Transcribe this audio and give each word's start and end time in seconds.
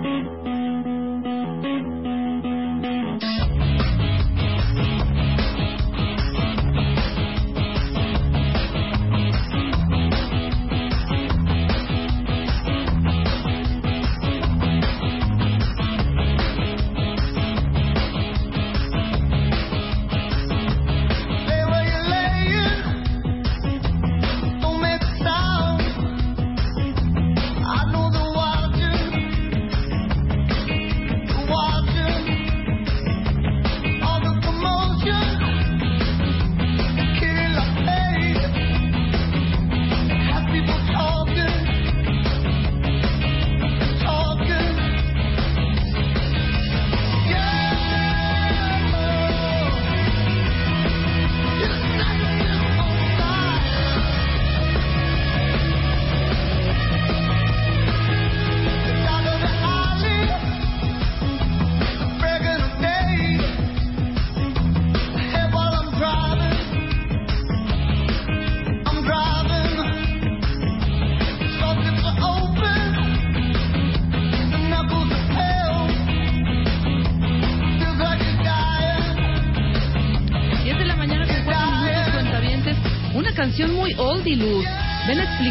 Thank 0.00 0.46
you. 2.06 2.07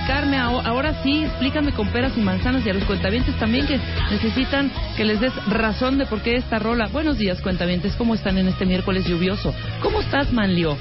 Explicarme, 0.08 0.38
aho- 0.38 0.62
ahora 0.66 1.04
sí, 1.04 1.26
explícame 1.26 1.74
con 1.74 1.90
peras 1.90 2.14
y 2.18 2.22
manzanas 2.22 2.66
y 2.66 2.70
a 2.70 2.74
los 2.74 2.86
cuentavientes 2.86 3.36
también 3.40 3.68
que 3.68 3.78
necesitan 4.10 4.72
que 4.96 5.04
les 5.04 5.20
des 5.20 5.34
razón 5.48 5.98
de 5.98 6.06
por 6.06 6.22
qué 6.22 6.38
esta 6.38 6.60
rola. 6.60 6.88
Buenos 6.88 7.18
días, 7.18 7.42
cuentavientes, 7.42 7.94
¿cómo 7.98 8.16
están 8.16 8.38
en 8.38 8.48
este 8.48 8.66
miércoles 8.66 9.06
lluvioso? 9.06 9.54
¿Cómo 9.82 10.00
estás, 10.00 10.32
Manlio? 10.32 10.78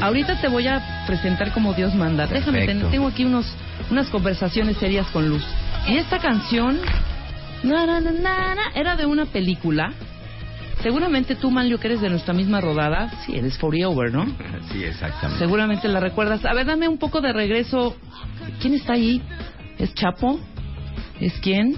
Ahorita 0.00 0.40
te 0.40 0.48
voy 0.48 0.66
a 0.66 1.04
presentar 1.06 1.52
como 1.52 1.72
Dios 1.72 1.94
manda. 1.94 2.26
Déjame, 2.26 2.58
Perfecto. 2.66 2.88
tengo 2.88 3.06
aquí 3.06 3.24
unos, 3.24 3.46
unas 3.92 4.08
conversaciones 4.08 4.76
serias 4.78 5.06
con 5.12 5.28
Luz. 5.28 5.44
Y 5.86 5.96
esta 5.96 6.18
canción 6.18 6.78
na, 7.62 7.86
na, 7.86 8.00
na, 8.00 8.10
na, 8.10 8.54
na, 8.56 8.62
era 8.74 8.96
de 8.96 9.06
una 9.06 9.26
película. 9.26 9.92
Seguramente 10.82 11.34
tú, 11.34 11.50
Manlio, 11.50 11.78
que 11.80 11.88
eres 11.88 12.00
de 12.00 12.08
nuestra 12.08 12.32
misma 12.32 12.60
rodada, 12.60 13.10
sí, 13.26 13.36
eres 13.36 13.58
Over, 13.62 14.12
¿no? 14.12 14.26
Sí, 14.72 14.84
exactamente. 14.84 15.44
Seguramente 15.44 15.88
la 15.88 16.00
recuerdas. 16.00 16.44
A 16.44 16.54
ver, 16.54 16.66
dame 16.66 16.88
un 16.88 16.98
poco 16.98 17.20
de 17.20 17.32
regreso. 17.32 17.96
¿Quién 18.60 18.74
está 18.74 18.92
ahí? 18.94 19.22
¿Es 19.78 19.92
Chapo? 19.94 20.38
¿Es 21.20 21.32
quién? 21.40 21.76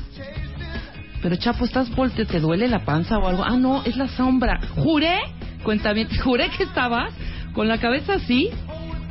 Pero 1.23 1.37
Chapo, 1.37 1.65
¿estás 1.65 1.95
volte? 1.95 2.25
¿Te 2.27 2.41
duele 2.41 2.69
la 2.69 2.85
panza 2.85 3.19
o 3.19 3.27
algo? 3.27 3.45
Ah, 3.45 3.57
no, 3.57 3.83
es 3.85 3.97
la 3.97 4.09
sombra. 4.09 4.61
Juré, 4.77 5.19
cuéntame, 5.63 6.07
juré 6.23 6.49
que 6.57 6.65
estabas 6.65 7.13
con 7.55 7.69
la 7.69 7.79
cabeza 7.79 8.15
así, 8.15 8.51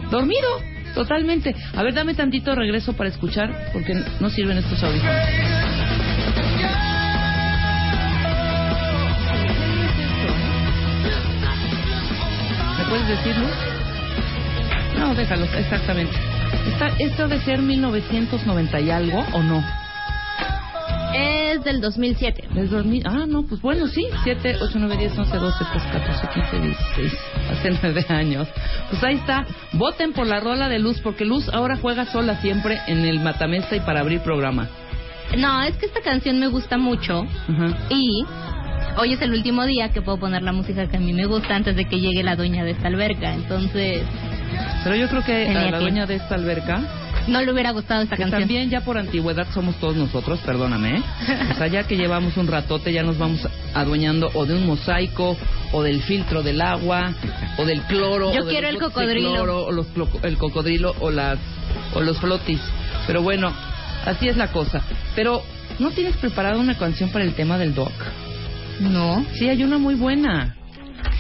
dormido, 0.10 0.48
totalmente. 0.94 1.56
A 1.76 1.84
ver, 1.84 1.94
dame 1.94 2.14
tantito 2.14 2.56
regreso 2.56 2.94
para 2.94 3.10
escuchar, 3.10 3.72
porque 3.74 3.94
no 4.20 4.30
sirven 4.30 4.58
estos 4.58 4.82
audífonos. 4.84 5.99
Puedes 12.90 13.08
decirlo? 13.08 13.48
No, 14.98 15.16
déjalo, 15.16 15.46
exactamente. 15.46 16.14
Está, 16.74 16.90
¿Esto 17.00 17.28
de 17.28 17.40
ser 17.42 17.62
1990 17.62 18.80
y 18.82 18.90
algo 18.90 19.24
o 19.34 19.44
no? 19.44 19.64
Es 21.14 21.64
del 21.64 21.82
2007. 21.82 22.50
¿Del 22.54 22.70
2000? 22.70 23.04
Ah, 23.08 23.26
no, 23.28 23.44
pues 23.44 23.62
bueno, 23.62 23.88
sí. 23.88 24.06
7, 24.24 24.58
8, 24.62 24.74
9, 24.76 24.98
10, 24.98 25.18
11, 25.18 25.38
12, 25.38 25.66
13, 25.72 25.90
14, 25.92 26.28
15, 26.34 26.60
16. 26.60 27.14
Hace 27.52 27.80
9 27.82 28.06
años. 28.10 28.48
Pues 28.90 29.04
ahí 29.04 29.16
está. 29.16 29.46
Voten 29.74 30.14
por 30.14 30.28
la 30.28 30.40
rola 30.40 30.70
de 30.70 30.80
Luz, 30.80 31.00
porque 31.02 31.26
Luz 31.26 31.50
ahora 31.50 31.78
juega 31.78 32.06
sola 32.06 32.40
siempre 32.42 32.80
en 32.88 33.06
el 33.06 33.20
Matamesta 33.22 33.76
y 33.76 33.80
para 33.80 34.02
abrir 34.02 34.22
programa. 34.22 34.68
No, 35.38 35.62
es 35.64 35.76
que 35.78 35.86
esta 35.86 36.02
canción 36.02 36.40
me 36.40 36.48
gusta 36.48 36.78
mucho 36.78 37.22
Ajá. 37.48 37.78
y 37.90 38.26
hoy 38.98 39.14
es 39.14 39.22
el 39.22 39.32
último 39.32 39.66
día 39.66 39.90
que 39.90 40.02
puedo 40.02 40.20
poner 40.20 40.42
la 40.42 40.52
música 40.52 40.88
que 40.88 40.98
a 40.98 41.00
mí 41.00 41.14
me 41.14 41.26
gusta 41.26 41.56
antes 41.56 41.76
de 41.76 41.86
que 41.86 42.00
llegue 42.00 42.24
la 42.24 42.36
dueña 42.36 42.64
de 42.64 42.72
esta 42.72 42.88
alberca. 42.88 43.34
Entonces, 43.34 44.04
Pero 44.84 44.96
yo 44.96 45.08
creo 45.08 45.24
que 45.24 45.50
a 45.50 45.72
la 45.72 45.80
dueña 45.80 46.06
de 46.06 46.16
esta 46.16 46.36
alberca, 46.36 46.82
no 47.28 47.42
le 47.42 47.52
hubiera 47.52 47.72
gustado 47.72 48.02
esta 48.02 48.18
canción. 48.18 48.42
también 48.42 48.70
ya 48.70 48.82
por 48.82 48.98
antigüedad 48.98 49.48
somos 49.54 49.76
todos 49.76 49.96
nosotros, 49.96 50.40
perdóname, 50.40 50.98
¿eh? 50.98 51.04
o 51.52 51.56
sea, 51.56 51.68
ya 51.68 51.84
que 51.84 51.96
llevamos 51.96 52.38
un 52.38 52.48
ratote, 52.48 52.92
ya 52.92 53.04
nos 53.04 53.18
vamos 53.18 53.48
adueñando 53.74 54.30
o 54.34 54.46
de 54.46 54.56
un 54.56 54.66
mosaico, 54.66 55.38
o 55.72 55.84
del 55.84 56.02
filtro 56.02 56.42
del 56.42 56.62
agua, 56.62 57.14
o 57.58 57.66
del 57.66 57.82
cloro, 57.84 58.34
Yo 58.34 58.44
o 58.44 58.48
quiero 58.48 58.68
el 58.68 58.80
cocodrilo. 58.80 59.32
cloro, 59.32 59.66
o 59.66 59.72
los 59.72 59.88
el 60.24 60.38
cocodrilo, 60.38 60.96
o 61.00 61.12
las, 61.12 61.38
o 61.94 62.02
los 62.02 62.18
flotis. 62.20 62.60
Pero 63.06 63.22
bueno, 63.22 63.54
así 64.06 64.28
es 64.28 64.38
la 64.38 64.48
cosa. 64.48 64.82
Pero, 65.16 65.44
¿no 65.78 65.92
tienes 65.92 66.16
preparada 66.18 66.58
una 66.58 66.78
canción 66.78 67.12
para 67.12 67.26
el 67.26 67.34
tema 67.34 67.58
del 67.58 67.76
doc? 67.76 67.92
No. 68.80 69.26
Sí, 69.34 69.50
hay 69.50 69.64
una 69.64 69.78
muy 69.78 69.96
buena. 69.96 70.56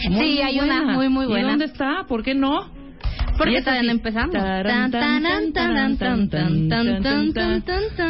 Muy, 0.10 0.32
sí, 0.32 0.42
hay 0.42 0.60
una 0.60 0.94
muy, 0.94 1.10
muy 1.10 1.26
buena. 1.26 1.48
¿Y 1.48 1.50
dónde 1.52 1.66
está? 1.66 2.06
¿Por 2.08 2.24
qué 2.24 2.34
no? 2.34 2.80
Porque 3.40 3.62
todavía 3.62 3.92
empezamos. 3.92 4.36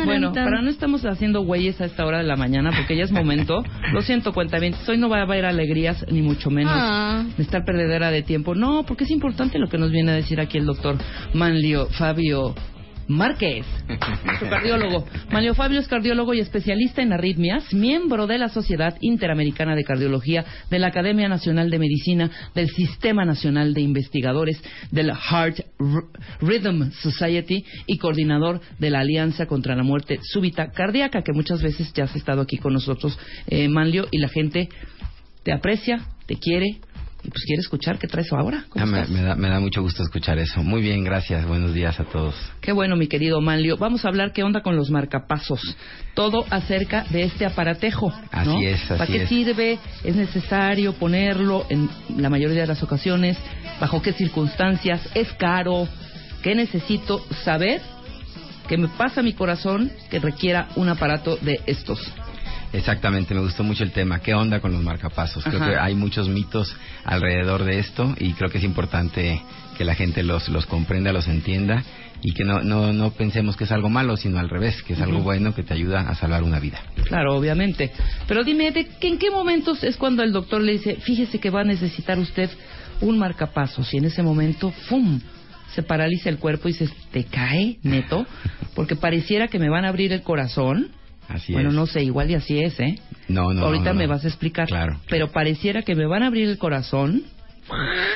Bueno, 0.06 0.34
para 0.34 0.62
no 0.62 0.70
estamos 0.70 1.06
haciendo 1.06 1.42
güeyes 1.42 1.80
a 1.80 1.86
esta 1.86 2.06
hora 2.06 2.18
de 2.18 2.24
la 2.24 2.36
mañana 2.36 2.72
porque 2.76 2.98
ya 2.98 3.04
es 3.04 3.12
momento. 3.12 3.64
Lo 3.94 4.02
siento, 4.02 4.34
cuenta 4.34 4.58
bien. 4.60 4.74
Hoy 4.88 4.98
no 4.98 5.08
va 5.08 5.20
a 5.20 5.22
haber 5.22 5.46
alegrías, 5.46 6.04
ni 6.12 6.22
mucho 6.22 6.50
menos 6.50 7.38
de 7.38 7.44
estar 7.44 7.64
perdedera 7.64 8.10
de 8.10 8.24
tiempo. 8.24 8.56
No, 8.56 8.84
porque 8.88 9.04
es 9.04 9.12
importante 9.12 9.60
lo 9.60 9.70
que 9.70 9.78
nos 9.78 9.92
viene 9.92 10.12
a 10.12 10.16
decir 10.16 10.42
aquí 10.42 10.58
el 10.58 10.66
doctor 10.66 10.98
Manlio 11.34 11.86
Fabio 11.92 12.56
Márquez, 13.10 13.66
nuestro 14.24 14.50
cardiólogo. 14.50 15.06
Manlio 15.32 15.56
Fabio 15.56 15.80
es 15.80 15.88
cardiólogo 15.88 16.36
y 16.36 16.42
especialista 16.42 17.02
en 17.02 17.12
arritmias, 17.12 17.74
miembro 17.74 18.28
de 18.28 18.38
la 18.38 18.50
Sociedad 18.50 18.96
Interamericana 19.02 19.76
de 19.76 19.84
Cardiología, 19.84 20.46
de 20.70 20.78
la 20.78 20.88
Academia 20.88 21.28
Nacional 21.28 21.72
de 21.72 21.80
Medicina, 21.80 22.30
del 22.54 22.70
Sistema 22.70 23.26
Nacional 23.26 23.74
de 23.74 23.82
Investigadores, 23.82 24.64
del 24.92 25.12
Heart 25.12 25.62
Rhythm 26.40 26.92
Society 26.92 27.66
y 27.88 27.98
coordinador 27.98 28.62
de 28.78 28.92
la 28.92 29.00
Alianza 29.00 29.48
contra 29.48 29.76
la 29.76 29.84
Muerte 29.84 30.20
Súbita 30.22 30.70
Cardíaca, 30.70 31.24
que 31.24 31.34
muchas 31.34 31.64
veces 31.64 31.92
ya 31.94 32.04
has 32.04 32.16
estado 32.16 32.42
aquí 32.42 32.58
con 32.58 32.74
nosotros, 32.74 33.18
eh, 33.48 33.68
Manlio, 33.70 34.08
y 34.12 34.20
la 34.20 34.30
gente 34.30 34.70
te 35.42 35.52
aprecia, 35.52 36.06
te 36.28 36.36
quiere, 36.36 36.80
y 37.24 37.30
pues 37.30 37.44
quiere 37.46 37.60
escuchar 37.62 38.00
qué 38.00 38.08
traes 38.08 38.32
ahora. 38.32 38.66
¿Cómo 38.70 38.84
Ah, 38.86 39.06
me, 39.10 39.22
da, 39.22 39.36
me 39.36 39.50
da 39.50 39.60
mucho 39.60 39.82
gusto 39.82 40.04
escuchar 40.04 40.40
eso. 40.40 40.64
Muy 40.64 40.82
bien, 40.82 41.04
gracias. 41.04 41.46
Buenos 41.46 41.74
días 41.74 42.00
a 42.00 42.06
todos. 42.06 42.34
Qué 42.62 42.72
bueno, 42.72 42.96
mi 42.96 43.08
querido 43.08 43.42
Manlio. 43.42 43.78
Vamos 43.78 44.06
a 44.06 44.08
hablar 44.08 44.32
qué 44.32 44.44
onda 44.44 44.62
con 44.62 44.76
los 44.78 44.90
marcapasos. 44.90 45.76
Todo 46.14 46.46
acerca 46.50 47.04
de 47.10 47.24
este 47.24 47.46
aparatejo. 47.46 48.10
¿no? 48.10 48.18
Así 48.32 48.66
es, 48.66 48.80
así 48.84 48.98
¿Para 48.98 49.06
qué 49.08 49.24
es. 49.24 49.30
sirve? 49.30 49.80
¿Es 50.04 50.16
necesario 50.16 50.94
ponerlo 50.94 51.66
en 51.70 51.90
la 52.18 52.30
mayoría 52.30 52.62
de 52.62 52.68
las 52.68 52.84
ocasiones? 52.84 53.38
¿Bajo 53.82 54.02
qué 54.02 54.14
circunstancias? 54.14 55.02
¿Es 55.14 55.32
caro? 55.34 55.88
¿Qué 56.42 56.56
necesito 56.56 57.26
saber? 57.44 57.82
que 58.68 58.78
me 58.78 58.88
pasa 58.88 59.24
mi 59.24 59.34
corazón 59.34 59.92
que 60.12 60.20
requiera 60.20 60.68
un 60.76 60.90
aparato 60.90 61.38
de 61.38 61.60
estos. 61.66 62.00
Exactamente, 62.72 63.34
me 63.34 63.42
gustó 63.42 63.64
mucho 63.64 63.84
el 63.84 63.92
tema. 63.92 64.20
¿Qué 64.20 64.34
onda 64.34 64.60
con 64.60 64.72
los 64.72 64.84
marcapasos? 64.84 65.44
Creo 65.44 65.62
Ajá. 65.62 65.70
que 65.72 65.78
hay 65.78 65.96
muchos 65.96 66.30
mitos 66.30 66.76
alrededor 67.04 67.64
de 67.64 67.80
esto 67.80 68.14
y 68.20 68.34
creo 68.34 68.50
que 68.52 68.60
es 68.60 68.64
importante 68.64 69.42
que 69.78 69.84
la 69.86 69.96
gente 69.96 70.22
los, 70.24 70.50
los 70.50 70.66
comprenda, 70.68 71.12
los 71.12 71.28
entienda 71.28 71.84
y 72.22 72.34
que 72.34 72.44
no, 72.44 72.62
no, 72.62 72.92
no 72.94 73.12
pensemos 73.12 73.56
que 73.56 73.64
es 73.64 73.72
algo 73.72 73.90
malo, 73.90 74.18
sino 74.18 74.38
al 74.40 74.50
revés, 74.50 74.84
que 74.84 74.94
es 74.94 75.02
algo 75.02 75.20
bueno 75.22 75.56
que 75.56 75.64
te 75.64 75.74
ayuda 75.74 76.02
a 76.02 76.14
salvar 76.16 76.44
una 76.44 76.60
vida. 76.60 76.80
Claro, 77.06 77.36
obviamente. 77.36 77.92
Pero 78.28 78.44
dime, 78.44 78.72
¿de 78.72 78.86
qué- 79.00 79.08
¿en 79.08 79.18
qué 79.18 79.32
momentos 79.32 79.84
es 79.84 79.96
cuando 79.98 80.22
el 80.22 80.32
doctor 80.34 80.62
le 80.62 80.74
dice, 80.74 80.98
fíjese 80.98 81.40
que 81.40 81.50
va 81.50 81.62
a 81.62 81.64
necesitar 81.64 82.20
usted 82.20 82.50
un 83.02 83.18
marcapasos? 83.18 83.92
Y 83.94 83.98
en 83.98 84.06
ese 84.06 84.22
momento, 84.22 84.70
¡fum! 84.90 85.20
Se 85.74 85.82
paraliza 85.82 86.30
el 86.30 86.38
cuerpo 86.40 86.68
y 86.68 86.74
se 86.74 86.90
te 87.12 87.24
cae, 87.24 87.78
neto, 87.84 88.26
porque 88.76 88.96
pareciera 88.96 89.48
que 89.48 89.58
me 89.60 89.70
van 89.70 89.86
a 89.86 89.90
abrir 89.90 90.12
el 90.14 90.22
corazón. 90.24 90.90
Así 91.30 91.54
bueno, 91.54 91.70
es. 91.70 91.76
no 91.76 91.86
sé, 91.86 92.04
igual 92.04 92.30
y 92.32 92.34
así 92.34 92.60
es, 92.60 92.80
¿eh? 92.80 92.96
No, 93.28 93.54
no, 93.54 93.66
Ahorita 93.66 93.86
no, 93.86 93.94
no. 93.94 94.00
me 94.00 94.08
vas 94.08 94.26
a 94.26 94.28
explicar. 94.28 94.68
Claro. 94.68 95.00
Pero 95.08 95.32
pareciera 95.32 95.84
que 95.84 95.96
me 95.96 96.06
van 96.08 96.24
a 96.24 96.28
abrir 96.28 96.50
el 96.50 96.58
corazón 96.58 97.24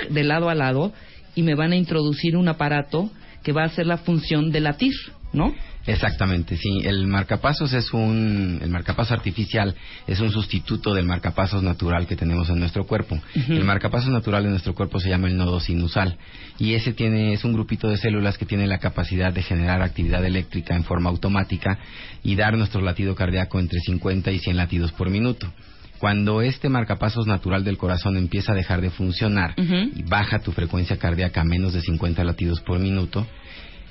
de 0.10 0.24
lado 0.24 0.50
a 0.50 0.56
lado 0.56 0.92
y 1.36 1.44
me 1.44 1.56
van 1.56 1.71
a 1.71 1.75
introducir 1.75 2.36
un 2.36 2.48
aparato 2.48 3.12
que 3.44 3.51
va 3.51 3.62
a 3.63 3.65
hacer 3.68 3.86
la 3.86 3.98
función 3.98 4.51
de 4.51 4.62
latir, 4.62 4.94
¿no? 5.31 5.54
Exactamente, 5.86 6.56
sí. 6.56 6.80
El 6.84 7.08
marcapasos 7.08 7.74
es 7.74 7.94
un, 7.94 8.60
el 8.62 8.70
marcapaso 8.70 9.14
artificial 9.14 9.76
es 10.08 10.20
un 10.22 10.32
sustituto 10.32 10.94
del 10.94 11.06
marcapasos 11.06 11.62
natural 11.62 12.08
que 12.08 12.16
tenemos 12.16 12.50
en 12.50 12.60
nuestro 12.60 12.86
cuerpo. 12.86 13.20
El 13.50 13.66
marcapasos 13.66 14.10
natural 14.10 14.44
de 14.44 14.50
nuestro 14.50 14.74
cuerpo 14.76 15.00
se 15.00 15.10
llama 15.10 15.28
el 15.28 15.38
nodo 15.38 15.60
sinusal 15.60 16.18
y 16.58 16.74
ese 16.74 16.94
tiene 16.94 17.34
es 17.34 17.44
un 17.44 17.54
grupito 17.54 17.90
de 17.90 17.98
células 17.98 18.38
que 18.38 18.46
tiene 18.46 18.66
la 18.66 18.80
capacidad 18.80 19.34
de 19.34 19.44
generar 19.44 19.82
actividad 19.82 20.24
eléctrica 20.24 20.76
en 20.76 20.86
forma 20.86 21.10
automática 21.10 21.80
y 22.24 22.36
dar 22.36 22.58
nuestro 22.58 22.82
latido 22.82 23.14
cardíaco 23.16 23.60
entre 23.60 23.80
50 23.82 24.32
y 24.32 24.40
100 24.40 24.58
latidos 24.58 24.92
por 24.94 25.10
minuto. 25.10 25.52
Cuando 26.00 26.42
este 26.42 26.68
marcapasos 26.68 27.28
natural 27.28 27.64
del 27.64 27.78
corazón 27.78 28.18
empieza 28.18 28.52
a 28.52 28.56
dejar 28.56 28.82
de 28.82 28.90
funcionar 28.90 29.54
y 29.58 30.04
baja 30.04 30.40
tu 30.40 30.52
frecuencia 30.52 30.98
cardíaca 30.98 31.42
a 31.42 31.46
menos 31.46 31.74
de 31.74 31.82
50 31.82 32.24
latidos 32.26 32.60
por 32.60 32.80
minuto, 32.80 33.26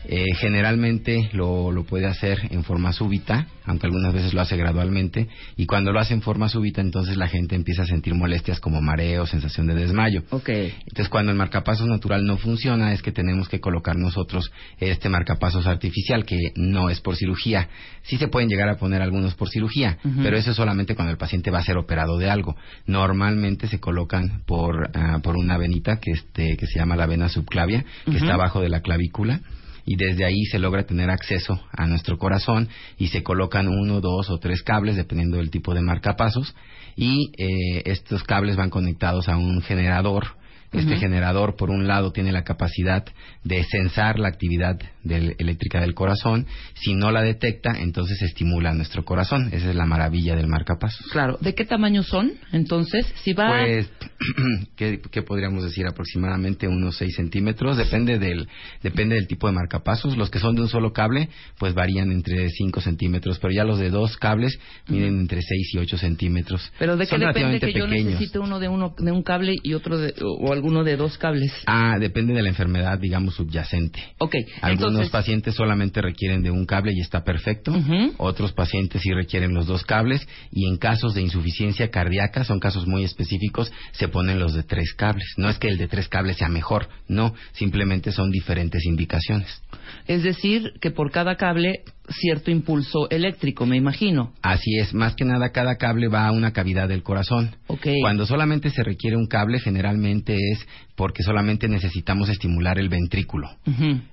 eh, 0.08 0.34
generalmente 0.38 1.30
lo, 1.32 1.70
lo 1.70 1.84
puede 1.84 2.06
hacer 2.06 2.38
en 2.50 2.64
forma 2.64 2.92
súbita, 2.92 3.46
aunque 3.64 3.86
algunas 3.86 4.12
veces 4.12 4.34
lo 4.34 4.40
hace 4.40 4.56
gradualmente, 4.56 5.28
y 5.56 5.66
cuando 5.66 5.92
lo 5.92 6.00
hace 6.00 6.14
en 6.14 6.22
forma 6.22 6.48
súbita, 6.48 6.80
entonces 6.80 7.16
la 7.16 7.28
gente 7.28 7.54
empieza 7.54 7.82
a 7.82 7.86
sentir 7.86 8.14
molestias 8.14 8.60
como 8.60 8.80
mareo, 8.82 9.26
sensación 9.26 9.66
de 9.66 9.74
desmayo. 9.74 10.22
Ok. 10.30 10.48
Entonces, 10.48 11.08
cuando 11.08 11.30
el 11.30 11.38
marcapasos 11.38 11.86
natural 11.86 12.26
no 12.26 12.36
funciona, 12.36 12.92
es 12.92 13.02
que 13.02 13.12
tenemos 13.12 13.48
que 13.48 13.60
colocar 13.60 13.96
nosotros 13.96 14.50
este 14.78 15.08
marcapasos 15.08 15.66
artificial, 15.66 16.24
que 16.24 16.36
no 16.56 16.90
es 16.90 17.00
por 17.00 17.16
cirugía. 17.16 17.68
Sí 18.02 18.16
se 18.16 18.28
pueden 18.28 18.48
llegar 18.48 18.68
a 18.68 18.76
poner 18.76 19.02
algunos 19.02 19.34
por 19.34 19.48
cirugía, 19.48 19.98
pero 20.22 20.36
eso 20.36 20.50
es 20.50 20.56
solamente 20.56 20.94
cuando 20.94 21.12
el 21.12 21.18
paciente 21.18 21.50
va 21.50 21.60
a 21.60 21.64
ser 21.64 21.76
operado 21.76 22.18
de 22.18 22.28
algo. 22.28 22.56
Normalmente 22.86 23.68
se 23.68 23.78
colocan 23.78 24.42
por, 24.46 24.90
ah, 24.94 25.20
por 25.22 25.36
una 25.36 25.56
venita 25.58 26.00
que, 26.00 26.10
este, 26.10 26.56
que 26.56 26.66
se 26.66 26.78
llama 26.78 26.96
la 26.96 27.06
vena 27.06 27.28
subclavia, 27.28 27.84
que 28.04 28.16
está 28.16 28.34
abajo 28.34 28.60
de 28.60 28.68
la 28.68 28.80
clavícula. 28.80 29.40
Y 29.84 29.96
desde 29.96 30.24
ahí 30.24 30.44
se 30.44 30.58
logra 30.58 30.84
tener 30.84 31.10
acceso 31.10 31.60
a 31.72 31.86
nuestro 31.86 32.18
corazón 32.18 32.68
y 32.98 33.08
se 33.08 33.22
colocan 33.22 33.68
uno, 33.68 34.00
dos 34.00 34.30
o 34.30 34.38
tres 34.38 34.62
cables, 34.62 34.96
dependiendo 34.96 35.38
del 35.38 35.50
tipo 35.50 35.74
de 35.74 35.82
marcapasos. 35.82 36.54
Y 36.96 37.32
eh, 37.38 37.82
estos 37.86 38.22
cables 38.22 38.56
van 38.56 38.70
conectados 38.70 39.28
a 39.28 39.36
un 39.36 39.60
generador 39.62 40.36
este 40.72 40.96
generador, 40.96 41.56
por 41.56 41.68
un 41.68 41.86
lado, 41.86 42.12
tiene 42.12 42.32
la 42.32 42.44
capacidad 42.44 43.04
de 43.44 43.62
censar 43.64 44.18
la 44.18 44.28
actividad 44.28 44.78
del- 45.04 45.34
eléctrica 45.38 45.80
del 45.80 45.94
corazón. 45.94 46.46
Si 46.74 46.94
no 46.94 47.10
la 47.10 47.22
detecta, 47.22 47.72
entonces 47.78 48.20
estimula 48.22 48.72
nuestro 48.74 49.04
corazón. 49.04 49.48
Esa 49.52 49.70
es 49.70 49.76
la 49.76 49.86
maravilla 49.86 50.36
del 50.36 50.48
marcapasos. 50.48 51.06
Claro. 51.10 51.38
¿De 51.40 51.54
qué 51.54 51.64
tamaño 51.64 52.02
son? 52.02 52.32
Entonces, 52.52 53.06
si 53.22 53.32
va... 53.32 53.50
Pues, 53.62 53.90
¿qué, 54.76 55.00
qué 55.10 55.22
podríamos 55.22 55.64
decir? 55.64 55.86
Aproximadamente 55.86 56.68
unos 56.68 56.96
6 56.96 57.14
centímetros. 57.16 57.76
Depende 57.76 58.18
del, 58.18 58.48
depende 58.82 59.14
del 59.16 59.26
tipo 59.26 59.46
de 59.46 59.52
marcapasos. 59.52 60.16
Los 60.16 60.30
que 60.30 60.38
son 60.38 60.54
de 60.54 60.62
un 60.62 60.68
solo 60.68 60.92
cable, 60.92 61.28
pues 61.58 61.74
varían 61.74 62.10
entre 62.12 62.48
5 62.50 62.80
centímetros. 62.80 63.38
Pero 63.38 63.52
ya 63.52 63.64
los 63.64 63.78
de 63.78 63.90
dos 63.90 64.16
cables 64.16 64.58
miden 64.88 65.20
entre 65.20 65.40
6 65.42 65.74
y 65.74 65.78
8 65.78 65.98
centímetros. 65.98 66.72
Pero 66.78 66.96
de 66.96 67.06
qué 67.06 67.18
depende 67.18 67.60
que 67.60 67.72
yo 67.72 67.86
necesite 67.86 68.38
uno 68.38 68.58
de 68.58 68.68
uno 68.68 68.94
de 68.98 69.12
un 69.12 69.22
cable 69.22 69.54
y 69.62 69.74
otro 69.74 69.98
de 69.98 70.14
o 70.22 70.52
alguno 70.52 70.84
de 70.84 70.96
dos 70.96 71.18
cables. 71.18 71.52
Ah, 71.66 71.96
depende 71.98 72.34
de 72.34 72.42
la 72.42 72.48
enfermedad, 72.48 72.98
digamos, 72.98 73.34
subyacente. 73.34 74.00
Ok, 74.18 74.34
Algunos 74.60 74.91
entonces 74.92 75.10
pacientes 75.10 75.54
solamente 75.54 76.00
requieren 76.00 76.42
de 76.42 76.50
un 76.50 76.66
cable 76.66 76.92
y 76.94 77.00
está 77.00 77.24
perfecto. 77.24 77.74
Otros 78.18 78.52
pacientes 78.52 79.02
sí 79.02 79.12
requieren 79.12 79.54
los 79.54 79.66
dos 79.66 79.84
cables. 79.84 80.26
Y 80.50 80.68
en 80.68 80.76
casos 80.76 81.14
de 81.14 81.22
insuficiencia 81.22 81.90
cardíaca, 81.90 82.44
son 82.44 82.60
casos 82.60 82.86
muy 82.86 83.04
específicos, 83.04 83.72
se 83.92 84.08
ponen 84.08 84.38
los 84.38 84.54
de 84.54 84.62
tres 84.62 84.94
cables. 84.94 85.26
No 85.36 85.48
es 85.48 85.58
que 85.58 85.68
el 85.68 85.78
de 85.78 85.88
tres 85.88 86.08
cables 86.08 86.36
sea 86.36 86.48
mejor, 86.48 86.88
no. 87.08 87.34
Simplemente 87.52 88.12
son 88.12 88.30
diferentes 88.30 88.84
indicaciones. 88.84 89.62
es 90.06 90.22
decir 90.22 90.72
que 90.80 90.90
por 90.90 91.10
cada 91.10 91.36
cable 91.36 91.82
cierto 92.12 92.50
impulso 92.50 93.08
eléctrico, 93.10 93.66
me 93.66 93.76
imagino. 93.76 94.32
Así 94.42 94.76
es, 94.78 94.94
más 94.94 95.14
que 95.14 95.24
nada 95.24 95.50
cada 95.50 95.76
cable 95.76 96.08
va 96.08 96.26
a 96.26 96.32
una 96.32 96.52
cavidad 96.52 96.88
del 96.88 97.02
corazón. 97.02 97.56
Ok. 97.66 97.86
Cuando 98.00 98.26
solamente 98.26 98.70
se 98.70 98.82
requiere 98.82 99.16
un 99.16 99.26
cable, 99.26 99.58
generalmente 99.58 100.36
es 100.36 100.66
porque 100.94 101.22
solamente 101.22 101.68
necesitamos 101.68 102.28
estimular 102.28 102.78
el 102.78 102.88
ventrículo. 102.88 103.48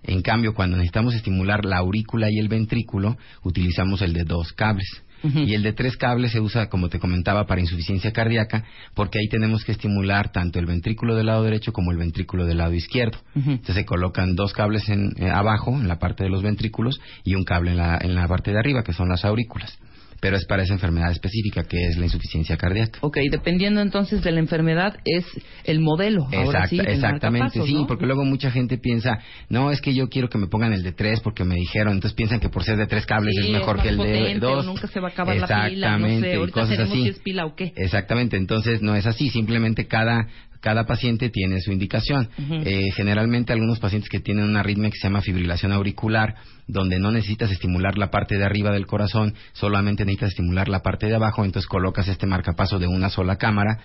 En 0.04 0.22
cambio, 0.22 0.54
cuando 0.54 0.78
necesitamos 0.78 1.14
estimular 1.14 1.66
la 1.66 1.78
aurícula 1.78 2.28
y 2.32 2.40
el 2.40 2.48
ventrículo, 2.48 3.18
utilizamos 3.44 4.02
el 4.02 4.14
de 4.14 4.24
dos 4.24 4.54
cables. 4.54 5.04
Y 5.24 5.54
el 5.54 5.64
de 5.64 5.74
tres 5.74 5.98
cables 5.98 6.32
se 6.32 6.40
usa, 6.40 6.70
como 6.70 6.90
te 6.90 7.00
comentaba, 7.00 7.46
para 7.46 7.62
insuficiencia 7.62 8.12
cardíaca, 8.12 8.64
porque 8.94 9.20
ahí 9.20 9.28
tenemos 9.30 9.64
que 9.64 9.72
estimular 9.72 10.32
tanto 10.32 10.60
el 10.60 10.66
ventrículo 10.66 11.16
del 11.16 11.28
lado 11.28 11.44
derecho 11.44 11.74
como 11.74 11.92
el 11.92 11.98
ventrículo 11.98 12.46
del 12.46 12.60
lado 12.60 12.74
izquierdo. 12.74 13.18
Entonces 13.36 13.76
se 13.76 13.86
colocan 13.86 14.36
dos 14.36 14.54
cables 14.54 14.88
en, 14.90 15.14
eh, 15.18 15.30
abajo, 15.30 15.72
en 15.72 15.88
la 15.88 16.00
parte 16.00 16.24
de 16.24 16.30
los 16.30 16.42
ventrículos, 16.42 17.00
y 17.24 17.36
un 17.36 17.44
cable 17.44 17.72
en 17.72 17.78
la, 17.78 17.98
en 18.02 18.16
la 18.16 18.28
parte 18.28 18.52
de 18.52 18.60
arriba, 18.60 18.84
que 18.84 18.94
son 18.94 19.10
las 19.10 19.26
aurículas. 19.26 19.78
Pero 20.22 20.36
es 20.38 20.46
para 20.46 20.64
esa 20.64 20.74
enfermedad 20.74 21.12
específica, 21.12 21.64
que 21.64 21.78
es 21.88 21.98
la 21.98 22.06
insuficiencia 22.06 22.58
cardíaca. 22.58 23.00
Ok, 23.02 23.18
dependiendo 23.32 23.82
entonces 23.82 24.22
de 24.24 24.32
la 24.32 24.40
enfermedad 24.40 24.98
es 25.06 25.26
el 25.64 25.80
modelo. 25.80 26.28
Ahora 26.34 26.68
sí, 26.68 26.80
exactamente, 26.80 27.62
sí, 27.66 27.74
¿no? 27.74 27.88
porque 27.88 28.06
luego 28.06 28.26
mucha 28.26 28.52
gente 28.52 28.78
piensa, 28.78 29.20
no, 29.50 29.72
es 29.72 29.82
que 29.82 29.94
yo 29.94 30.10
quiero 30.10 30.30
que 30.30 30.38
me 30.38 30.48
pongan 30.48 30.74
el 30.74 30.84
de 30.84 30.92
tres 30.92 31.20
porque 31.22 31.44
me 31.44 31.56
dijeron, 31.56 31.94
entonces 31.94 32.16
piensan 32.16 32.40
que 32.40 32.50
por 32.50 32.64
ser 32.64 32.78
de 32.78 32.88
tres 32.88 33.06
cables 33.06 33.36
Sí, 33.40 33.48
es 33.48 33.52
mejor 33.52 33.78
más 33.78 33.84
que 33.84 33.90
el 33.90 33.98
de 33.98 34.04
potente, 34.04 34.46
o 34.46 34.56
dos. 34.56 34.66
nunca 34.66 34.88
se 34.88 35.00
va 35.00 35.08
a 35.10 35.12
acabar 35.12 35.36
la 35.38 35.48
pila, 35.48 35.98
no 35.98 36.08
sé, 36.08 36.14
Exactamente, 36.16 36.36
ahorita 36.36 36.62
cosas 36.62 36.80
así. 36.80 37.04
si 37.04 37.10
es 37.10 37.20
pila 37.20 37.46
o 37.46 37.56
qué. 37.56 37.74
Exactamente, 37.76 38.38
entonces 38.38 38.82
no 38.82 38.96
es 38.96 39.06
así, 39.06 39.30
simplemente 39.30 39.88
cada 39.88 40.28
cada 40.60 40.86
paciente 40.86 41.30
tiene 41.30 41.60
su 41.62 41.72
indicación. 41.72 42.30
Eh, 42.38 42.92
generalmente 42.96 43.54
algunos 43.54 43.80
pacientes 43.80 44.10
que 44.10 44.20
tienen 44.20 44.46
una 44.46 44.60
arritmia 44.60 44.90
que 44.90 44.98
se 44.98 45.08
llama 45.08 45.22
fibrilación 45.22 45.72
auricular, 45.72 46.36
donde 46.68 47.00
no 47.00 47.12
necesitas 47.12 47.52
estimular 47.52 47.98
la 47.98 48.12
parte 48.12 48.38
de 48.38 48.46
arriba 48.46 48.72
del 48.72 48.86
corazón, 48.86 49.34
solamente 49.54 50.06
necesitas 50.06 50.30
estimular 50.30 50.68
la 50.68 50.82
parte 50.82 51.08
de 51.08 51.16
abajo, 51.16 51.46
entonces 51.46 51.68
colocas 51.68 52.08
este 52.08 52.28
marcapaso 52.28 52.80
de 52.80 52.88
una 52.88 53.10
sola 53.10 53.38
cámara 53.38 53.80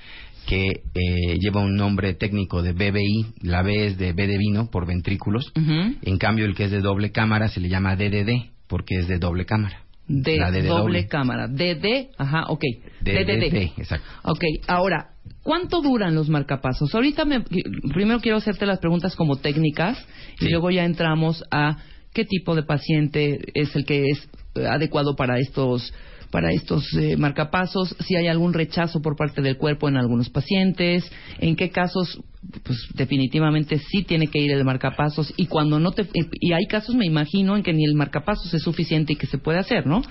que 0.46 0.66
eh, 0.66 1.38
lleva 1.40 1.62
un 1.62 1.76
nombre 1.76 2.14
técnico 2.14 2.62
de 2.62 2.72
BBI, 2.72 3.34
la 3.40 3.62
B 3.62 3.86
es 3.86 3.96
de 3.96 4.12
B 4.12 4.26
de 4.26 4.36
vino 4.36 4.70
por 4.70 4.86
ventrículos, 4.86 5.52
en 5.56 6.18
cambio 6.18 6.44
el 6.44 6.54
que 6.54 6.64
es 6.64 6.70
de 6.70 6.80
doble 6.80 7.12
cámara 7.12 7.48
se 7.48 7.60
le 7.60 7.68
llama 7.68 7.96
DDD 7.96 8.52
porque 8.66 8.96
es 8.96 9.08
de 9.08 9.18
doble 9.18 9.46
cámara. 9.46 9.80
De, 10.06 10.36
La 10.36 10.50
D 10.50 10.60
de 10.62 10.68
doble, 10.68 10.82
doble. 10.82 11.06
cámara. 11.08 11.48
DD, 11.48 12.10
ajá, 12.18 12.44
ok. 12.48 12.62
DDD, 13.00 13.24
DDD. 13.24 13.78
exacto. 13.78 14.06
Ok, 14.24 14.42
ahora, 14.66 15.13
¿cuánto 15.42 15.80
duran 15.80 16.14
los 16.14 16.28
marcapasos? 16.28 16.94
Ahorita 16.94 17.24
me, 17.24 17.40
primero 17.40 18.20
quiero 18.20 18.38
hacerte 18.38 18.66
las 18.66 18.78
preguntas 18.78 19.14
como 19.16 19.36
técnicas 19.36 19.98
y 20.40 20.48
luego 20.48 20.70
ya 20.70 20.84
entramos 20.84 21.44
a 21.50 21.78
qué 22.12 22.24
tipo 22.24 22.54
de 22.54 22.62
paciente 22.62 23.40
es 23.54 23.74
el 23.76 23.84
que 23.84 24.04
es 24.10 24.28
eh, 24.54 24.66
adecuado 24.66 25.16
para 25.16 25.38
estos 25.38 25.92
para 26.34 26.50
estos 26.50 26.92
eh, 26.94 27.16
marcapasos, 27.16 27.94
si 28.00 28.16
hay 28.16 28.26
algún 28.26 28.54
rechazo 28.54 29.00
por 29.00 29.14
parte 29.14 29.40
del 29.40 29.56
cuerpo 29.56 29.88
en 29.88 29.96
algunos 29.96 30.30
pacientes, 30.30 31.08
en 31.38 31.54
qué 31.54 31.70
casos 31.70 32.20
pues 32.64 32.76
definitivamente 32.94 33.78
sí 33.78 34.02
tiene 34.02 34.26
que 34.26 34.40
ir 34.40 34.50
el 34.50 34.64
marcapasos 34.64 35.32
y 35.36 35.46
cuando 35.46 35.78
no 35.78 35.92
te 35.92 36.06
y 36.40 36.52
hay 36.52 36.66
casos 36.66 36.96
me 36.96 37.06
imagino 37.06 37.56
en 37.56 37.62
que 37.62 37.72
ni 37.72 37.84
el 37.84 37.94
marcapasos 37.94 38.52
es 38.52 38.62
suficiente 38.62 39.12
y 39.12 39.16
que 39.16 39.26
se 39.28 39.38
puede 39.38 39.60
hacer, 39.60 39.86
¿no? 39.86 40.02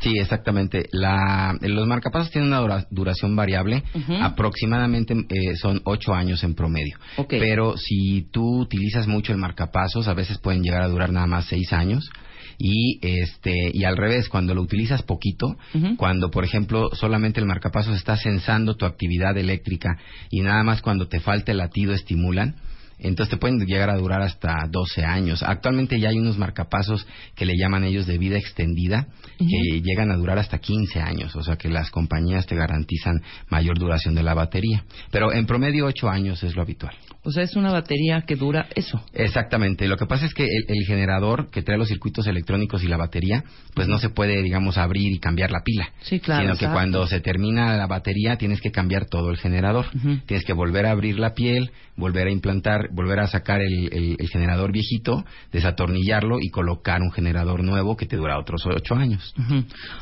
Sí, 0.00 0.10
exactamente. 0.18 0.86
La, 0.90 1.56
los 1.60 1.86
marcapasos 1.86 2.30
tienen 2.32 2.48
una 2.50 2.60
dura- 2.60 2.86
duración 2.90 3.34
variable. 3.36 3.82
Aproximadamente 4.20 5.14
eh, 5.14 5.56
son 5.60 5.80
ocho 5.84 6.12
años 6.12 6.42
en 6.44 6.54
promedio. 6.54 6.98
Pero 7.28 7.76
si 7.76 8.28
tú 8.32 8.60
utilizas 8.60 9.06
mucho 9.06 9.32
el 9.32 9.38
marcapasos, 9.38 10.06
a 10.08 10.14
veces 10.14 10.38
pueden 10.38 10.62
llegar 10.62 10.82
a 10.82 10.88
durar 10.88 11.10
nada 11.12 11.26
más 11.26 11.46
seis 11.46 11.72
años. 11.72 12.08
Y 12.58 12.98
este 13.02 13.70
y 13.72 13.84
al 13.84 13.96
revés, 13.96 14.28
cuando 14.28 14.54
lo 14.54 14.62
utilizas 14.62 15.02
poquito, 15.02 15.56
cuando 15.96 16.30
por 16.30 16.44
ejemplo 16.44 16.90
solamente 16.92 17.38
el 17.40 17.46
marcapasos 17.46 17.96
está 17.96 18.16
censando 18.16 18.74
tu 18.76 18.84
actividad 18.84 19.36
eléctrica 19.38 19.96
y 20.30 20.40
nada 20.40 20.64
más 20.64 20.82
cuando 20.82 21.06
te 21.06 21.20
falta 21.20 21.52
el 21.52 21.58
latido 21.58 21.94
estimulan, 21.94 22.56
entonces 22.98 23.30
te 23.30 23.36
pueden 23.36 23.58
llegar 23.66 23.90
a 23.90 23.96
durar 23.96 24.22
hasta 24.22 24.54
12 24.70 25.04
años. 25.04 25.42
Actualmente 25.42 25.98
ya 26.00 26.08
hay 26.08 26.18
unos 26.18 26.38
marcapasos 26.38 27.06
que 27.34 27.46
le 27.46 27.54
llaman 27.56 27.84
ellos 27.84 28.06
de 28.06 28.18
vida 28.18 28.38
extendida, 28.38 29.06
que 29.38 29.80
llegan 29.80 30.10
a 30.10 30.16
durar 30.16 30.38
hasta 30.38 30.58
15 30.58 31.00
años, 31.00 31.34
o 31.36 31.42
sea 31.42 31.56
que 31.56 31.68
las 31.68 31.90
compañías 31.90 32.46
te 32.46 32.56
garantizan 32.56 33.22
mayor 33.48 33.78
duración 33.78 34.14
de 34.14 34.22
la 34.22 34.34
batería. 34.34 34.84
Pero 35.10 35.32
en 35.32 35.46
promedio 35.46 35.86
8 35.86 36.08
años 36.08 36.42
es 36.42 36.56
lo 36.56 36.62
habitual. 36.62 36.94
O 37.24 37.30
sea, 37.30 37.42
es 37.42 37.56
una 37.56 37.72
batería 37.72 38.22
que 38.26 38.36
dura 38.36 38.68
eso. 38.74 39.02
Exactamente. 39.12 39.86
Lo 39.86 39.96
que 39.96 40.06
pasa 40.06 40.24
es 40.24 40.34
que 40.34 40.44
el, 40.44 40.64
el 40.68 40.86
generador 40.86 41.50
que 41.50 41.62
trae 41.62 41.76
los 41.76 41.88
circuitos 41.88 42.26
electrónicos 42.26 42.82
y 42.82 42.88
la 42.88 42.96
batería, 42.96 43.44
pues 43.74 43.88
no 43.88 43.98
se 43.98 44.08
puede, 44.08 44.42
digamos, 44.42 44.78
abrir 44.78 45.12
y 45.12 45.18
cambiar 45.18 45.50
la 45.50 45.62
pila. 45.62 45.90
Sí, 46.00 46.20
claro, 46.20 46.42
Sino 46.42 46.56
que 46.56 46.72
cuando 46.72 47.06
se 47.06 47.20
termina 47.20 47.76
la 47.76 47.86
batería 47.86 48.36
tienes 48.36 48.60
que 48.60 48.70
cambiar 48.70 49.06
todo 49.06 49.30
el 49.30 49.36
generador. 49.36 49.86
Tienes 50.26 50.44
que 50.44 50.52
volver 50.52 50.86
a 50.86 50.92
abrir 50.92 51.18
la 51.18 51.34
piel, 51.34 51.70
volver 51.96 52.28
a 52.28 52.30
implantar, 52.30 52.87
volver 52.92 53.20
a 53.20 53.26
sacar 53.26 53.60
el, 53.60 53.92
el- 53.92 54.16
el 54.18 54.28
generador 54.28 54.72
viejito, 54.72 55.24
desatornillarlo 55.52 56.38
y 56.40 56.48
colocar 56.50 57.00
un 57.02 57.10
generador 57.12 57.62
nuevo 57.62 57.96
que 57.96 58.06
te 58.06 58.16
dura 58.16 58.38
otros 58.38 58.64
ocho 58.66 58.94
años. 58.94 59.34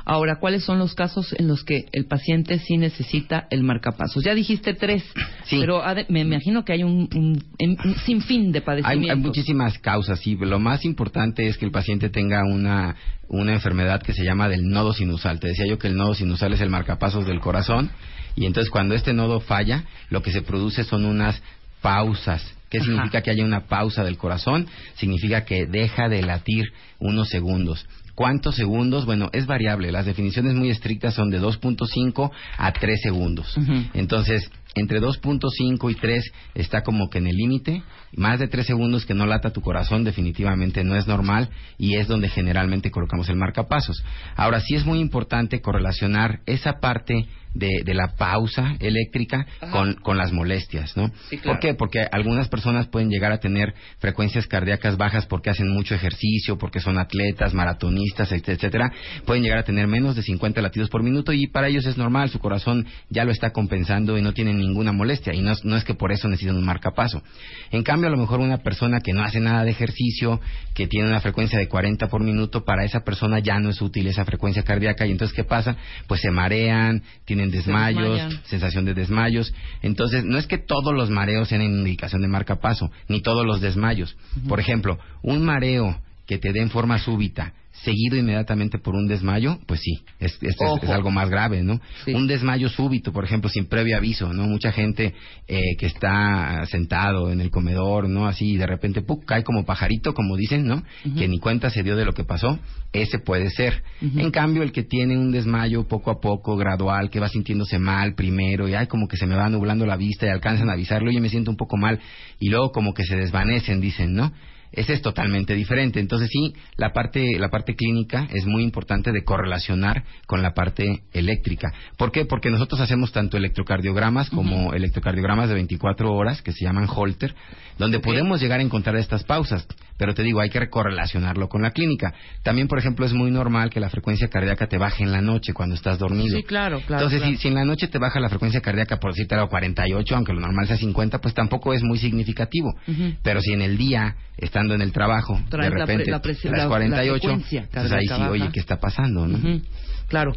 Ahora, 0.05 0.37
¿cuáles 0.41 0.65
son 0.65 0.79
los 0.79 0.95
casos 0.95 1.35
en 1.39 1.49
los 1.49 1.65
que 1.65 1.87
el 1.93 2.07
paciente 2.07 2.59
sí 2.59 2.77
necesita 2.77 3.47
el 3.51 3.63
marcapasos? 3.63 4.25
Ya 4.25 4.35
dijiste 4.35 4.75
tres, 4.75 5.03
Sí. 5.45 5.59
pero 5.61 5.83
me 6.09 6.21
imagino 6.21 6.65
que 6.65 6.73
hay 6.73 6.83
un, 6.85 7.09
un- 7.15 7.45
un- 7.61 7.95
sinfín 8.05 8.53
de 8.53 8.59
Hay, 8.59 8.65
padecimientos. 8.65 9.17
hay 9.17 9.23
muchísimas 9.23 9.79
causas, 9.79 10.21
sí. 10.21 10.37
Lo 10.41 10.59
más 10.59 10.85
importante 10.85 11.47
es 11.49 11.57
que 11.59 11.65
el 11.65 11.71
paciente 11.73 12.09
tenga 12.11 12.45
una, 12.45 12.97
una 13.29 13.53
enfermedad 13.53 14.03
que 14.03 14.13
se 14.13 14.25
llama 14.25 14.49
del 14.49 14.69
nodo 14.69 14.93
sinusal. 14.93 15.41
Te 15.41 15.49
decía 15.49 15.67
yo 15.67 15.79
que 15.79 15.89
el 15.89 15.97
nodo 15.97 16.15
sinusal 16.15 16.53
es 16.53 16.61
el 16.61 16.71
marcapasos 16.71 17.27
del 17.27 17.41
corazón 17.41 17.91
y 18.35 18.47
entonces 18.47 18.71
cuando 18.71 18.95
este 18.95 19.13
nodo 19.13 19.41
falla, 19.41 19.85
lo 20.11 20.23
que 20.23 20.31
se 20.33 20.43
produce 20.43 20.85
son 20.85 21.05
unas 21.05 21.43
pausas. 21.83 22.56
¿Qué 22.71 22.79
Ajá. 22.79 22.87
significa 22.87 23.23
que 23.23 23.31
haya 23.31 23.45
una 23.45 23.67
pausa 23.67 24.05
del 24.05 24.19
corazón? 24.19 24.67
Significa 24.95 25.45
que 25.45 25.67
deja 25.67 26.09
de 26.09 26.23
latir 26.23 26.73
unos 26.99 27.29
segundos. 27.29 27.87
¿Cuántos 28.17 28.57
segundos? 28.57 29.05
Bueno, 29.05 29.29
es 29.35 29.47
variable. 29.47 29.93
Las 29.93 30.07
definiciones 30.07 30.55
muy 30.55 30.71
estrictas 30.71 31.13
son 31.15 31.29
de 31.29 31.39
2.5 31.39 32.31
a 32.57 32.73
3 32.73 33.01
segundos. 33.03 33.55
Ujú. 33.59 33.85
Entonces, 33.93 34.51
entre 34.75 35.03
2.5 35.03 35.91
y 35.91 35.95
3 35.95 36.25
está 36.55 36.83
como 36.83 37.11
que 37.11 37.19
en 37.19 37.27
el 37.27 37.37
límite. 37.37 37.83
Más 38.15 38.39
de 38.39 38.49
3 38.49 38.67
segundos 38.67 39.05
que 39.05 39.13
no 39.13 39.27
lata 39.27 39.53
tu 39.53 39.61
corazón 39.61 40.03
definitivamente 40.03 40.83
no 40.83 40.97
es 40.97 41.07
normal 41.07 41.51
y 41.77 41.97
es 41.97 42.09
donde 42.09 42.31
generalmente 42.31 42.91
colocamos 42.91 43.29
el 43.29 43.37
marcapasos. 43.37 44.03
Ahora, 44.35 44.61
sí 44.61 44.75
es 44.75 44.87
muy 44.87 44.99
importante 45.01 45.61
correlacionar 45.61 46.41
esa 46.47 46.81
parte 46.81 47.27
de, 47.59 47.83
de 47.85 47.95
la 47.95 48.09
pausa 48.17 48.77
eléctrica 48.81 49.47
con, 49.71 49.95
con 49.95 50.17
las 50.17 50.33
molestias, 50.33 50.97
¿no? 50.97 51.11
Sí, 51.31 51.39
claro. 51.39 51.59
¿Por 51.59 51.61
qué? 51.61 51.75
Porque 51.75 52.01
algunas 52.11 52.49
personas 52.49 52.87
pueden 52.89 53.09
llegar 53.11 53.33
a 53.33 53.39
tener 53.39 53.75
frecuencias 53.99 54.47
cardíacas 54.47 54.97
bajas 54.97 55.27
porque 55.27 55.51
hacen 55.51 55.69
mucho 55.69 55.95
ejercicio, 55.95 56.59
porque 56.59 56.81
son 56.81 56.99
atletas, 56.99 57.55
maratonistas, 57.55 58.33
et- 58.33 58.49
etcétera. 58.49 58.91
Pueden 59.25 59.43
llegar 59.43 59.59
a 59.59 59.65
tener 59.65 59.87
menos 59.87 60.17
de 60.17 60.23
50 60.23 60.61
latidos 60.63 60.89
por 60.91 61.03
minuto 61.03 61.33
y 61.33 61.47
para 61.49 61.69
ellos 61.69 61.87
es 61.87 61.97
normal, 61.97 62.31
su 62.31 62.39
corazón 62.39 62.87
ya 63.11 63.25
lo 63.25 63.33
está 63.33 63.51
compensando 63.51 64.17
y 64.19 64.23
no 64.23 64.33
tienen 64.33 64.59
ninguna 64.59 64.93
molestia 64.93 65.35
y 65.35 65.43
no, 65.43 65.53
es- 65.53 65.65
no 65.65 65.77
es 65.77 65.85
que 65.85 65.95
por 65.95 66.13
eso 66.13 66.29
necesitan 66.29 66.57
un 66.57 66.65
marcapaso. 66.65 67.23
En 67.71 67.83
cambio, 67.83 68.09
a 68.09 68.11
lo 68.11 68.17
mejor 68.19 68.41
una 68.41 68.59
persona 68.59 69.01
que 69.01 69.13
no 69.13 69.23
hace 69.23 69.41
nada 69.41 69.65
de 69.65 69.71
ejercicio, 69.71 70.41
que 70.75 70.87
tiene 70.87 71.09
una 71.09 71.21
frecuencia 71.21 71.59
de 71.59 71.69
40 71.69 72.09
por 72.09 72.23
minuto, 72.23 72.65
para 72.65 72.85
esa 72.85 73.01
persona 73.01 73.39
ya 73.39 73.59
no 73.59 73.71
es 73.71 73.81
útil 73.81 74.07
esa 74.07 74.25
frecuencia 74.25 74.63
cardíaca 74.63 75.07
y 75.07 75.11
entonces 75.13 75.35
¿qué 75.35 75.45
pasa? 75.45 75.77
Pues 76.07 76.21
se 76.21 76.31
marean, 76.31 77.03
tienen 77.25 77.46
desmayos, 77.51 78.41
sensación 78.45 78.85
de 78.85 78.95
desmayos. 78.95 79.53
Entonces, 79.83 80.25
no 80.25 80.39
es 80.39 80.47
que 80.47 80.59
todos 80.59 80.95
los 80.95 81.11
mareos 81.11 81.49
sean 81.49 81.63
indicación 81.63 82.23
de 82.23 82.29
marcapaso, 82.29 82.91
ni 83.09 83.21
todos 83.21 83.45
los 83.45 83.61
desmayos. 83.61 84.17
Por 84.49 84.61
ejemplo, 84.61 84.99
un 85.23 85.45
mareo 85.45 86.01
que 86.27 86.39
te 86.39 86.53
dé 86.53 86.61
en 86.61 86.71
forma 86.71 86.99
súbita, 86.99 87.53
seguido 87.85 88.17
inmediatamente 88.17 88.79
por 88.79 88.95
un 88.95 89.07
desmayo, 89.07 89.59
pues 89.67 89.81
sí, 89.81 90.01
es, 90.19 90.37
es- 90.43 90.57
algo 90.91 91.11
más 91.11 91.29
grave, 91.29 91.63
¿no? 91.63 91.79
Sí. 92.05 92.15
Un 92.15 92.27
desmayo 92.27 92.69
súbito, 92.71 93.13
por 93.13 93.23
ejemplo, 93.25 93.51
sin 93.51 93.67
previo 93.67 93.97
aviso, 93.97 94.33
¿no? 94.33 94.45
Mucha 94.47 94.73
gente 94.73 95.15
eh, 95.47 95.77
que 95.79 95.87
está 95.87 96.65
sentado 96.67 97.31
en 97.31 97.41
el 97.41 97.51
comedor, 97.51 98.09
¿no? 98.09 98.27
Así, 98.27 98.53
y 98.53 98.57
de 98.57 98.67
repente, 98.67 99.03
¡puc! 99.03 99.25
cae 99.27 99.45
como 99.45 99.65
pajarito, 99.65 100.15
como 100.15 100.37
dicen, 100.37 100.67
¿no? 100.67 100.83
Que 101.17 101.29
ni 101.29 101.39
cuenta 101.39 101.71
se 101.71 101.83
dio 101.83 101.97
de 101.97 102.05
lo 102.07 102.13
que 102.15 102.25
pasó, 102.25 102.59
ese 102.93 103.19
puede 103.19 103.51
ser. 103.51 103.83
En 104.01 104.31
cambio, 104.31 104.63
el 104.63 104.73
que 104.73 104.83
tiene 104.83 105.17
un 105.19 105.31
desmayo 105.31 105.87
poco 105.87 106.11
a 106.11 106.19
poco, 106.21 106.57
gradual, 106.57 107.11
que 107.11 107.21
va 107.21 107.29
sintiéndose 107.29 107.79
mal 107.79 108.15
primero, 108.15 108.67
y 108.69 108.75
ay, 108.75 108.87
como 108.87 109.07
que 109.07 109.17
se 109.19 109.27
me 109.27 109.37
va 109.37 109.49
nublando 109.51 109.85
la 109.87 109.97
vista 109.97 110.27
y 110.27 110.31
alcanzan 110.31 110.71
a 110.71 110.73
avisarlo, 110.73 111.11
y 111.13 111.21
me 111.21 111.29
siento 111.29 111.51
un 111.51 111.57
poco 111.59 111.77
mal, 111.77 112.01
y 112.41 112.49
luego 112.49 112.73
como 112.73 112.95
que 112.95 113.05
se 113.05 113.17
desvanecen, 113.17 113.81
dicen, 113.81 114.15
¿no? 114.15 114.33
Ese 114.73 114.95
es 114.95 115.03
totalmente 115.03 115.55
diferente. 115.55 116.01
Entonces 116.01 116.29
sí, 116.31 116.55
la 116.77 116.93
parte, 116.93 117.39
la 117.39 117.49
parte 117.49 117.75
clínica 117.75 118.27
es 118.33 118.47
muy 118.47 118.63
importante 118.63 119.13
de 119.13 119.25
correlacionar 119.25 120.05
con 120.27 120.43
la 120.43 120.55
parte 120.55 121.03
eléctrica. 121.13 121.73
¿Por 121.97 122.13
qué? 122.13 122.25
Porque 122.25 122.51
nosotros 122.51 122.81
hacemos 122.81 123.13
tanto 123.13 123.37
electrocardiogramas 123.37 124.31
como 124.31 124.73
electrocardiogramas 124.75 125.49
de 125.49 125.55
24 125.55 126.13
horas, 126.13 126.43
que 126.43 126.53
se 126.53 126.65
llaman 126.65 126.89
Holter, 126.95 127.35
donde 127.79 128.01
podemos 128.01 128.41
llegar 128.41 128.61
a 128.61 128.63
encontrar 128.63 128.97
estas 128.97 129.25
pausas. 129.25 129.67
Pero 129.99 130.15
te 130.15 130.23
digo, 130.23 130.41
hay 130.41 130.51
que 130.51 130.69
correlacionarlo 130.69 131.49
con 131.49 131.63
la 131.63 131.71
clínica. 131.71 132.13
También, 132.43 132.69
por 132.69 132.79
ejemplo, 132.79 133.07
es 133.07 133.13
muy 133.13 133.31
normal 133.31 133.71
que 133.71 133.81
la 133.81 133.89
frecuencia 133.89 134.29
cardíaca 134.29 134.67
te 134.67 134.79
baje 134.79 135.05
en 135.05 135.13
la 135.13 135.23
noche 135.23 135.53
cuando 135.55 135.75
estás 135.75 135.99
dormido. 135.99 136.37
Sí, 136.37 136.43
claro, 136.43 136.81
claro. 136.81 137.05
Entonces, 137.05 137.21
claro. 137.21 137.37
Si, 137.37 137.43
si 137.43 137.49
en 137.49 137.55
la 137.55 137.65
noche 137.65 137.89
te 137.89 137.99
baja 137.99 138.21
la 138.21 138.29
frecuencia 138.29 138.61
cardíaca, 138.61 138.99
por 138.99 139.13
decirte 139.13 139.35
algo, 139.35 139.49
48, 139.49 140.17
aunque 140.17 140.33
lo 140.33 140.41
normal 140.41 140.67
sea 140.67 140.77
50, 140.77 141.21
pues 141.21 141.35
tampoco 141.35 141.73
es 141.73 141.83
muy 141.83 141.99
significativo. 141.99 142.75
Pero 143.23 143.41
si 143.41 143.53
en 143.53 143.63
el 143.63 143.77
día, 143.77 144.17
estando 144.57 144.75
en 144.75 144.83
el 144.83 144.93
trabajo, 144.93 145.39
Traes 145.49 145.71
de 145.73 145.79
la 145.79 145.85
pre- 145.87 145.95
repente 145.97 146.11
la 146.11 146.19
las 146.19 146.59
la- 146.59 146.65
la 146.65 146.69
48, 146.69 147.19
frecuencia 147.21 147.61
entonces 147.63 147.93
ahí 147.93 148.07
sí, 148.07 148.23
oye. 148.31 148.49
¿qué 148.53 148.61
está 148.61 148.79
pasando? 148.79 149.27
no? 149.27 149.39
Ujú, 149.39 149.63
Claro. 150.09 150.33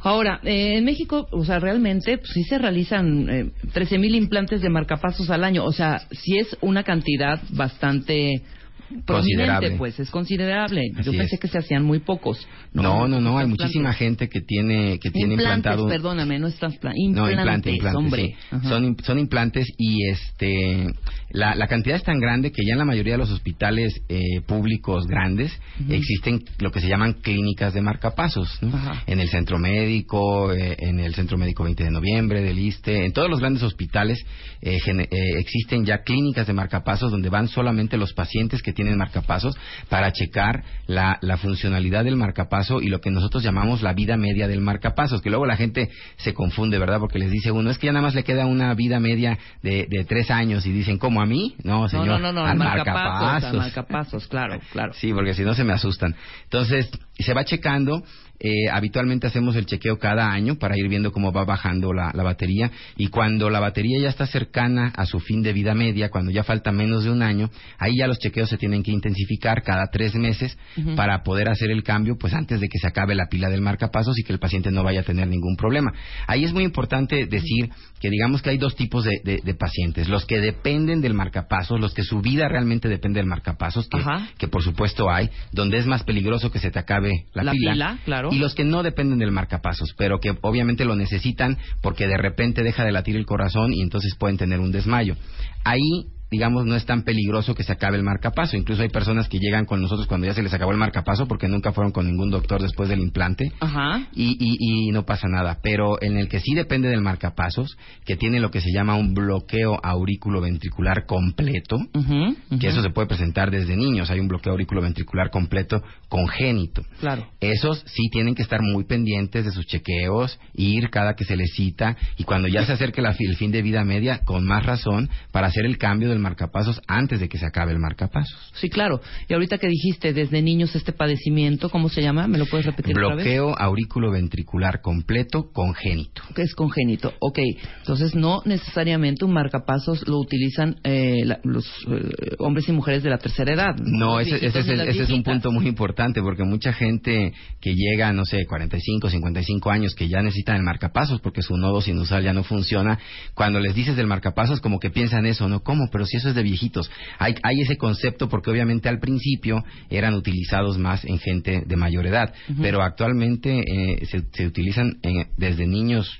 Ahora, 0.00 0.38
eh, 0.44 0.76
en 0.78 0.84
México, 0.84 1.26
o 1.32 1.44
sea, 1.44 1.58
realmente 1.58 2.18
pues, 2.18 2.30
sí 2.32 2.44
se 2.44 2.56
realizan 2.58 3.28
eh, 3.28 3.50
13.000 3.72 4.14
implantes 4.14 4.60
de 4.62 4.68
marcapasos 4.70 5.28
al 5.28 5.42
año. 5.42 5.64
O 5.64 5.72
sea, 5.72 6.02
sí 6.12 6.38
es 6.38 6.56
una 6.60 6.84
cantidad 6.84 7.40
bastante 7.50 8.42
prominente, 8.88 9.06
Considerable. 9.06 9.70
pues 9.78 10.00
es 10.00 10.10
considerable. 10.10 10.82
Yo 11.02 11.12
pensé 11.12 11.34
es. 11.36 11.40
que 11.40 11.48
se 11.48 11.58
hacían 11.58 11.84
muy 11.84 12.00
pocos. 12.00 12.46
No, 12.72 13.06
no, 13.08 13.20
no, 13.20 13.38
hay 13.38 13.44
Implantes. 13.44 13.48
muchísima 13.66 13.92
gente 13.92 14.28
que 14.28 14.40
tiene 14.40 14.98
que 14.98 15.10
tiene 15.10 15.34
implantes, 15.34 15.72
implantado 15.72 15.88
perdóname, 15.88 16.38
no 16.38 16.46
es 16.48 16.56
trasplante. 16.56 16.98
No, 17.00 17.28
Implantes, 17.30 17.38
implante, 17.38 17.70
implante, 17.70 17.98
hombre. 17.98 18.22
sí. 18.26 18.34
Ajá. 18.50 18.68
Son, 18.68 18.96
son 19.02 19.18
implantes 19.18 19.66
y 19.78 20.08
este 20.10 20.86
la, 21.30 21.54
la 21.54 21.66
cantidad 21.66 21.96
es 21.96 22.02
tan 22.04 22.18
grande 22.18 22.52
que 22.52 22.62
ya 22.66 22.72
en 22.72 22.78
la 22.78 22.84
mayoría 22.84 23.14
de 23.14 23.18
los 23.18 23.30
hospitales 23.30 24.00
eh, 24.08 24.40
públicos 24.46 25.06
grandes 25.06 25.52
existen 25.88 26.42
lo 26.58 26.70
que 26.70 26.80
se 26.80 26.88
llaman 26.88 27.14
clínicas 27.14 27.74
de 27.74 27.80
marcapasos, 27.82 28.58
¿no? 28.62 28.72
En 29.06 29.20
el 29.20 29.28
centro 29.28 29.58
médico, 29.58 30.52
eh, 30.52 30.76
en 30.78 31.00
el 31.00 31.14
centro 31.14 31.36
médico 31.38 31.64
20 31.64 31.84
de 31.84 31.90
noviembre, 31.90 32.42
del 32.42 32.58
ISTE, 32.58 33.04
en 33.04 33.12
todos 33.12 33.28
los 33.30 33.40
grandes 33.40 33.62
hospitales 33.62 34.18
eh, 34.62 34.78
eh, 34.86 35.06
existen 35.38 35.84
ya 35.84 35.98
clínicas 36.02 36.46
de 36.46 36.52
marcapasos 36.52 37.10
donde 37.10 37.28
van 37.28 37.48
solamente 37.48 37.96
los 37.96 38.12
pacientes 38.12 38.62
que 38.62 38.72
tienen 38.78 38.96
marcapasos 38.96 39.58
para 39.88 40.12
checar 40.12 40.62
la, 40.86 41.18
la 41.20 41.36
funcionalidad 41.36 42.04
del 42.04 42.14
marcapaso 42.14 42.80
y 42.80 42.86
lo 42.86 43.00
que 43.00 43.10
nosotros 43.10 43.42
llamamos 43.42 43.82
la 43.82 43.92
vida 43.92 44.16
media 44.16 44.46
del 44.46 44.60
marcapasos, 44.60 45.20
que 45.20 45.30
luego 45.30 45.46
la 45.46 45.56
gente 45.56 45.90
se 46.16 46.32
confunde, 46.32 46.78
¿verdad? 46.78 47.00
Porque 47.00 47.18
les 47.18 47.32
dice 47.32 47.50
uno, 47.50 47.70
es 47.70 47.78
que 47.78 47.86
ya 47.86 47.92
nada 47.92 48.04
más 48.04 48.14
le 48.14 48.22
queda 48.22 48.46
una 48.46 48.72
vida 48.74 49.00
media 49.00 49.36
de, 49.64 49.88
de 49.90 50.04
tres 50.04 50.30
años 50.30 50.64
y 50.64 50.70
dicen, 50.70 50.96
¿cómo 50.96 51.20
a 51.20 51.26
mí? 51.26 51.56
No, 51.64 51.82
No, 51.82 51.88
señor, 51.88 52.06
no, 52.06 52.18
no, 52.20 52.32
no, 52.32 52.44
al 52.44 52.50
al 52.52 52.58
marcapasos, 52.58 53.50
al 53.50 53.56
marcapasos, 53.56 54.28
claro, 54.28 54.60
claro. 54.70 54.92
Sí, 54.92 55.12
porque 55.12 55.34
si 55.34 55.42
no 55.42 55.54
se 55.54 55.64
me 55.64 55.72
asustan. 55.72 56.14
Entonces, 56.44 56.88
se 57.18 57.34
va 57.34 57.44
checando. 57.44 58.04
Eh, 58.40 58.68
habitualmente 58.72 59.26
hacemos 59.26 59.56
el 59.56 59.66
chequeo 59.66 59.98
cada 59.98 60.30
año 60.30 60.56
para 60.56 60.76
ir 60.78 60.88
viendo 60.88 61.12
cómo 61.12 61.32
va 61.32 61.44
bajando 61.44 61.92
la, 61.92 62.10
la 62.14 62.22
batería. 62.22 62.70
Y 62.96 63.08
cuando 63.08 63.50
la 63.50 63.60
batería 63.60 63.98
ya 64.00 64.08
está 64.08 64.26
cercana 64.26 64.92
a 64.96 65.06
su 65.06 65.18
fin 65.20 65.42
de 65.42 65.52
vida 65.52 65.74
media, 65.74 66.08
cuando 66.10 66.30
ya 66.30 66.44
falta 66.44 66.70
menos 66.72 67.04
de 67.04 67.10
un 67.10 67.22
año, 67.22 67.50
ahí 67.78 67.96
ya 67.98 68.06
los 68.06 68.18
chequeos 68.18 68.48
se 68.48 68.56
tienen 68.58 68.82
que 68.82 68.92
intensificar 68.92 69.62
cada 69.62 69.86
tres 69.90 70.14
meses 70.14 70.56
para 70.96 71.22
poder 71.22 71.48
hacer 71.48 71.70
el 71.70 71.82
cambio, 71.82 72.16
pues 72.18 72.32
antes 72.34 72.60
de 72.60 72.68
que 72.68 72.78
se 72.78 72.86
acabe 72.86 73.14
la 73.14 73.26
pila 73.28 73.48
del 73.50 73.60
marcapasos 73.60 74.18
y 74.18 74.22
que 74.22 74.32
el 74.32 74.38
paciente 74.38 74.70
no 74.70 74.82
vaya 74.84 75.00
a 75.00 75.04
tener 75.04 75.26
ningún 75.28 75.56
problema. 75.56 75.92
Ahí 76.26 76.44
es 76.44 76.52
muy 76.52 76.64
importante 76.64 77.26
decir 77.26 77.70
que 78.00 78.10
digamos 78.10 78.42
que 78.42 78.50
hay 78.50 78.58
dos 78.58 78.76
tipos 78.76 79.04
de, 79.04 79.20
de- 79.24 79.40
de 79.42 79.54
pacientes. 79.54 80.08
Los 80.08 80.24
que 80.26 80.40
dependen 80.40 81.00
del 81.00 81.14
marcapasos, 81.14 81.80
los 81.80 81.92
que 81.94 82.02
su 82.02 82.20
vida 82.20 82.48
realmente 82.48 82.88
depende 82.88 83.18
del 83.18 83.26
marcapasos, 83.26 83.88
que, 83.88 83.98
Ajá. 83.98 84.28
que 84.38 84.46
por 84.48 84.62
supuesto 84.62 85.10
hay, 85.10 85.30
donde 85.52 85.78
es 85.78 85.86
más 85.86 86.04
peligroso 86.04 86.50
que 86.52 86.58
se 86.60 86.70
te 86.70 86.78
acabe 86.78 87.26
la, 87.34 87.42
La 87.42 87.52
pila, 87.52 87.98
claro. 88.04 88.27
Y 88.30 88.38
los 88.38 88.54
que 88.54 88.64
no 88.64 88.82
dependen 88.82 89.18
del 89.18 89.30
marcapasos, 89.30 89.94
pero 89.96 90.20
que 90.20 90.36
obviamente 90.40 90.84
lo 90.84 90.96
necesitan 90.96 91.58
porque 91.82 92.06
de 92.06 92.16
repente 92.16 92.62
deja 92.62 92.84
de 92.84 92.92
latir 92.92 93.16
el 93.16 93.26
corazón 93.26 93.72
y 93.72 93.82
entonces 93.82 94.14
pueden 94.18 94.36
tener 94.36 94.60
un 94.60 94.72
desmayo. 94.72 95.16
Ahí 95.64 96.06
digamos, 96.30 96.66
no 96.66 96.74
es 96.74 96.86
tan 96.86 97.02
peligroso 97.02 97.54
que 97.54 97.62
se 97.62 97.72
acabe 97.72 97.96
el 97.96 98.02
marcapaso. 98.02 98.56
Incluso 98.56 98.82
hay 98.82 98.88
personas 98.88 99.28
que 99.28 99.38
llegan 99.38 99.64
con 99.64 99.80
nosotros 99.80 100.06
cuando 100.06 100.26
ya 100.26 100.34
se 100.34 100.42
les 100.42 100.52
acabó 100.52 100.72
el 100.72 100.78
marcapaso 100.78 101.26
porque 101.26 101.48
nunca 101.48 101.72
fueron 101.72 101.92
con 101.92 102.06
ningún 102.06 102.30
doctor 102.30 102.62
después 102.62 102.88
del 102.88 103.00
implante 103.00 103.52
Ajá. 103.60 104.08
y, 104.14 104.36
y, 104.38 104.88
y 104.88 104.92
no 104.92 105.04
pasa 105.04 105.28
nada. 105.28 105.58
Pero 105.62 106.02
en 106.02 106.16
el 106.16 106.28
que 106.28 106.40
sí 106.40 106.54
depende 106.54 106.88
del 106.88 107.00
marcapasos, 107.00 107.76
que 108.04 108.16
tiene 108.16 108.40
lo 108.40 108.50
que 108.50 108.60
se 108.60 108.72
llama 108.72 108.96
un 108.96 109.14
bloqueo 109.14 109.78
aurículo-ventricular 109.82 111.06
completo, 111.06 111.76
ujú. 111.94 112.58
que 112.58 112.68
eso 112.68 112.82
se 112.82 112.90
puede 112.90 113.08
presentar 113.08 113.50
desde 113.50 113.76
niños. 113.76 114.10
Hay 114.10 114.20
un 114.20 114.28
bloqueo 114.28 114.52
auriculoventricular 114.52 115.30
completo 115.30 115.82
congénito. 116.08 116.82
Claro. 117.00 117.26
Esos 117.40 117.82
sí 117.86 118.08
tienen 118.10 118.34
que 118.34 118.42
estar 118.42 118.60
muy 118.62 118.84
pendientes 118.84 119.44
de 119.44 119.52
sus 119.52 119.66
chequeos, 119.66 120.38
ir 120.54 120.90
cada 120.90 121.14
que 121.14 121.24
se 121.24 121.36
les 121.36 121.52
cita 121.54 121.96
y 122.16 122.24
cuando 122.24 122.48
ya 122.48 122.64
se 122.64 122.72
acerque 122.72 123.02
la 123.02 123.14
el 123.18 123.36
fin 123.36 123.50
de 123.50 123.62
vida 123.62 123.84
media, 123.84 124.20
con 124.24 124.44
más 124.44 124.64
razón, 124.64 125.10
para 125.32 125.48
hacer 125.48 125.66
el 125.66 125.78
cambio 125.78 126.08
del 126.08 126.17
marcapasos 126.20 126.80
antes 126.86 127.20
de 127.20 127.28
que 127.28 127.38
se 127.38 127.46
acabe 127.46 127.72
el 127.72 127.78
marcapasos. 127.78 128.36
Sí, 128.54 128.68
claro. 128.68 129.00
Y 129.28 129.34
ahorita 129.34 129.58
que 129.58 129.68
dijiste 129.68 130.12
desde 130.12 130.42
niños 130.42 130.74
este 130.76 130.92
padecimiento, 130.92 131.68
¿cómo 131.70 131.88
se 131.88 132.02
llama? 132.02 132.26
¿Me 132.28 132.38
lo 132.38 132.46
puedes 132.46 132.66
repetir? 132.66 132.94
Bloqueo 132.94 133.54
auriculoventricular 133.58 134.80
completo 134.80 135.50
congénito. 135.52 136.22
que 136.34 136.42
es 136.42 136.54
congénito. 136.54 137.12
Ok, 137.20 137.38
entonces 137.80 138.14
no 138.14 138.42
necesariamente 138.44 139.24
un 139.24 139.32
marcapasos 139.32 140.06
lo 140.08 140.18
utilizan 140.18 140.76
eh, 140.84 141.22
la- 141.24 141.40
los 141.44 141.66
eh, 141.88 142.34
hombres 142.38 142.68
y 142.68 142.72
mujeres 142.72 143.02
de 143.02 143.10
la 143.10 143.18
tercera 143.18 143.52
edad. 143.54 143.76
No, 143.78 144.18
Los 144.18 144.26
ese, 144.26 144.36
ese 144.36 144.40
viejitos 144.46 144.60
es, 144.60 144.66
ni 144.66 144.72
el- 144.72 144.78
las 144.78 144.88
ese 144.88 145.02
es 145.04 145.10
un 145.10 145.22
punto 145.22 145.50
muy 145.52 145.66
importante 145.66 146.20
porque 146.22 146.44
mucha 146.44 146.72
gente 146.72 147.32
que 147.60 147.74
llega, 147.74 148.12
no 148.12 148.24
sé, 148.24 148.44
45, 148.46 149.10
55 149.10 149.70
años, 149.70 149.94
que 149.94 150.08
ya 150.08 150.22
necesitan 150.22 150.56
el 150.56 150.62
marcapasos 150.62 151.20
porque 151.20 151.42
su 151.42 151.56
nodo 151.56 151.80
sinusal 151.80 152.22
ya 152.22 152.32
no 152.32 152.42
funciona, 152.44 152.98
cuando 153.34 153.60
les 153.60 153.74
dices 153.74 153.96
del 153.96 154.06
marcapasos 154.06 154.60
como 154.60 154.78
que 154.78 154.90
piensan 154.90 155.26
eso, 155.26 155.48
¿no? 155.48 155.60
¿Cómo? 155.62 155.88
Pero 155.90 156.06
si 156.08 156.16
eso 156.16 156.30
es 156.30 156.34
de 156.34 156.42
viejitos. 156.42 156.90
Hay, 157.18 157.34
hay 157.42 157.60
ese 157.60 157.76
concepto 157.76 158.28
porque 158.28 158.50
obviamente 158.50 158.88
al 158.88 158.98
principio 158.98 159.64
eran 159.90 160.14
utilizados 160.14 160.78
más 160.78 161.04
en 161.04 161.18
gente 161.18 161.62
de 161.66 161.76
mayor 161.76 162.06
edad, 162.06 162.34
pero 162.60 162.82
actualmente 162.82 163.60
eh, 163.60 164.06
se, 164.06 164.22
se 164.32 164.46
utilizan 164.46 164.98
en- 165.02 165.28
desde 165.36 165.66
niños 165.66 166.10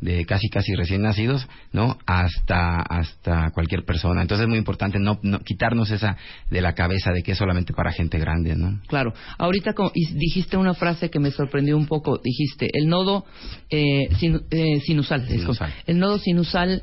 de 0.00 0.26
casi 0.26 0.48
casi 0.50 0.74
recién 0.74 1.00
nacidos, 1.02 1.48
¿no? 1.72 1.96
Hasta 2.04 2.80
hasta 2.82 3.50
cualquier 3.52 3.84
persona. 3.86 4.20
Entonces 4.20 4.42
es 4.44 4.48
muy 4.48 4.58
importante 4.58 4.98
no, 4.98 5.18
no 5.22 5.38
quitarnos 5.40 5.90
esa 5.90 6.18
de 6.50 6.60
la 6.60 6.74
cabeza 6.74 7.10
de 7.12 7.22
que 7.22 7.32
es 7.32 7.38
solamente 7.38 7.72
para 7.72 7.90
gente 7.90 8.18
grande, 8.18 8.54
¿no? 8.54 8.80
Claro. 8.86 9.14
Ahorita 9.38 9.72
co- 9.72 9.92
y 9.94 10.12
dijiste 10.14 10.58
una 10.58 10.74
frase 10.74 11.08
que 11.08 11.20
me 11.20 11.30
sorprendió 11.30 11.76
un 11.78 11.86
poco. 11.86 12.18
Dijiste, 12.22 12.68
el 12.74 12.88
nodo 12.88 13.24
eh, 13.70 14.08
sinu- 14.20 14.44
eh, 14.50 14.80
sinusal. 14.84 15.26
disculpa. 15.26 15.68
Sinusal. 15.68 15.72
El 15.86 15.98
nodo 15.98 16.18
sinusal 16.18 16.82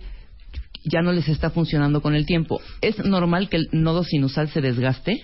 ya 0.84 1.02
no 1.02 1.12
les 1.12 1.28
está 1.28 1.50
funcionando 1.50 2.02
con 2.02 2.16
el 2.16 2.26
tiempo. 2.26 2.62
¿Es 2.82 2.98
normal 3.04 3.50
que 3.50 3.58
el 3.58 3.70
nodo 3.72 4.04
sinusal 4.04 4.50
se 4.50 4.62
desgaste? 4.62 5.22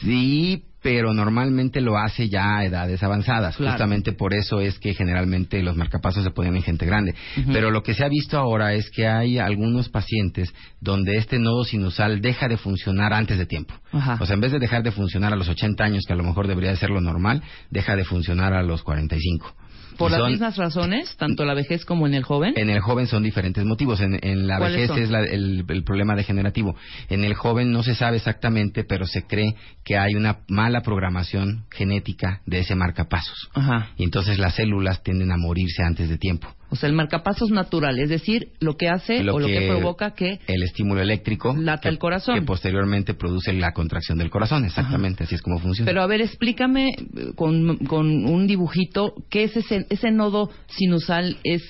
Sí, 0.00 0.64
pero 0.82 1.14
normalmente 1.14 1.80
lo 1.80 1.96
hace 1.96 2.28
ya 2.28 2.56
a 2.56 2.64
edades 2.64 3.02
avanzadas. 3.02 3.56
Claro. 3.56 3.72
Justamente 3.72 4.12
por 4.12 4.34
eso 4.34 4.60
es 4.60 4.78
que 4.78 4.94
generalmente 4.94 5.62
los 5.62 5.76
marcapasos 5.76 6.24
se 6.24 6.30
ponen 6.30 6.56
en 6.56 6.62
gente 6.62 6.84
grande. 6.84 7.14
Pero 7.52 7.70
lo 7.70 7.82
que 7.82 7.94
se 7.94 8.04
ha 8.04 8.08
visto 8.08 8.36
ahora 8.36 8.74
es 8.74 8.90
que 8.90 9.06
hay 9.06 9.38
algunos 9.38 9.88
pacientes 9.88 10.52
donde 10.80 11.16
este 11.16 11.38
nodo 11.38 11.64
sinusal 11.64 12.20
deja 12.20 12.48
de 12.48 12.56
funcionar 12.56 13.12
antes 13.12 13.38
de 13.38 13.46
tiempo. 13.46 13.74
Ajá. 13.92 14.18
O 14.20 14.26
sea, 14.26 14.34
en 14.34 14.40
vez 14.40 14.50
de 14.50 14.58
dejar 14.58 14.82
de 14.82 14.90
funcionar 14.90 15.32
a 15.32 15.36
los 15.36 15.48
80 15.48 15.84
años, 15.84 16.02
que 16.06 16.12
a 16.12 16.16
lo 16.16 16.24
mejor 16.24 16.48
debería 16.48 16.70
de 16.70 16.76
ser 16.76 16.90
lo 16.90 17.00
normal, 17.00 17.42
deja 17.70 17.94
de 17.94 18.04
funcionar 18.04 18.52
a 18.52 18.62
los 18.62 18.82
45. 18.82 19.54
Por 19.96 20.10
las 20.10 20.20
son- 20.20 20.30
mismas 20.32 20.56
razones, 20.56 21.16
tanto 21.16 21.44
la 21.44 21.54
vejez 21.54 21.84
como 21.84 22.06
en 22.06 22.14
el 22.14 22.22
joven. 22.22 22.54
En 22.56 22.70
el 22.70 22.80
joven 22.80 23.06
son 23.06 23.22
diferentes 23.22 23.64
motivos. 23.64 24.00
En, 24.00 24.18
en 24.22 24.46
la 24.46 24.58
¿Cuáles 24.58 24.76
vejez 24.76 24.88
son? 24.88 24.98
es 25.02 25.10
la- 25.10 25.24
el, 25.24 25.64
el 25.68 25.84
problema 25.84 26.14
degenerativo. 26.16 26.74
En 27.08 27.24
el 27.24 27.34
joven 27.34 27.72
no 27.72 27.82
se 27.82 27.94
sabe 27.94 28.16
exactamente, 28.18 28.84
pero 28.84 29.06
se 29.06 29.22
cree 29.26 29.54
que 29.84 29.96
hay 29.98 30.14
una 30.14 30.38
mala 30.48 30.82
programación 30.82 31.64
genética 31.70 32.40
de 32.46 32.60
ese 32.60 32.74
marcapasos. 32.74 33.48
Ajá. 33.54 33.88
Y 33.96 34.04
entonces 34.04 34.38
las 34.38 34.54
células 34.54 35.02
tienden 35.02 35.32
a 35.32 35.36
morirse 35.36 35.82
antes 35.82 36.08
de 36.08 36.18
tiempo. 36.18 36.48
O 36.72 36.74
sea, 36.74 36.88
el 36.88 36.94
marcapasos 36.94 37.50
natural, 37.50 37.98
es 37.98 38.08
decir, 38.08 38.48
lo 38.58 38.78
que 38.78 38.88
hace 38.88 39.20
o 39.28 39.38
lo 39.38 39.46
que 39.46 39.68
provoca 39.68 40.14
que 40.14 40.40
el 40.46 40.62
estímulo 40.62 41.02
eléctrico 41.02 41.54
Lata 41.54 41.82
que, 41.82 41.88
el 41.90 41.98
corazón. 41.98 42.34
que 42.34 42.40
posteriormente 42.40 43.12
produce 43.12 43.52
la 43.52 43.72
contracción 43.72 44.16
del 44.16 44.30
corazón. 44.30 44.64
Exactamente, 44.64 45.24
así 45.24 45.34
es 45.34 45.42
como 45.42 45.58
funciona. 45.58 45.86
Pero 45.86 46.00
a 46.00 46.06
ver, 46.06 46.22
explícame 46.22 46.88
eh, 46.88 47.32
con, 47.34 47.76
con 47.76 48.06
un 48.24 48.46
dibujito 48.46 49.12
qué 49.28 49.44
es 49.44 49.54
ese, 49.54 49.84
ese 49.90 50.10
nodo 50.12 50.48
sinusal 50.68 51.36
es 51.44 51.62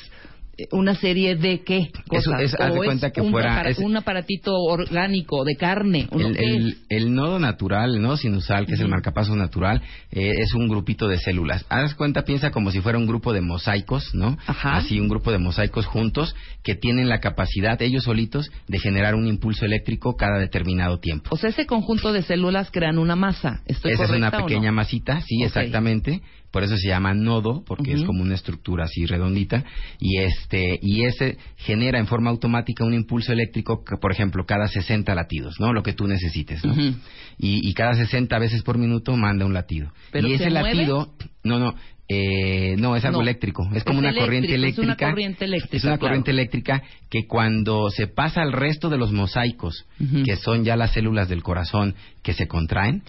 una 0.71 0.95
serie 0.95 1.35
de 1.35 1.63
qué 1.65 1.91
cosas 2.09 2.41
es- 2.43 2.55
haz 2.55 2.73
de 2.75 2.81
o 2.81 2.85
cuenta 2.85 3.07
es 3.07 3.13
que 3.15 3.21
un, 3.23 3.31
fuera- 3.31 3.55
apara- 3.55 3.71
es- 3.71 3.79
un 3.79 3.97
aparatito 3.97 4.55
orgánico 4.55 5.45
de 5.45 5.57
carne 5.57 6.09
¿o? 6.11 6.19
El, 6.21 6.37
¿Qué 6.37 6.77
el- 6.91 7.15
nodo 7.15 7.39
natural, 7.39 7.95
el 7.97 8.03
nodo 8.03 8.17
sinusal, 8.19 8.67
que 8.67 8.75
es 8.75 8.81
el 8.81 8.89
marcapaso 8.89 9.35
natural, 9.35 9.81
eh, 10.11 10.33
es 10.39 10.53
un 10.55 10.69
grupito 10.69 11.09
de 11.09 11.19
células. 11.19 11.65
Haz 11.71 11.95
cuenta, 11.95 12.23
piensa 12.25 12.51
como 12.51 12.71
si 12.71 12.81
fuera 12.81 12.99
un 12.99 13.07
grupo 13.07 13.33
de 13.33 13.41
mosaicos, 13.41 14.15
¿no? 14.15 14.37
Ajá. 14.47 14.77
Así, 14.77 15.01
un 15.01 15.09
grupo 15.09 15.33
de 15.33 15.39
mosaicos 15.39 15.87
juntos 15.87 16.35
que 16.63 16.75
tienen 16.75 17.09
la 17.09 17.21
capacidad, 17.21 17.81
ellos 17.81 18.05
solitos, 18.05 18.51
de 18.69 18.79
generar 18.79 19.15
un 19.15 19.27
impulso 19.27 19.65
eléctrico 19.65 20.17
cada 20.17 20.39
determinado 20.39 20.99
tiempo. 21.01 21.31
o 21.33 21.37
sea 21.37 21.51
ese 21.51 21.67
conjunto 21.67 22.13
de 22.13 22.23
células 22.23 22.71
crean 22.71 22.99
una 22.99 23.17
masa 23.17 23.63
¿Estoy 23.67 23.93
Esa 23.93 24.05
es 24.05 24.11
una 24.11 24.31
pequeña 24.31 24.71
no? 24.71 24.77
masita, 24.77 25.21
sí, 25.23 25.43
exactamente. 25.43 26.21
Por 26.53 26.63
eso 26.63 26.77
se 26.77 26.87
llama 26.89 27.15
nodo, 27.15 27.65
porque 27.67 27.93
es 27.95 28.03
como 28.05 28.23
una 28.23 28.35
estructura 28.35 28.85
así 28.85 29.07
redondita. 29.07 29.65
Y 29.99 30.19
este 30.19 30.79
y 30.83 31.05
ese 31.05 31.39
genera 31.57 31.99
en 31.99 32.07
forma 32.07 32.31
automática 32.31 32.85
un 32.85 32.95
impulso 32.95 33.33
eléctrico, 33.33 33.83
que, 33.85 33.97
por 33.97 34.13
ejemplo, 34.13 34.45
cada 34.47 34.69
60 34.69 35.15
latidos, 35.15 35.57
¿no? 35.59 35.73
Lo 35.73 35.83
que 35.83 35.95
tú 35.95 36.07
necesites, 36.07 36.63
y, 37.39 37.69
y 37.69 37.75
cada 37.75 37.95
60 37.95 38.39
veces 38.39 38.63
por 38.63 38.77
minuto 38.79 39.17
manda 39.17 39.45
un 39.47 39.55
latido. 39.55 39.91
¿Pero 40.13 40.29
y 40.29 40.37
se 40.37 40.45
ese 40.45 40.51
mueve? 40.51 40.75
latido, 40.75 41.15
no, 41.43 41.59
no, 41.59 41.75
eh, 42.09 42.77
no, 42.79 42.95
es 42.97 43.05
algo 43.07 43.19
No. 43.19 43.23
eléctrico. 43.23 43.67
Es 43.75 43.85
como 43.85 44.01
Es 44.01 44.05
una 44.11 44.15
corriente 44.15 44.49
es 44.49 44.55
eléctrica. 44.55 44.83
una 44.87 44.97
corriente 45.11 45.45
eléctrica, 45.47 45.77
Es 45.79 45.85
una 45.85 45.93
claro. 45.97 46.01
corriente 46.01 46.31
eléctrica 46.33 46.83
que 47.09 47.27
cuando 47.27 47.89
se 47.91 48.09
pasa 48.09 48.43
al 48.43 48.53
resto 48.53 48.91
de 48.91 48.99
los 48.99 49.11
mosaicos, 49.13 49.87
que 50.25 50.37
son 50.37 50.65
ya 50.65 50.77
las 50.77 50.93
células 50.93 51.31
del 51.31 51.43
corazón 51.43 51.95
que 52.23 52.35
se 52.35 52.47
contraen, 52.47 53.03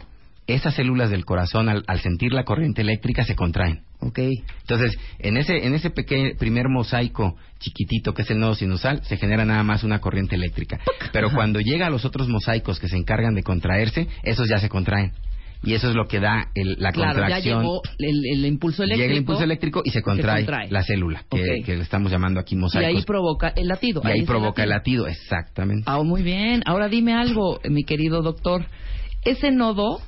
esas 0.48 0.76
células 0.76 1.10
del 1.10 1.26
corazón 1.26 1.70
al, 1.70 1.84
al 1.88 2.00
sentir 2.02 2.34
la 2.34 2.44
corriente 2.44 2.82
eléctrica 2.82 3.24
se 3.24 3.36
contraen. 3.36 3.82
Ok. 4.00 4.20
Entonces, 4.62 4.98
en 5.20 5.38
ese, 5.38 5.66
en 5.66 5.74
ese 5.74 5.90
pequeño, 5.90 6.32
primer 6.38 6.68
mosaico 6.70 7.38
chiquitito 7.60 8.14
que 8.14 8.24
es 8.24 8.32
el 8.32 8.40
nodo 8.40 8.56
sinusal, 8.56 9.02
se 9.06 9.16
genera 9.18 9.46
nada 9.46 9.64
más 9.64 9.84
una 9.84 10.00
corriente 10.00 10.36
eléctrica. 10.36 10.80
Pero 11.14 11.32
cuando 11.32 11.60
llega 11.62 11.88
a 11.88 11.90
los 11.90 12.04
otros 12.04 12.28
mosaicos 12.28 12.80
que 12.80 12.90
se 12.90 12.98
encargan 12.98 13.36
de 13.36 13.44
contraerse, 13.44 14.08
esos 14.24 14.50
ya 14.50 14.58
se 14.60 14.68
contraen. 14.70 15.14
Y 15.66 15.76
eso 15.76 15.88
es 15.88 15.96
lo 15.96 16.08
que 16.10 16.20
da 16.20 16.50
el- 16.56 16.76
la 16.78 16.92
Claro, 16.92 17.14
ya 17.14 17.20
contracción. 17.22 17.62
llegó 17.62 17.82
el, 17.98 18.22
el 18.38 18.46
impulso 18.46 18.84
eléctrico. 18.84 19.02
Llega 19.02 19.14
el 19.14 19.20
impulso 19.20 19.44
eléctrico 19.46 19.82
y 19.86 19.92
se 19.92 20.02
contrae, 20.02 20.44
contrae. 20.44 20.70
la 20.70 20.84
célula, 20.84 21.24
que, 21.32 21.64
le 21.66 21.82
estamos 21.82 22.12
llamando 22.12 22.42
aquí 22.42 22.56
Y 22.56 22.58
mosaicos. 22.58 22.98
ahí 23.00 23.06
provoca 23.06 23.48
el 23.56 23.70
latido. 23.70 24.02
Y 24.04 24.08
ahí 24.08 24.20
el 24.20 24.26
provoca 24.26 24.64
el 24.64 24.70
latido, 24.72 25.08
exactamente. 25.08 25.84
Ah, 25.88 26.04
muy 26.04 26.22
bien. 26.22 26.64
Ahora 26.66 26.90
dime 26.90 27.14
algo, 27.14 27.62
mi 27.70 27.86
querido 27.86 28.22
doctor. 28.22 28.66
Ese 29.24 29.52
nodo 29.52 30.02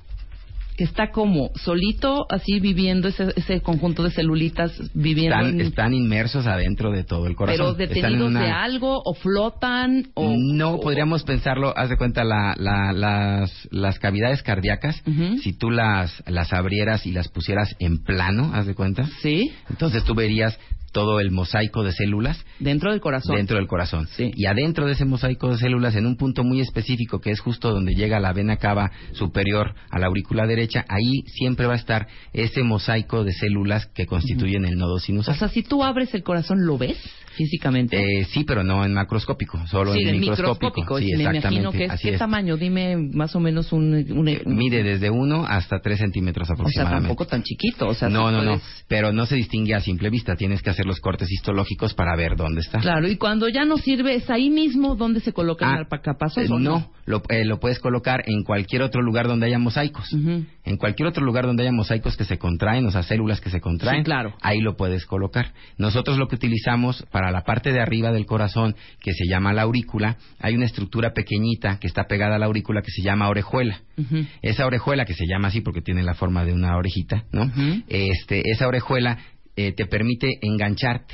está 0.77 1.11
como 1.11 1.51
solito, 1.55 2.25
así 2.29 2.59
viviendo 2.59 3.07
ese, 3.07 3.31
ese 3.35 3.61
conjunto 3.61 4.03
de 4.03 4.11
celulitas 4.11 4.71
viviendo. 4.93 5.35
Están, 5.37 5.53
en- 5.59 5.61
están 5.61 5.93
inmersos 5.93 6.47
adentro 6.47 6.91
de 6.91 7.03
todo 7.03 7.27
el 7.27 7.35
corazón. 7.35 7.75
pero 7.77 7.87
detenidos 7.87 8.29
una- 8.29 8.41
de 8.43 8.51
algo 8.51 9.01
o 9.05 9.13
flotan 9.13 10.07
o 10.15 10.33
No, 10.37 10.71
o- 10.75 10.81
podríamos 10.81 11.23
pensarlo, 11.23 11.73
haz 11.77 11.89
de 11.89 11.97
cuenta, 11.97 12.23
la, 12.23 12.53
la- 12.57 12.93
las, 12.93 13.67
las 13.71 13.99
cavidades 13.99 14.43
cardíacas, 14.43 15.01
si 15.41 15.53
tú 15.53 15.69
las, 15.71 16.23
las 16.27 16.51
abrieras 16.53 17.05
y 17.05 17.11
las 17.11 17.27
pusieras 17.29 17.75
en 17.79 18.03
plano, 18.03 18.51
haz 18.53 18.65
de 18.65 18.75
cuenta, 18.75 19.05
sí, 19.21 19.51
entonces 19.69 20.03
tú 20.03 20.13
verías 20.15 20.57
todo 20.91 21.19
el 21.19 21.29
mosaico 21.31 21.83
de 21.83 21.91
células 21.91 22.45
dentro 22.59 22.91
del 22.91 23.01
corazón. 23.01 23.35
dentro 23.35 23.57
del 23.57 23.67
corazón. 23.67 24.07
Sí. 24.15 24.31
Y 24.35 24.45
adentro 24.45 24.85
de 24.85 24.93
ese 24.93 25.05
mosaico 25.05 25.49
de 25.51 25.57
células, 25.57 25.95
en 25.95 26.05
un 26.05 26.15
punto 26.17 26.43
muy 26.43 26.61
específico, 26.61 27.19
que 27.19 27.31
es 27.31 27.39
justo 27.39 27.71
donde 27.71 27.93
llega 27.95 28.19
la 28.19 28.33
vena 28.33 28.57
cava 28.57 28.91
superior 29.13 29.73
a 29.89 29.99
la 29.99 30.07
aurícula 30.07 30.45
derecha, 30.47 30.85
ahí 30.89 31.23
siempre 31.27 31.65
va 31.67 31.73
a 31.73 31.77
estar 31.77 32.07
ese 32.33 32.63
mosaico 32.63 33.23
de 33.23 33.33
células 33.33 33.87
que 33.87 34.05
constituyen 34.05 34.65
el 34.65 34.77
nodo 34.77 34.95
O 34.95 34.99
sinusal. 34.99 35.35
sea, 35.35 35.49
si 35.49 35.63
tú 35.63 35.83
abres 35.83 36.13
el 36.13 36.23
corazón, 36.23 36.65
¿lo 36.65 36.77
ves 36.77 36.97
físicamente? 37.35 37.97
Eh, 37.97 38.25
sí, 38.25 38.43
pero 38.45 38.63
no 38.63 38.85
en 38.85 38.93
macroscópico, 38.93 39.59
solo 39.67 39.93
sí, 39.93 40.01
en 40.03 40.19
microscópico. 40.19 40.81
microscópico. 40.81 40.99
Sí, 40.99 41.05
me 41.17 41.23
exactamente. 41.23 41.47
imagino 41.47 41.71
que 41.71 41.85
es. 41.93 42.01
¿Qué 42.01 42.09
es. 42.13 42.19
tamaño? 42.19 42.55
Dime 42.57 42.95
más 42.97 43.35
o 43.35 43.39
menos 43.39 43.71
un... 43.73 43.93
un- 44.11 44.27
Eh, 44.27 44.41
Mide 44.45 44.83
desde 44.83 45.09
1 45.09 45.45
hasta 45.45 45.79
3 45.79 45.99
centímetros 45.99 46.45
o 46.45 46.47
sea, 46.47 46.53
aproximadamente. 46.55 47.07
tampoco 47.09 47.27
tan 47.27 47.43
chiquito. 47.43 47.87
O 47.87 47.93
sea, 47.93 48.09
no, 48.09 48.31
no, 48.31 48.41
no. 48.41 48.59
Pero 48.87 49.11
no 49.11 49.25
se 49.25 49.35
distingue 49.35 49.75
a 49.75 49.81
simple 49.81 50.09
vista. 50.09 50.35
Tienes 50.35 50.61
que 50.61 50.69
hacer 50.69 50.85
los 50.85 50.99
cortes 50.99 51.29
histológicos 51.31 51.93
para 51.93 52.15
ver 52.15 52.35
dónde 52.47 52.61
está. 52.61 52.79
Claro, 52.79 53.07
y 53.07 53.17
cuando 53.17 53.47
ya 53.49 53.65
no 53.65 53.77
sirve, 53.77 54.15
¿es 54.15 54.29
ahí 54.29 54.49
mismo 54.49 54.95
donde 54.95 55.19
se 55.19 55.33
coloca 55.33 55.69
Ah, 55.69 55.79
el 55.79 55.87
marcapasos 55.89 56.43
eh, 56.45 56.47
no? 56.49 56.59
no, 56.59 56.91
lo, 57.05 57.21
eh, 57.29 57.45
lo 57.45 57.59
puedes 57.59 57.79
colocar 57.79 58.23
en 58.25 58.43
cualquier 58.43 58.81
otro 58.81 59.01
lugar 59.01 59.27
donde 59.27 59.45
haya 59.47 59.59
mosaicos. 59.59 60.07
En 60.13 60.77
cualquier 60.77 61.07
otro 61.07 61.23
lugar 61.23 61.45
donde 61.45 61.63
haya 61.63 61.71
mosaicos 61.71 62.15
que 62.17 62.23
se 62.25 62.37
contraen, 62.37 62.85
o 62.85 62.91
sea, 62.91 63.03
células 63.03 63.39
que 63.41 63.49
se 63.49 63.61
contraen, 63.61 63.99
Sí, 64.01 64.05
claro. 64.05 64.33
ahí 64.41 64.59
lo 64.61 64.75
puedes 64.75 65.05
colocar. 65.05 65.53
Nosotros 65.77 66.17
lo 66.17 66.27
que 66.27 66.35
utilizamos 66.35 67.03
para 67.11 67.31
la 67.31 67.41
parte 67.43 67.71
de 67.71 67.81
arriba 67.81 68.11
del 68.11 68.25
corazón, 68.25 68.75
que 69.01 69.11
se 69.13 69.27
llama 69.29 69.53
la 69.53 69.63
aurícula, 69.63 70.17
hay 70.39 70.55
una 70.55 70.65
estructura 70.65 71.13
pequeñita 71.13 71.79
que 71.79 71.87
está 71.87 72.05
pegada 72.05 72.35
a 72.35 72.39
la 72.39 72.45
aurícula 72.47 72.81
que 72.81 72.91
se 72.91 73.01
llama 73.03 73.29
orejuela. 73.29 73.79
Esa 74.41 74.65
orejuela, 74.65 75.05
que 75.05 75.13
se 75.13 75.25
llama 75.27 75.47
así 75.49 75.61
porque 75.61 75.81
tiene 75.81 76.03
la 76.03 76.13
forma 76.15 76.43
de 76.45 76.53
una 76.53 76.75
orejita, 76.77 77.23
¿no? 77.31 77.51
Este, 77.87 78.49
esa 78.51 78.67
orejuela 78.67 79.17
eh, 79.55 79.71
te 79.73 79.85
permite 79.85 80.27
engancharte, 80.41 81.13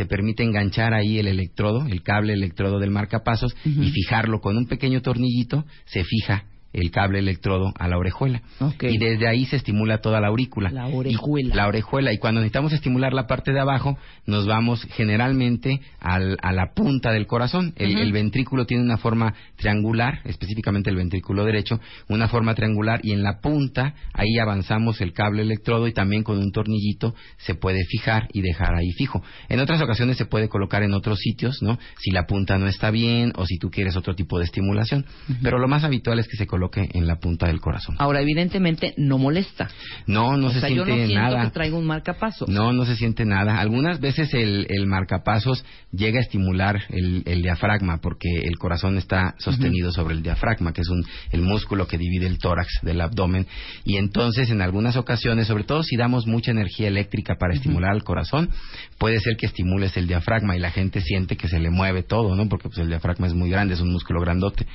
te 0.00 0.06
permite 0.06 0.42
enganchar 0.42 0.94
ahí 0.94 1.18
el 1.18 1.26
electrodo, 1.26 1.84
el 1.86 2.02
cable 2.02 2.32
electrodo 2.32 2.78
del 2.78 2.90
marcapasos 2.90 3.54
y 3.66 3.90
fijarlo 3.90 4.40
con 4.40 4.56
un 4.56 4.64
pequeño 4.64 5.02
tornillito, 5.02 5.66
se 5.84 6.04
fija 6.04 6.46
el 6.72 6.90
cable 6.90 7.18
electrodo 7.18 7.72
a 7.78 7.88
la 7.88 7.98
orejuela. 7.98 8.42
Y 8.90 8.98
desde 8.98 9.26
ahí 9.26 9.44
se 9.46 9.56
estimula 9.56 9.98
toda 9.98 10.20
la 10.20 10.28
aurícula. 10.28 10.70
La 10.70 10.86
orejuela. 10.86 11.48
Y 11.52 11.56
la 11.56 11.66
orejuela. 11.66 12.12
Y 12.12 12.18
cuando 12.18 12.40
necesitamos 12.40 12.72
estimular 12.72 13.12
la 13.12 13.26
parte 13.26 13.52
de 13.52 13.60
abajo, 13.60 13.98
nos 14.26 14.46
vamos 14.46 14.86
generalmente 14.92 15.80
al- 15.98 16.36
a 16.42 16.52
la 16.52 16.72
punta 16.74 17.10
del 17.12 17.26
corazón. 17.26 17.72
El 17.76 18.12
ventrículo 18.12 18.66
tiene 18.66 18.84
una 18.84 18.96
forma 18.98 19.34
triangular, 19.56 20.20
específicamente 20.24 20.90
el 20.90 20.96
ventrículo 20.96 21.44
derecho, 21.44 21.80
una 22.08 22.28
forma 22.28 22.54
triangular 22.54 23.00
y 23.02 23.12
en 23.12 23.22
la 23.22 23.40
punta 23.40 23.94
ahí 24.14 24.38
avanzamos 24.40 25.00
el 25.00 25.12
cable 25.12 25.42
electrodo 25.42 25.88
y 25.88 25.92
también 25.92 26.22
con 26.22 26.38
un 26.38 26.52
tornillito 26.52 27.14
se 27.38 27.54
puede 27.54 27.84
fijar 27.86 28.28
y 28.32 28.42
dejar 28.42 28.74
ahí 28.74 28.90
fijo. 28.96 29.22
En 29.48 29.58
otras 29.60 29.80
ocasiones 29.82 30.16
se 30.16 30.26
puede 30.26 30.48
colocar 30.48 30.82
en 30.82 30.94
otros 30.94 31.18
sitios, 31.18 31.62
¿no? 31.62 31.78
Si 31.98 32.10
la 32.12 32.26
punta 32.26 32.58
no 32.58 32.66
está 32.68 32.90
bien 32.90 33.32
o 33.36 33.44
si 33.46 33.58
tú 33.58 33.70
quieres 33.70 33.96
otro 33.96 34.14
tipo 34.14 34.38
de 34.38 34.44
estimulación. 34.44 35.04
Pero 35.42 35.58
lo 35.58 35.66
más 35.68 35.84
habitual 35.84 36.18
es 36.20 36.28
que 36.28 36.36
se 36.36 36.46
coloque 36.46 36.59
en 36.74 37.06
la 37.06 37.16
punta 37.16 37.46
del 37.46 37.60
corazón. 37.60 37.96
Ahora, 37.98 38.20
evidentemente, 38.20 38.94
no 38.96 39.18
molesta. 39.18 39.68
No, 40.06 40.36
no 40.36 40.48
o 40.48 40.50
se 40.50 40.60
sea, 40.60 40.68
yo 40.68 40.84
siente 40.84 41.02
no 41.02 41.06
siento 41.08 41.22
nada. 41.22 41.44
que 41.44 41.50
traiga 41.50 41.76
un 41.76 41.86
marcapasos. 41.86 42.48
No, 42.48 42.72
no 42.72 42.84
se 42.84 42.96
siente 42.96 43.24
nada. 43.24 43.58
Algunas 43.58 44.00
veces 44.00 44.32
el, 44.34 44.66
el 44.68 44.86
marcapasos 44.86 45.64
llega 45.92 46.18
a 46.18 46.22
estimular 46.22 46.80
el, 46.90 47.22
el 47.26 47.42
diafragma 47.42 47.98
porque 48.00 48.28
el 48.42 48.58
corazón 48.58 48.98
está 48.98 49.34
sostenido 49.38 49.92
sobre 49.92 50.14
el 50.14 50.22
diafragma, 50.22 50.72
que 50.72 50.82
es 50.82 50.88
un, 50.88 51.04
el 51.30 51.42
músculo 51.42 51.86
que 51.86 51.98
divide 51.98 52.26
el 52.26 52.38
tórax 52.38 52.80
del 52.82 53.00
abdomen. 53.00 53.46
Y 53.84 53.96
entonces, 53.96 54.50
en 54.50 54.62
algunas 54.62 54.96
ocasiones, 54.96 55.46
sobre 55.46 55.64
todo 55.64 55.82
si 55.82 55.96
damos 55.96 56.26
mucha 56.26 56.50
energía 56.50 56.88
eléctrica 56.88 57.36
para 57.38 57.54
estimular 57.54 57.92
al 57.92 58.02
corazón, 58.02 58.50
puede 58.98 59.20
ser 59.20 59.36
que 59.36 59.46
estimules 59.46 59.96
el 59.96 60.06
diafragma 60.06 60.56
y 60.56 60.60
la 60.60 60.70
gente 60.70 61.00
siente 61.00 61.36
que 61.36 61.48
se 61.48 61.58
le 61.58 61.70
mueve 61.70 62.02
todo, 62.02 62.34
¿no? 62.34 62.48
Porque 62.48 62.68
pues, 62.68 62.78
el 62.78 62.88
diafragma 62.88 63.26
es 63.26 63.34
muy 63.34 63.50
grande, 63.50 63.74
es 63.74 63.80
un 63.80 63.92
músculo 63.92 64.20
grandote. 64.20 64.66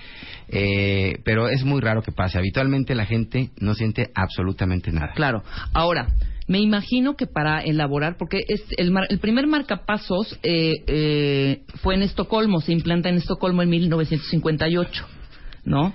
Eh, 0.47 1.19
pero 1.23 1.49
es 1.49 1.63
muy 1.63 1.74
raro 1.81 2.01
que 2.01 2.11
pase. 2.11 2.37
Habitualmente 2.37 2.95
la 2.95 3.05
gente 3.05 3.49
no 3.59 3.73
siente 3.75 4.09
absolutamente 4.15 4.91
nada. 4.91 5.13
Claro. 5.15 5.43
Ahora, 5.73 6.07
me 6.47 6.59
imagino 6.59 7.15
que 7.15 7.25
para 7.27 7.61
elaborar, 7.61 8.17
porque 8.17 8.39
es 8.47 8.63
el, 8.77 8.91
mar- 8.91 9.07
el 9.09 9.19
primer 9.19 9.47
marcapasos 9.47 10.37
eh, 10.43 10.73
eh, 10.87 11.61
fue 11.81 11.95
en 11.95 12.03
Estocolmo, 12.03 12.61
se 12.61 12.71
implanta 12.71 13.09
en 13.09 13.15
Estocolmo 13.15 13.63
en 13.63 13.69
1958, 13.69 15.05
¿no? 15.63 15.93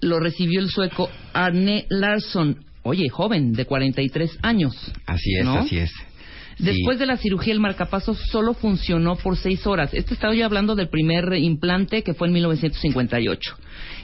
Lo 0.00 0.20
recibió 0.20 0.60
el 0.60 0.68
sueco 0.68 1.08
Arne 1.32 1.86
Larsson, 1.88 2.64
oye, 2.82 3.08
joven, 3.08 3.52
de 3.52 3.64
43 3.64 4.38
años. 4.42 4.74
Así 5.06 5.34
es, 5.38 5.44
¿no? 5.44 5.54
así 5.58 5.78
es. 5.78 5.90
Sí. 6.58 6.64
Después 6.64 6.98
de 6.98 7.06
la 7.06 7.16
cirugía, 7.16 7.52
el 7.52 7.60
marcapasos 7.60 8.18
solo 8.30 8.52
funcionó 8.52 9.14
por 9.16 9.36
seis 9.36 9.64
horas. 9.66 9.94
Este 9.94 10.14
estaba 10.14 10.34
yo 10.34 10.44
hablando 10.44 10.74
del 10.74 10.88
primer 10.88 11.32
implante 11.34 12.02
que 12.02 12.14
fue 12.14 12.26
en 12.26 12.34
1958. 12.34 13.56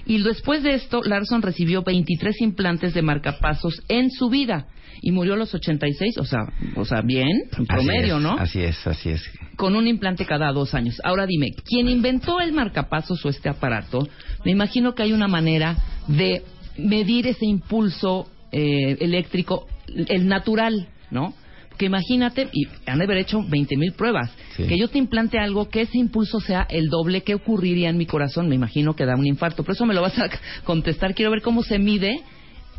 Y 0.06 0.22
después 0.22 0.62
de 0.62 0.74
esto, 0.74 1.02
Larson 1.02 1.42
recibió 1.42 1.82
23 1.82 2.40
implantes 2.42 2.94
de 2.94 3.02
marcapasos 3.02 3.82
en 3.88 4.10
su 4.10 4.30
vida 4.30 4.68
y 5.02 5.10
murió 5.10 5.34
a 5.34 5.36
los 5.36 5.52
86, 5.52 6.18
o 6.18 6.24
sea, 6.24 6.40
o 6.76 6.84
sea, 6.84 7.02
bien, 7.02 7.28
en 7.58 7.66
promedio, 7.66 8.16
es, 8.16 8.22
¿no? 8.22 8.38
Así 8.38 8.60
es, 8.60 8.86
así 8.86 9.10
es. 9.10 9.22
Con 9.56 9.76
un 9.76 9.86
implante 9.86 10.24
cada 10.24 10.52
dos 10.52 10.74
años. 10.74 11.00
Ahora 11.04 11.26
dime, 11.26 11.48
quien 11.64 11.88
inventó 11.88 12.40
el 12.40 12.52
marcapasos 12.52 13.24
o 13.24 13.28
este 13.28 13.48
aparato, 13.48 14.08
me 14.44 14.52
imagino 14.52 14.94
que 14.94 15.02
hay 15.02 15.12
una 15.12 15.28
manera 15.28 15.76
de 16.06 16.42
medir 16.78 17.26
ese 17.26 17.46
impulso 17.46 18.30
eh, 18.52 18.96
eléctrico, 19.00 19.66
el 19.88 20.26
natural, 20.28 20.88
¿no? 21.10 21.34
Que 21.78 21.86
imagínate, 21.86 22.48
y 22.52 22.68
han 22.86 22.98
de 22.98 23.04
haber 23.04 23.18
hecho 23.18 23.42
20 23.48 23.76
mil 23.76 23.92
pruebas, 23.92 24.30
Sí. 24.56 24.64
que 24.66 24.78
yo 24.78 24.88
te 24.88 24.98
implante 24.98 25.38
algo, 25.38 25.68
que 25.68 25.80
ese 25.82 25.98
impulso 25.98 26.38
sea 26.40 26.66
el 26.70 26.88
doble, 26.88 27.22
¿qué 27.22 27.34
ocurriría 27.34 27.88
en 27.90 27.96
mi 27.96 28.06
corazón? 28.06 28.48
Me 28.48 28.54
imagino 28.54 28.94
que 28.94 29.04
da 29.06 29.16
un 29.16 29.26
infarto. 29.26 29.64
Por 29.64 29.74
eso 29.74 29.84
me 29.86 29.94
lo 29.94 30.02
vas 30.02 30.18
a 30.18 30.28
contestar. 30.64 31.14
Quiero 31.14 31.30
ver 31.32 31.42
cómo 31.42 31.62
se 31.62 31.78
mide 31.78 32.20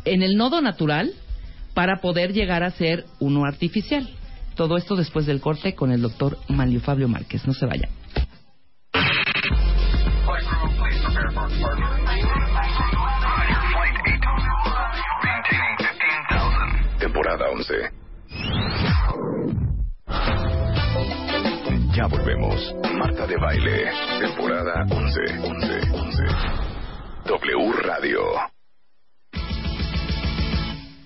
en 0.04 0.22
el 0.22 0.36
nodo 0.36 0.62
natural 0.62 1.12
para 1.74 2.00
poder 2.00 2.32
llegar 2.32 2.62
a 2.62 2.70
ser 2.70 3.04
uno 3.20 3.44
artificial. 3.44 4.08
Todo 4.54 4.78
esto 4.78 4.96
después 4.96 5.26
del 5.26 5.40
corte 5.40 5.74
con 5.74 5.92
el 5.92 6.00
doctor 6.00 6.38
Manlio 6.48 6.80
Fabio 6.80 7.08
Márquez. 7.08 7.46
No 7.46 7.52
se 7.52 7.66
vaya. 7.66 7.90
Temporada 16.98 17.50
11. 17.50 18.05
Ya 21.96 22.06
volvemos. 22.08 22.74
Marta 22.98 23.26
de 23.26 23.38
Baile. 23.38 23.90
Temporada 24.20 24.84
11. 24.90 25.18
11. 25.42 25.80
11. 25.94 26.22
W 27.24 27.72
Radio. 27.84 28.20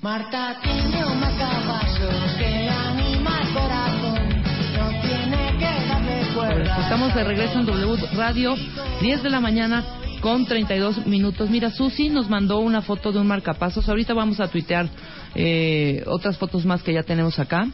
Marta 0.03 0.59
tiene 0.61 1.07
un 1.07 1.21
marcapasos 1.21 2.35
que 2.37 2.69
anima 2.69 3.41
el 3.41 3.55
corazón. 3.55 4.43
No 4.77 4.91
tiene 5.01 5.59
que 5.61 5.87
darle 5.87 6.35
cuerda. 6.35 6.83
Estamos 6.83 7.15
de 7.15 7.23
regreso 7.23 7.61
en 7.61 7.67
W 7.67 7.97
Radio, 8.17 8.57
10 9.01 9.23
de 9.23 9.31
la 9.31 9.39
mañana 9.39 9.85
con 10.21 10.45
32 10.45 11.07
minutos. 11.07 11.51
Mira, 11.51 11.71
Susi 11.71 12.09
nos 12.09 12.29
mandó 12.29 12.59
una 12.59 12.83
foto 12.83 13.13
de 13.13 13.21
un 13.21 13.29
marcapasos. 13.29 13.89
Ahorita 13.89 14.13
vamos 14.13 14.41
a 14.41 14.49
tuitear 14.49 14.89
eh, 15.37 16.03
otras 16.09 16.37
fotos 16.37 16.67
más 16.67 16.83
que 16.83 16.93
ya 16.93 17.05
tenemos 17.05 17.39
acá, 17.39 17.69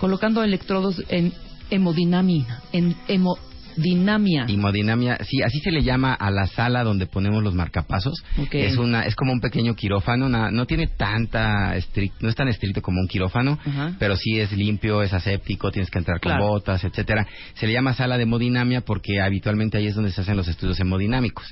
colocando 0.00 0.42
electrodos 0.42 1.00
en 1.08 1.32
hemodinamia. 1.70 2.60
En 2.72 2.94
hemodinamia. 3.08 4.46
Hemodinamia, 4.48 5.18
sí, 5.24 5.42
así 5.42 5.60
se 5.60 5.70
le 5.70 5.82
llama 5.82 6.12
a 6.12 6.30
la 6.30 6.46
sala 6.46 6.82
donde 6.84 7.06
ponemos 7.06 7.42
los 7.42 7.54
marcapasos. 7.54 8.22
Ok. 8.38 8.54
Es 8.54 8.76
una, 8.76 9.02
es 9.04 9.14
como 9.14 9.32
un 9.32 9.40
pequeño 9.40 9.74
quirófano, 9.74 10.28
no 10.28 10.66
tiene 10.66 10.88
tanta 10.88 11.76
estric- 11.76 12.12
no 12.20 12.28
es 12.28 12.34
tan 12.34 12.48
estricto 12.48 12.82
como 12.82 13.00
un 13.00 13.06
quirófano, 13.06 13.58
pero 13.98 14.16
sí 14.16 14.38
es 14.38 14.52
limpio, 14.52 15.02
es 15.02 15.12
aséptico, 15.12 15.70
tienes 15.70 15.90
que 15.90 15.98
entrar 15.98 16.20
con 16.20 16.32
Claro. 16.32 16.48
botas, 16.48 16.82
etcétera. 16.84 17.26
Se 17.54 17.66
le 17.66 17.72
llama 17.72 17.94
sala 17.94 18.16
de 18.16 18.24
hemodinamia 18.24 18.80
porque 18.82 19.20
habitualmente 19.20 19.78
ahí 19.78 19.86
es 19.86 19.94
donde 19.94 20.10
se 20.12 20.20
hacen 20.20 20.36
los 20.36 20.48
estudios 20.48 20.78
hemodinámicos. 20.80 21.46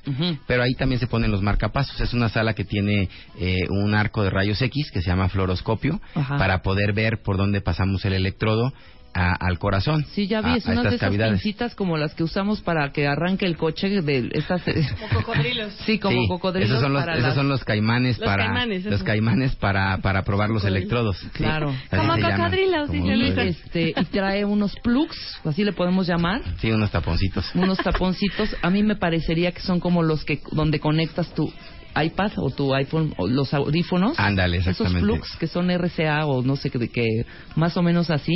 Pero 0.47 0.63
ahí 0.63 0.75
también 0.75 0.99
se 1.01 1.07
ponen 1.07 1.31
los 1.31 1.41
marcapasos. 1.43 2.01
Es 2.01 2.13
una 2.13 2.29
sala 2.29 2.55
que 2.55 2.65
tiene 2.65 3.09
eh, 3.39 3.61
un 3.71 3.95
arco 3.95 4.23
de 4.25 4.31
rayos 4.31 4.61
X 4.61 4.91
que 4.93 5.01
se 5.01 5.09
llama 5.09 5.29
fluoroscopio 5.29 6.01
Ajá. 6.15 6.37
para 6.37 6.63
poder 6.63 6.93
ver 6.93 7.23
por 7.23 7.37
dónde 7.37 7.61
pasamos 7.61 8.05
el 8.05 8.13
electrodo 8.15 8.73
a- 9.15 9.35
al 9.47 9.59
corazón. 9.59 10.05
Sí, 10.13 10.27
ya 10.27 10.41
vi, 10.43 10.51
a- 10.51 10.57
es 10.57 10.67
una 10.67 10.83
de 10.83 10.89
esas 10.89 11.01
cavidades. 11.01 11.41
pincitas 11.43 11.75
como 11.75 11.97
las 11.97 12.15
que 12.15 12.23
usamos 12.23 12.61
para 12.61 12.93
que 12.93 13.07
arranque 13.07 13.47
el 13.47 13.57
coche 13.57 13.89
de 14.03 14.31
estas... 14.33 14.63
Como 15.01 15.21
cocodrilos. 15.23 15.73
Sí, 15.87 15.99
como 15.99 16.21
Sí, 16.23 16.29
cocodrilos. 16.29 16.71
Esos 16.71 16.83
son 16.83 16.93
los, 16.93 17.03
para 17.03 17.13
esos 17.15 17.25
las- 17.27 17.35
son 17.35 17.49
los 17.49 17.65
caimanes 17.65 18.19
Los 18.19 18.29
para 18.29 18.45
caimanes, 18.47 18.85
los 18.85 19.03
caimanes 19.03 19.57
para 19.57 19.99
para 19.99 20.23
probar 20.25 20.51
los 20.51 20.65
electrodos. 20.65 21.19
Claro. 21.33 21.75
Como 21.91 22.13
cocodrilos, 22.19 22.91
dice 22.91 23.49
este, 23.49 23.95
y 24.01 24.05
trae 24.07 24.45
unos 24.45 24.75
plugs, 24.83 25.39
así 25.45 25.65
le 25.65 25.73
podemos 25.73 26.07
llamar, 26.07 26.43
Sí, 26.61 26.71
unos 26.71 26.91
taponcitos. 26.91 27.51
unos 27.55 27.79
taponcitos. 27.79 28.55
A 28.63 28.71
mí 28.71 28.83
me 28.83 28.97
parecería 28.97 29.53
que 29.53 29.61
son 29.61 29.81
como 29.81 30.03
los 30.03 30.25
que 30.25 30.41
donde 30.53 30.79
conectas 30.81 31.33
tu 31.35 31.53
iPad 32.01 32.33
o 32.37 32.51
tu 32.51 32.75
iPhone 32.75 33.13
o 33.17 33.27
los 33.27 33.53
audífonos. 33.55 34.19
Ándale, 34.21 34.59
Esos 34.59 34.73
exactamente. 34.73 35.07
plugs 35.07 35.37
que 35.37 35.47
son 35.49 35.71
RCA 35.71 36.27
o 36.27 36.43
no 36.43 36.55
sé 36.57 36.71
qué, 36.71 36.89
que 36.89 37.25
más 37.57 37.77
o 37.77 37.83
menos 37.83 38.11
así. 38.11 38.33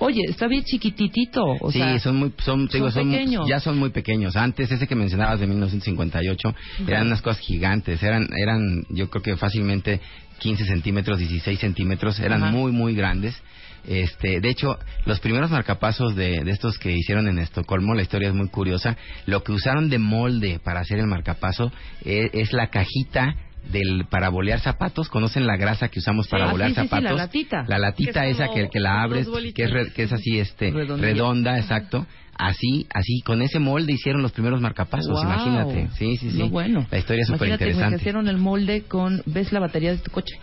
Oye, 0.00 0.20
está 0.28 0.46
bien 0.46 0.62
chiquititito, 0.64 1.42
o 1.60 1.72
sí, 1.72 1.78
sea, 1.78 1.98
son 1.98 2.16
muy 2.16 2.32
son, 2.38 2.68
digo, 2.68 2.90
son 2.90 3.02
son- 3.04 3.10
pequeños. 3.10 3.48
ya 3.48 3.58
son 3.60 3.78
muy 3.78 3.90
pequeños. 3.90 4.36
Antes 4.36 4.70
ese 4.70 4.86
que 4.86 4.94
mencionabas 4.94 5.40
de 5.40 5.46
1958 5.46 6.54
eran 6.86 7.06
unas 7.08 7.20
cosas 7.22 7.40
gigantes, 7.40 8.02
eran 8.02 8.28
eran 8.36 8.84
yo 8.90 9.10
creo 9.10 9.22
que 9.22 9.36
fácilmente 9.36 10.00
15 10.38 10.64
centímetros, 10.66 11.18
16 11.18 11.58
centímetros, 11.58 12.20
eran 12.20 12.52
muy 12.52 12.70
muy 12.72 12.94
grandes. 12.94 13.40
Este, 13.86 14.40
de 14.40 14.48
hecho, 14.50 14.76
los 15.06 15.18
primeros 15.20 15.50
marcapasos 15.50 16.14
de, 16.14 16.44
de 16.44 16.50
estos 16.50 16.78
que 16.78 16.92
hicieron 16.92 17.26
en 17.28 17.38
Estocolmo, 17.38 17.94
la 17.94 18.02
historia 18.02 18.28
es 18.28 18.34
muy 18.34 18.48
curiosa. 18.48 18.96
Lo 19.24 19.42
que 19.42 19.52
usaron 19.52 19.88
de 19.88 19.98
molde 19.98 20.60
para 20.62 20.80
hacer 20.80 20.98
el 20.98 21.06
marcapaso 21.06 21.72
eh, 22.04 22.28
es, 22.34 22.52
la 22.52 22.66
cajita 22.68 23.34
del 23.70 24.04
para 24.10 24.28
bolear 24.28 24.60
zapatos. 24.60 25.08
¿Conocen 25.08 25.46
la 25.46 25.56
grasa 25.56 25.88
que 25.88 25.98
usamos 25.98 26.28
para 26.28 26.48
Ah, 26.48 26.52
bolear 26.52 26.70
sí, 26.70 26.74
sí, 26.76 26.82
zapatos? 26.82 27.10
la 27.10 27.16
latita. 27.16 27.64
La 27.68 27.78
latita 27.78 28.22
Que 28.22 28.30
es 28.30 28.36
esa 28.36 28.46
como 28.46 28.58
que, 28.58 28.68
que 28.70 28.80
la 28.80 29.02
abres, 29.02 29.28
que 29.54 29.64
es, 29.64 29.70
re- 29.70 29.92
que 29.92 30.02
es 30.04 30.12
así, 30.12 30.38
este, 30.38 30.70
Redondilla. 30.70 31.12
redonda, 31.12 31.58
exacto. 31.58 32.06
Así, 32.40 32.86
así, 32.94 33.20
con 33.24 33.42
ese 33.42 33.58
molde 33.58 33.92
hicieron 33.92 34.22
los 34.22 34.30
primeros 34.30 34.60
marcapasos, 34.60 35.20
imagínate. 35.24 35.88
Sí, 35.98 36.16
sí, 36.18 36.30
sí. 36.30 36.38
No, 36.38 36.48
bueno. 36.48 36.86
La 36.88 36.98
historia 36.98 37.22
es 37.22 37.26
súper 37.28 37.48
interesante. 37.48 37.96
hicieron 37.96 38.28
el 38.28 38.36
molde 38.38 38.82
con, 38.82 39.22
¿ves 39.26 39.50
la 39.52 39.58
batería 39.58 39.90
de 39.90 39.98
tu 39.98 40.12
coche? 40.12 40.38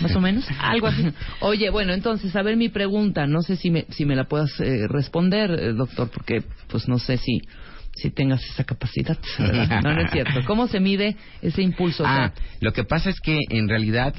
Más 0.00 0.16
o 0.16 0.20
menos. 0.20 0.44
Algo 0.60 0.88
así. 0.88 1.06
Oye, 1.38 1.70
bueno, 1.70 1.92
entonces, 1.92 2.34
a 2.34 2.42
ver 2.42 2.56
mi 2.56 2.68
pregunta. 2.68 3.28
No 3.28 3.42
sé 3.42 3.54
si 3.54 3.70
me, 3.70 3.86
si 3.90 4.04
me 4.04 4.16
la 4.16 4.24
puedas 4.24 4.58
eh, 4.58 4.88
responder, 4.88 5.52
eh, 5.52 5.72
doctor, 5.72 6.10
porque 6.10 6.42
pues 6.66 6.88
no 6.88 6.98
sé 6.98 7.16
si 7.16 7.38
si 7.96 8.10
tengas 8.10 8.42
esa 8.44 8.64
capacidad. 8.64 9.18
¿verdad? 9.38 9.80
No, 9.84 9.94
no 9.94 10.00
es 10.02 10.10
cierto. 10.10 10.40
¿Cómo 10.46 10.68
se 10.68 10.80
mide 10.80 11.16
ese 11.42 11.62
impulso? 11.62 12.04
Ah, 12.06 12.32
lo 12.60 12.72
que 12.72 12.84
pasa 12.84 13.10
es 13.10 13.20
que 13.20 13.40
en 13.50 13.68
realidad 13.68 14.14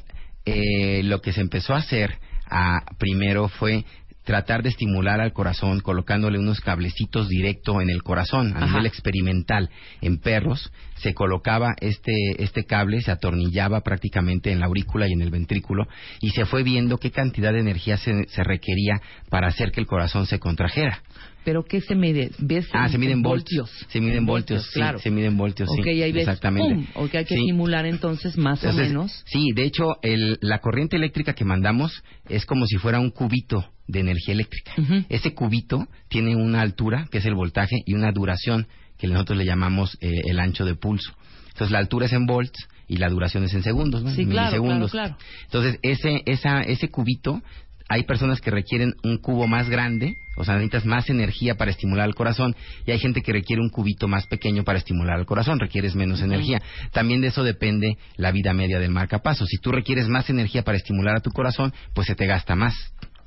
eh, 0.45 1.01
lo 1.03 1.21
que 1.21 1.33
se 1.33 1.41
empezó 1.41 1.73
a 1.73 1.77
hacer 1.77 2.17
ah, 2.49 2.79
primero 2.97 3.47
fue 3.49 3.85
tratar 4.27 4.61
de 4.61 4.69
estimular 4.69 5.21
al 5.21 5.31
corazón 5.31 5.79
colocándole 5.79 6.37
unos 6.37 6.59
cablecitos 6.59 7.29
directo 7.29 7.81
en 7.81 7.89
el 7.89 8.03
corazón 8.03 8.51
a 8.53 8.57
Ajá. 8.57 8.65
nivel 8.65 8.85
experimental 8.85 9.69
en 10.01 10.17
perros 10.19 10.69
se 10.95 11.13
colocaba 11.13 11.73
este 11.79 12.11
este 12.39 12.65
cable 12.65 12.99
se 12.99 13.11
atornillaba 13.11 13.79
prácticamente 13.81 14.51
en 14.51 14.59
la 14.59 14.65
aurícula 14.65 15.07
y 15.07 15.13
en 15.13 15.21
el 15.21 15.29
ventrículo 15.31 15.87
y 16.19 16.31
se 16.31 16.45
fue 16.45 16.63
viendo 16.63 16.97
qué 16.97 17.09
cantidad 17.09 17.53
de 17.53 17.61
energía 17.61 17.95
se, 17.95 18.27
se 18.27 18.43
requería 18.43 19.01
para 19.29 19.47
hacer 19.47 19.71
que 19.71 19.79
el 19.79 19.87
corazón 19.87 20.25
se 20.25 20.39
contrajera 20.39 21.01
¿Pero 21.47 21.63
qué 21.63 21.79
se 21.79 21.95
mide? 21.95 22.29
¿Ves 22.39 22.67
Ah, 22.73 22.89
se 22.89 22.97
mide 22.97 23.13
en 23.13 23.19
en 23.19 23.23
voltios. 23.23 23.71
Se 23.87 24.01
mide 24.01 24.17
en 24.17 24.25
voltios, 24.25 24.65
sí, 24.65 24.73
claro. 24.73 24.99
se 24.99 25.09
mide 25.09 25.27
en 25.27 25.37
voltios, 25.37 25.69
sí. 25.73 25.79
Ok, 25.79 25.87
ahí 25.87 26.11
ves, 26.11 26.23
exactamente. 26.27 26.75
¡pum! 26.75 26.85
Ok, 27.05 27.15
hay 27.15 27.23
que 27.23 27.35
Sí. 27.35 27.39
estimular 27.39 27.85
entonces 27.85 28.37
más 28.37 28.61
Entonces, 28.61 28.87
o 28.87 28.89
menos. 28.89 29.23
Sí, 29.27 29.51
de 29.55 29.63
hecho, 29.63 29.95
el- 30.01 30.37
la 30.41 30.59
corriente 30.59 30.97
eléctrica 30.97 31.31
que 31.35 31.45
mandamos 31.45 32.03
es 32.27 32.45
como 32.45 32.65
si 32.65 32.75
fuera 32.75 32.99
un 32.99 33.11
cubito 33.11 33.65
de 33.87 34.01
energía 34.01 34.33
eléctrica. 34.33 34.73
Ese 35.07 35.33
cubito 35.33 35.87
tiene 36.09 36.35
una 36.35 36.59
altura, 36.59 37.07
que 37.09 37.19
es 37.19 37.25
el 37.25 37.35
voltaje, 37.35 37.77
y 37.85 37.93
una 37.93 38.11
duración, 38.11 38.67
que 38.97 39.07
nosotros 39.07 39.37
le 39.37 39.45
llamamos 39.45 39.97
eh, 40.01 40.11
el 40.29 40.41
ancho 40.41 40.65
de 40.65 40.75
pulso. 40.75 41.13
Entonces, 41.53 41.71
la 41.71 41.79
altura 41.79 42.07
es 42.07 42.11
en 42.11 42.25
volts 42.25 42.67
y 42.89 42.97
la 42.97 43.07
duración 43.07 43.45
es 43.45 43.53
en 43.53 43.63
segundos, 43.63 44.03
¿no? 44.03 44.11
Sí, 44.13 44.23
En 44.23 44.31
claro, 44.31 44.47
milisegundos. 44.51 44.91
claro, 44.91 45.15
claro. 45.15 45.31
Entonces, 45.45 45.79
ese, 45.81 46.23
esa, 46.25 46.59
ese 46.59 46.89
cubito, 46.89 47.41
hay 47.89 48.03
personas 48.03 48.41
que 48.41 48.51
requieren 48.51 48.95
un 49.03 49.17
cubo 49.17 49.47
más 49.47 49.69
grande, 49.69 50.17
o 50.35 50.43
sea, 50.43 50.55
necesitas 50.55 50.85
más 50.85 51.09
energía 51.09 51.55
para 51.55 51.71
estimular 51.71 52.05
al 52.05 52.15
corazón, 52.15 52.55
y 52.85 52.91
hay 52.91 52.99
gente 52.99 53.21
que 53.21 53.31
requiere 53.31 53.61
un 53.61 53.69
cubito 53.69 54.07
más 54.07 54.27
pequeño 54.27 54.63
para 54.63 54.79
estimular 54.79 55.17
al 55.17 55.25
corazón, 55.25 55.59
requieres 55.59 55.95
menos 55.95 56.21
energía. 56.21 56.61
También 56.91 57.21
de 57.21 57.27
eso 57.27 57.43
depende 57.43 57.97
la 58.17 58.31
vida 58.31 58.53
media 58.53 58.79
del 58.79 58.91
marcapaso. 58.91 59.45
Si 59.45 59.57
tú 59.57 59.71
requieres 59.71 60.07
más 60.07 60.29
energía 60.29 60.63
para 60.63 60.77
estimular 60.77 61.15
a 61.15 61.21
tu 61.21 61.31
corazón, 61.31 61.73
pues 61.93 62.07
se 62.07 62.15
te 62.15 62.25
gasta 62.25 62.55
más. 62.55 62.75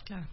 Claro, 0.04 0.26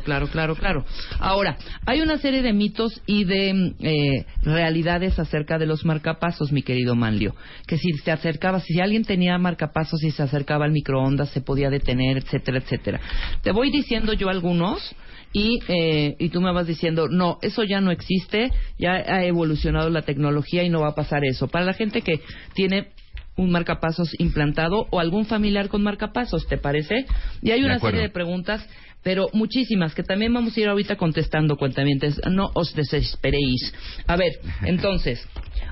claro, 0.00 0.28
claro, 0.28 0.54
claro. 0.54 0.84
Ahora, 1.18 1.56
hay 1.84 2.00
una 2.00 2.18
serie 2.18 2.42
de 2.42 2.52
mitos 2.52 3.00
y 3.06 3.24
de 3.24 3.54
mm, 3.54 3.74
eh, 3.80 4.26
realidades 4.42 5.18
acerca 5.18 5.58
de 5.58 5.66
los 5.66 5.84
marcapasos, 5.84 6.52
mi 6.52 6.62
querido 6.62 6.94
Manlio. 6.94 7.34
Que 7.66 7.78
si 7.78 7.92
se 8.04 8.10
acercaba, 8.10 8.60
si 8.60 8.80
alguien 8.80 9.04
tenía 9.04 9.38
marcapasos 9.38 10.02
y 10.02 10.10
se 10.10 10.22
acercaba 10.22 10.64
al 10.64 10.72
microondas, 10.72 11.30
se 11.30 11.40
podía 11.40 11.70
detener, 11.70 12.18
etcétera, 12.18 12.58
etcétera. 12.58 13.00
Te 13.42 13.52
voy 13.52 13.70
diciendo 13.70 14.12
yo 14.12 14.28
algunos 14.28 14.94
y, 15.32 15.58
eh, 15.68 16.16
y 16.18 16.28
tú 16.30 16.40
me 16.40 16.52
vas 16.52 16.66
diciendo, 16.66 17.08
no, 17.08 17.38
eso 17.42 17.62
ya 17.64 17.80
no 17.80 17.90
existe, 17.90 18.50
ya 18.78 18.92
ha 18.92 19.24
evolucionado 19.24 19.90
la 19.90 20.02
tecnología 20.02 20.62
y 20.62 20.70
no 20.70 20.80
va 20.80 20.88
a 20.88 20.94
pasar 20.94 21.24
eso. 21.24 21.48
Para 21.48 21.64
la 21.64 21.74
gente 21.74 22.02
que 22.02 22.20
tiene 22.54 22.88
un 23.36 23.50
marcapasos 23.50 24.18
implantado 24.18 24.86
o 24.90 24.98
algún 24.98 25.26
familiar 25.26 25.68
con 25.68 25.82
marcapasos, 25.82 26.46
¿te 26.46 26.56
parece? 26.56 27.06
Y 27.42 27.50
hay 27.50 27.62
una 27.64 27.78
serie 27.78 28.00
de 28.00 28.08
preguntas, 28.08 28.66
pero 29.06 29.28
muchísimas, 29.32 29.94
que 29.94 30.02
también 30.02 30.34
vamos 30.34 30.56
a 30.56 30.60
ir 30.60 30.66
ahorita 30.66 30.96
contestando, 30.96 31.56
cuentamientos. 31.56 32.20
No 32.28 32.50
os 32.54 32.74
desesperéis. 32.74 33.72
A 34.08 34.16
ver, 34.16 34.32
entonces, 34.62 35.24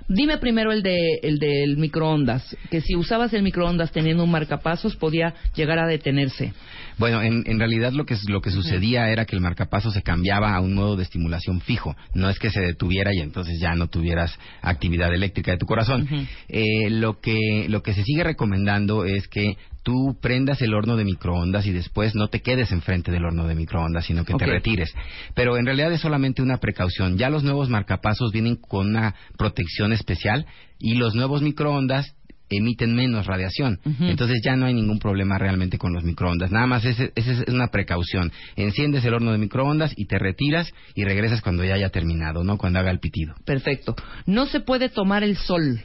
dime 0.07 0.39
primero 0.39 0.71
el, 0.71 0.85
de, 0.85 1.19
el 1.21 1.41
del 1.41 1.77
microondas, 1.77 2.57
que 2.71 2.81
si 2.81 2.95
usabas 2.95 3.35
el 3.35 3.43
microondas 3.43 3.91
teniendo 3.91 4.23
un 4.23 4.31
marcapasos 4.31 4.95
podía 4.95 5.35
llegar 5.57 5.81
a 5.81 5.89
detenerse. 5.89 6.53
Bueno, 6.97 7.23
en, 7.23 7.43
en 7.47 7.59
realidad 7.59 7.91
lo 7.91 8.07
que, 8.07 8.17
lo 8.29 8.41
que 8.41 8.53
sucedía 8.53 9.11
era 9.11 9.25
que 9.25 9.35
el 9.35 9.43
marcapaso 9.43 9.91
se 9.91 10.03
cambiaba 10.03 10.55
a 10.55 10.61
un 10.61 10.75
modo 10.75 10.95
de 10.95 11.03
estimulación 11.03 11.61
fijo. 11.61 11.97
No 12.15 12.31
es 12.31 12.39
que 12.39 12.51
se 12.51 12.61
detuviera 12.61 13.11
y 13.13 13.19
entonces 13.19 13.59
ya 13.61 13.75
no 13.75 13.89
tuvieras 13.89 14.39
actividad 14.63 15.13
eléctrica 15.13 15.51
de 15.51 15.59
tu 15.59 15.67
corazón. 15.67 16.07
Eh, 16.47 16.89
lo, 16.89 17.19
que, 17.19 17.67
lo 17.69 17.83
que 17.83 17.95
se 17.95 18.05
sigue 18.05 18.23
recomendando 18.23 19.05
es 19.05 19.27
que 19.27 19.57
tú 19.85 20.19
prendas 20.21 20.61
el 20.63 20.75
horno 20.75 20.97
de 20.97 21.05
microondas 21.05 21.67
y 21.67 21.73
después 21.73 22.17
no 22.17 22.29
te 22.29 22.41
quedes 22.41 22.73
enfrente 22.73 23.13
del 23.13 23.25
horno 23.25 23.47
de 23.47 23.55
microondas, 23.55 24.07
sino 24.07 24.25
que 24.25 24.35
te 24.35 24.47
retires. 24.47 24.93
Pero 25.35 25.57
en 25.57 25.67
realidad 25.67 25.93
es 25.93 26.01
solamente 26.01 26.43
una 26.43 26.57
precaución. 26.57 27.17
Ya 27.17 27.31
los 27.31 27.45
nuevos 27.45 27.69
marcapasos 27.69 28.33
vienen 28.33 28.57
con 28.57 28.89
una 28.89 29.15
protección 29.39 29.93
especial 29.93 30.47
y 30.79 30.95
los 30.95 31.15
nuevos 31.15 31.43
microondas 31.43 32.17
emiten 32.51 32.95
menos 32.95 33.27
radiación. 33.27 33.81
Entonces 34.01 34.41
ya 34.45 34.57
no 34.57 34.67
hay 34.67 34.75
ningún 34.75 34.99
problema 34.99 35.39
realmente 35.39 35.79
con 35.79 35.93
los 35.93 36.05
microondas. 36.05 36.51
Nada 36.51 36.67
más 36.67 36.85
esa 36.85 37.11
es 37.15 37.49
una 37.49 37.69
precaución. 37.69 38.33
Enciendes 38.57 39.05
el 39.05 39.15
horno 39.15 39.33
de 39.33 39.39
microondas 39.39 39.93
y 39.97 40.07
te 40.07 40.19
retiras 40.19 40.73
y 40.95 41.05
regresas 41.05 41.41
cuando 41.41 41.65
ya 41.65 41.75
haya 41.75 41.91
terminado, 41.91 42.45
¿no? 42.45 42.59
Cuando 42.59 42.79
haga 42.79 42.91
el 42.91 43.01
pitido. 43.01 43.35
Perfecto. 43.45 43.95
No 44.27 44.47
se 44.47 44.61
puede 44.61 44.89
tomar 44.89 45.23
el 45.23 45.37
sol. 45.37 45.81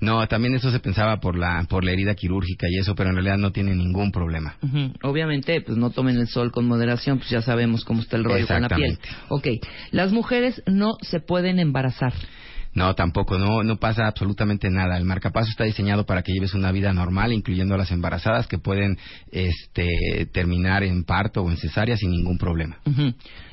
No, 0.00 0.26
también 0.28 0.54
eso 0.54 0.70
se 0.70 0.80
pensaba 0.80 1.20
por 1.20 1.36
la 1.36 1.64
por 1.68 1.84
la 1.84 1.92
herida 1.92 2.14
quirúrgica 2.14 2.66
y 2.70 2.78
eso, 2.78 2.94
pero 2.94 3.10
en 3.10 3.16
realidad 3.16 3.38
no 3.38 3.52
tiene 3.52 3.74
ningún 3.74 4.10
problema. 4.12 4.56
Obviamente, 5.02 5.60
pues 5.60 5.76
no 5.76 5.90
tomen 5.90 6.16
el 6.16 6.28
sol 6.28 6.50
con 6.52 6.66
moderación, 6.66 7.18
pues 7.18 7.30
ya 7.30 7.42
sabemos 7.42 7.84
cómo 7.84 8.00
está 8.00 8.16
el 8.16 8.24
rollo 8.24 8.46
con 8.46 8.62
la 8.62 8.68
piel. 8.68 8.92
Exactamente. 8.92 9.60
Ok, 9.60 9.66
las 9.90 10.12
mujeres 10.12 10.62
no 10.66 10.94
se 11.02 11.20
pueden 11.20 11.58
embarazar. 11.58 12.14
No, 12.72 12.94
tampoco, 12.94 13.36
no, 13.36 13.64
no 13.64 13.76
pasa 13.78 14.06
absolutamente 14.06 14.70
nada. 14.70 14.96
El 14.96 15.04
marcapaso 15.04 15.50
está 15.50 15.64
diseñado 15.64 16.06
para 16.06 16.22
que 16.22 16.32
lleves 16.32 16.54
una 16.54 16.70
vida 16.70 16.92
normal, 16.92 17.32
incluyendo 17.32 17.74
a 17.74 17.78
las 17.78 17.90
embarazadas 17.90 18.46
que 18.46 18.58
pueden 18.58 18.96
este, 19.32 19.88
terminar 20.32 20.84
en 20.84 21.02
parto 21.02 21.42
o 21.42 21.50
en 21.50 21.56
cesárea 21.56 21.96
sin 21.96 22.10
ningún 22.10 22.38
problema. 22.38 22.78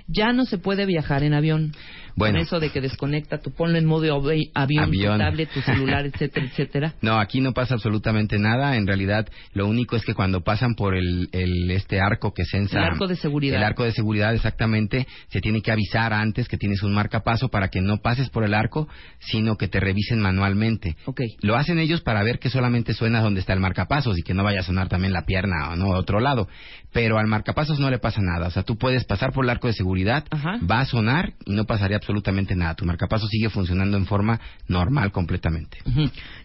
Ya 0.08 0.34
no 0.34 0.46
se 0.46 0.60
puede 0.60 0.86
viajar 0.86 1.24
en 1.24 1.34
avión. 1.34 1.74
Bueno. 2.18 2.34
Con 2.40 2.42
eso 2.48 2.60
de 2.60 2.72
que 2.72 2.82
desconecta, 2.82 3.38
tú 3.38 3.52
ponlo 3.52 3.78
en 3.78 3.86
modo 3.86 4.06
avi- 4.20 4.50
avión, 4.56 4.84
Avión. 4.86 5.14
tu 5.20 5.24
tablet, 5.24 5.50
tu 5.54 5.62
celular, 5.62 6.06
etcétera, 6.14 6.46
etcétera. 6.48 6.94
No, 7.02 7.20
aquí 7.20 7.40
no 7.42 7.54
pasa 7.54 7.76
absolutamente 7.76 8.40
nada. 8.40 8.76
En 8.76 8.88
realidad, 8.88 9.28
lo 9.54 9.68
único 9.68 9.96
es 9.96 10.04
que 10.04 10.16
cuando 10.16 10.42
pasan 10.42 10.74
por 10.74 10.96
el, 10.96 11.30
el- 11.32 11.70
este 11.72 12.02
arco 12.02 12.34
que 12.34 12.44
censa... 12.44 12.80
El 12.80 12.86
arco 12.86 13.06
de 13.08 13.16
seguridad. 13.16 13.58
El 13.58 13.64
arco 13.64 13.84
de 13.84 13.92
seguridad, 13.92 14.34
exactamente. 14.34 15.08
Se 15.30 15.42
tiene 15.42 15.62
que 15.62 15.72
avisar 15.72 16.12
antes 16.12 16.48
que 16.48 16.58
tienes 16.58 16.82
un 16.82 16.94
marcapaso 16.94 17.50
para 17.50 17.68
que 17.70 17.82
no 17.82 17.98
pases 17.98 18.30
por 18.32 18.44
el 18.44 18.56
arco, 18.56 18.88
sino 19.20 19.56
que 19.56 19.68
te 19.68 19.80
revisen 19.80 20.20
manualmente. 20.20 20.96
Ok. 21.06 21.22
Lo 21.42 21.56
hacen 21.56 21.78
ellos 21.78 22.02
para 22.02 22.24
ver 22.24 22.40
que 22.40 22.50
solamente 22.50 22.94
suena 22.96 23.22
donde 23.22 23.42
está 23.42 23.54
el 23.54 23.60
marcapasos 23.60 24.18
y 24.18 24.24
que 24.24 24.34
no 24.34 24.44
vaya 24.44 24.62
a 24.62 24.64
sonar 24.64 24.90
también 24.90 25.14
la 25.14 25.22
pierna 25.26 25.70
o 25.72 25.76
no 25.76 25.94
a 25.94 26.00
otro 26.00 26.20
lado. 26.20 26.48
Pero 26.92 27.20
al 27.20 27.28
marcapasos 27.28 27.80
no 27.80 27.92
le 27.92 28.00
pasa 28.00 28.22
nada. 28.24 28.48
O 28.48 28.52
sea, 28.52 28.64
tú 28.64 28.76
puedes 28.76 29.06
pasar 29.06 29.32
por 29.34 29.46
el 29.46 29.52
arco 29.52 29.68
de 29.68 29.74
seguridad, 29.74 30.26
Ajá. 30.32 30.58
va 30.70 30.80
a 30.80 30.86
sonar 30.86 31.34
y 31.46 31.54
no 31.54 31.66
pasaría 31.66 31.98
absolutamente 31.98 32.07
nada. 32.56 32.76
Tu 32.76 32.86
marcapasos 32.86 33.30
sigue 33.30 33.50
funcionando 33.50 33.98
en 33.98 34.06
forma 34.06 34.40
normal 34.68 35.12
completamente. 35.12 35.78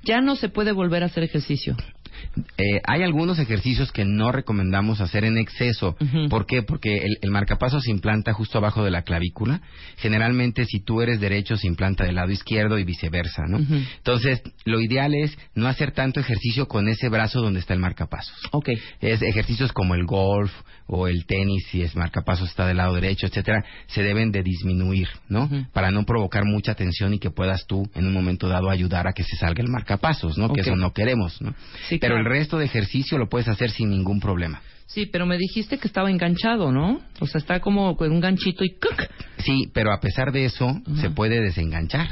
Ya 0.04 0.20
no 0.20 0.36
se 0.36 0.48
puede 0.48 0.72
volver 0.72 1.02
a 1.02 1.06
hacer 1.06 1.22
ejercicio. 1.22 1.76
Eh, 2.56 2.80
hay 2.86 3.02
algunos 3.02 3.38
ejercicios 3.38 3.92
que 3.92 4.04
no 4.04 4.32
recomendamos 4.32 5.00
hacer 5.00 5.24
en 5.24 5.38
exceso. 5.38 5.96
¿Por 6.28 6.46
qué? 6.46 6.62
Porque 6.62 6.96
el, 6.98 7.18
el 7.20 7.30
marcapaso 7.30 7.80
se 7.80 7.90
implanta 7.90 8.32
justo 8.32 8.58
abajo 8.58 8.84
de 8.84 8.90
la 8.90 9.02
clavícula. 9.02 9.60
Generalmente, 9.96 10.64
si 10.64 10.80
tú 10.80 11.02
eres 11.02 11.20
derecho, 11.20 11.56
se 11.56 11.66
implanta 11.66 12.04
del 12.04 12.16
lado 12.16 12.30
izquierdo 12.30 12.78
y 12.78 12.84
viceversa, 12.84 13.42
¿no? 13.48 13.58
Entonces, 13.58 14.42
lo 14.64 14.80
ideal 14.80 15.14
es 15.14 15.36
no 15.54 15.68
hacer 15.68 15.92
tanto 15.92 16.20
ejercicio 16.20 16.68
con 16.68 16.88
ese 16.88 17.08
brazo 17.08 17.40
donde 17.40 17.60
está 17.60 17.74
el 17.74 17.80
marcapasos. 17.80 18.36
Ok. 18.52 18.70
Es 19.00 19.22
ejercicios 19.22 19.72
como 19.72 19.94
el 19.94 20.04
golf 20.04 20.52
o 20.86 21.08
el 21.08 21.24
tenis, 21.26 21.64
si 21.70 21.82
es 21.82 21.96
marcapasos 21.96 22.50
está 22.50 22.66
del 22.66 22.76
lado 22.76 22.94
derecho, 22.94 23.26
etcétera, 23.26 23.64
se 23.86 24.02
deben 24.02 24.30
de 24.30 24.42
disminuir, 24.42 25.08
¿no? 25.28 25.48
Para 25.72 25.90
no 25.90 26.04
provocar 26.04 26.44
mucha 26.44 26.74
tensión 26.74 27.14
y 27.14 27.18
que 27.18 27.30
puedas 27.30 27.66
tú 27.66 27.88
en 27.94 28.06
un 28.06 28.12
momento 28.12 28.48
dado 28.48 28.68
ayudar 28.68 29.06
a 29.06 29.12
que 29.12 29.22
se 29.22 29.36
salga 29.36 29.62
el 29.62 29.70
marcapasos, 29.70 30.36
¿no? 30.36 30.52
Que 30.52 30.60
eso 30.60 30.76
no 30.76 30.92
queremos, 30.92 31.40
¿no? 31.40 31.54
Sí, 31.88 31.98
Pero 32.02 32.18
el 32.18 32.24
resto 32.26 32.58
de 32.58 32.66
ejercicio 32.66 33.16
lo 33.18 33.28
puedes 33.28 33.48
hacer 33.48 33.70
sin 33.70 33.88
ningún 33.90 34.20
problema. 34.20 34.60
Sí, 34.86 35.06
pero 35.06 35.24
me 35.24 35.38
dijiste 35.38 35.78
que 35.78 35.88
estaba 35.88 36.10
enganchado, 36.10 36.70
¿no? 36.70 37.00
O 37.20 37.26
sea, 37.26 37.38
está 37.38 37.60
como 37.60 37.96
con 37.96 38.12
un 38.12 38.20
ganchito 38.20 38.62
y... 38.64 38.70
¡cuc! 38.74 39.08
Sí, 39.38 39.70
pero 39.72 39.90
a 39.92 40.00
pesar 40.00 40.32
de 40.32 40.44
eso 40.44 40.80
se 41.00 41.08
puede 41.10 41.40
desenganchar. 41.40 42.08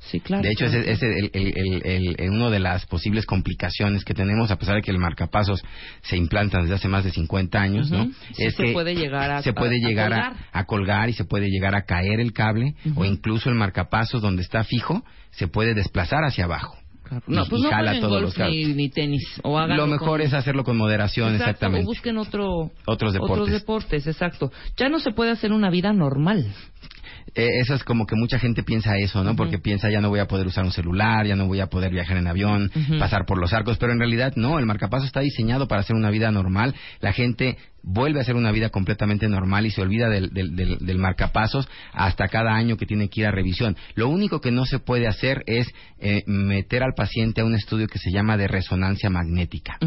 Sí, 0.00 0.20
claro. 0.20 0.42
de 0.42 0.50
hecho, 0.52 0.64
claro. 0.66 0.80
ese 0.80 0.90
es 0.92 1.02
el, 1.34 2.16
el- 2.18 2.30
una 2.30 2.48
de 2.50 2.60
las 2.60 2.86
posibles 2.86 3.26
complicaciones 3.26 4.04
que 4.04 4.14
tenemos, 4.14 4.50
a 4.50 4.56
pesar 4.56 4.76
de 4.76 4.82
que 4.82 4.90
el 4.90 4.98
marcapasos 4.98 5.62
se 6.02 6.16
implanta 6.16 6.60
desde 6.62 6.74
hace 6.74 6.88
más 6.88 7.04
de 7.04 7.10
50 7.10 7.60
años, 7.60 7.90
¿no? 7.90 8.02
Ujú. 8.04 8.12
Sí 8.34 8.44
es 8.44 8.54
se 8.54 8.64
que 8.64 8.72
puede 8.72 8.94
llegar 8.94 9.30
a- 9.30 9.42
se 9.42 9.52
puede 9.52 9.76
a- 9.76 9.86
a 9.86 9.88
llegar 9.88 10.10
colgar. 10.10 10.32
a, 10.52 10.64
colgar 10.64 11.08
y 11.10 11.12
se 11.14 11.24
puede 11.24 11.48
llegar 11.48 11.74
a 11.74 11.82
caer 11.82 12.20
el 12.20 12.32
cable 12.32 12.74
o 12.94 13.04
incluso 13.04 13.50
el 13.50 13.56
marcapasos 13.56 14.22
donde 14.22 14.42
está 14.42 14.64
fijo 14.64 15.04
se 15.30 15.46
puede 15.48 15.74
desplazar 15.74 16.24
hacia 16.24 16.44
abajo. 16.44 16.76
No, 17.26 17.44
pues 17.46 17.60
y 17.60 17.64
no 17.64 17.70
jala 17.70 17.92
todos 18.00 18.10
golf 18.12 18.22
los 18.22 18.34
carros. 18.34 18.54
ni, 18.54 18.64
ni 18.74 18.90
tenis. 18.90 19.22
O 19.42 19.58
Lo 19.66 19.86
mejor 19.86 20.08
con- 20.08 20.20
es 20.20 20.34
hacerlo 20.34 20.64
con 20.64 20.76
moderación, 20.76 21.32
Exacto, 21.32 21.50
exactamente. 21.50 21.84
O 21.84 21.88
busquen 21.88 22.18
otro, 22.18 22.70
Otros 22.86 23.12
deportes. 23.12 23.38
otros 23.38 23.50
deportes, 23.50 24.06
exacto. 24.06 24.50
Ya 24.76 24.88
no 24.88 24.98
se 25.00 25.12
puede 25.12 25.30
hacer 25.30 25.52
una 25.52 25.70
vida 25.70 25.92
normal. 25.92 26.46
Eh, 27.34 27.46
eso 27.60 27.74
es 27.74 27.84
como 27.84 28.06
que 28.06 28.16
mucha 28.16 28.38
gente 28.38 28.62
piensa 28.62 28.96
eso, 28.96 29.22
¿no? 29.24 29.36
Porque 29.36 29.58
piensa 29.58 29.90
ya 29.90 30.00
no 30.00 30.08
voy 30.08 30.20
a 30.20 30.26
poder 30.26 30.46
usar 30.46 30.64
un 30.64 30.72
celular, 30.72 31.26
ya 31.26 31.36
no 31.36 31.46
voy 31.46 31.60
a 31.60 31.66
poder 31.66 31.90
viajar 31.92 32.16
en 32.16 32.26
avión, 32.26 32.70
pasar 32.98 33.24
por 33.26 33.38
los 33.38 33.52
arcos, 33.52 33.78
pero 33.78 33.92
en 33.92 33.98
realidad 33.98 34.32
no, 34.36 34.58
el 34.58 34.66
marcapaso 34.66 35.04
está 35.06 35.20
diseñado 35.20 35.68
para 35.68 35.80
hacer 35.82 35.96
una 35.96 36.10
vida 36.10 36.30
normal. 36.30 36.74
La 37.00 37.12
gente 37.12 37.56
vuelve 37.82 38.18
a 38.18 38.22
hacer 38.22 38.34
una 38.34 38.50
vida 38.52 38.70
completamente 38.70 39.28
normal 39.28 39.64
y 39.64 39.70
se 39.70 39.80
olvida 39.80 40.08
del, 40.08 40.30
del, 40.30 40.54
del- 40.56 40.78
del 40.78 40.98
marcapasos 40.98 41.68
hasta 41.92 42.28
cada 42.28 42.52
año 42.54 42.76
que 42.76 42.86
tiene 42.86 43.08
que 43.08 43.20
ir 43.20 43.26
a 43.26 43.30
revisión. 43.30 43.76
Lo 43.94 44.08
único 44.08 44.40
que 44.40 44.50
no 44.50 44.66
se 44.66 44.78
puede 44.78 45.06
hacer 45.06 45.42
es 45.46 45.68
eh, 46.00 46.22
meter 46.26 46.82
al 46.82 46.92
paciente 46.96 47.40
a 47.40 47.44
un 47.44 47.54
estudio 47.54 47.86
que 47.86 47.98
se 47.98 48.10
llama 48.10 48.36
de 48.36 48.48
resonancia 48.48 49.10
magnética. 49.10 49.78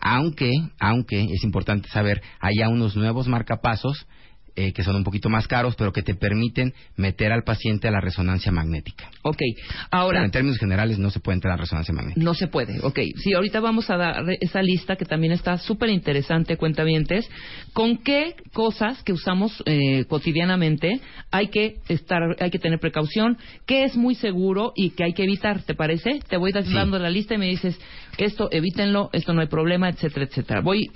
Aunque, 0.00 0.50
aunque 0.80 1.22
es 1.24 1.44
importante 1.44 1.88
saber, 1.90 2.22
hay 2.40 2.56
ya 2.58 2.68
unos 2.68 2.96
nuevos 2.96 3.28
marcapasos 3.28 4.06
eh, 4.56 4.72
que 4.72 4.82
son 4.84 4.96
un 4.96 5.04
poquito 5.04 5.28
más 5.28 5.48
caros, 5.48 5.74
pero 5.76 5.92
que 5.92 6.02
te 6.02 6.14
permiten 6.14 6.72
meter 6.96 7.32
al 7.32 7.42
paciente 7.42 7.88
a 7.88 7.90
la 7.90 8.00
resonancia 8.00 8.52
magnética. 8.52 9.10
Ok, 9.22 9.38
Pero 9.38 9.76
ahora 9.90 10.24
en 10.24 10.30
términos 10.30 10.58
generales 10.58 10.98
no 10.98 11.10
se 11.10 11.20
puede 11.20 11.34
entrar 11.36 11.54
a 11.54 11.56
resonancia 11.56 11.92
magnética. 11.92 12.24
no 12.24 12.34
se 12.34 12.46
puede. 12.46 12.78
Ok, 12.82 12.98
sí, 13.16 13.32
ahorita 13.34 13.60
vamos 13.60 13.90
a 13.90 13.96
dar 13.96 14.22
esa 14.40 14.62
lista 14.62 14.96
que 14.96 15.04
también 15.04 15.32
está 15.32 15.58
súper 15.58 15.88
interesante, 15.90 16.56
cuentavientes. 16.56 17.28
¿Con 17.72 17.98
qué 17.98 18.34
cosas 18.52 19.02
que 19.02 19.12
usamos 19.12 19.62
eh, 19.66 20.04
cotidianamente 20.06 21.00
hay 21.30 21.48
que 21.48 21.78
estar, 21.88 22.22
hay 22.40 22.50
que 22.50 22.58
tener 22.58 22.78
precaución? 22.78 23.36
¿Qué 23.66 23.84
es 23.84 23.96
muy 23.96 24.14
seguro 24.14 24.72
y 24.76 24.90
que 24.90 25.04
hay 25.04 25.12
que 25.14 25.24
evitar? 25.24 25.62
¿Te 25.62 25.74
parece? 25.74 26.20
Te 26.28 26.36
voy 26.36 26.52
Sí. 26.52 26.72
dando 26.72 26.98
la 26.98 27.10
lista 27.10 27.34
y 27.34 27.38
me 27.38 27.46
dices 27.48 27.78
esto 28.18 28.48
evítenlo, 28.52 29.10
esto 29.12 29.32
no 29.34 29.40
hay 29.40 29.48
problema, 29.48 29.88
etcétera, 29.88 30.26
etcétera. 30.26 30.60
Voy 30.60 30.90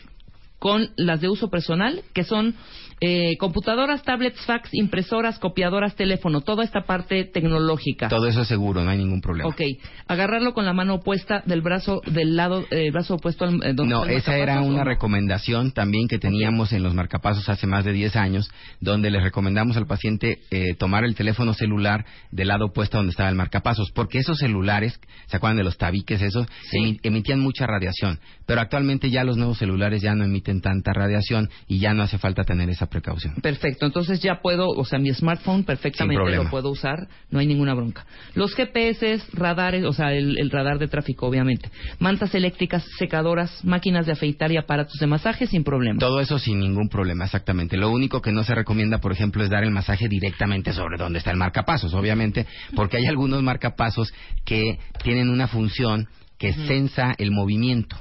con 0.61 0.91
las 0.97 1.21
de 1.21 1.29
uso 1.29 1.51
personal, 1.51 2.03
que 2.15 2.25
son 2.25 2.55
eh, 3.01 3.37
computadoras, 3.39 4.03
tablets, 4.03 4.41
fax, 4.45 4.71
impresoras, 4.73 5.39
copiadoras, 5.39 5.95
teléfono, 5.95 6.41
toda 6.41 6.65
esta 6.65 6.83
parte 6.83 7.25
tecnológica. 7.25 8.09
Todo 8.09 8.27
eso 8.27 8.43
es 8.43 8.49
seguro, 8.49 8.83
no 8.83 8.91
hay 8.91 8.99
ningún 8.99 9.21
problema. 9.21 9.49
Ok, 9.49 9.61
agarrarlo 10.07 10.53
con 10.55 10.65
la 10.65 10.73
mano 10.73 10.95
opuesta 10.97 11.43
del 11.47 11.63
brazo 11.63 12.01
del 12.07 12.37
lado, 12.37 12.65
eh, 12.71 12.91
brazo 12.91 13.15
opuesto 13.15 13.45
al 13.45 13.55
eh, 13.63 13.73
donde 13.75 13.95
No, 13.95 14.05
esa 14.07 14.37
era 14.37 14.61
una 14.61 14.83
¿o 14.83 14.85
recomendación 14.85 15.73
también 15.73 16.09
que 16.09 16.19
teníamos 16.19 16.73
en 16.73 16.83
los 16.83 16.95
marcapasos 16.95 17.49
hace 17.49 17.67
más 17.67 17.85
de 17.85 17.93
10 17.93 18.17
años, 18.17 18.51
donde 18.81 19.11
les 19.11 19.23
recomendamos 19.23 19.77
al 19.77 19.87
paciente 19.87 20.41
eh, 20.51 20.75
tomar 20.75 21.05
el 21.05 21.15
teléfono 21.15 21.55
celular 21.55 22.05
del 22.31 22.49
lado 22.49 22.67
opuesto 22.67 22.97
donde 22.99 23.11
estaba 23.11 23.29
el 23.29 23.35
marcapasos, 23.37 23.91
porque 23.93 24.19
esos 24.19 24.39
celulares, 24.39 24.99
¿se 25.27 25.37
acuerdan 25.37 25.57
de 25.59 25.65
los 25.65 25.77
tabiques 25.79 26.21
esos? 26.21 26.47
Sí. 26.71 26.79
Emi- 26.79 27.01
emitían 27.03 27.41
mucha 27.41 27.67
radiación, 27.67 28.19
pero 28.47 28.61
actualmente 28.61 29.11
ya 29.11 29.25
los 29.25 29.37
nuevos 29.37 29.59
celulares 29.59 30.03
ya 30.03 30.15
no 30.15 30.25
emiten 30.25 30.61
tanta 30.61 30.93
radiación 30.93 31.49
y 31.67 31.79
ya 31.79 31.95
no 31.95 32.03
hace 32.03 32.19
falta 32.19 32.45
tener 32.45 32.69
esa 32.71 32.88
precaución. 32.89 33.35
Perfecto, 33.43 33.87
entonces 33.87 34.21
ya 34.21 34.41
puedo, 34.41 34.69
o 34.69 34.85
sea, 34.85 34.99
mi 34.99 35.13
smartphone 35.13 35.65
perfectamente 35.65 36.37
lo 36.37 36.51
puedo 36.51 36.71
usar, 36.71 37.09
no 37.31 37.39
hay 37.39 37.47
ninguna 37.47 37.75
bronca. 37.75 38.07
Los 38.35 38.55
GPS, 38.55 39.23
radares, 39.33 39.85
o 39.85 39.93
sea, 39.93 40.13
el, 40.13 40.39
el 40.39 40.51
radar 40.51 40.79
de 40.79 40.89
tráfico, 40.89 41.27
obviamente. 41.27 41.71
Mantas 41.99 42.35
eléctricas, 42.35 42.85
secadoras, 42.99 43.65
máquinas 43.65 44.07
de 44.07 44.13
afeitar 44.13 44.53
y 44.53 44.57
aparatos 44.57 44.99
de 44.99 45.07
masaje 45.07 45.47
sin 45.47 45.65
problema. 45.65 45.99
Todo 45.99 46.21
eso 46.21 46.39
sin 46.39 46.61
ningún 46.61 46.89
problema, 46.89 47.25
exactamente. 47.25 47.77
Lo 47.77 47.91
único 47.91 48.21
que 48.21 48.33
no 48.33 48.45
se 48.45 48.55
recomienda, 48.55 48.99
por 48.99 49.13
ejemplo, 49.13 49.43
es 49.43 49.51
dar 49.51 49.65
el 49.65 49.71
masaje 49.71 50.09
directamente 50.09 50.73
sobre 50.73 50.99
donde 50.99 51.19
está 51.19 51.31
el 51.31 51.37
marcapasos, 51.37 51.95
obviamente, 51.95 52.47
porque 52.75 52.97
hay 52.97 53.07
algunos 53.07 53.43
marcapasos 53.43 54.13
que 54.45 54.79
tienen 55.03 55.29
una 55.29 55.49
función 55.49 56.09
que 56.39 56.53
sensa 56.53 57.15
el 57.19 57.31
movimiento. 57.31 57.97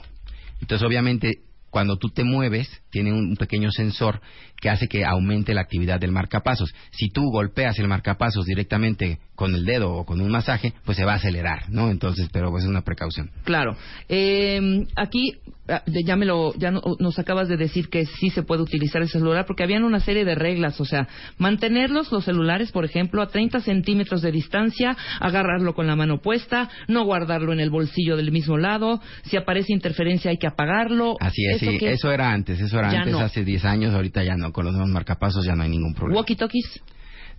Entonces, 0.62 0.86
obviamente, 0.86 1.40
cuando 1.70 1.98
tú 1.98 2.10
te 2.10 2.24
mueves, 2.24 2.70
tiene 2.90 3.14
un, 3.14 3.36
pequeño 3.36 3.72
sensor 3.72 4.22
que 4.60 4.70
hace 4.70 4.88
que 4.88 5.06
aumente 5.06 5.54
la 5.54 5.62
actividad 5.62 6.00
del 6.00 6.12
marcapasos. 6.12 6.74
Si 6.92 7.10
tú 7.10 7.30
golpeas 7.32 7.78
el 7.80 7.88
marcapasos 7.88 8.46
directamente 8.46 9.20
con 9.36 9.54
el 9.54 9.66
dedo 9.66 9.94
o 9.94 10.06
con 10.06 10.20
un 10.20 10.32
masaje, 10.32 10.74
pues 10.84 10.98
se 10.98 11.06
va 11.06 11.14
a 11.14 11.18
acelerar, 11.18 11.70
¿no? 11.70 11.92
Entonces, 11.92 12.28
pero 12.34 12.50
pues 12.50 12.64
es 12.64 12.70
una 12.70 12.82
precaución. 12.82 13.30
Claro. 13.44 13.78
Eh, 14.10 14.86
aquí 14.96 15.34
ah, 15.70 15.84
ya 15.86 16.16
me 16.16 16.26
lo, 16.26 16.56
ya 16.56 16.72
no- 16.72 16.82
nos 17.00 17.20
acabas 17.20 17.48
de 17.48 17.56
decir 17.56 17.90
que 17.90 18.06
sí 18.06 18.32
se 18.32 18.42
puede 18.42 18.64
utilizar 18.64 19.02
el 19.04 19.10
celular 19.10 19.46
porque 19.46 19.64
habían 19.64 19.84
una 19.84 20.00
serie 20.00 20.26
de 20.26 20.34
reglas, 20.34 20.82
o 20.82 20.86
sea, 20.86 21.08
mantenerlos 21.38 22.12
los 22.12 22.26
celulares, 22.26 22.72
por 22.72 22.84
ejemplo, 22.84 23.22
a 23.22 23.28
30 23.28 23.60
centímetros 23.62 24.24
de 24.24 24.32
distancia, 24.32 24.98
agarrarlo 25.20 25.76
con 25.76 25.86
la 25.86 25.96
mano 25.96 26.20
puesta, 26.20 26.70
no 26.88 27.06
guardarlo 27.06 27.54
en 27.54 27.60
el 27.60 27.70
bolsillo 27.70 28.18
del 28.18 28.32
mismo 28.32 28.58
lado, 28.58 29.02
si 29.26 29.38
aparece 29.38 29.72
interferencia 29.72 30.32
hay 30.32 30.38
que 30.38 30.48
apagarlo. 30.48 31.16
Así 31.20 31.46
es, 31.46 31.62
¿Eso 31.62 31.72
sí, 31.72 31.86
eso 31.86 32.12
era 32.12 32.32
antes, 32.32 32.60
eso 32.60 32.77
antes, 32.86 33.14
no. 33.14 33.20
hace 33.20 33.44
10 33.44 33.66
años, 33.66 33.94
ahorita 33.94 34.24
ya 34.24 34.36
no, 34.36 34.52
con 34.52 34.66
los 34.66 34.74
nuevos 34.74 34.92
marcapasos 34.92 35.46
ya 35.46 35.56
no 35.56 35.64
hay 35.64 35.70
ningún 35.70 35.94
problema. 35.94 36.22
Walkie-talkies. 36.22 36.82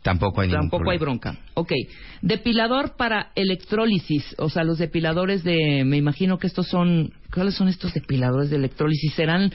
Tampoco 0.03 0.41
hay 0.41 0.49
ningún 0.49 0.71
Tampoco 0.71 0.91
hay 0.91 0.99
bronca. 0.99 1.37
Ok. 1.55 1.73
Depilador 2.23 2.97
para 2.97 3.33
electrólisis. 3.35 4.35
O 4.39 4.49
sea, 4.49 4.63
los 4.63 4.79
depiladores 4.79 5.43
de. 5.43 5.83
Me 5.85 5.97
imagino 5.97 6.39
que 6.39 6.47
estos 6.47 6.69
son. 6.69 7.13
¿Cuáles 7.33 7.55
son 7.55 7.69
estos 7.69 7.93
depiladores 7.95 8.51
de 8.51 8.57
electrólisis? 8.57 9.13
¿Serán 9.15 9.53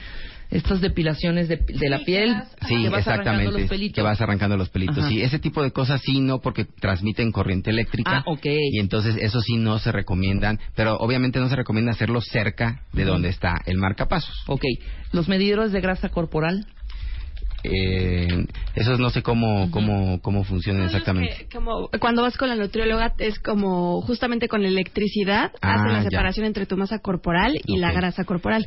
estas 0.50 0.80
depilaciones 0.80 1.48
de, 1.48 1.56
de 1.56 1.88
la 1.88 1.98
piel? 2.00 2.34
Sí, 2.68 2.82
que 2.82 2.88
vas 2.88 3.06
arrancando 3.06 3.42
exactamente, 3.42 3.60
los 3.60 3.68
pelitos? 3.68 3.94
que 3.94 4.02
vas 4.02 4.20
arrancando 4.20 4.56
los 4.56 4.68
pelitos. 4.70 4.98
Ajá. 4.98 5.08
Sí, 5.08 5.22
ese 5.22 5.38
tipo 5.38 5.62
de 5.62 5.70
cosas 5.72 6.00
sí 6.04 6.20
no, 6.20 6.40
porque 6.40 6.64
transmiten 6.64 7.32
corriente 7.32 7.70
eléctrica. 7.70 8.18
Ah, 8.18 8.24
ok. 8.26 8.46
Y 8.46 8.78
entonces 8.78 9.16
eso 9.20 9.40
sí 9.40 9.56
no 9.56 9.78
se 9.78 9.92
recomiendan, 9.92 10.60
pero 10.74 10.96
obviamente 10.96 11.38
no 11.40 11.48
se 11.48 11.56
recomienda 11.56 11.92
hacerlo 11.92 12.20
cerca 12.20 12.82
de 12.92 13.04
donde 13.04 13.28
está 13.28 13.54
el 13.66 13.78
marcapasos. 13.78 14.34
Ok. 14.46 14.62
Los 15.12 15.28
medidores 15.28 15.72
de 15.72 15.80
grasa 15.80 16.08
corporal. 16.08 16.66
Eh, 17.66 18.44
esos 18.74 19.00
no 19.00 19.08
sé 19.08 19.22
cómo, 19.22 19.70
cómo, 19.70 20.20
cómo 20.20 20.44
funcionan 20.44 20.84
exactamente. 20.84 21.34
que, 21.34 21.56
como 21.56 21.88
cuando 21.98 22.20
vas 22.20 22.36
con 22.36 22.50
la 22.50 22.56
nutrióloga 22.56 23.14
es 23.16 23.38
como 23.38 24.02
justamente 24.02 24.48
con 24.48 24.60
la 24.62 24.68
electricidad 24.68 25.50
Ah, 25.62 25.76
hace 25.76 25.88
la 25.92 26.02
ya. 26.02 26.10
separación 26.10 26.44
entre 26.44 26.66
tu 26.66 26.76
masa 26.76 26.98
corporal 26.98 27.58
y 27.64 27.78
la 27.78 27.90
grasa 27.92 28.24
corporal. 28.24 28.66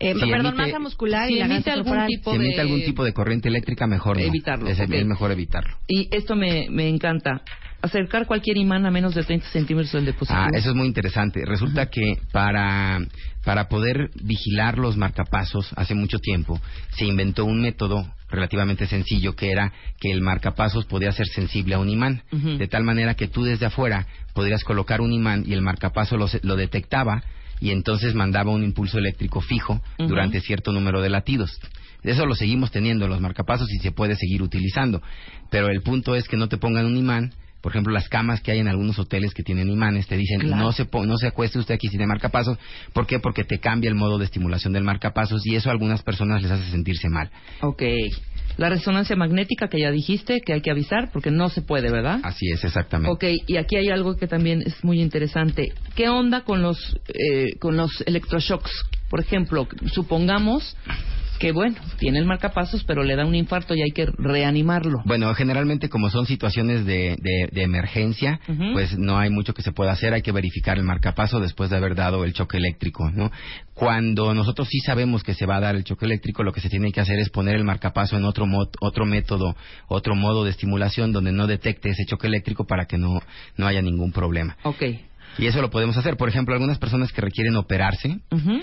Eh, 0.00 0.14
Si 0.14 0.20
perdón, 0.30 0.54
emite- 0.54 0.66
masa 0.66 0.78
muscular 0.78 1.26
si 1.28 1.34
y 1.34 1.38
la 1.38 1.46
emite 1.46 1.70
algún 1.70 1.84
corporal. 1.86 2.06
tipo- 2.08 2.30
Si 2.30 2.36
emite 2.36 2.54
de- 2.56 2.60
algún 2.60 2.82
tipo 2.84 3.04
de 3.04 3.12
corriente 3.12 3.48
eléctrica, 3.48 3.86
mejor 3.86 4.16
no. 4.16 4.22
Evitarlo, 4.24 4.68
Es, 4.68 4.78
mejor 5.06 5.32
evitarlo. 5.32 5.76
Y 5.88 6.08
esto 6.12 6.36
me, 6.36 6.68
me 6.70 6.88
encanta. 6.88 7.42
Acercar 7.80 8.26
cualquier 8.26 8.56
imán 8.56 8.86
a 8.86 8.90
menos 8.90 9.14
de 9.14 9.22
30 9.22 9.46
centímetros 9.50 9.92
del 9.92 10.06
dispositivo. 10.06 10.40
Ah, 10.40 10.48
eso 10.52 10.70
es 10.70 10.74
muy 10.76 10.86
interesante. 10.88 11.44
Resulta 11.44 11.86
que 11.86 12.18
para, 12.32 12.98
para 13.44 13.68
poder 13.68 14.10
vigilar 14.20 14.78
los 14.78 14.96
marcapasos 14.96 15.70
hace 15.76 15.94
mucho 15.94 16.18
tiempo 16.18 16.60
se 16.96 17.04
inventó 17.04 17.44
un 17.44 17.60
método 17.60 18.04
relativamente 18.30 18.86
sencillo 18.88 19.34
que 19.36 19.50
era 19.52 19.72
que 20.00 20.10
el 20.10 20.20
marcapasos 20.22 20.86
podía 20.86 21.12
ser 21.12 21.26
sensible 21.28 21.76
a 21.76 21.78
un 21.78 21.88
imán. 21.88 22.22
De 22.32 22.66
tal 22.66 22.82
manera 22.82 23.14
que 23.14 23.28
tú 23.28 23.44
desde 23.44 23.66
afuera 23.66 24.06
podrías 24.34 24.64
colocar 24.64 25.00
un 25.00 25.12
imán 25.12 25.44
y 25.46 25.54
el 25.54 25.62
marcapaso 25.62 26.16
lo, 26.16 26.26
se- 26.28 26.40
lo 26.42 26.56
detectaba 26.56 27.22
y 27.60 27.70
entonces 27.70 28.14
mandaba 28.14 28.50
un 28.52 28.62
impulso 28.64 28.98
eléctrico 28.98 29.40
fijo 29.40 29.80
durante 29.98 30.40
cierto 30.40 30.72
número 30.72 31.00
de 31.00 31.10
latidos. 31.10 31.58
Eso 32.02 32.24
lo 32.26 32.34
seguimos 32.34 32.70
teniendo 32.70 33.04
en 33.06 33.10
los 33.10 33.20
marcapasos 33.20 33.68
y 33.72 33.78
se 33.78 33.90
puede 33.90 34.14
seguir 34.16 34.42
utilizando. 34.42 35.02
Pero 35.50 35.68
el 35.68 35.82
punto 35.82 36.14
es 36.14 36.28
que 36.28 36.36
no 36.36 36.48
te 36.48 36.56
pongan 36.56 36.86
un 36.86 36.96
imán. 36.96 37.32
Por 37.60 37.72
ejemplo, 37.72 37.92
las 37.92 38.08
camas 38.08 38.40
que 38.40 38.52
hay 38.52 38.60
en 38.60 38.68
algunos 38.68 39.00
hoteles 39.00 39.34
que 39.34 39.42
tienen 39.42 39.68
imanes 39.68 40.06
te 40.06 40.16
dicen 40.16 40.38
Claro. 40.38 40.62
no 40.62 40.70
se 40.72 40.84
po- 40.84 41.04
no 41.04 41.16
se 41.18 41.26
acueste 41.26 41.58
usted 41.58 41.74
aquí 41.74 41.88
si 41.88 41.92
tiene 41.96 42.06
marcapasos. 42.06 42.56
¿Por 42.92 43.04
qué? 43.08 43.18
Porque 43.18 43.42
te 43.42 43.58
cambia 43.58 43.88
el 43.88 43.96
modo 43.96 44.16
de 44.16 44.26
estimulación 44.26 44.72
del 44.72 44.84
marcapasos 44.84 45.44
y 45.44 45.56
eso 45.56 45.68
a 45.68 45.72
algunas 45.72 46.02
personas 46.04 46.40
les 46.40 46.52
hace 46.52 46.70
sentirse 46.70 47.08
mal. 47.08 47.30
Ok. 47.62 47.82
La 48.58 48.68
resonancia 48.68 49.14
magnética 49.14 49.68
que 49.68 49.78
ya 49.78 49.92
dijiste 49.92 50.40
que 50.40 50.52
hay 50.52 50.60
que 50.60 50.72
avisar 50.72 51.10
porque 51.12 51.30
no 51.30 51.48
se 51.48 51.62
puede, 51.62 51.92
¿verdad? 51.92 52.18
Así 52.24 52.50
es, 52.50 52.64
exactamente. 52.64 53.12
Ok, 53.12 53.42
y 53.46 53.56
aquí 53.56 53.76
hay 53.76 53.88
algo 53.88 54.16
que 54.16 54.26
también 54.26 54.62
es 54.66 54.82
muy 54.82 55.00
interesante. 55.00 55.72
¿Qué 55.94 56.08
onda 56.08 56.42
con 56.42 56.60
los, 56.60 56.98
eh, 57.08 57.56
con 57.60 57.76
los 57.76 58.02
electroshocks? 58.04 58.72
Por 59.08 59.20
ejemplo, 59.20 59.68
supongamos 59.92 60.76
que, 61.38 61.52
bueno, 61.52 61.76
tiene 61.98 62.18
el 62.18 62.24
marcapasos, 62.26 62.84
pero 62.84 63.02
le 63.04 63.16
da 63.16 63.24
un 63.24 63.34
infarto 63.34 63.74
y 63.74 63.82
hay 63.82 63.90
que 63.90 64.06
reanimarlo. 64.06 64.98
Bueno, 65.04 65.32
generalmente 65.34 65.88
como 65.88 66.10
son 66.10 66.26
situaciones 66.26 66.84
de, 66.84 67.16
de- 67.20 67.48
de 67.52 67.62
emergencia, 67.62 68.40
pues 68.72 68.98
no 68.98 69.18
hay 69.18 69.30
mucho 69.30 69.54
que 69.54 69.62
se 69.62 69.72
pueda 69.72 69.92
hacer, 69.92 70.12
hay 70.14 70.22
que 70.22 70.32
verificar 70.32 70.78
el 70.78 70.84
marcapaso 70.84 71.40
después 71.40 71.70
de 71.70 71.76
haber 71.76 71.94
dado 71.94 72.24
el 72.24 72.32
choque 72.32 72.56
eléctrico, 72.58 73.10
¿no? 73.10 73.30
Cuando 73.74 74.34
nosotros 74.34 74.68
sí 74.70 74.80
sabemos 74.80 75.22
que 75.22 75.34
se 75.34 75.46
va 75.46 75.56
a 75.56 75.60
dar 75.60 75.76
el 75.76 75.84
choque 75.84 76.04
eléctrico, 76.06 76.42
lo 76.42 76.52
que 76.52 76.60
se 76.60 76.68
tiene 76.68 76.90
que 76.92 77.00
hacer 77.00 77.18
es 77.18 77.30
poner 77.30 77.54
el 77.56 77.64
marcapaso 77.64 78.16
en 78.16 78.24
otro, 78.24 78.46
mo- 78.46 78.68
otro 78.80 79.06
método, 79.06 79.54
otro 79.86 80.14
modo 80.16 80.44
de 80.44 80.50
estimulación 80.50 81.12
donde 81.12 81.32
no 81.32 81.46
detecte 81.46 81.90
ese 81.90 82.04
choque 82.06 82.26
eléctrico 82.26 82.66
para 82.66 82.86
que 82.86 82.98
no, 82.98 83.20
no 83.56 83.66
haya 83.66 83.80
ningún 83.82 84.12
problema. 84.12 84.56
Ok. 84.64 84.82
Y 85.38 85.46
eso 85.46 85.62
lo 85.62 85.70
podemos 85.70 85.96
hacer. 85.96 86.16
Por 86.16 86.28
ejemplo, 86.28 86.54
algunas 86.54 86.78
personas 86.78 87.12
que 87.12 87.20
requieren 87.20 87.56
operarse, 87.56 88.20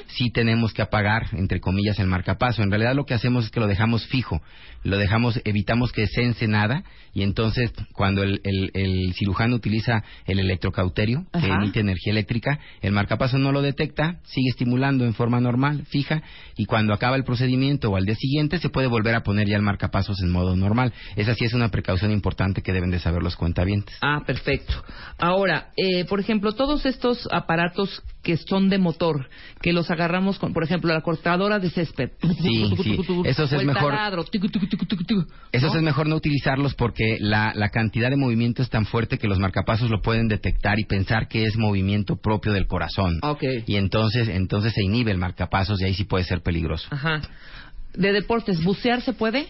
sí 0.08 0.30
tenemos 0.32 0.74
que 0.74 0.82
apagar, 0.82 1.28
entre 1.34 1.60
comillas, 1.60 1.98
el 2.00 2.08
marcapaso. 2.08 2.62
En 2.64 2.70
realidad 2.70 2.96
lo 2.96 3.06
que 3.06 3.14
hacemos 3.14 3.46
es 3.46 3.52
que 3.52 3.60
lo 3.60 3.68
dejamos 3.68 4.06
fijo, 4.08 4.42
lo 4.84 4.98
dejamos, 4.98 5.40
evitamos 5.46 5.92
que 5.92 6.06
sense 6.08 6.48
nada 6.48 6.84
y 7.14 7.24
entonces 7.24 7.72
cuando 7.94 8.24
el, 8.24 8.42
el- 8.44 8.72
el 8.74 9.14
cirujano 9.14 9.56
utiliza 9.56 10.04
el 10.26 10.40
electrocauterio, 10.40 11.26
que 11.32 11.48
emite 11.48 11.80
energía 11.80 12.12
eléctrica, 12.12 12.60
el 12.82 12.92
marcapaso 12.92 13.38
no 13.38 13.52
lo 13.52 13.62
detecta, 13.62 14.20
sigue 14.26 14.50
estimulando 14.50 15.06
en 15.06 15.14
forma 15.14 15.40
normal, 15.40 15.86
fija, 15.90 16.22
y 16.58 16.66
cuando 16.66 16.94
acaba 16.94 17.16
el 17.16 17.24
procedimiento 17.24 17.90
o 17.90 17.96
al 17.96 18.06
día 18.06 18.16
siguiente 18.16 18.58
se 18.60 18.70
puede 18.70 18.88
volver 18.88 19.16
a 19.16 19.24
poner 19.24 19.48
ya 19.48 19.56
el 19.56 19.62
marcapasos 19.62 20.22
en 20.22 20.30
modo 20.30 20.56
normal. 20.56 20.94
Esa 21.16 21.34
sí 21.36 21.46
es 21.46 21.54
una 21.54 21.70
precaución 21.70 22.12
importante 22.12 22.62
que 22.62 22.74
deben 22.74 22.92
de 22.92 23.00
saber 23.00 23.24
los 23.24 23.36
cuentavientes. 23.38 23.98
Ah, 24.02 24.22
perfecto. 24.26 24.74
Ahora, 25.18 25.70
eh, 25.78 26.06
por 26.06 26.20
ejemplo, 26.20 26.52
todos 26.66 26.86
estos 26.88 27.28
aparatos 27.32 28.02
que 28.24 28.38
son 28.38 28.70
de 28.70 28.80
motor, 28.80 29.30
que 29.62 29.72
los 29.72 29.92
agarramos 29.92 30.40
con, 30.40 30.52
por 30.52 30.64
ejemplo, 30.64 30.92
la 30.92 31.02
cortadora 31.02 31.60
de 31.60 31.70
césped. 31.70 32.10
Sí, 32.42 32.74
sí. 32.82 32.98
Esos 33.24 33.54
es 33.54 33.64
mejor- 33.64 33.92
taladro, 33.92 34.24
tucu, 34.24 34.50
tucu, 34.50 34.66
tucu, 34.68 34.86
tucu, 34.88 35.04
tucu, 35.04 35.28
Eso 35.52 35.68
¿no? 35.68 35.76
es 35.76 35.82
mejor 35.84 36.08
no 36.08 36.16
utilizarlos 36.16 36.74
porque 36.74 37.18
la, 37.20 37.54
la 37.54 37.70
cantidad 37.70 38.10
de 38.10 38.16
movimiento 38.16 38.64
es 38.64 38.70
tan 38.72 38.88
fuerte 38.88 39.20
que 39.20 39.28
los 39.28 39.38
marcapasos 39.38 39.92
lo 39.92 40.02
pueden 40.02 40.28
detectar 40.28 40.80
y 40.80 40.86
pensar 40.86 41.28
que 41.28 41.46
es 41.46 41.56
movimiento 41.56 42.16
propio 42.16 42.52
del 42.52 42.66
corazón. 42.66 43.20
Ok. 43.22 43.44
Y 43.68 43.76
entonces, 43.76 44.28
entonces 44.28 44.74
se 44.74 44.84
inhibe 44.84 45.12
el 45.12 45.20
marcapasos 45.20 45.80
y 45.82 45.86
ahí 45.86 45.94
sí 45.94 46.04
puede 46.06 46.24
ser 46.24 46.42
peligroso. 46.42 46.88
Ajá. 46.90 47.22
De 47.94 48.12
deportes, 48.12 48.64
¿bucear 48.64 49.02
se 49.04 49.14
puede? 49.14 49.46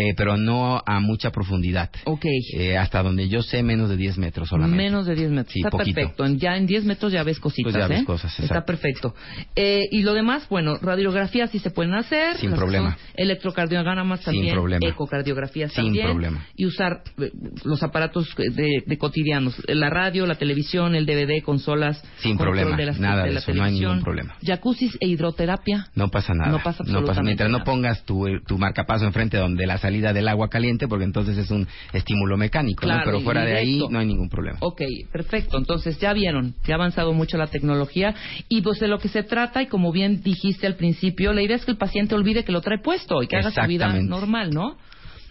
Eh, 0.00 0.14
pero 0.16 0.36
no 0.36 0.80
a 0.86 1.00
mucha 1.00 1.32
profundidad. 1.32 1.90
Ok. 2.04 2.24
Eh, 2.54 2.78
hasta 2.78 3.02
donde 3.02 3.28
yo 3.28 3.42
sé, 3.42 3.64
menos 3.64 3.90
de 3.90 3.96
10 3.96 4.16
metros 4.18 4.48
solamente. 4.48 4.76
Menos 4.84 5.06
de 5.06 5.14
10 5.16 5.30
metros. 5.30 5.52
Sí, 5.52 5.58
Está 5.58 5.70
poquito. 5.70 5.94
perfecto. 5.96 6.24
Ya 6.36 6.56
en 6.56 6.66
10 6.66 6.84
metros 6.84 7.12
ya 7.12 7.24
ves 7.24 7.40
cositas, 7.40 7.72
Pues 7.72 7.82
ya 7.82 7.88
ves 7.88 8.02
¿eh? 8.02 8.04
cosas, 8.04 8.30
Está 8.32 8.44
exacto. 8.44 8.66
perfecto. 8.66 9.14
Eh, 9.56 9.80
y 9.90 10.02
lo 10.02 10.14
demás, 10.14 10.46
bueno, 10.48 10.78
radiografías 10.80 11.50
sí 11.50 11.58
se 11.58 11.70
pueden 11.70 11.94
hacer. 11.94 12.36
Sin 12.36 12.50
las 12.50 12.58
problema. 12.60 12.96
Electrocardiogramas 13.16 14.20
Sin 14.20 14.34
también. 14.34 14.54
problema. 14.54 14.86
Ecogradiografías 14.88 15.72
Sin 15.72 15.84
también. 15.86 16.06
problema. 16.06 16.46
Y 16.56 16.66
usar 16.66 17.02
eh, 17.18 17.30
los 17.64 17.82
aparatos 17.82 18.28
de, 18.36 18.82
de 18.86 18.98
cotidianos. 18.98 19.60
La 19.66 19.90
radio, 19.90 20.26
la 20.26 20.36
televisión, 20.36 20.94
el 20.94 21.06
DVD, 21.06 21.42
consolas. 21.42 22.02
Sin 22.18 22.36
problema. 22.38 22.76
de 22.76 22.86
las- 22.86 23.00
Nada 23.00 23.24
de 23.24 23.32
la 23.32 23.40
eso, 23.40 23.52
no 23.54 23.64
hay 23.64 23.72
ningún 23.72 24.02
problema. 24.02 24.36
Jacuzzis 24.44 24.96
e 25.00 25.06
hidroterapia. 25.08 25.86
No 25.94 26.08
pasa 26.08 26.34
nada. 26.34 26.50
No 26.52 26.58
pasa 26.62 26.82
absolutamente 26.82 27.22
Mientras 27.24 27.50
no 27.50 27.58
nada. 27.58 27.64
pongas 27.64 28.04
tu, 28.04 28.24
tu 28.46 28.58
marcapaso 28.58 29.04
enfrente 29.04 29.36
donde 29.36 29.66
la 29.66 29.78
salida 29.88 30.12
del 30.12 30.28
agua 30.28 30.48
caliente, 30.48 30.86
porque 30.86 31.04
entonces 31.04 31.38
es 31.38 31.50
un 31.50 31.66
estímulo 31.94 32.36
mecánico, 32.36 32.86
Pero 33.04 33.20
fuera 33.20 33.44
de 33.44 33.56
ahí 33.56 33.82
no 33.88 33.98
hay 33.98 34.06
ningún 34.06 34.28
problema. 34.28 34.58
Ok, 34.60 34.82
perfecto. 35.10 35.56
Entonces 35.56 35.98
ya 35.98 36.12
vieron 36.12 36.54
que 36.62 36.72
ha 36.72 36.74
avanzado 36.74 37.14
mucho 37.14 37.38
la 37.38 37.46
tecnología 37.46 38.14
y 38.48 38.60
pues 38.60 38.80
de 38.80 38.88
lo 38.88 38.98
que 38.98 39.08
se 39.08 39.22
trata 39.22 39.62
y 39.62 39.66
como 39.66 39.90
bien 39.90 40.22
dijiste 40.22 40.66
al 40.66 40.76
principio, 40.76 41.32
la 41.32 41.40
idea 41.40 41.56
es 41.56 41.64
que 41.64 41.70
el 41.70 41.78
paciente 41.78 42.14
olvide 42.14 42.44
que 42.44 42.52
lo 42.52 42.60
trae 42.60 42.78
puesto 42.78 43.22
y 43.22 43.28
que 43.28 43.36
haga 43.36 43.50
su 43.50 43.66
vida 43.66 43.88
normal, 44.02 44.50
¿no? 44.50 44.76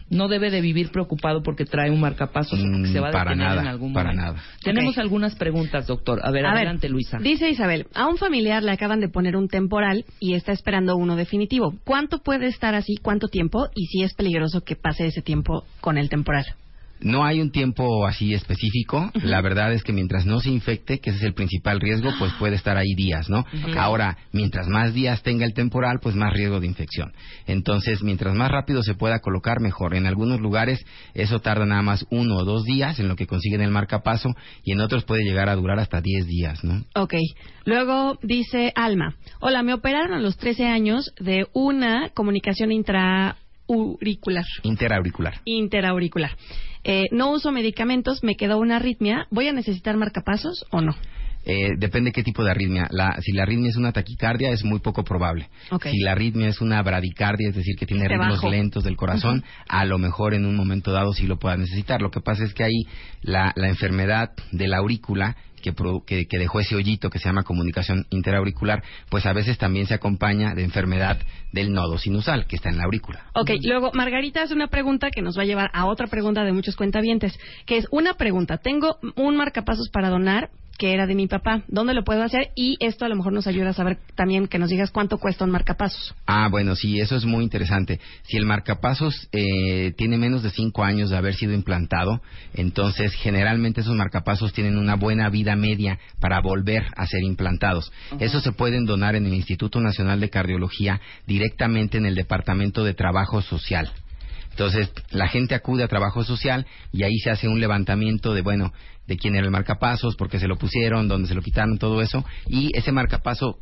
No 0.10 0.28
debe 0.30 0.50
de 0.50 0.62
vivir 0.62 0.90
preocupado 0.92 1.44
porque 1.44 1.66
trae 1.66 1.92
un 1.92 2.00
marcapasos 2.00 2.60
o 2.60 2.64
porque 2.64 2.78
Mm, 2.78 2.94
se 2.94 3.00
va 3.00 3.10
a 3.10 3.12
para 3.12 3.32
detener 3.32 3.48
nada, 3.50 3.62
en 3.62 3.68
algún 3.68 3.94
para 3.94 4.12
momento. 4.12 4.32
nada. 4.34 4.44
Tenemos 4.64 4.98
algunas 4.98 5.36
preguntas, 5.36 5.86
doctor. 5.88 6.20
A 6.24 6.32
ver, 6.32 6.46
A 6.46 6.50
ver, 6.52 6.58
adelante, 6.60 6.88
Luisa. 6.90 7.18
Dice 7.20 7.50
Isabel, 7.50 7.88
a 7.94 8.08
un 8.08 8.18
familiar 8.18 8.64
le 8.64 8.72
acaban 8.72 9.00
de 9.02 9.10
poner 9.10 9.36
un 9.36 9.48
temporal 9.50 10.06
y 10.20 10.34
está 10.36 10.52
esperando 10.54 10.96
uno 10.96 11.16
definitivo. 11.16 11.74
¿Cuánto 11.84 12.20
puede 12.20 12.48
estar 12.48 12.74
así? 12.76 12.96
¿Cuánto 13.02 13.28
tiempo? 13.28 13.68
Y 13.76 13.88
si 13.88 14.04
es 14.04 14.14
peligroso 14.14 14.62
que 14.62 14.76
pase 14.76 15.08
ese 15.08 15.22
tiempo 15.22 15.66
con 15.82 15.98
el 15.98 16.10
temporal. 16.10 16.46
No 17.00 17.26
hay 17.26 17.42
un 17.42 17.52
tiempo 17.52 18.06
así 18.06 18.34
específico. 18.34 19.12
La 19.16 19.42
verdad 19.42 19.74
es 19.74 19.84
que 19.84 19.94
mientras 19.94 20.26
no 20.26 20.40
se 20.40 20.50
infecte, 20.50 21.00
que 21.00 21.12
ese 21.12 21.20
es 21.20 21.26
el 21.26 21.34
principal 21.34 21.80
riesgo, 21.80 22.12
pues 22.20 22.34
puede 22.34 22.56
estar 22.56 22.78
ahí 22.78 22.94
días, 22.96 23.30
¿no? 23.30 23.46
Ahora, 23.78 24.18
mientras 24.32 24.68
más 24.68 24.94
días 24.94 25.24
tenga 25.24 25.46
el 25.46 25.54
temporal, 25.54 26.00
pues 26.02 26.16
más 26.16 26.34
riesgo 26.34 26.60
de 26.60 26.68
infección. 26.68 27.14
Entonces, 27.46 28.04
mientras 28.04 28.36
más 28.36 28.52
rápido 28.52 28.84
se 28.84 28.96
pueda 28.96 29.20
colocar, 29.20 29.60
mejor. 29.60 29.96
En 29.96 30.06
algunos 30.06 30.40
lugares 30.40 30.84
eso 31.14 31.40
tarda 31.40 31.66
nada 31.66 31.82
más 31.82 32.06
uno 32.10 32.38
o 32.38 32.46
dos 32.46 32.64
días 32.64 33.00
en 33.00 33.08
lo 33.08 33.16
que 33.16 33.28
consiguen 33.28 33.62
el 33.62 33.72
marcapaso 33.72 34.30
y 34.64 34.72
en 34.72 34.82
otros 34.82 35.04
puede 35.04 35.24
llegar 35.24 35.50
a 35.50 35.56
durar 35.56 35.80
hasta 35.80 36.02
10 36.02 36.28
días, 36.28 36.64
¿no? 36.64 36.84
Ok. 36.96 37.14
Luego 37.66 38.18
dice 38.22 38.72
Alma, 38.76 39.16
hola, 39.40 39.64
me 39.64 39.74
operaron 39.74 40.14
a 40.14 40.20
los 40.20 40.38
13 40.38 40.68
años 40.68 41.12
de 41.20 41.48
una 41.54 42.10
comunicación 42.14 42.72
intraauricular. 42.72 43.47
Interauricular. 44.64 45.42
Interauricular. 45.46 46.32
Eh, 46.84 47.06
no 47.12 47.32
uso 47.32 47.52
medicamentos, 47.52 48.24
me 48.24 48.36
quedó 48.36 48.58
una 48.60 48.78
arritmia. 48.78 49.28
¿Voy 49.30 49.48
a 49.48 49.54
necesitar 49.54 49.98
marcapasos 49.98 50.66
o 50.72 50.82
no? 50.82 50.96
Eh, 51.50 51.76
depende 51.78 52.12
qué 52.12 52.24
tipo 52.24 52.44
de 52.44 52.52
arritmia. 52.52 52.88
La- 52.92 53.16
si 53.22 53.32
la 53.32 53.44
arritmia 53.44 53.70
es 53.70 53.78
una 53.78 53.94
taquicardia, 53.94 54.50
es 54.52 54.66
muy 54.66 54.80
poco 54.80 55.06
probable. 55.06 55.48
Si 55.92 56.00
la 56.00 56.12
arritmia 56.12 56.50
es 56.50 56.60
una 56.60 56.82
bradicardia, 56.84 57.48
es 57.50 57.56
decir, 57.56 57.78
que 57.78 57.86
tiene 57.86 58.06
ritmos 58.06 58.42
bajo. 58.42 58.50
lentos 58.50 58.84
del 58.84 58.98
corazón, 58.98 59.46
a 59.70 59.86
lo 59.86 59.98
mejor 59.98 60.34
en 60.34 60.46
un 60.46 60.58
momento 60.58 60.92
dado 60.92 61.14
sí 61.14 61.26
lo 61.26 61.38
pueda 61.40 61.56
necesitar. 61.56 62.02
Lo 62.02 62.12
que 62.12 62.20
pasa 62.20 62.44
es 62.44 62.54
que 62.54 62.66
ahí 62.66 62.84
la, 63.22 63.54
la 63.56 63.70
enfermedad 63.70 64.32
de 64.52 64.68
la 64.68 64.78
aurícula, 64.80 65.38
que, 65.62 65.74
que, 66.06 66.26
que 66.28 66.38
dejó 66.38 66.60
ese 66.60 66.76
hoyito 66.76 67.10
que 67.10 67.18
se 67.20 67.30
llama 67.30 67.44
comunicación 67.44 68.06
interauricular, 68.10 68.84
pues 69.10 69.26
a 69.26 69.32
veces 69.34 69.58
también 69.58 69.88
se 69.88 69.94
acompaña 69.94 70.54
de 70.54 70.64
enfermedad 70.64 71.18
del 71.54 71.72
nodo 71.72 71.98
sinusal, 71.98 72.46
que 72.46 72.58
está 72.58 72.70
en 72.70 72.78
la 72.78 72.84
aurícula. 72.84 73.26
Ok, 73.34 73.52
luego 73.64 73.92
Margarita 73.94 74.44
hace 74.44 74.54
una 74.54 74.68
pregunta 74.68 75.10
que 75.12 75.22
nos 75.22 75.38
va 75.38 75.44
a 75.44 75.46
llevar 75.46 75.70
a 75.74 75.86
otra 75.86 76.08
pregunta 76.08 76.44
de 76.44 76.52
muchos 76.52 76.76
cuentavientes, 76.76 77.40
que 77.66 77.78
es 77.78 77.88
una 77.90 78.16
pregunta. 78.16 78.58
Tengo 78.58 78.98
un 79.16 79.38
marcapasos 79.38 79.90
para 79.90 80.10
donar 80.10 80.50
que 80.78 80.94
era 80.94 81.08
de 81.08 81.16
mi 81.16 81.28
papá. 81.28 81.64
¿Dónde 81.68 81.94
lo 81.94 82.04
puedo 82.04 82.24
hacer? 82.24 82.52
Y 82.56 82.78
esto 82.80 83.06
a 83.06 83.10
lo 83.10 83.16
mejor 83.16 83.34
nos 83.34 83.48
ayuda 83.48 83.70
a 83.70 83.74
saber 83.74 83.98
también 84.16 84.48
que 84.48 84.60
nos 84.60 84.70
digas 84.70 84.92
cuánto 84.92 85.18
cuesta 85.18 85.46
un 85.46 85.52
marcapasos. 85.52 86.16
Ah, 86.26 86.48
bueno, 86.50 86.76
sí, 86.76 87.00
eso 87.00 87.16
es 87.16 87.26
muy 87.26 87.44
interesante. 87.44 88.00
Si 88.24 88.38
el 88.38 88.46
marcapasos 88.46 89.28
eh, 89.32 89.94
tiene 89.98 90.18
menos 90.18 90.44
de 90.44 90.52
cinco 90.52 90.84
años 90.84 91.10
de 91.10 91.18
haber 91.18 91.36
sido 91.36 91.54
implantado, 91.54 92.22
entonces 92.54 93.14
generalmente 93.14 93.82
esos 93.82 93.96
marcapasos 93.96 94.54
tienen 94.54 94.78
una 94.78 94.96
buena 94.96 95.30
vida 95.30 95.56
media 95.56 96.00
para 96.20 96.42
volver 96.42 96.86
a 96.96 97.06
ser 97.08 97.24
implantados. 97.24 97.92
Esos 98.20 98.44
se 98.44 98.52
pueden 98.52 98.86
donar 98.86 99.16
en 99.16 99.26
el 99.26 99.34
Instituto 99.34 99.80
Nacional 99.80 100.20
de 100.20 100.30
Cardiología 100.30 101.02
directamente 101.26 101.98
en 101.98 102.06
el 102.06 102.16
Departamento 102.16 102.84
de 102.84 102.94
Trabajo 102.94 103.42
Social. 103.42 103.92
Entonces, 104.58 104.92
la 105.12 105.28
gente 105.28 105.54
acude 105.54 105.84
a 105.84 105.88
trabajo 105.88 106.24
social 106.24 106.66
y 106.92 107.04
ahí 107.04 107.20
se 107.20 107.30
hace 107.30 107.48
un 107.48 107.60
levantamiento 107.60 108.34
de, 108.34 108.42
bueno, 108.42 108.74
de 109.06 109.16
quién 109.16 109.36
era 109.36 109.46
el 109.46 109.52
marcapasos, 109.52 110.16
por 110.16 110.32
qué 110.32 110.40
se 110.40 110.48
lo 110.48 110.58
pusieron, 110.58 111.08
dónde 111.08 111.28
se 111.28 111.36
lo 111.36 111.44
quitaron, 111.44 111.78
todo 111.78 112.02
eso. 112.02 112.26
Y 112.48 112.76
ese 112.76 112.92
marcapaso 112.92 113.60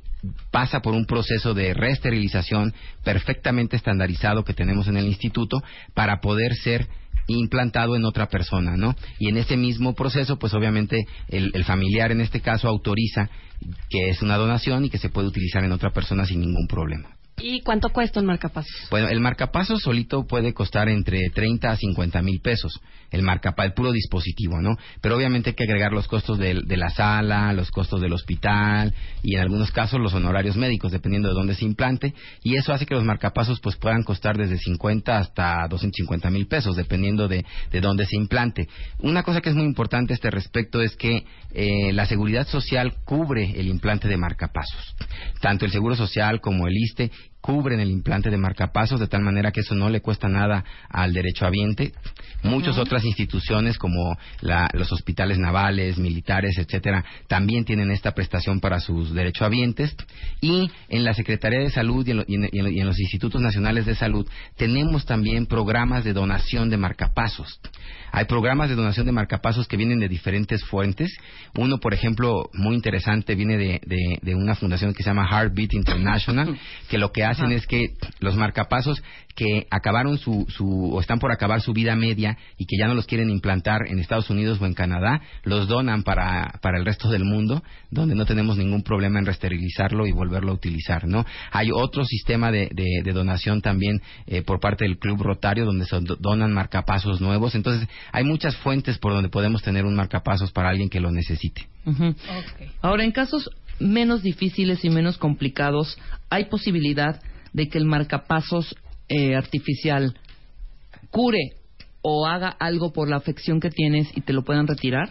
pasa 0.52 0.80
por 0.80 0.94
un 0.94 1.06
proceso 1.06 1.54
de 1.54 1.74
reesterilización 1.74 2.74
perfectamente 3.04 3.76
estandarizado 3.76 4.46
que 4.46 4.54
tenemos 4.54 4.88
en 4.88 4.96
el 4.96 5.06
instituto 5.06 5.62
para 5.94 6.22
poder 6.22 6.56
ser 6.56 6.88
implantado 7.28 7.98
en 7.98 8.06
otra 8.06 8.30
persona, 8.30 8.78
¿no? 8.78 8.96
Y 9.20 9.28
en 9.28 9.36
ese 9.36 9.58
mismo 9.58 9.96
proceso, 9.96 10.40
pues 10.40 10.54
obviamente 10.54 11.06
el, 11.28 11.52
el 11.54 11.66
familiar 11.66 12.14
en 12.14 12.22
este 12.22 12.40
caso 12.40 12.70
autoriza 12.70 13.30
que 13.90 14.12
es 14.12 14.22
una 14.22 14.38
donación 14.38 14.86
y 14.86 14.90
que 14.90 14.98
se 14.98 15.10
puede 15.10 15.28
utilizar 15.28 15.66
en 15.66 15.74
otra 15.74 15.92
persona 15.92 16.26
sin 16.26 16.40
ningún 16.40 16.68
problema. 16.68 17.15
¿Y 17.38 17.62
cuánto 17.62 17.90
cuesta 17.90 18.22
un 18.22 18.28
marcapasos? 18.28 18.72
Bueno, 18.90 19.10
el 19.10 19.20
marcapaso 19.20 19.78
solito 19.78 20.26
puede 20.26 20.54
costar 20.54 20.88
entre 20.88 21.20
30 21.34 21.70
a 21.70 21.76
50 21.76 22.22
mil 22.22 22.40
pesos, 22.40 22.80
el 23.12 23.24
marcapa, 23.24 23.66
el 23.66 23.74
puro 23.74 23.92
dispositivo, 23.92 24.62
¿no? 24.62 24.78
Pero 25.02 25.18
obviamente 25.18 25.50
hay 25.50 25.56
que 25.56 25.66
agregar 25.66 25.92
los 25.92 26.08
costos 26.08 26.38
de, 26.38 26.62
de 26.66 26.78
la 26.78 26.90
sala, 26.90 27.52
los 27.52 27.72
costos 27.72 28.00
del 28.00 28.14
hospital 28.14 28.94
y 29.22 29.36
en 29.36 29.42
algunos 29.42 29.72
casos 29.72 30.00
los 30.00 30.14
honorarios 30.14 30.56
médicos, 30.56 30.94
dependiendo 30.94 31.28
de 31.28 31.34
dónde 31.34 31.56
se 31.56 31.66
implante, 31.66 32.14
y 32.42 32.56
eso 32.56 32.72
hace 32.72 32.86
que 32.86 32.96
los 32.96 33.04
marcapasos 33.04 33.60
pues 33.60 33.76
puedan 33.76 34.04
costar 34.04 34.38
desde 34.38 34.58
50 34.58 35.18
hasta 35.18 35.68
250 35.68 36.30
mil 36.30 36.48
pesos, 36.48 36.78
dependiendo 36.78 37.28
de, 37.28 37.46
de 37.70 37.82
dónde 37.82 38.06
se 38.06 38.16
implante. 38.16 38.70
Una 39.00 39.24
cosa 39.24 39.42
que 39.42 39.50
es 39.50 39.56
muy 39.56 39.66
importante 39.66 40.14
a 40.14 40.16
este 40.16 40.32
respecto 40.32 40.82
es 40.82 40.96
que 40.96 41.26
eh, 41.54 41.92
la 41.92 42.06
seguridad 42.06 42.48
social 42.48 42.96
cubre 43.04 43.60
el 43.60 43.68
implante 43.68 44.08
de 44.08 44.18
marcapasos. 44.18 44.96
Tanto 45.42 45.66
el 45.66 45.72
Seguro 45.72 45.96
Social 45.96 46.42
como 46.42 46.68
el 46.68 46.76
ISTE 46.76 47.12
cubren 47.46 47.80
el 47.80 47.92
implante 47.92 48.32
de 48.32 48.38
marcapasos 48.38 49.00
de 49.00 49.06
tal 49.08 49.22
manera 49.22 49.52
que 49.52 49.60
eso 49.60 49.76
no 49.76 49.88
le 49.88 50.02
cuesta 50.02 50.28
nada 50.28 50.64
al 50.90 51.14
derechohabiente. 51.14 51.92
Muchas 52.42 52.80
otras 52.80 53.06
instituciones 53.06 53.78
como 53.78 54.18
la- 54.42 54.68
los 54.74 54.92
hospitales 54.92 55.38
navales, 55.38 56.00
militares, 56.00 56.58
etcétera, 56.58 57.06
también 57.28 57.64
tienen 57.64 57.92
esta 57.92 58.14
prestación 58.14 58.60
para 58.60 58.80
sus 58.80 59.14
derechohabientes. 59.14 59.96
Y 60.42 60.72
en 60.90 61.04
la 61.04 61.14
Secretaría 61.14 61.60
de 61.60 61.70
Salud 61.70 62.08
y 62.08 62.12
en, 62.12 62.18
lo- 62.18 62.26
en- 62.28 62.50
y 62.74 62.80
en 62.80 62.88
los 62.88 63.00
institutos 63.00 63.40
nacionales 63.40 63.86
de 63.86 63.94
salud 63.94 64.28
tenemos 64.58 65.06
también 65.06 65.46
programas 65.46 66.04
de 66.04 66.14
donación 66.14 66.72
de 66.72 66.78
marcapasos. 66.78 67.60
Hay 68.16 68.26
programas 68.26 68.70
de 68.70 68.76
donación 68.76 69.06
de 69.06 69.12
marcapasos 69.12 69.68
que 69.68 69.76
vienen 69.78 70.00
de 70.00 70.08
diferentes 70.08 70.64
fuentes. 70.64 71.12
Uno, 71.58 71.80
por 71.80 71.94
ejemplo, 71.94 72.50
muy 72.54 72.74
interesante, 72.74 73.36
viene 73.36 73.58
de, 73.58 73.82
de- 73.86 74.20
de 74.22 74.36
una 74.36 74.56
fundación 74.56 74.94
que 74.94 75.04
se 75.04 75.10
llama 75.10 75.28
Heartbeat 75.30 75.74
International, 75.74 76.58
que 76.90 76.98
lo 76.98 77.12
que 77.12 77.26
hacen 77.26 77.52
es 77.52 77.68
que 77.68 77.94
los 78.20 78.36
marcapasos 78.38 79.04
que 79.36 79.68
acabaron 79.70 80.18
su, 80.18 80.46
su, 80.50 80.94
o 80.96 81.02
están 81.02 81.20
por 81.20 81.32
acabar 81.32 81.60
su 81.62 81.74
vida 81.74 81.96
media 81.96 82.38
y 82.58 82.66
que 82.66 82.78
ya 82.80 82.88
no 82.88 82.94
los 82.94 83.06
quieren 83.06 83.30
implantar 83.30 83.82
en 83.88 84.00
Estados 84.00 84.30
Unidos 84.30 84.60
o 84.62 84.66
en 84.66 84.74
Canadá, 84.74 85.22
los 85.44 85.68
donan 85.68 86.04
para, 86.04 86.58
para 86.62 86.78
el 86.80 86.86
resto 86.86 87.10
del 87.10 87.26
mundo, 87.26 87.62
donde 87.92 88.16
no 88.16 88.26
tenemos 88.26 88.58
ningún 88.58 88.82
problema 88.82 89.20
en 89.20 89.26
resterilizarlo 89.26 90.08
y 90.08 90.12
volverlo 90.14 90.52
a 90.52 90.56
utilizar, 90.56 91.06
¿no? 91.08 91.26
Hay 91.52 91.70
otro 91.74 92.06
sistema 92.06 92.52
de, 92.52 92.70
de- 92.74 93.02
de 93.04 93.12
donación 93.14 93.62
también 93.62 94.02
eh, 94.26 94.42
por 94.42 94.60
parte 94.60 94.86
del 94.86 94.98
Club 94.98 95.22
Rotario, 95.22 95.66
donde 95.66 95.86
se 95.86 96.00
do- 96.00 96.16
donan 96.16 96.54
marcapasos 96.54 97.20
nuevos. 97.20 97.56
Entonces, 97.56 97.88
hay 98.14 98.24
muchas 98.24 98.56
fuentes 98.58 98.98
por 98.98 99.12
donde 99.14 99.30
podemos 99.30 99.62
tener 99.62 99.86
un 99.86 99.96
marcapasos 99.96 100.52
para 100.54 100.70
alguien 100.70 100.90
que 100.90 101.00
lo 101.02 101.12
necesite. 101.12 101.68
Ahora, 102.82 103.04
en 103.04 103.12
casos 103.12 103.50
menos 103.80 104.24
difíciles 104.24 104.84
y 104.86 104.90
menos 104.90 105.18
complicados, 105.18 105.98
¿hay 106.30 106.46
posibilidad 106.46 107.22
de 107.54 107.68
que 107.68 107.78
el 107.78 107.86
marcapasos 107.86 108.76
eh, 109.08 109.36
artificial 109.36 110.18
cure 111.12 111.54
o 112.02 112.28
haga 112.28 112.50
algo 112.50 112.94
por 112.94 113.10
la 113.10 113.18
afección 113.18 113.60
que 113.60 113.70
tienes 113.70 114.16
y 114.16 114.22
te 114.22 114.34
lo 114.34 114.44
puedan 114.44 114.68
retirar? 114.68 115.10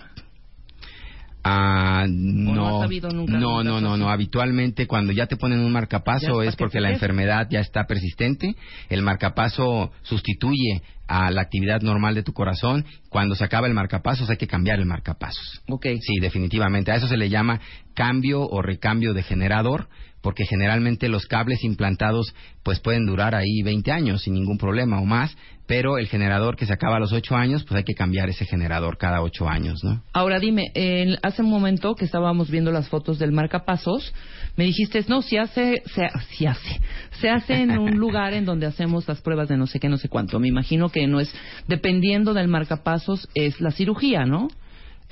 Ah, 1.46 2.06
no 2.08 2.54
no, 2.54 2.88
nunca 3.12 3.38
no, 3.38 3.62
no, 3.62 3.96
no. 3.98 4.08
Habitualmente 4.08 4.86
cuando 4.86 5.12
ya 5.12 5.26
te 5.26 5.36
ponen 5.36 5.60
un 5.60 5.72
marcapaso 5.72 6.40
es 6.40 6.56
porque 6.56 6.78
que 6.78 6.80
la 6.80 6.90
enfermedad 6.90 7.48
ya 7.50 7.60
está 7.60 7.84
persistente. 7.84 8.56
El 8.88 9.02
marcapaso 9.02 9.92
sustituye 10.02 10.82
a 11.06 11.30
la 11.30 11.42
actividad 11.42 11.82
normal 11.82 12.14
de 12.14 12.22
tu 12.22 12.32
corazón. 12.32 12.86
Cuando 13.10 13.34
se 13.34 13.44
acaba 13.44 13.66
el 13.66 13.74
marcapasos 13.74 14.30
hay 14.30 14.38
que 14.38 14.46
cambiar 14.46 14.78
el 14.78 14.86
marcapasos. 14.86 15.62
Ok. 15.68 15.86
Sí, 16.00 16.18
definitivamente. 16.18 16.92
A 16.92 16.94
eso 16.94 17.08
se 17.08 17.18
le 17.18 17.28
llama 17.28 17.60
cambio 17.92 18.40
o 18.40 18.62
recambio 18.62 19.12
de 19.12 19.22
generador, 19.22 19.88
porque 20.24 20.46
generalmente 20.46 21.08
los 21.10 21.26
cables 21.26 21.62
implantados 21.64 22.34
pues 22.62 22.80
pueden 22.80 23.04
durar 23.04 23.34
ahí 23.34 23.62
20 23.62 23.92
años 23.92 24.22
sin 24.22 24.32
ningún 24.32 24.56
problema 24.56 24.98
o 24.98 25.04
más, 25.04 25.36
pero 25.66 25.98
el 25.98 26.08
generador 26.08 26.56
que 26.56 26.64
se 26.64 26.72
acaba 26.72 26.96
a 26.96 26.98
los 26.98 27.12
8 27.12 27.36
años, 27.36 27.62
pues 27.64 27.76
hay 27.76 27.84
que 27.84 27.92
cambiar 27.94 28.30
ese 28.30 28.46
generador 28.46 28.96
cada 28.96 29.20
8 29.20 29.46
años, 29.46 29.84
¿no? 29.84 30.02
Ahora 30.14 30.38
dime, 30.40 30.70
en- 30.74 31.18
hace 31.22 31.42
un 31.42 31.50
momento 31.50 31.94
que 31.94 32.06
estábamos 32.06 32.50
viendo 32.50 32.72
las 32.72 32.88
fotos 32.88 33.18
del 33.18 33.32
marcapasos, 33.32 34.14
me 34.56 34.64
dijiste, 34.64 35.04
no, 35.08 35.20
se 35.20 35.38
hace, 35.38 35.82
se, 35.94 36.08
se 36.38 36.48
hace, 36.48 36.80
se 37.20 37.28
hace 37.28 37.54
en 37.62 37.78
un 37.78 37.90
lugar 37.98 38.32
en 38.32 38.46
donde 38.46 38.64
hacemos 38.66 39.06
las 39.06 39.20
pruebas 39.20 39.48
de 39.48 39.58
no 39.58 39.66
sé 39.66 39.78
qué, 39.78 39.90
no 39.90 39.98
sé 39.98 40.08
cuánto. 40.08 40.40
Me 40.40 40.48
imagino 40.48 40.88
que 40.88 41.06
no 41.06 41.20
es, 41.20 41.30
dependiendo 41.68 42.32
del 42.32 42.48
marcapasos, 42.48 43.28
es 43.34 43.60
la 43.60 43.72
cirugía, 43.72 44.24
¿no? 44.24 44.48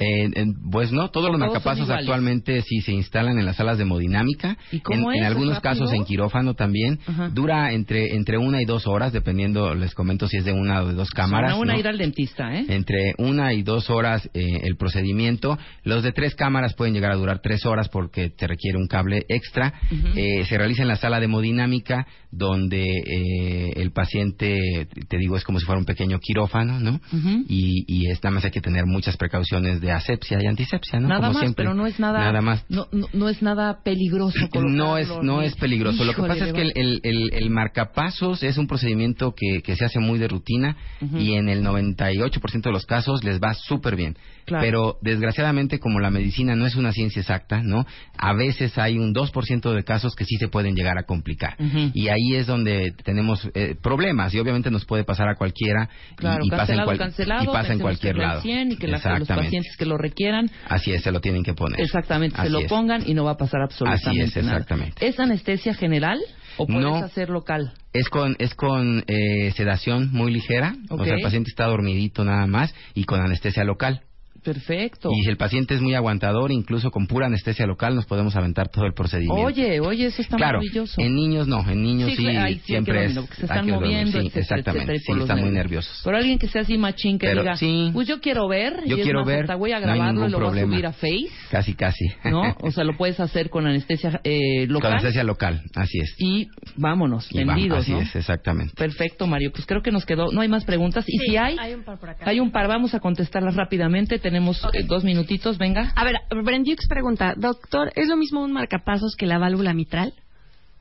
Eh, 0.03 0.30
en- 0.34 0.55
pues 0.70 0.90
no, 0.92 1.11
todos 1.11 1.30
los 1.30 1.38
marcapasos 1.38 1.88
actualmente 1.90 2.62
sí 2.62 2.80
se 2.80 2.92
instalan 2.92 3.38
en 3.38 3.46
las 3.46 3.57
salas 3.57 3.76
de 3.78 3.84
hemodinámica. 3.84 4.57
¿Y 4.70 4.80
cómo 4.80 5.12
en, 5.12 5.18
en 5.20 5.24
algunos 5.24 5.57
rápido? 5.57 5.62
casos 5.84 5.92
en 5.92 6.05
quirófano 6.05 6.55
también. 6.55 6.98
Ajá. 7.07 7.28
Dura 7.28 7.72
entre 7.72 8.14
entre 8.16 8.38
una 8.38 8.61
y 8.61 8.64
dos 8.64 8.86
horas, 8.86 9.12
dependiendo, 9.12 9.74
les 9.74 9.94
comento 9.94 10.26
si 10.28 10.38
es 10.38 10.44
de 10.44 10.53
una 10.53 10.82
o 10.82 10.88
de 10.88 10.94
dos 10.94 11.11
cámaras. 11.11 11.57
Una 11.59 11.74
¿no? 11.74 11.78
ir 11.78 11.88
al 11.88 11.98
dentista, 11.98 12.55
¿eh? 12.55 12.64
Entre 12.68 13.14
una 13.18 13.53
y 13.55 13.62
dos 13.62 13.90
horas 13.90 14.28
eh, 14.34 14.61
el 14.64 14.76
procedimiento. 14.76 15.59
Los 15.84 16.03
de 16.03 16.12
tres 16.12 16.34
cámaras 16.34 16.74
pueden 16.74 16.94
llegar 16.94 17.12
a 17.12 17.16
durar 17.16 17.40
tres 17.42 17.64
horas 17.66 17.88
porque 17.88 18.30
te 18.30 18.46
requiere 18.46 18.78
un 18.78 18.86
cable 18.86 19.24
extra. 19.28 19.72
Eh, 20.16 20.44
se 20.46 20.59
realiza 20.59 20.82
en 20.82 20.88
la 20.88 20.96
sala 20.96 21.18
de 21.20 21.26
hemodinámica 21.26 22.07
donde 22.30 22.82
eh, 22.82 23.72
el 23.76 23.92
paciente, 23.92 24.88
te 25.09 25.18
digo, 25.18 25.36
es 25.36 25.44
como 25.44 25.59
si 25.61 25.66
fuera 25.66 25.78
un 25.78 25.84
pequeño 25.84 26.18
quirófano, 26.18 26.80
¿no? 26.80 27.00
Y, 27.48 27.84
y 27.86 28.11
es, 28.11 28.22
nada 28.24 28.34
más 28.34 28.44
hay 28.44 28.50
que 28.50 28.61
tener 28.62 28.86
muchas 28.86 29.16
precauciones 29.16 29.80
de 29.80 29.91
asepsia 29.93 30.38
y 30.43 30.47
antisepsia, 30.47 31.01
¿no? 31.01 31.09
Nada 31.09 31.20
Como 31.20 31.32
más, 31.34 31.40
siempre. 31.43 31.64
pero 31.64 31.74
no 31.74 31.86
es 31.86 31.99
nada, 32.01 32.18
Nada 32.20 32.40
más. 32.40 32.64
No, 32.68 32.86
no, 32.93 33.07
no 33.12 33.28
es 33.28 33.43
nada 33.43 33.82
peligroso. 33.82 34.38
No 34.55 34.99
es, 34.99 35.09
no 35.22 35.43
es 35.43 35.55
peligroso. 35.57 36.05
Lo 36.05 36.14
que 36.14 36.22
pasa 36.22 36.47
es 36.47 36.53
que 36.53 36.62
el, 36.62 36.72
el, 36.74 37.01
el- 37.03 37.30
el 37.34 37.51
marcapasos 37.51 38.43
es 38.43 38.59
un 38.59 38.66
procedimiento 38.66 39.34
que, 39.36 39.62
que 39.62 39.76
se 39.76 39.84
hace 39.84 39.99
muy 39.99 40.18
de 40.18 40.28
rutina 40.28 40.76
y 41.18 41.34
en 41.34 41.49
el 41.49 41.62
98% 41.64 42.62
de 42.62 42.72
los 42.72 42.86
casos 42.86 43.24
les 43.24 43.40
va 43.40 43.55
súper 43.55 43.97
bien. 43.97 44.16
Claro. 44.45 44.62
Pero 44.64 44.99
desgraciadamente, 45.03 45.78
como 45.78 46.01
la 46.01 46.11
medicina 46.11 46.57
no 46.57 46.66
es 46.66 46.74
una 46.74 46.93
ciencia 46.93 47.20
exacta, 47.20 47.61
¿no? 47.62 47.86
A 48.18 48.32
veces 48.34 48.76
hay 48.76 48.99
un 48.99 49.14
2% 49.14 49.72
de 49.72 49.84
casos 49.84 50.14
que 50.16 50.24
sí 50.24 50.36
se 50.36 50.49
pueden 50.49 50.74
llegar 50.74 50.99
a 50.99 51.05
complicar. 51.05 51.57
Y 51.95 52.09
ahí 52.09 52.34
es 52.34 52.47
donde 52.47 52.93
tenemos 53.05 53.49
eh, 53.55 53.76
problemas 53.80 54.34
y 54.34 54.38
obviamente 54.40 54.70
nos 54.70 54.84
puede 54.84 55.05
pasar 55.05 55.28
a 55.28 55.36
cualquiera 55.36 55.88
y- 56.12 56.16
Claro, 56.16 56.45
y, 56.45 56.51
pasa 56.51 56.72
en, 56.74 56.84
cual- 56.84 56.97
y 57.43 57.47
pasa 57.47 57.72
en 57.72 57.78
cualquier 57.78 58.16
lado. 58.16 58.40
100 58.43 58.72
y 58.72 58.76
que 58.76 58.88
los 58.88 58.97
Exactamente. 58.97 59.51
Que 59.76 59.84
lo 59.86 59.98
requieran 59.98 60.50
Así 60.68 60.92
es, 60.92 61.02
se 61.02 61.12
lo 61.12 61.20
tienen 61.20 61.42
que 61.42 61.54
poner. 61.54 61.80
Exactamente, 61.80 62.40
se 62.40 62.50
lo 62.50 62.60
es. 62.60 62.68
pongan 62.68 63.02
y 63.08 63.14
no 63.14 63.24
va 63.24 63.32
a 63.32 63.36
pasar 63.36 63.60
absolutamente 63.62 64.08
Así 64.10 64.38
es, 64.38 64.44
nada. 64.44 64.58
exactamente. 64.58 65.06
¿Es 65.06 65.18
anestesia 65.20 65.74
general 65.74 66.18
o 66.56 66.66
puedes 66.66 66.82
No. 66.82 66.96
hacer 66.96 67.28
local? 67.30 67.72
Es 67.92 68.08
con, 68.08 68.36
es 68.38 68.54
con 68.54 69.04
eh, 69.06 69.52
sedación 69.56 70.10
muy 70.12 70.32
ligera, 70.32 70.74
o 70.90 70.96
sea, 71.04 71.14
Ok. 71.14 71.18
el 71.18 71.22
paciente 71.22 71.50
está 71.50 71.66
dormidito 71.66 72.24
nada 72.24 72.46
más 72.46 72.74
y 72.94 73.04
con 73.04 73.20
anestesia 73.20 73.64
local. 73.64 74.02
Perfecto. 74.43 75.11
Y 75.12 75.22
si 75.24 75.30
el 75.30 75.36
paciente 75.36 75.74
es 75.74 75.80
muy 75.80 75.95
aguantador, 75.95 76.51
incluso 76.53 76.90
con 76.90 77.07
pura 77.07 77.26
anestesia 77.26 77.66
local 77.66 77.95
nos 77.95 78.07
podemos 78.07 78.34
aventar 78.36 78.68
todo 78.68 78.86
el 78.86 78.93
procedimiento. 78.95 79.40
Oye, 79.43 79.80
oye, 79.80 80.07
eso 80.07 80.20
está 80.22 80.36
claro, 80.36 80.59
maravilloso. 80.59 81.01
en 81.01 81.14
niños 81.14 81.47
no, 81.49 81.61
en 81.70 81.82
niños 81.82 82.11
sí, 82.11 82.16
sí 82.16 82.26
hay 82.28 82.57
que 82.57 82.64
siempre 82.64 83.05
es 83.07 83.12
se 83.14 83.20
hay 83.20 83.26
están 83.43 83.64
que 83.66 83.72
dormir, 83.72 83.90
moviendo, 83.90 84.20
sí, 84.20 84.26
etcétera, 84.26 84.40
exactamente, 84.40 84.93
etcétera, 84.95 85.16
sí, 85.16 85.22
están 85.22 85.36
muy 85.40 85.45
nervios. 85.51 85.62
nerviosos. 85.64 86.01
Pero 86.05 86.16
alguien 86.16 86.38
que 86.38 86.49
sea 86.49 86.62
así 86.62 86.78
machín 86.78 87.18
que 87.18 87.26
Pero 87.28 87.43
diga, 87.43 87.57
sí. 87.57 87.90
pues 87.93 88.09
yo 88.09 88.20
quiero 88.20 88.49
ver, 88.49 88.82
Yo 88.86 88.97
y 88.99 89.03
quiero 89.03 89.20
más, 89.20 89.28
ver, 89.28 89.40
hasta 89.43 89.55
voy 89.55 89.72
a 89.72 89.76
no 89.76 89.82
grabarlo 89.86 90.12
ningún 90.12 90.28
y 90.28 90.32
lo 90.32 90.38
voy 90.38 90.47
a 90.47 90.51
problema. 90.51 90.72
subir 90.74 90.86
a 90.86 90.93
Face, 90.93 91.28
Casi, 91.51 91.74
casi. 91.74 92.05
¿no? 92.24 92.43
O 92.62 92.70
sea, 92.70 92.84
lo 92.84 92.97
puedes 92.97 93.20
hacer 93.20 93.49
con 93.51 93.66
anestesia 93.66 94.20
eh, 94.24 94.66
con 94.66 94.74
local 94.74 94.93
anestesia 94.95 95.24
local, 95.24 95.62
así 95.74 95.99
es. 96.01 96.14
y 96.18 96.49
vámonos, 96.76 97.28
Y 97.30 97.36
tendidos, 97.36 97.78
así 97.80 97.93
¿no? 97.93 98.01
es, 98.01 98.14
exactamente. 98.16 98.74
Perfecto, 98.76 99.26
Mario. 99.26 99.51
Pues 99.53 99.66
creo 99.66 99.82
que 99.82 99.90
nos 99.90 100.05
quedó. 100.07 100.32
No 100.32 100.40
hay 100.40 100.49
más 100.49 100.64
preguntas. 100.64 101.05
Y 101.09 101.18
Sí, 101.18 101.26
si 101.30 101.36
hay, 101.36 101.57
hay 101.59 101.74
un 101.74 101.84
par 101.84 101.99
por 101.99 102.11
acá. 102.11 102.24
hay 102.28 102.40
un 102.40 102.51
par. 102.51 102.66
Vamos 102.68 102.95
a 102.95 103.01
contestarlas 103.01 103.55
rápidamente. 103.57 104.18
Tenemos 104.32 104.66
eh, 104.72 104.84
dos 104.84 105.04
minutitos. 105.04 105.58
Venga. 105.58 105.92
A 105.94 106.04
ver, 106.04 106.16
Brendux 106.42 106.88
pregunta, 106.88 107.34
doctor, 107.36 107.92
¿es 107.96 108.08
lo 108.08 108.16
mismo 108.16 108.42
un 108.42 108.50
marcapasos 108.50 109.14
que 109.14 109.26
la 109.26 109.36
válvula 109.36 109.74
mitral? 109.74 110.14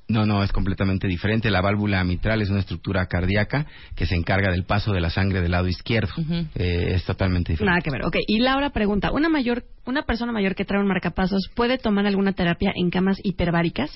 No, 0.07 0.25
no, 0.25 0.41
es 0.41 0.53
completamente 0.53 1.05
diferente. 1.09 1.51
La 1.51 1.59
válvula 1.59 2.01
mitral 2.05 2.41
es 2.41 2.49
una 2.49 2.61
estructura 2.61 3.07
cardíaca 3.07 3.65
que 3.93 4.05
se 4.05 4.15
encarga 4.15 4.51
del 4.51 4.63
paso 4.63 4.93
de 4.93 5.01
la 5.01 5.09
sangre 5.09 5.41
del 5.41 5.51
lado 5.51 5.67
izquierdo. 5.67 6.13
Eh, 6.55 6.93
es 6.95 7.03
totalmente 7.03 7.51
diferente. 7.51 7.69
Nada 7.69 7.81
que 7.81 7.91
ver. 7.91 8.05
Ok, 8.05 8.15
y 8.25 8.39
Laura 8.39 8.69
pregunta, 8.69 9.11
¿una 9.11 9.27
mayor, 9.27 9.65
una 9.85 10.03
persona 10.03 10.31
mayor 10.31 10.55
que 10.55 10.63
trae 10.63 10.79
un 10.79 10.87
marcapasos 10.87 11.49
puede 11.53 11.77
tomar 11.77 12.05
alguna 12.05 12.31
terapia 12.31 12.71
en 12.73 12.89
camas 12.89 13.17
hiperbáricas? 13.21 13.91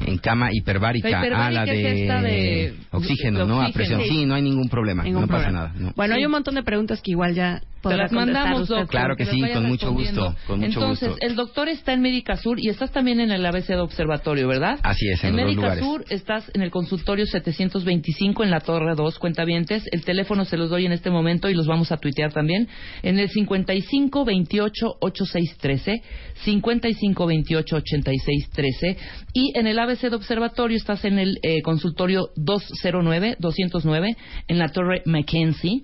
En 0.00 0.18
cama 0.18 0.50
hiperbárica, 0.52 1.08
La 1.08 1.18
hiperbárica 1.18 1.60
ah, 1.62 1.64
la 1.66 1.72
es 1.72 1.82
de, 1.82 2.02
esta 2.02 2.22
de- 2.22 2.74
oxígeno, 2.92 3.38
de 3.40 3.46
¿no? 3.46 3.60
A 3.62 3.70
presión. 3.70 4.00
Sí. 4.02 4.08
Sí, 4.08 4.26
no 4.26 4.34
hay 4.34 4.42
ningún 4.42 4.68
problema. 4.68 5.02
Ningún 5.02 5.22
no 5.22 5.26
pasa 5.26 5.44
problema. 5.46 5.66
nada. 5.68 5.74
no. 5.78 5.92
Bueno, 5.96 6.14
Sí. 6.14 6.20
hay 6.20 6.26
un 6.26 6.32
montón 6.32 6.54
de 6.54 6.62
preguntas 6.62 7.00
que 7.02 7.10
igual 7.10 7.34
ya 7.34 7.60
Te 7.82 7.96
las 7.96 8.10
mandamos, 8.12 8.68
doctor. 8.68 8.88
Claro 8.88 9.16
que 9.16 9.24
las 9.24 9.32
sí, 9.34 9.40
con 9.52 9.66
mucho 9.66 9.92
gusto, 9.92 10.34
con 10.46 10.58
mucho 10.60 10.80
Entonces, 10.80 11.08
gusto. 11.10 11.26
el 11.26 11.36
doctor 11.36 11.68
está 11.68 11.92
en 11.92 12.00
Médica 12.00 12.36
Sur 12.36 12.58
y 12.60 12.68
estás 12.68 12.90
también 12.90 13.20
en 13.20 13.30
el 13.30 13.44
ABC 13.46 13.68
de 13.68 13.80
Observatorio, 13.80 14.48
¿verdad? 14.48 14.78
Así 14.82 15.08
es, 15.08 15.22
en 15.24 15.30
En 15.30 15.36
los 15.36 15.44
Médica 15.46 15.60
lugares. 15.62 15.84
Sur 15.84 16.04
estás 16.10 16.50
en 16.54 16.62
el 16.62 16.70
consultorio 16.70 17.24
725 17.26 18.42
en 18.44 18.50
la 18.50 18.60
Torre 18.60 18.94
2, 18.96 19.18
cuentavientes. 19.18 19.84
El 19.92 20.04
teléfono 20.04 20.44
se 20.44 20.56
los 20.56 20.70
doy 20.70 20.86
en 20.86 20.92
este 20.92 21.10
momento 21.10 21.48
y 21.50 21.54
los 21.54 21.66
vamos 21.66 21.90
a 21.92 21.96
tuitear 21.98 22.32
también. 22.32 22.68
En 23.02 23.18
el 23.18 23.28
55 23.30 24.24
28 24.24 24.86
8613, 25.00 26.02
55 26.44 27.26
28 27.26 27.76
8613 27.76 28.96
y 29.34 29.52
en 29.58 29.66
el 29.66 29.78
ABC 29.78 29.87
de 29.88 30.14
Observatorio 30.14 30.76
estás 30.76 31.04
en 31.04 31.18
el 31.18 31.38
eh, 31.42 31.62
consultorio 31.62 32.28
209 32.36 33.36
209 33.38 34.16
en 34.48 34.58
la 34.58 34.68
Torre 34.68 35.02
Mackenzie. 35.06 35.82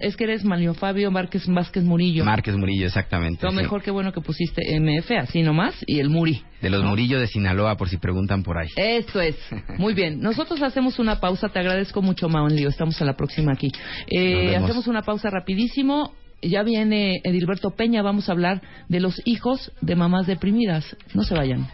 Es 0.00 0.16
que 0.16 0.24
eres 0.24 0.44
Manlio 0.46 0.72
Fabio 0.72 1.10
Márquez 1.10 1.46
Vázquez 1.46 1.84
Murillo. 1.84 2.24
Márquez 2.24 2.56
Murillo, 2.56 2.86
exactamente. 2.86 3.44
Lo 3.44 3.50
sí. 3.50 3.56
mejor 3.56 3.82
que 3.82 3.90
bueno 3.90 4.12
que 4.12 4.22
pusiste 4.22 4.62
MF, 4.80 5.10
así 5.18 5.42
nomás, 5.42 5.74
y 5.86 6.00
el 6.00 6.08
Muri. 6.08 6.42
De 6.62 6.70
los 6.70 6.82
Murillo 6.82 7.20
de 7.20 7.26
Sinaloa, 7.26 7.76
por 7.76 7.90
si 7.90 7.98
preguntan 7.98 8.42
por 8.42 8.56
ahí. 8.56 8.68
Eso 8.76 9.20
es. 9.20 9.36
Muy 9.76 9.92
bien. 9.92 10.20
Nosotros 10.20 10.62
hacemos 10.62 10.98
una 10.98 11.20
pausa. 11.20 11.50
Te 11.50 11.58
agradezco 11.58 12.00
mucho, 12.00 12.30
Maon 12.30 12.56
Lío. 12.56 12.70
Estamos 12.70 13.00
a 13.02 13.04
la 13.04 13.14
próxima 13.14 13.52
aquí. 13.52 13.70
Eh, 14.06 14.44
Nos 14.44 14.52
vemos. 14.52 14.64
hacemos 14.70 14.86
una 14.86 15.02
pausa 15.02 15.28
rapidísimo. 15.28 16.14
Ya 16.42 16.62
viene 16.62 17.20
Edilberto 17.24 17.70
Peña, 17.70 18.02
vamos 18.02 18.28
a 18.28 18.32
hablar 18.32 18.62
de 18.88 19.00
los 19.00 19.20
hijos 19.24 19.72
de 19.80 19.96
mamás 19.96 20.26
deprimidas. 20.26 20.96
No 21.14 21.22
se 21.22 21.34
vayan. 21.34 21.68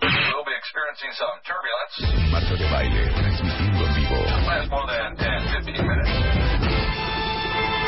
We'll 0.00 0.44
be 0.44 0.54
experiencing 0.56 1.12
some 1.14 1.40
turbulence. 1.44 2.30
Marta 2.30 2.54
de 2.54 2.70
baile, 2.70 3.10
transmitiendo 3.14 3.86
en 3.86 3.94
vivo. 3.94 4.16
Last 4.46 4.70
more 4.70 4.86
than 4.86 5.16
10, 5.16 5.26
15 5.64 5.82
minutes. 5.82 6.10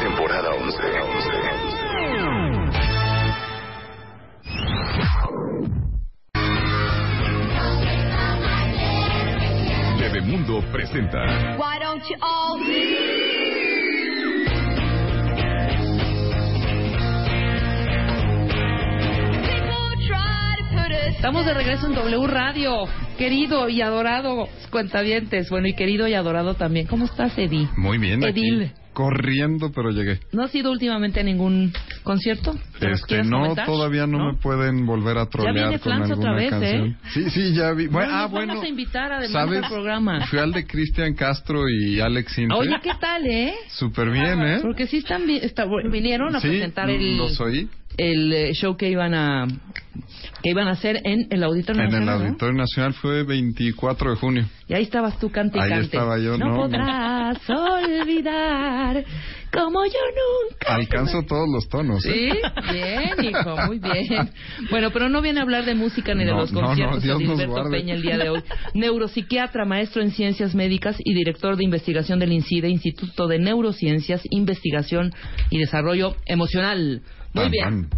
Temporada 0.03 0.51
11. 0.51 0.81
Bebemundo 9.99 10.63
presenta 10.73 11.19
Why 11.59 11.79
don't 11.79 12.03
you 12.09 12.17
all 12.23 12.59
Estamos 21.11 21.45
de 21.45 21.55
regreso 21.55 21.87
en 21.87 21.95
W 21.95 22.27
Radio, 22.27 22.85
querido 23.19 23.69
y 23.69 23.83
adorado 23.83 24.49
cuentavientes. 24.71 25.51
Bueno, 25.51 25.69
y 25.69 25.75
querido 25.75 26.09
y 26.09 26.15
adorado 26.15 26.55
también. 26.55 26.87
¿Cómo 26.87 27.05
estás, 27.05 27.37
Eddie? 27.39 27.69
Muy 27.77 27.99
bien. 27.99 28.25
aquí, 28.25 28.41
Edil. 28.41 28.73
corriendo, 28.95 29.71
pero 29.73 29.91
llegué. 29.91 30.21
¿No 30.33 30.43
has 30.43 30.55
ido 30.55 30.71
últimamente 30.71 31.21
a 31.21 31.23
ningún 31.23 31.73
concierto? 32.03 32.55
¿Que 32.79 32.89
nos 32.89 33.01
Este, 33.01 33.23
no, 33.23 33.41
comentar? 33.41 33.67
todavía 33.67 34.07
no, 34.07 34.33
me 34.33 34.39
pueden 34.39 34.85
volver 34.87 35.19
a 35.19 35.27
trolear 35.27 35.55
viene 35.55 35.79
con 35.79 35.93
Flans 35.93 36.11
alguna 36.11 36.31
otra 36.31 36.35
vez, 36.41 36.51
canción. 36.51 36.87
¿eh? 36.89 36.97
Sí, 37.13 37.31
sí, 37.31 37.55
ya 37.55 37.73
vi. 37.73 37.87
Bueno, 37.87 38.11
No, 38.11 38.17
ah, 38.17 38.23
nos 38.23 38.31
bueno. 38.31 38.47
vamos 38.49 38.65
a 38.65 38.69
invitar 38.69 39.13
además 39.13 39.33
¿sabes? 39.47 39.63
al 39.63 39.71
programa. 39.71 40.27
Fui 40.27 40.39
al 40.39 40.53
de 40.53 40.67
Cristian 40.67 41.15
Castro 41.15 41.69
y 41.69 42.01
Alex 42.01 42.33
Sintre. 42.33 42.57
Oye, 42.59 42.77
¿qué 42.83 42.93
tal, 43.01 43.27
eh? 43.27 43.55
Súper 43.69 44.11
bien, 44.11 44.41
¿eh? 44.43 44.59
Porque 44.63 44.87
sí 44.87 44.99
están, 44.99 45.29
está- 45.31 45.67
vinieron 45.91 46.35
a 46.35 46.41
Sí, 46.41 46.49
presentar 46.49 46.89
el, 46.91 47.17
los 47.19 47.39
oí. 47.41 47.69
El 48.01 48.33
eh, 48.33 48.55
show 48.55 48.77
que 48.77 48.89
iban 48.89 49.15
a 49.15 49.47
que 50.43 50.51
iban 50.51 50.69
a 50.69 50.73
hacer 50.73 51.01
en 51.05 51.27
el 51.31 51.43
Auditorio 51.43 51.83
En 51.83 51.89
el 51.89 51.93
Nacional, 51.93 52.19
¿no? 52.21 52.25
Auditorio 52.27 52.55
Nacional 52.57 52.95
fue 52.95 53.25
24 53.25 54.11
de 54.11 54.17
junio. 54.17 54.47
Y 54.69 54.75
ahí 54.75 54.85
estabas 54.85 55.19
tú 55.19 55.31
cante 55.31 55.59
y 55.59 55.61
Ahí 55.61 55.69
cante. 55.71 55.85
estaba 55.87 56.19
yo, 56.19 56.39
no, 56.39 56.47
no, 56.47 56.57
podrás 56.57 57.39
olvidar 57.51 59.05
como 59.53 59.85
yo 59.85 59.93
nunca. 59.93 60.75
Alcanzo 60.75 61.23
todos 61.25 61.49
los 61.53 61.69
tonos. 61.69 62.05
¿eh? 62.07 62.31
Sí, 62.33 62.73
bien, 62.73 63.25
hijo, 63.31 63.57
muy 63.67 63.79
bien. 63.81 64.31
Bueno, 64.71 64.91
pero 64.93 65.09
no 65.09 65.21
viene 65.21 65.41
a 65.41 65.43
hablar 65.43 65.65
de 65.67 65.75
música 65.75 66.15
ni 66.15 66.25
de 66.25 66.31
No, 66.31 66.39
los 66.39 66.53
no, 66.53 66.61
no, 66.63 66.67
conciertos 66.69 67.03
Dios 67.03 67.19
de 67.19 67.25
Gilberto. 67.27 67.71
Peña 67.71 67.95
el 67.95 68.03
día 68.03 68.17
de 68.17 68.31
hoy. 68.31 68.43
Neuropsiquiatra, 68.75 69.65
maestro 69.67 70.03
en 70.03 70.13
ciencias 70.13 70.55
médicas 70.55 70.97
y 71.05 71.13
director 71.15 71.57
de 71.57 71.65
investigación 71.65 72.19
del 72.19 72.33
INCIDE, 72.33 72.69
Instituto 72.69 73.27
de 73.27 73.39
Neurociencias, 73.41 74.23
Investigación 74.31 75.13
y 75.51 75.59
Desarrollo 75.59 76.17
Emocional. 76.27 77.03
Muy 77.33 77.49
bien. 77.51 77.89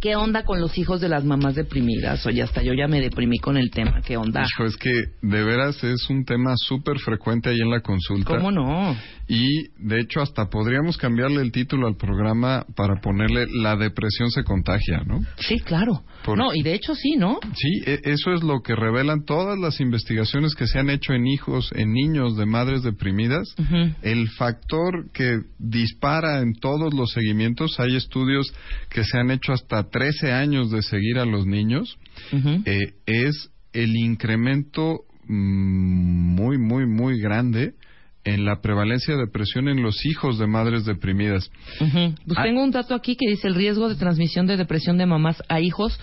¿Qué 0.00 0.14
onda 0.14 0.44
con 0.44 0.60
los 0.60 0.78
hijos 0.78 1.00
de 1.00 1.08
las 1.08 1.24
mamás 1.24 1.56
deprimidas? 1.56 2.24
Oye, 2.24 2.42
hasta 2.42 2.62
yo 2.62 2.72
ya 2.72 2.86
me 2.86 3.00
deprimí 3.00 3.38
con 3.38 3.56
el 3.56 3.70
tema. 3.70 4.00
¿Qué 4.00 4.16
onda? 4.16 4.44
Hijo, 4.44 4.64
es 4.64 4.76
que 4.76 4.92
de 5.22 5.44
veras 5.44 5.82
es 5.82 6.08
un 6.08 6.24
tema 6.24 6.52
súper 6.56 6.98
frecuente 6.98 7.50
ahí 7.50 7.60
en 7.60 7.70
la 7.70 7.80
consulta. 7.80 8.36
¿Cómo 8.36 8.52
no? 8.52 8.96
Y 9.30 9.68
de 9.76 10.00
hecho 10.00 10.22
hasta 10.22 10.46
podríamos 10.48 10.96
cambiarle 10.96 11.42
el 11.42 11.52
título 11.52 11.86
al 11.86 11.96
programa 11.96 12.64
para 12.74 12.98
ponerle 13.02 13.46
La 13.62 13.76
depresión 13.76 14.30
se 14.30 14.42
contagia, 14.42 15.02
¿no? 15.06 15.20
Sí, 15.38 15.60
claro. 15.60 16.02
Por- 16.24 16.38
No, 16.38 16.54
y 16.54 16.62
de 16.62 16.72
hecho 16.74 16.94
sí, 16.94 17.16
¿no? 17.16 17.38
Sí, 17.54 17.82
e- 17.84 18.00
eso 18.04 18.32
es 18.32 18.42
lo 18.42 18.62
que 18.62 18.74
revelan 18.74 19.24
todas 19.26 19.58
las 19.58 19.80
investigaciones 19.80 20.54
que 20.54 20.66
se 20.66 20.78
han 20.78 20.88
hecho 20.88 21.12
en 21.12 21.26
hijos, 21.26 21.70
en 21.74 21.92
niños 21.92 22.36
de 22.38 22.46
madres 22.46 22.82
deprimidas. 22.82 23.54
El 24.02 24.28
factor 24.30 25.10
que 25.12 25.40
dispara 25.58 26.40
en 26.40 26.54
todos 26.54 26.94
los 26.94 27.10
seguimientos, 27.12 27.78
hay 27.78 27.96
estudios 27.96 28.52
que 28.88 29.04
se 29.04 29.18
han 29.18 29.30
hecho 29.30 29.52
hasta 29.52 29.90
13 29.90 30.32
años 30.32 30.70
de 30.70 30.80
seguir 30.82 31.18
a 31.18 31.26
los 31.26 31.46
niños, 31.46 31.98
eh, 32.64 32.94
es 33.06 33.50
el 33.74 33.94
incremento 33.96 35.00
mm, 35.26 36.34
muy, 36.34 36.56
muy, 36.58 36.86
muy 36.86 37.20
grande 37.20 37.74
en 38.34 38.44
la 38.44 38.60
prevalencia 38.60 39.14
de 39.14 39.20
depresión 39.26 39.68
en 39.68 39.82
los 39.82 40.04
hijos 40.06 40.38
de 40.38 40.46
madres 40.46 40.84
deprimidas. 40.84 41.50
Pues 41.78 42.38
Ah. 42.38 42.42
tengo 42.42 42.62
un 42.62 42.70
dato 42.70 42.94
aquí 42.94 43.16
que 43.16 43.28
dice 43.28 43.48
el 43.48 43.54
riesgo 43.54 43.88
de 43.88 43.94
transmisión 43.96 44.46
de 44.46 44.56
depresión 44.56 44.98
de 44.98 45.06
mamás 45.06 45.42
a 45.48 45.60
hijos 45.60 45.98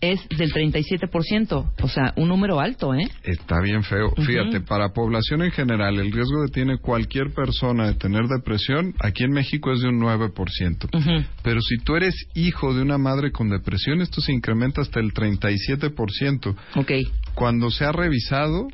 es 0.00 0.20
del 0.28 0.52
37%, 0.52 1.72
o 1.82 1.88
sea, 1.88 2.12
un 2.16 2.28
número 2.28 2.60
alto, 2.60 2.94
¿eh? 2.94 3.08
Está 3.24 3.60
bien 3.60 3.82
feo. 3.82 4.10
Fíjate, 4.16 4.60
para 4.60 4.92
población 4.92 5.42
en 5.42 5.50
general, 5.50 5.98
el 5.98 6.12
riesgo 6.12 6.44
que 6.46 6.52
tiene 6.52 6.78
cualquier 6.78 7.32
persona 7.34 7.88
de 7.88 7.94
tener 7.94 8.26
depresión, 8.28 8.94
aquí 9.00 9.24
en 9.24 9.32
México 9.32 9.72
es 9.72 9.80
de 9.80 9.88
un 9.88 9.98
9%. 9.98 10.88
Ujú. 10.92 11.24
Pero 11.42 11.60
si 11.60 11.78
tú 11.78 11.96
eres 11.96 12.14
hijo 12.34 12.74
de 12.74 12.82
una 12.82 12.96
madre 12.98 13.32
con 13.32 13.48
depresión, 13.50 14.00
esto 14.00 14.20
se 14.20 14.32
incrementa 14.32 14.82
hasta 14.82 15.00
el 15.00 15.12
37%. 15.12 16.54
Ok. 16.76 16.92
Cuando 17.34 17.70
se 17.70 17.84
ha 17.84 17.90
revisado, 17.92 18.68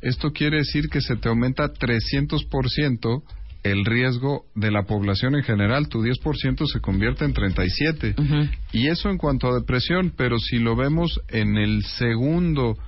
esto 0.00 0.30
quiere 0.32 0.58
decir 0.58 0.88
que 0.88 1.00
se 1.00 1.16
te 1.16 1.28
aumenta 1.28 1.72
300% 1.72 3.22
el 3.62 3.84
riesgo 3.84 4.46
de 4.54 4.70
la 4.70 4.84
población 4.84 5.34
en 5.36 5.42
general. 5.42 5.88
Tu 5.88 6.02
10% 6.02 6.66
se 6.66 6.80
convierte 6.80 7.24
en 7.24 7.34
37%. 7.34 8.18
Ujú. 8.18 8.50
Y 8.72 8.88
eso 8.88 9.10
en 9.10 9.18
cuanto 9.18 9.48
a 9.48 9.54
depresión, 9.54 10.12
pero 10.16 10.38
si 10.38 10.58
lo 10.58 10.76
vemos 10.76 11.20
en 11.28 11.56
el 11.56 11.84
segundo 11.84 12.78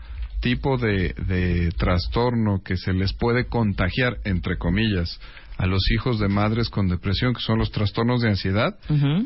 tipo 0.40 0.76
de, 0.76 1.14
de 1.26 1.70
trastorno 1.76 2.62
que 2.64 2.76
se 2.76 2.92
les 2.92 3.12
puede 3.12 3.46
contagiar, 3.46 4.16
entre 4.24 4.56
comillas, 4.56 5.20
a 5.58 5.66
los 5.66 5.90
hijos 5.92 6.18
de 6.18 6.28
madres 6.28 6.68
con 6.68 6.88
depresión, 6.88 7.34
que 7.34 7.40
son 7.40 7.58
los 7.58 7.70
trastornos 7.70 8.20
de 8.22 8.28
ansiedad, 8.30 8.76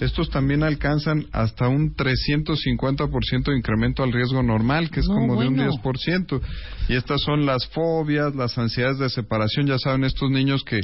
estos 0.00 0.28
también 0.30 0.62
alcanzan 0.62 1.26
hasta 1.32 1.68
un 1.68 1.94
350% 1.94 3.44
de 3.44 3.56
incremento 3.56 4.02
al 4.02 4.12
riesgo 4.12 4.42
normal, 4.42 4.90
que 4.90 5.00
es 5.00 5.08
No, 5.08 5.14
como 5.14 5.40
de 5.40 5.48
un 5.48 5.56
bueno. 5.56 5.72
10%. 5.72 6.40
Y 6.88 6.94
estas 6.94 7.22
son 7.22 7.46
las 7.46 7.66
fobias, 7.68 8.34
las 8.34 8.58
ansiedades 8.58 8.98
de 8.98 9.08
separación, 9.08 9.66
ya 9.66 9.78
saben, 9.78 10.04
estos 10.04 10.30
niños 10.30 10.62
que 10.64 10.80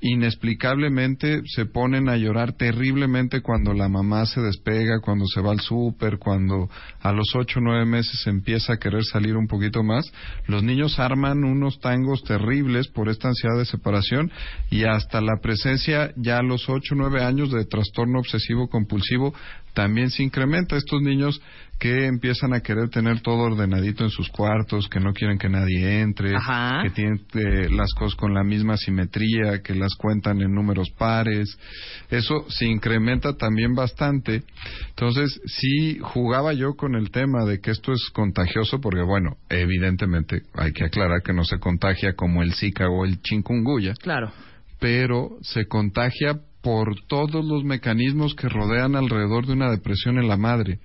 inexplicablemente 0.00 1.42
se 1.46 1.66
ponen 1.66 2.08
a 2.08 2.16
llorar 2.16 2.52
terriblemente 2.52 3.40
cuando 3.40 3.74
la 3.74 3.88
mamá 3.88 4.26
se 4.26 4.40
despega, 4.40 5.00
cuando 5.00 5.26
se 5.26 5.40
va 5.40 5.52
al 5.52 5.60
súper, 5.60 6.18
cuando 6.18 6.68
a 7.00 7.12
los 7.12 7.34
ocho 7.34 7.58
o 7.58 7.62
nueve 7.62 7.84
meses 7.84 8.26
empieza 8.26 8.74
a 8.74 8.76
querer 8.78 9.04
salir 9.04 9.36
un 9.36 9.48
poquito 9.48 9.82
más. 9.82 10.10
Los 10.46 10.62
niños 10.62 10.98
arman 10.98 11.44
unos 11.44 11.80
tangos 11.80 12.22
terribles 12.22 12.88
por 12.88 13.08
esta 13.08 13.28
ansiedad 13.28 13.58
de 13.58 13.64
separación 13.64 14.30
y 14.70 14.84
hasta 14.84 15.20
la 15.20 15.40
presencia 15.42 16.12
ya 16.16 16.38
a 16.38 16.42
los 16.42 16.68
ocho 16.68 16.94
o 16.94 16.98
nueve 16.98 17.24
años 17.24 17.50
de 17.50 17.64
trastorno 17.64 18.20
obsesivo 18.20 18.68
compulsivo 18.68 19.34
también 19.74 20.10
se 20.10 20.22
incrementa. 20.22 20.76
Estos 20.76 21.02
niños 21.02 21.40
que 21.78 22.06
empiezan 22.06 22.52
a 22.54 22.60
querer 22.60 22.88
tener 22.88 23.20
todo 23.20 23.38
ordenadito 23.38 24.02
en 24.02 24.10
sus 24.10 24.28
cuartos, 24.30 24.88
que 24.88 24.98
no 24.98 25.12
quieren 25.12 25.38
que 25.38 25.48
nadie 25.48 26.00
entre, 26.00 26.34
Ajá. 26.34 26.80
que 26.82 26.90
tienen 26.90 27.20
eh, 27.34 27.68
las 27.70 27.92
cosas 27.94 28.16
con 28.16 28.34
la 28.34 28.42
misma 28.42 28.76
simetría, 28.76 29.62
que 29.62 29.74
las 29.74 29.94
cuentan 29.94 30.40
en 30.40 30.52
números 30.52 30.90
pares. 30.98 31.56
Eso 32.10 32.44
se 32.48 32.66
incrementa 32.66 33.36
también 33.36 33.74
bastante. 33.74 34.42
Entonces, 34.88 35.40
sí 35.46 35.98
jugaba 36.00 36.52
yo 36.52 36.74
con 36.74 36.96
el 36.96 37.10
tema 37.10 37.44
de 37.44 37.60
que 37.60 37.70
esto 37.70 37.92
es 37.92 38.10
contagioso, 38.12 38.80
porque 38.80 39.02
bueno, 39.02 39.36
evidentemente 39.48 40.42
hay 40.54 40.72
que 40.72 40.84
aclarar 40.84 41.22
que 41.22 41.32
no 41.32 41.44
se 41.44 41.58
contagia 41.58 42.14
como 42.14 42.42
el 42.42 42.54
Zika 42.54 42.88
o 42.88 43.04
el 43.04 43.20
chikungunya, 43.22 43.94
Claro. 44.02 44.32
pero 44.80 45.30
se 45.42 45.66
contagia 45.66 46.40
por 46.60 46.96
todos 47.06 47.44
los 47.44 47.62
mecanismos 47.62 48.34
que 48.34 48.48
rodean 48.48 48.96
alrededor 48.96 49.46
de 49.46 49.52
una 49.52 49.70
depresión 49.70 50.18
en 50.18 50.26
la 50.26 50.36
madre. 50.36 50.80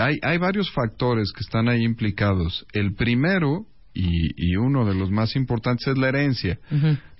Hay, 0.00 0.18
hay 0.22 0.38
varios 0.38 0.70
factores 0.72 1.32
que 1.32 1.40
están 1.40 1.68
ahí 1.68 1.84
implicados. 1.84 2.66
El 2.72 2.94
primero, 2.94 3.66
y, 3.94 4.32
y 4.36 4.56
uno 4.56 4.86
de 4.86 4.94
los 4.94 5.10
más 5.10 5.36
importantes, 5.36 5.86
es 5.88 5.98
la 5.98 6.08
herencia. 6.08 6.58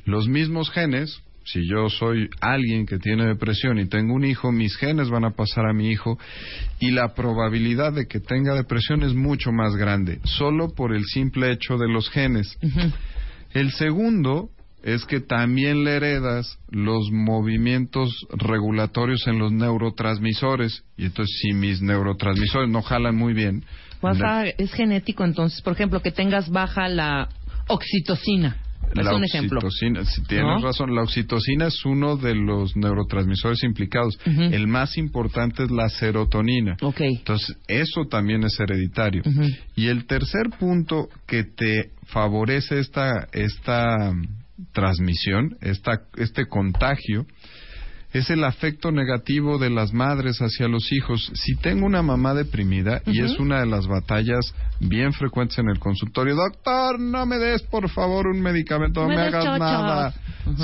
Los 0.04 0.28
mismos 0.28 0.70
genes, 0.70 1.22
si 1.44 1.66
yo 1.68 1.88
soy 1.88 2.28
alguien 2.40 2.86
que 2.86 2.98
tiene 2.98 3.26
depresión 3.26 3.78
y 3.78 3.86
tengo 3.86 4.14
un 4.14 4.24
hijo, 4.24 4.52
mis 4.52 4.76
genes 4.76 5.10
van 5.10 5.24
a 5.24 5.32
pasar 5.32 5.66
a 5.66 5.72
mi 5.72 5.90
hijo 5.90 6.18
y 6.78 6.90
la 6.90 7.14
probabilidad 7.14 7.92
de 7.92 8.06
que 8.06 8.20
tenga 8.20 8.54
depresión 8.54 9.02
es 9.02 9.14
mucho 9.14 9.52
más 9.52 9.74
grande, 9.76 10.20
solo 10.24 10.68
por 10.74 10.94
el 10.94 11.04
simple 11.04 11.52
hecho 11.52 11.76
de 11.76 11.88
los 11.88 12.08
genes. 12.10 12.58
El 13.52 13.72
segundo 13.72 14.50
es 14.82 15.04
que 15.04 15.20
también 15.20 15.84
le 15.84 15.96
heredas 15.96 16.58
los 16.70 17.10
movimientos 17.10 18.26
regulatorios 18.30 19.26
en 19.26 19.38
los 19.38 19.52
neurotransmisores. 19.52 20.84
Y 20.96 21.06
entonces, 21.06 21.36
si 21.40 21.52
mis 21.52 21.82
neurotransmisores 21.82 22.70
no 22.70 22.82
jalan 22.82 23.16
muy 23.16 23.34
bien, 23.34 23.64
es 24.56 24.72
genético, 24.72 25.24
entonces, 25.24 25.60
por 25.62 25.74
ejemplo, 25.74 26.00
que 26.00 26.10
tengas 26.10 26.48
baja 26.50 26.88
la 26.88 27.28
oxitocina. 27.68 28.56
Es 28.92 29.06
un 29.06 29.24
ejemplo. 29.24 29.60
si 29.70 29.86
tienes 30.26 30.46
¿No? 30.46 30.58
razón, 30.60 30.94
la 30.94 31.02
oxitocina 31.02 31.66
es 31.66 31.84
uno 31.84 32.16
de 32.16 32.34
los 32.34 32.76
neurotransmisores 32.76 33.62
implicados. 33.62 34.18
El 34.24 34.66
más 34.66 34.96
importante 34.98 35.62
es 35.62 35.70
la 35.70 35.88
serotonina. 35.88 36.76
Ok. 36.82 37.00
Entonces, 37.02 37.56
eso 37.68 38.06
también 38.10 38.42
es 38.42 38.58
hereditario. 38.58 39.22
Y 39.76 39.86
el 39.86 40.06
tercer 40.06 40.50
punto 40.58 41.08
que 41.26 41.44
te 41.44 41.92
favorece 42.06 42.80
esta, 42.80 43.28
esta 43.32 44.12
transmisión, 44.72 45.56
esta, 45.60 46.02
este 46.16 46.46
contagio, 46.46 47.26
es 48.12 48.28
el 48.28 48.42
afecto 48.42 48.90
negativo 48.90 49.58
de 49.58 49.70
las 49.70 49.92
madres 49.92 50.38
hacia 50.40 50.66
los 50.66 50.90
hijos. 50.92 51.30
Si 51.34 51.54
tengo 51.56 51.86
una 51.86 52.02
mamá 52.02 52.34
deprimida, 52.34 53.02
y 53.06 53.20
es 53.22 53.38
una 53.38 53.60
de 53.60 53.66
las 53.66 53.86
batallas 53.86 54.52
bien 54.80 55.12
frecuentes 55.12 55.58
en 55.58 55.68
el 55.68 55.78
consultorio, 55.78 56.34
doctor, 56.34 56.98
no 56.98 57.24
me 57.24 57.38
des 57.38 57.62
por 57.62 57.88
favor 57.88 58.26
un 58.26 58.40
medicamento, 58.40 59.02
no 59.02 59.08
Me 59.08 59.20
hagas 59.20 59.44
chochos". 59.44 59.58
nada. 59.60 60.14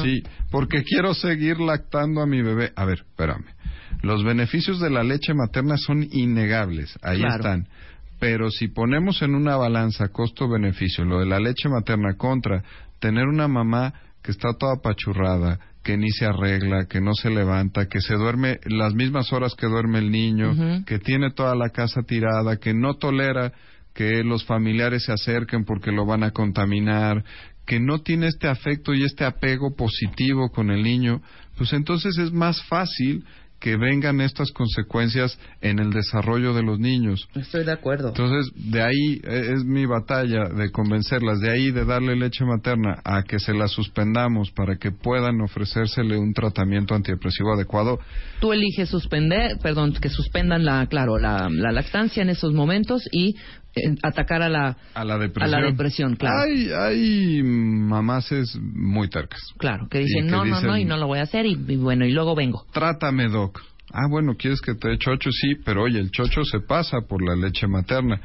Sí, 0.03 0.23
porque 0.51 0.83
quiero 0.83 1.15
seguir 1.15 1.61
lactando 1.61 2.21
a 2.21 2.27
mi 2.27 2.43
bebé. 2.43 2.73
A 2.75 2.85
ver, 2.85 2.99
espérame. 3.09 3.45
Los 4.03 4.25
beneficios 4.25 4.81
de 4.81 4.91
la 4.91 5.05
leche 5.05 5.33
materna 5.33 5.77
son 5.77 6.03
innegables, 6.11 6.99
ahí 7.03 7.19
Claro. 7.19 7.37
están. 7.37 7.69
Pero 8.19 8.51
si 8.51 8.69
ponemos 8.69 9.21
en 9.23 9.35
una 9.35 9.57
balanza 9.57 10.09
costo-beneficio 10.09 11.05
lo 11.05 11.21
de 11.21 11.27
la 11.27 11.39
leche 11.39 11.69
materna 11.69 12.15
contra 12.17 12.65
tener 13.07 13.29
una 13.29 13.47
mamá 13.47 13.95
que 14.21 14.33
está 14.33 14.49
toda 14.59 14.75
apachurrada, 14.75 15.61
que 15.85 15.97
ni 15.97 16.11
se 16.11 16.27
arregla, 16.27 16.87
que 16.87 17.01
no 17.01 17.15
se 17.15 17.31
levanta, 17.31 17.87
que 17.87 18.01
se 18.01 18.15
duerme 18.15 18.59
las 18.65 18.95
mismas 18.95 19.33
horas 19.33 19.55
que 19.55 19.69
duerme 19.69 20.01
el 20.01 20.11
niño, 20.11 20.83
que 20.85 20.99
tiene 20.99 21.31
toda 21.31 21.55
la 21.55 21.69
casa 21.69 22.03
tirada, 22.03 22.57
que 22.57 22.75
no 22.75 22.95
tolera 22.95 23.53
que 23.95 24.25
los 24.25 24.45
familiares 24.45 25.05
se 25.05 25.13
acerquen 25.13 25.65
porque 25.65 25.93
lo 25.93 26.05
van 26.05 26.25
a 26.25 26.33
contaminar, 26.33 27.23
que 27.65 27.79
no 27.79 28.01
tiene 28.01 28.27
este 28.27 28.49
afecto 28.49 28.93
y 28.93 29.05
este 29.05 29.25
apego 29.25 29.77
positivo 29.77 30.51
con 30.51 30.73
el 30.73 30.83
niño, 30.83 31.23
pues 31.57 31.73
entonces 31.73 32.19
es 32.19 32.33
más 32.33 32.61
fácil 32.65 33.25
que 33.61 33.77
vengan 33.77 34.21
estas 34.21 34.53
consecuencias 34.53 35.39
en 35.61 35.79
el 35.79 35.91
desarrollo 35.91 36.55
de 36.55 36.63
los 36.63 36.79
niños. 36.79 37.29
Estoy 37.35 37.65
de 37.65 37.73
acuerdo. 37.73 38.09
Entonces, 38.09 38.53
de 38.55 38.83
ahí 38.83 39.21
eh, 39.25 39.53
es 39.55 39.65
mi 39.65 39.87
batalla 39.87 40.49
de 40.49 40.71
convencerlas, 40.71 41.41
de 41.41 41.51
ahí 41.51 41.71
de 41.71 41.85
darle 41.85 42.17
leche 42.17 42.45
materna 42.45 43.01
a 43.05 43.23
que 43.23 43.39
se 43.39 43.55
la 43.55 43.69
suspendamos 43.69 44.51
para 44.53 44.77
que 44.77 44.93
puedan 44.93 45.41
ofrecérsele 45.41 46.17
un 46.19 46.33
tratamiento 46.33 46.95
antidepresivo 46.95 47.55
adecuado. 47.55 47.99
Tú 48.41 48.53
eliges 48.53 48.89
suspender, 48.89 49.59
perdón, 49.63 49.95
que 49.95 50.09
suspendan 50.09 50.65
la, 50.65 50.87
claro, 50.87 51.19
la, 51.19 51.49
la 51.51 51.73
lactancia 51.73 52.23
en 52.23 52.29
esos 52.29 52.53
momentos 52.53 53.03
y 53.11 53.37
atacar 54.03 54.43
a 54.43 54.49
la, 54.49 54.77
A 54.95 55.05
la 55.05 55.15
a 55.15 55.19
depresión. 55.19 55.51
la 55.61 55.67
depresión, 55.67 56.17
claro. 56.17 56.43
Hay, 56.43 56.71
hay 56.73 57.43
mamaces 57.43 58.59
muy 58.61 59.09
tercas. 59.09 59.41
Claro, 59.59 59.89
que 59.89 59.99
dicen, 60.01 60.25
que 60.27 60.31
no, 60.31 60.45
no, 60.45 60.61
no, 60.61 60.79
y 60.79 60.85
no 60.85 60.97
lo 60.97 61.07
voy 61.07 61.19
a 61.19 61.23
hacer, 61.23 61.47
y, 61.47 61.53
y 61.69 61.77
bueno, 61.77 62.05
y 62.07 62.13
luego 62.13 62.35
vengo. 62.35 62.65
Trátame, 62.73 63.29
doc. 63.29 63.61
Ah, 63.93 64.07
bueno, 64.11 64.35
¿quieres 64.37 64.61
que 64.61 64.75
te 64.75 64.89
dé 64.89 64.99
chocho? 64.99 65.31
Sí, 65.31 65.55
pero 65.65 65.83
oye, 65.85 65.99
el 66.01 66.11
chocho 66.11 66.45
se 66.45 66.61
pasa 66.61 66.99
por 67.09 67.23
la 67.23 67.37
leche 67.37 67.67
materna. 67.67 68.21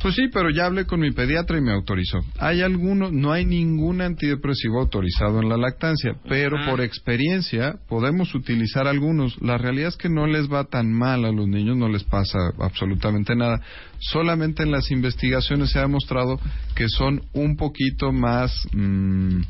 Pues 0.00 0.14
sí, 0.14 0.28
pero 0.32 0.48
ya 0.50 0.66
hablé 0.66 0.84
con 0.84 1.00
mi 1.00 1.10
pediatra 1.10 1.58
y 1.58 1.60
me 1.60 1.72
autorizó. 1.72 2.18
Hay 2.38 2.62
algunos, 2.62 3.12
no 3.12 3.32
hay 3.32 3.44
ningún 3.44 4.00
antidepresivo 4.00 4.80
autorizado 4.80 5.42
en 5.42 5.48
la 5.48 5.56
lactancia, 5.56 6.12
pero 6.28 6.56
Ajá. 6.56 6.70
por 6.70 6.80
experiencia 6.82 7.74
podemos 7.88 8.32
utilizar 8.36 8.86
algunos. 8.86 9.36
La 9.42 9.58
realidad 9.58 9.88
es 9.88 9.96
que 9.96 10.08
no 10.08 10.28
les 10.28 10.48
va 10.50 10.64
tan 10.64 10.92
mal 10.92 11.24
a 11.24 11.32
los 11.32 11.48
niños, 11.48 11.76
no 11.76 11.88
les 11.88 12.04
pasa 12.04 12.38
absolutamente 12.60 13.34
nada. 13.34 13.60
Solamente 14.00 14.62
en 14.62 14.70
las 14.70 14.90
investigaciones 14.90 15.70
se 15.70 15.78
ha 15.78 15.82
demostrado 15.82 16.38
que 16.74 16.88
son 16.88 17.22
un 17.32 17.56
poquito 17.56 18.12
más 18.12 18.66
mm, 18.72 19.40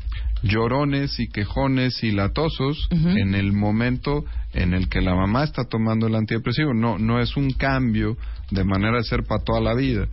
llorones 0.43 1.19
y 1.19 1.27
quejones 1.27 2.03
y 2.03 2.11
latosos 2.11 2.87
en 2.91 3.35
el 3.35 3.51
momento 3.53 4.23
en 4.53 4.73
el 4.73 4.89
que 4.89 5.01
la 5.01 5.13
mamá 5.15 5.43
está 5.43 5.65
tomando 5.65 6.07
el 6.07 6.15
antidepresivo. 6.15 6.73
No, 6.73 6.97
no 6.97 7.19
es 7.19 7.35
un 7.37 7.51
cambio 7.51 8.17
de 8.51 8.63
manera 8.63 8.97
de 8.97 9.03
ser 9.03 9.23
para 9.23 9.43
toda 9.43 9.61
la 9.61 9.75
vida. 9.75 10.07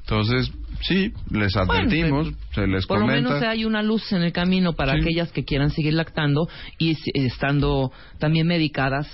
Entonces, 0.00 0.50
sí, 0.80 1.12
les 1.30 1.54
advertimos, 1.56 2.24
Bueno, 2.32 2.38
se 2.54 2.66
les 2.66 2.86
Por 2.86 2.98
lo 3.00 3.06
comenta. 3.06 3.28
menos 3.30 3.42
hay 3.44 3.64
una 3.64 3.82
luz 3.82 4.10
en 4.12 4.22
el 4.22 4.32
camino 4.32 4.72
para 4.72 4.94
Sí. 4.94 5.00
aquellas 5.00 5.30
que 5.32 5.44
quieran 5.44 5.70
seguir 5.70 5.94
lactando 5.94 6.48
y 6.78 6.96
estando 7.14 7.92
también 8.18 8.46
medicadas 8.48 9.08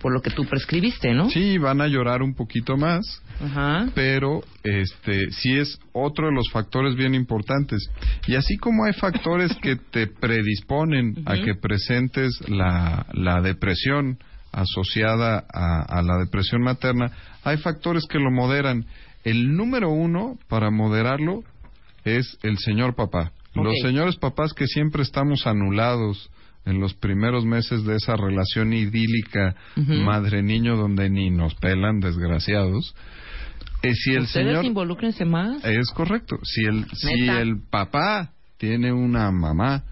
por 0.00 0.12
lo 0.12 0.20
que 0.22 0.30
tú 0.30 0.44
prescribiste, 0.44 1.12
¿no? 1.14 1.28
Sí, 1.30 1.58
van 1.58 1.80
a 1.80 1.88
llorar 1.88 2.22
un 2.22 2.34
poquito 2.34 2.76
más, 2.76 3.22
Ajá. 3.40 3.86
pero 3.94 4.42
este 4.62 5.30
sí 5.30 5.58
es 5.58 5.78
otro 5.92 6.26
de 6.26 6.32
los 6.34 6.50
factores 6.50 6.94
bien 6.96 7.14
importantes. 7.14 7.88
Y 8.26 8.36
así 8.36 8.56
como 8.56 8.84
hay 8.84 8.92
factores 8.92 9.54
que 9.62 9.76
te 9.76 10.06
predisponen 10.06 11.22
a 11.26 11.34
que 11.34 11.54
presentes 11.54 12.32
la, 12.48 13.06
la 13.12 13.40
depresión 13.40 14.18
asociada 14.52 15.44
a, 15.52 15.82
a 15.82 16.02
la 16.02 16.18
depresión 16.18 16.62
materna, 16.62 17.10
hay 17.42 17.56
factores 17.58 18.04
que 18.08 18.18
lo 18.18 18.30
moderan. 18.30 18.86
El 19.24 19.56
número 19.56 19.90
uno 19.90 20.38
para 20.48 20.70
moderarlo 20.70 21.42
es 22.04 22.38
el 22.42 22.58
señor 22.58 22.94
papá. 22.94 23.32
Los 23.54 23.74
señores 23.82 24.16
papás 24.16 24.52
que 24.52 24.66
siempre 24.66 25.02
estamos 25.02 25.46
anulados 25.46 26.28
en 26.66 26.80
los 26.80 26.94
primeros 26.94 27.44
meses 27.44 27.84
de 27.84 27.96
esa 27.96 28.16
relación 28.16 28.72
idílica 28.72 29.54
madre-niño 29.76 30.76
donde 30.76 31.08
ni 31.10 31.30
nos 31.30 31.54
pelan, 31.56 32.00
desgraciados. 32.00 32.94
Eh, 33.84 33.94
si 33.94 34.10
el 34.12 34.22
Ustedes 34.22 34.46
señor 34.46 34.64
involúcrense 34.64 35.24
más. 35.24 35.64
es 35.64 35.90
correcto. 35.90 36.38
Si 36.42 36.64
el, 36.64 36.86
si 36.92 37.28
el 37.28 37.62
papá 37.70 38.32
tiene 38.56 38.92
una 38.92 39.30
mamá 39.30 39.84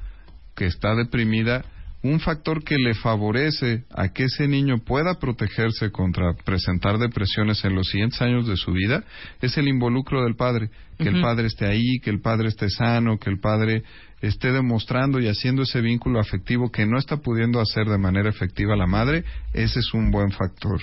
que 0.54 0.66
está 0.66 0.94
deprimida, 0.94 1.64
un 2.02 2.18
factor 2.18 2.64
que 2.64 2.78
le 2.78 2.94
favorece 2.94 3.84
a 3.94 4.08
que 4.08 4.24
ese 4.24 4.48
niño 4.48 4.78
pueda 4.78 5.20
protegerse 5.20 5.90
contra 5.92 6.34
presentar 6.44 6.98
depresiones 6.98 7.64
en 7.64 7.76
los 7.76 7.88
siguientes 7.88 8.20
años 8.20 8.46
de 8.46 8.56
su 8.56 8.72
vida 8.72 9.04
es 9.40 9.56
el 9.56 9.68
involucro 9.68 10.24
del 10.24 10.34
padre. 10.34 10.70
Que 10.98 11.08
el 11.08 11.20
padre 11.20 11.46
esté 11.46 11.66
ahí, 11.66 11.98
que 12.02 12.10
el 12.10 12.20
padre 12.20 12.48
esté 12.48 12.68
sano, 12.70 13.18
que 13.18 13.28
el 13.28 13.40
padre 13.40 13.82
esté 14.20 14.52
demostrando 14.52 15.18
y 15.20 15.26
haciendo 15.26 15.62
ese 15.62 15.80
vínculo 15.80 16.20
afectivo 16.20 16.70
que 16.70 16.86
no 16.86 16.96
está 16.96 17.16
pudiendo 17.16 17.60
hacer 17.60 17.86
de 17.86 17.98
manera 17.98 18.28
efectiva 18.28 18.76
la 18.76 18.86
madre, 18.86 19.24
ese 19.52 19.80
es 19.80 19.94
un 19.94 20.12
buen 20.12 20.30
factor. 20.30 20.80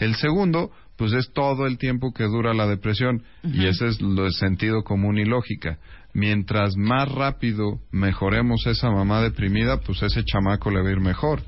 El 0.00 0.16
segundo, 0.16 0.72
pues 0.96 1.12
es 1.12 1.32
todo 1.32 1.66
el 1.66 1.78
tiempo 1.78 2.12
que 2.12 2.24
dura 2.24 2.54
la 2.54 2.66
depresión 2.66 3.22
y 3.42 3.66
ese 3.66 3.88
es 3.88 4.00
lo 4.00 4.24
de 4.24 4.32
sentido 4.32 4.82
común 4.84 5.18
y 5.18 5.24
lógica. 5.24 5.78
Mientras 6.14 6.76
más 6.76 7.10
rápido 7.10 7.80
mejoremos 7.90 8.66
esa 8.66 8.90
mamá 8.90 9.20
deprimida, 9.22 9.80
pues 9.80 10.02
ese 10.02 10.22
chamaco 10.24 10.70
le 10.70 10.82
va 10.82 10.88
a 10.88 10.92
ir 10.92 11.00
mejor. 11.00 11.42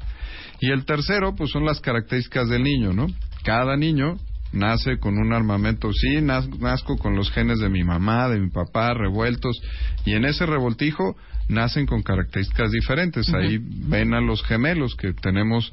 Y 0.60 0.70
el 0.70 0.84
tercero, 0.86 1.34
pues 1.36 1.50
son 1.50 1.64
las 1.64 1.80
características 1.80 2.48
del 2.48 2.62
niño, 2.62 2.92
¿no? 2.92 3.06
Cada 3.44 3.76
niño 3.76 4.16
nace 4.52 4.98
con 4.98 5.18
un 5.18 5.32
armamento, 5.32 5.92
sí, 5.92 6.16
naz- 6.22 6.48
nazco 6.60 6.96
con 6.96 7.14
los 7.16 7.30
genes 7.32 7.58
de 7.58 7.68
mi 7.68 7.84
mamá, 7.84 8.28
de 8.28 8.38
mi 8.40 8.48
papá, 8.50 8.94
revueltos, 8.94 9.60
y 10.06 10.12
en 10.14 10.24
ese 10.24 10.46
revoltijo 10.46 11.16
nacen 11.48 11.84
con 11.86 12.02
características 12.02 12.70
diferentes. 12.70 13.28
Ahí 13.34 13.58
ven 13.60 14.14
a 14.14 14.20
los 14.20 14.42
gemelos 14.44 14.94
que 14.96 15.12
tenemos 15.12 15.72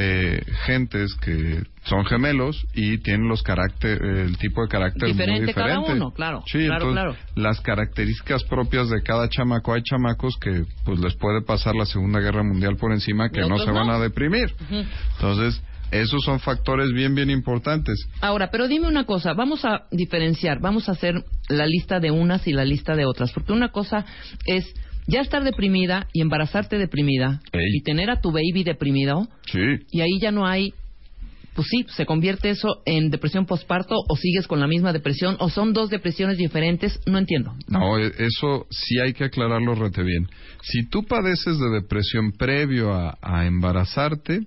eh, 0.00 0.42
gentes 0.64 1.14
que 1.20 1.62
son 1.84 2.04
gemelos 2.04 2.66
y 2.74 2.98
tienen 2.98 3.28
los 3.28 3.42
carácter, 3.42 4.02
el 4.02 4.36
tipo 4.38 4.62
de 4.62 4.68
carácter 4.68 5.08
Diferente 5.08 5.44
muy 5.46 5.54
cada 5.54 5.68
diferente. 5.68 5.92
uno, 5.92 6.10
claro, 6.12 6.42
Sí, 6.46 6.66
claro, 6.66 6.88
entonces, 6.90 7.24
las 7.36 7.60
características 7.60 8.44
propias 8.44 8.88
de 8.88 9.02
cada 9.02 9.28
chamaco. 9.28 9.74
Hay 9.74 9.82
chamacos 9.82 10.36
que 10.40 10.64
pues 10.84 10.98
les 11.00 11.14
puede 11.16 11.42
pasar 11.42 11.74
la 11.74 11.86
Segunda 11.86 12.20
Guerra 12.20 12.42
Mundial 12.42 12.76
por 12.76 12.92
encima 12.92 13.28
que 13.30 13.40
no 13.40 13.58
se 13.58 13.70
van 13.70 13.90
a 13.90 13.98
deprimir. 13.98 14.54
Entonces, 15.14 15.62
esos 15.90 16.22
son 16.22 16.38
factores 16.40 16.92
bien, 16.92 17.14
bien 17.14 17.30
importantes. 17.30 18.06
Ahora, 18.20 18.50
pero 18.50 18.68
dime 18.68 18.86
una 18.86 19.04
cosa, 19.04 19.34
vamos 19.34 19.64
a 19.64 19.86
diferenciar, 19.90 20.60
vamos 20.60 20.88
a 20.88 20.92
hacer 20.92 21.24
la 21.48 21.66
lista 21.66 21.98
de 22.00 22.10
unas 22.10 22.46
y 22.46 22.52
la 22.52 22.64
lista 22.64 22.94
de 22.94 23.06
otras, 23.06 23.32
porque 23.32 23.52
una 23.52 23.70
cosa 23.70 24.04
es 24.46 24.72
ya 25.10 25.20
estar 25.20 25.42
deprimida 25.44 26.06
y 26.12 26.20
embarazarte 26.22 26.78
deprimida 26.78 27.40
Ey. 27.52 27.60
y 27.76 27.82
tener 27.82 28.10
a 28.10 28.20
tu 28.20 28.30
baby 28.32 28.64
deprimido 28.64 29.28
Sí. 29.50 29.58
y 29.90 30.00
ahí 30.00 30.18
ya 30.20 30.30
no 30.30 30.46
hay, 30.46 30.72
pues 31.54 31.66
sí, 31.68 31.84
se 31.96 32.06
convierte 32.06 32.50
eso 32.50 32.80
en 32.86 33.10
depresión 33.10 33.44
postparto 33.44 33.96
o 34.08 34.16
sigues 34.16 34.46
con 34.46 34.60
la 34.60 34.66
misma 34.68 34.92
depresión 34.92 35.36
o 35.40 35.50
son 35.50 35.72
dos 35.72 35.90
depresiones 35.90 36.38
diferentes, 36.38 37.00
no 37.06 37.18
entiendo. 37.18 37.54
No, 37.68 37.98
e- 37.98 38.12
eso 38.18 38.66
sí 38.70 38.98
hay 39.00 39.12
que 39.12 39.24
aclararlo 39.24 39.74
rete 39.74 40.02
bien. 40.02 40.28
Si 40.62 40.88
tú 40.88 41.02
padeces 41.04 41.58
de 41.58 41.70
depresión 41.70 42.32
previo 42.32 42.92
a, 42.94 43.18
a 43.20 43.46
embarazarte, 43.46 44.40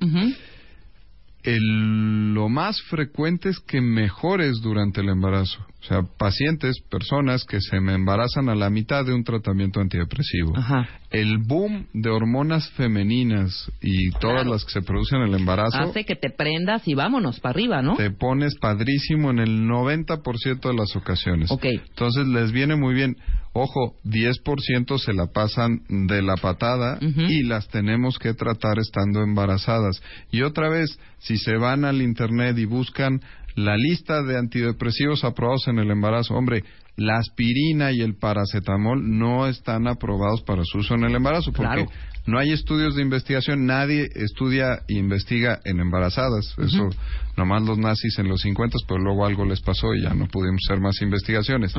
el- 1.44 2.34
lo 2.34 2.48
más 2.50 2.82
frecuente 2.84 3.50
es 3.50 3.60
que 3.60 3.82
mejores 3.82 4.62
durante 4.62 5.02
el 5.02 5.10
embarazo. 5.10 5.60
O 5.84 5.86
sea, 5.86 6.02
pacientes, 6.18 6.78
personas 6.90 7.44
que 7.44 7.60
se 7.60 7.82
me 7.82 7.94
embarazan 7.94 8.48
a 8.48 8.56
la 8.56 8.70
mitad 8.70 9.04
de 9.06 9.14
un 9.14 9.26
tratamiento 9.26 9.82
antidepresivo. 9.82 10.58
Ajá. 10.58 10.88
El 11.12 11.40
boom 11.40 11.88
de 11.94 12.10
hormonas 12.10 12.70
femeninas 12.72 13.70
y 13.82 14.10
todas 14.12 14.44
Claro. 14.44 14.52
las 14.52 14.64
que 14.64 14.72
se 14.72 14.82
producen 14.82 15.20
en 15.22 15.28
el 15.28 15.40
embarazo 15.42 15.78
Hace 15.78 16.06
que 16.06 16.16
te 16.16 16.30
prendas 16.30 16.88
y 16.88 16.94
vámonos 16.94 17.42
para 17.42 17.52
arriba, 17.54 17.82
¿no? 17.82 17.98
te 17.98 18.12
pones 18.12 18.56
padrísimo 18.56 19.30
en 19.32 19.40
el 19.40 19.68
90% 19.68 20.70
de 20.70 20.74
las 20.74 20.96
ocasiones. 20.96 21.52
Ok. 21.52 21.66
Entonces 21.66 22.28
les 22.28 22.54
viene 22.54 22.76
muy 22.78 22.94
bien. 22.94 23.18
Ojo, 23.52 23.96
10% 24.06 24.98
se 24.98 25.14
la 25.14 25.28
pasan 25.28 25.82
de 26.08 26.22
la 26.24 26.36
patada 26.38 26.98
y 27.02 27.44
las 27.44 27.68
tenemos 27.68 28.18
que 28.18 28.34
tratar 28.34 28.80
estando 28.80 29.22
embarazadas. 29.22 30.02
Y 30.32 30.42
otra 30.42 30.70
vez, 30.70 30.98
si 31.20 31.38
se 31.38 31.58
van 31.58 31.86
al 31.86 32.02
internet 32.02 32.58
y 32.58 32.66
buscan 32.66 33.22
la 33.56 33.78
lista 33.78 34.24
de 34.24 34.38
antidepresivos 34.38 35.24
aprobados 35.24 35.68
en 35.68 35.80
el 35.80 35.92
embarazo, 35.92 36.34
hombre, 36.34 36.64
la 36.96 37.18
aspirina 37.18 37.92
y 37.92 38.02
el 38.02 38.16
paracetamol 38.16 39.18
no 39.18 39.48
están 39.48 39.88
aprobados 39.88 40.42
para 40.44 40.64
su 40.64 40.80
uso 40.80 40.96
en 40.96 41.06
el 41.06 41.16
embarazo 41.16 41.52
porque 41.52 41.86
Claro. 41.86 41.92
No 42.26 42.40
hay 42.40 42.52
estudios 42.52 42.96
de 42.96 43.02
investigación, 43.02 43.66
nadie 43.66 44.08
estudia 44.16 44.82
e 44.88 44.94
investiga 44.94 45.60
en 45.66 45.82
embarazadas. 45.82 46.56
Eso, 46.58 46.90
nomás 47.36 47.64
los 47.64 47.78
nazis 47.78 48.18
en 48.18 48.30
los 48.30 48.42
50, 48.42 48.78
pero 48.88 49.02
luego 49.02 49.26
algo 49.26 49.44
les 49.46 49.60
pasó 49.60 49.94
y 49.94 50.04
ya 50.04 50.14
no 50.14 50.28
pudimos 50.28 50.62
hacer 50.66 50.80
más 50.80 51.02
investigaciones. 51.02 51.74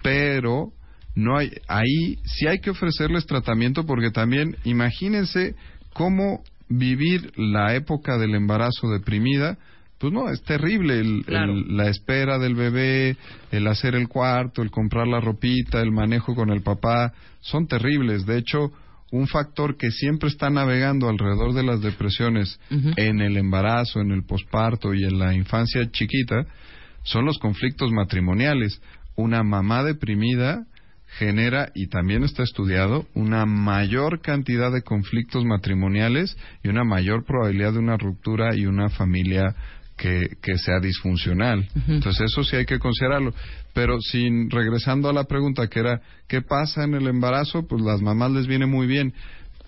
Pero 0.00 0.68
no 1.16 1.36
hay, 1.36 1.50
ahí 1.66 2.18
sí 2.24 2.46
hay 2.46 2.60
que 2.60 2.70
ofrecerles 2.70 3.26
tratamiento 3.26 3.84
porque 3.84 4.10
también 4.10 4.56
imagínense 4.62 5.56
cómo 5.92 6.44
vivir 6.68 7.32
la 7.36 7.74
época 7.74 8.16
del 8.16 8.36
embarazo 8.36 8.88
deprimida. 8.90 9.58
Pues 9.98 10.12
no, 10.12 10.28
es 10.28 10.42
terrible 10.42 10.98
el- 11.00 11.24
Claro. 11.24 11.52
el- 11.52 11.76
la 11.76 11.88
espera 11.88 12.38
del 12.38 12.54
bebé, 12.54 13.16
el 13.52 13.66
hacer 13.66 13.94
el 13.94 14.08
cuarto, 14.08 14.62
el 14.62 14.70
comprar 14.70 15.06
la 15.06 15.20
ropita, 15.20 15.80
el 15.80 15.92
manejo 15.92 16.34
con 16.34 16.50
el 16.50 16.62
papá, 16.62 17.12
son 17.40 17.66
terribles. 17.66 18.26
De 18.26 18.38
hecho, 18.38 18.70
un 19.12 19.28
factor 19.28 19.76
que 19.76 19.90
siempre 19.92 20.28
está 20.28 20.50
navegando 20.50 21.08
alrededor 21.08 21.54
de 21.54 21.62
las 21.62 21.80
depresiones 21.80 22.58
en 22.96 23.20
el 23.20 23.36
embarazo, 23.36 24.00
en 24.00 24.10
el 24.10 24.24
posparto 24.24 24.92
y 24.92 25.04
en 25.04 25.18
la 25.18 25.32
infancia 25.34 25.88
chiquita 25.90 26.44
son 27.04 27.24
los 27.24 27.38
conflictos 27.38 27.92
matrimoniales. 27.92 28.80
Una 29.14 29.44
mamá 29.44 29.84
deprimida 29.84 30.64
genera, 31.18 31.68
y 31.76 31.86
también 31.86 32.24
está 32.24 32.42
estudiado, 32.42 33.06
una 33.14 33.46
mayor 33.46 34.20
cantidad 34.20 34.72
de 34.72 34.82
conflictos 34.82 35.44
matrimoniales 35.44 36.36
y 36.64 36.68
una 36.68 36.82
mayor 36.82 37.24
probabilidad 37.24 37.72
de 37.74 37.78
una 37.78 37.96
ruptura 37.96 38.56
y 38.56 38.66
una 38.66 38.88
familia 38.88 39.54
que, 39.96 40.36
que 40.42 40.58
sea 40.58 40.80
disfuncional. 40.80 41.68
Entonces 41.88 42.32
eso 42.32 42.42
sí 42.44 42.56
hay 42.56 42.66
que 42.66 42.78
considerarlo. 42.78 43.32
Pero 43.72 44.00
sin 44.00 44.50
regresando 44.50 45.08
a 45.08 45.12
la 45.12 45.24
pregunta 45.24 45.68
que 45.68 45.80
era, 45.80 46.00
¿qué 46.28 46.42
pasa 46.42 46.84
en 46.84 46.94
el 46.94 47.06
embarazo? 47.06 47.66
Pues 47.66 47.82
las 47.82 48.00
mamás 48.00 48.32
les 48.32 48.46
viene 48.46 48.66
muy 48.66 48.86
bien, 48.86 49.14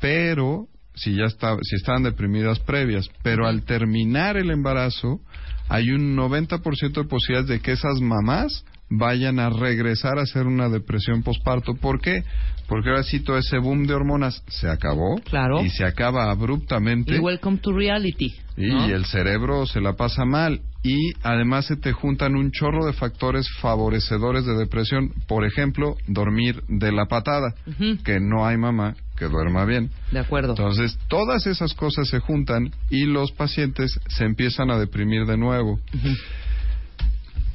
pero 0.00 0.68
si 0.94 1.14
ya 1.14 1.24
está, 1.24 1.56
si 1.62 1.76
estaban 1.76 2.02
deprimidas 2.02 2.58
previas, 2.60 3.08
pero 3.22 3.46
al 3.46 3.64
terminar 3.64 4.36
el 4.36 4.50
embarazo 4.50 5.20
hay 5.68 5.90
un 5.90 6.16
90% 6.16 6.92
de 6.92 7.04
posibilidades 7.04 7.48
de 7.48 7.60
que 7.60 7.72
esas 7.72 8.00
mamás 8.00 8.64
vayan 8.88 9.38
a 9.38 9.50
regresar 9.50 10.18
a 10.18 10.22
hacer 10.22 10.46
una 10.46 10.68
depresión 10.68 11.22
posparto. 11.22 11.74
¿Por 11.74 12.00
qué? 12.00 12.22
Porque 12.68 12.88
ahora 12.90 13.02
sí 13.04 13.20
todo 13.20 13.38
ese 13.38 13.58
boom 13.58 13.86
de 13.86 13.94
hormonas 13.94 14.42
se 14.48 14.68
acabó 14.68 15.16
Claro. 15.24 15.64
y 15.64 15.70
se 15.70 15.84
acaba 15.84 16.30
abruptamente 16.30 17.16
Y 17.16 17.18
welcome 17.18 17.58
to 17.58 17.72
reality. 17.72 18.34
y 18.56 18.66
¿no? 18.68 18.86
el 18.86 19.04
cerebro 19.06 19.66
se 19.66 19.80
la 19.80 19.94
pasa 19.94 20.24
mal 20.24 20.60
y 20.82 21.12
además 21.22 21.66
se 21.66 21.76
te 21.76 21.92
juntan 21.92 22.36
un 22.36 22.50
chorro 22.52 22.84
de 22.86 22.92
factores 22.92 23.46
favorecedores 23.60 24.44
de 24.46 24.54
depresión, 24.56 25.12
por 25.26 25.44
ejemplo, 25.44 25.96
dormir 26.06 26.62
de 26.68 26.92
la 26.92 27.06
patada, 27.06 27.54
que 28.04 28.20
no 28.20 28.46
hay 28.46 28.56
mamá 28.56 28.94
que 29.16 29.24
duerma 29.26 29.64
bien. 29.64 29.90
De 30.12 30.20
acuerdo. 30.20 30.50
Entonces, 30.50 30.96
todas 31.08 31.46
esas 31.46 31.74
cosas 31.74 32.08
se 32.08 32.20
juntan 32.20 32.70
y 32.90 33.04
los 33.06 33.32
pacientes 33.32 33.98
se 34.08 34.24
empiezan 34.24 34.70
a 34.70 34.78
deprimir 34.78 35.24
de 35.26 35.36
nuevo. 35.36 35.80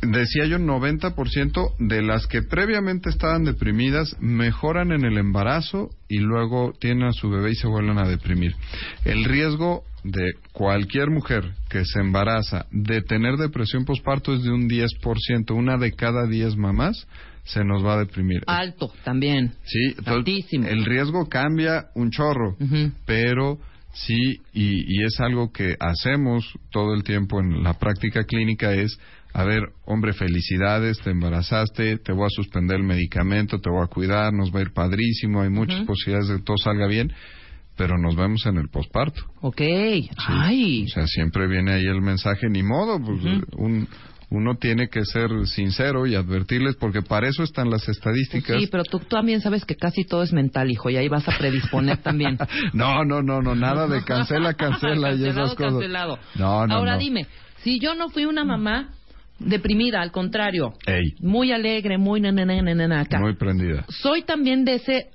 Decía 0.02 0.46
yo, 0.46 0.58
90% 0.58 1.76
de 1.78 2.02
las 2.02 2.26
que 2.26 2.42
previamente 2.42 3.10
estaban 3.10 3.44
deprimidas 3.44 4.16
mejoran 4.20 4.92
en 4.92 5.06
el 5.06 5.18
embarazo 5.18 5.90
y 6.08 6.18
luego 6.20 6.74
tienen 6.80 7.04
a 7.04 7.14
su 7.14 7.30
bebé 7.30 7.52
y 7.52 7.56
se 7.56 7.68
vuelven 7.68 8.00
a 8.00 8.08
deprimir. 8.08 8.56
El 9.06 9.24
riesgo 9.26 9.84
de 10.04 10.32
cualquier 10.54 11.12
mujer 11.12 11.54
que 11.70 11.86
se 11.86 12.00
embaraza 12.00 12.66
de 12.72 13.02
tener 13.02 13.38
depresión 13.38 13.86
postparto 13.86 14.34
es 14.34 14.44
de 14.44 14.52
un 14.52 14.68
10%. 14.68 15.52
Una 15.56 15.78
de 15.78 15.92
cada 15.92 16.26
10 16.26 16.58
mamás 16.58 17.08
se 17.44 17.64
nos 17.64 17.86
va 17.86 17.94
a 17.94 18.00
deprimir. 18.00 18.42
Alto 18.48 18.92
también. 19.04 19.54
Sí, 19.64 19.96
Altísimo. 20.06 20.68
el 20.68 20.86
riesgo 20.86 21.28
cambia 21.28 21.88
un 21.96 22.12
chorro, 22.12 22.56
pero 23.06 23.60
sí, 23.94 24.42
y, 24.54 25.00
y 25.02 25.04
es 25.06 25.20
algo 25.20 25.52
que 25.52 25.76
hacemos 25.80 26.46
todo 26.72 26.94
el 26.94 27.04
tiempo 27.04 27.40
en 27.40 27.64
la 27.64 27.74
práctica 27.74 28.24
clínica 28.24 28.74
es, 28.74 28.98
a 29.34 29.44
ver, 29.44 29.62
hombre, 29.86 30.14
felicidades, 30.14 31.00
te 31.00 31.12
embarazaste, 31.12 31.98
te 31.98 32.12
voy 32.12 32.26
a 32.26 32.30
suspender 32.30 32.78
el 32.78 32.84
medicamento, 32.84 33.60
te 33.60 33.70
voy 33.70 33.84
a 33.84 33.88
cuidar, 33.88 34.34
nos 34.34 34.54
va 34.54 34.60
a 34.60 34.64
ir 34.64 34.74
padrísimo, 34.74 35.42
hay 35.42 35.50
muchas 35.50 35.78
Ujú. 35.78 35.88
posibilidades 35.88 36.30
de 36.30 36.38
que 36.38 36.44
todo 36.44 36.58
salga 36.58 36.88
bien, 36.88 37.12
pero 37.78 37.98
nos 37.98 38.16
vemos 38.16 38.46
en 38.46 38.58
el 38.58 38.70
posparto. 38.70 39.22
Ok. 39.42 39.62
Ay. 40.28 40.84
O 40.86 40.88
sea, 40.90 41.08
siempre 41.08 41.48
viene 41.48 41.72
ahí 41.74 41.86
el 41.86 42.02
mensaje, 42.02 42.50
ni 42.50 42.62
modo, 42.64 43.00
pues 43.00 43.20
Ujú. 43.24 43.64
un, 43.64 43.88
uno 44.30 44.56
tiene 44.56 44.88
que 44.90 45.04
ser 45.06 45.30
sincero 45.46 46.06
y 46.08 46.16
advertirles, 46.16 46.76
porque 46.76 47.02
para 47.02 47.28
eso 47.28 47.44
están 47.44 47.70
las 47.70 47.88
estadísticas. 47.90 48.60
Sí, 48.60 48.68
pero 48.72 48.84
tú 48.84 49.00
también 49.00 49.42
sabes 49.42 49.66
que 49.66 49.76
casi 49.76 50.04
todo 50.06 50.24
es 50.24 50.32
mental, 50.34 50.70
hijo, 50.72 50.90
y 50.90 50.98
ahí 50.98 51.08
vas 51.10 51.28
a 51.28 51.38
predisponer 51.38 51.98
también. 51.98 52.38
No, 52.74 53.04
no, 53.06 53.22
no, 53.22 53.42
no, 53.42 53.56
nada 53.56 53.88
de 53.88 54.04
cancela, 54.06 54.54
cancela 54.54 55.14
y 55.14 55.26
esas 55.26 55.56
cosas. 55.56 55.74
cancelado. 55.74 56.20
No, 56.36 56.66
no, 56.68 56.76
Ahora 56.76 56.94
no. 56.94 57.00
dime, 57.00 57.28
si 57.64 57.80
yo 57.80 57.94
no 57.96 58.10
fui 58.10 58.26
una 58.26 58.44
mamá 58.46 58.90
deprimida, 59.46 60.02
al 60.02 60.12
contrario, 60.12 60.74
Ey, 60.86 61.14
muy 61.20 61.52
alegre, 61.52 61.98
muy 61.98 62.22
na, 62.22 62.32
na, 62.32 62.46
na, 62.46 62.62
na, 62.62 62.74
na, 62.76 62.88
na, 62.88 63.00
acá. 63.02 63.20
muy 63.20 63.36
prendida. 63.36 63.86
Soy 63.90 64.24
también 64.24 64.64
de 64.66 64.76
ese 64.76 65.08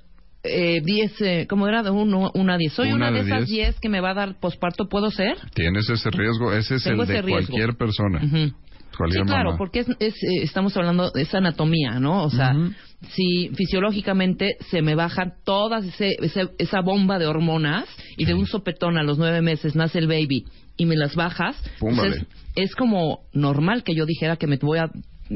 eh, 0.43 0.81
10, 0.83 1.21
eh, 1.21 1.47
¿cómo 1.49 1.67
era? 1.67 1.83
De 1.83 1.89
uno, 1.89 2.31
una 2.35 2.57
10. 2.57 2.71
Soy 2.73 2.87
Una 2.93 3.09
una, 3.09 3.11
de, 3.11 3.23
de 3.23 3.29
esas 3.35 3.47
10. 3.47 3.67
10 3.67 3.79
que 3.79 3.89
me 3.89 3.99
va 4.01 4.11
a 4.11 4.13
dar 4.13 4.39
posparto, 4.39 4.87
¿puedo 4.87 5.11
ser? 5.11 5.35
Tienes 5.53 5.89
ese 5.89 6.09
riesgo, 6.11 6.53
ese 6.53 6.75
es 6.75 6.83
Tengo 6.83 7.03
el 7.03 7.07
de 7.09 7.21
cualquier 7.23 7.75
persona. 7.75 8.19
Cualquier 8.97 9.23
Sí, 9.25 9.27
claro, 9.27 9.55
porque 9.57 9.79
es, 9.81 9.87
es, 9.99 10.13
eh, 10.23 10.43
estamos 10.43 10.75
hablando 10.77 11.11
de 11.11 11.21
esa 11.21 11.37
anatomía, 11.39 11.99
¿no? 11.99 12.23
O 12.23 12.29
sea, 12.29 12.53
si 13.09 13.49
fisiológicamente 13.55 14.55
se 14.71 14.81
me 14.81 14.95
bajan 14.95 15.33
todas 15.43 15.85
ese, 15.85 16.15
ese- 16.19 16.49
esa 16.57 16.81
bomba 16.81 17.19
de 17.19 17.27
hormonas 17.27 17.85
y 18.17 18.25
de 18.25 18.33
un 18.33 18.47
sopetón 18.47 18.97
a 18.97 19.03
los 19.03 19.17
nueve 19.19 19.41
meses 19.41 19.75
nace 19.75 19.99
el 19.99 20.07
baby 20.07 20.45
y 20.77 20.85
me 20.85 20.95
las 20.95 21.15
bajas, 21.15 21.55
Púmbale. 21.79 22.25
es, 22.55 22.75
como 22.75 23.21
normal 23.33 23.83
que 23.83 23.95
yo 23.95 24.05
dijera 24.05 24.37
que 24.37 24.47
me 24.47 24.57
voy 24.57 24.79
a 24.79 24.89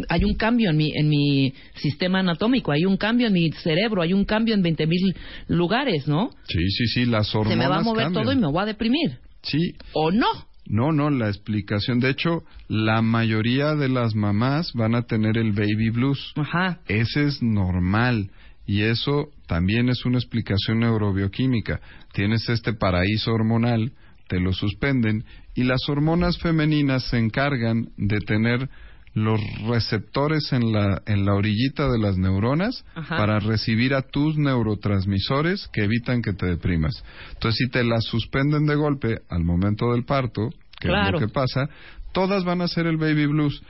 hay 0.08 0.24
un 0.24 0.36
cambio 0.36 0.70
en 0.70 0.78
mi 0.78 0.94
en 0.96 1.10
mi 1.10 1.54
sistema 1.76 2.20
anatómico, 2.20 2.72
hay 2.72 2.86
un 2.86 2.96
cambio 2.96 3.28
en 3.28 3.34
mi 3.34 3.52
cerebro, 3.52 4.02
hay 4.02 4.14
un 4.14 4.24
cambio 4.24 4.54
en 4.56 4.62
20 4.62 4.88
mil 4.88 5.16
lugares, 5.50 6.08
¿no? 6.08 6.30
Sí, 6.48 6.66
sí, 6.70 6.88
sí, 6.88 7.06
las 7.06 7.28
Se 7.28 7.38
hormonas 7.38 7.58
me 7.58 7.68
va 7.68 7.78
a 7.80 7.82
mover 7.84 8.04
cambian. 8.06 8.24
todo 8.24 8.34
y 8.34 8.38
me 8.38 8.48
voy 8.48 8.62
a 8.64 8.66
deprimir. 8.68 9.20
Sí, 9.44 9.74
¿O 9.94 10.12
no? 10.12 10.28
no, 10.68 10.94
no, 10.94 11.10
la 11.10 11.28
explicación. 11.28 12.00
De 12.00 12.10
hecho, 12.10 12.44
la 12.70 13.02
mayoría 13.02 13.76
de 13.76 13.90
las 13.90 14.16
mamás 14.16 14.72
van 14.74 14.96
a 14.96 15.02
tener 15.02 15.38
el 15.38 15.52
baby 15.52 15.90
blues. 15.90 16.32
Ajá. 16.38 16.80
Ese 16.88 17.26
es 17.26 17.42
normal. 17.42 18.32
Y 18.66 18.84
eso 18.84 19.28
también 19.48 19.90
es 19.90 20.06
una 20.06 20.18
explicación 20.20 20.80
neurobioquímica. 20.80 21.82
Tienes 22.14 22.48
este 22.48 22.72
paraíso 22.74 23.34
hormonal, 23.34 23.92
te 24.32 24.40
lo 24.40 24.54
suspenden, 24.54 25.26
y 25.56 25.64
las 25.66 25.82
hormonas 25.90 26.38
femeninas 26.38 27.04
se 27.10 27.18
encargan 27.18 27.90
de 27.98 28.20
tener 28.22 28.70
los 29.14 29.42
receptores 29.68 30.54
en 30.54 30.72
la, 30.72 31.02
en 31.06 31.26
la 31.26 31.34
orillita 31.34 31.92
de 31.92 32.00
las 32.00 32.16
neuronas 32.18 32.86
Ajá. 32.96 33.18
para 33.18 33.40
recibir 33.42 33.94
a 33.94 34.04
tus 34.04 34.38
neurotransmisores 34.38 35.68
que 35.74 35.84
evitan 35.84 36.22
que 36.22 36.32
te 36.32 36.46
deprimas. 36.46 37.04
Entonces, 37.34 37.58
si 37.58 37.70
te 37.70 37.84
las 37.84 38.06
suspenden 38.06 38.66
de 38.68 38.76
golpe 38.76 39.18
al 39.30 39.44
momento 39.44 39.92
del 39.92 40.06
parto, 40.06 40.48
que 40.80 40.88
Claro. 40.88 41.18
es 41.18 41.22
lo 41.22 41.28
que 41.28 41.34
pasa, 41.34 41.68
todas 42.14 42.46
van 42.46 42.62
a 42.62 42.70
ser 42.70 42.88
el 42.88 42.96
baby 42.96 43.26
blues. 43.26 43.62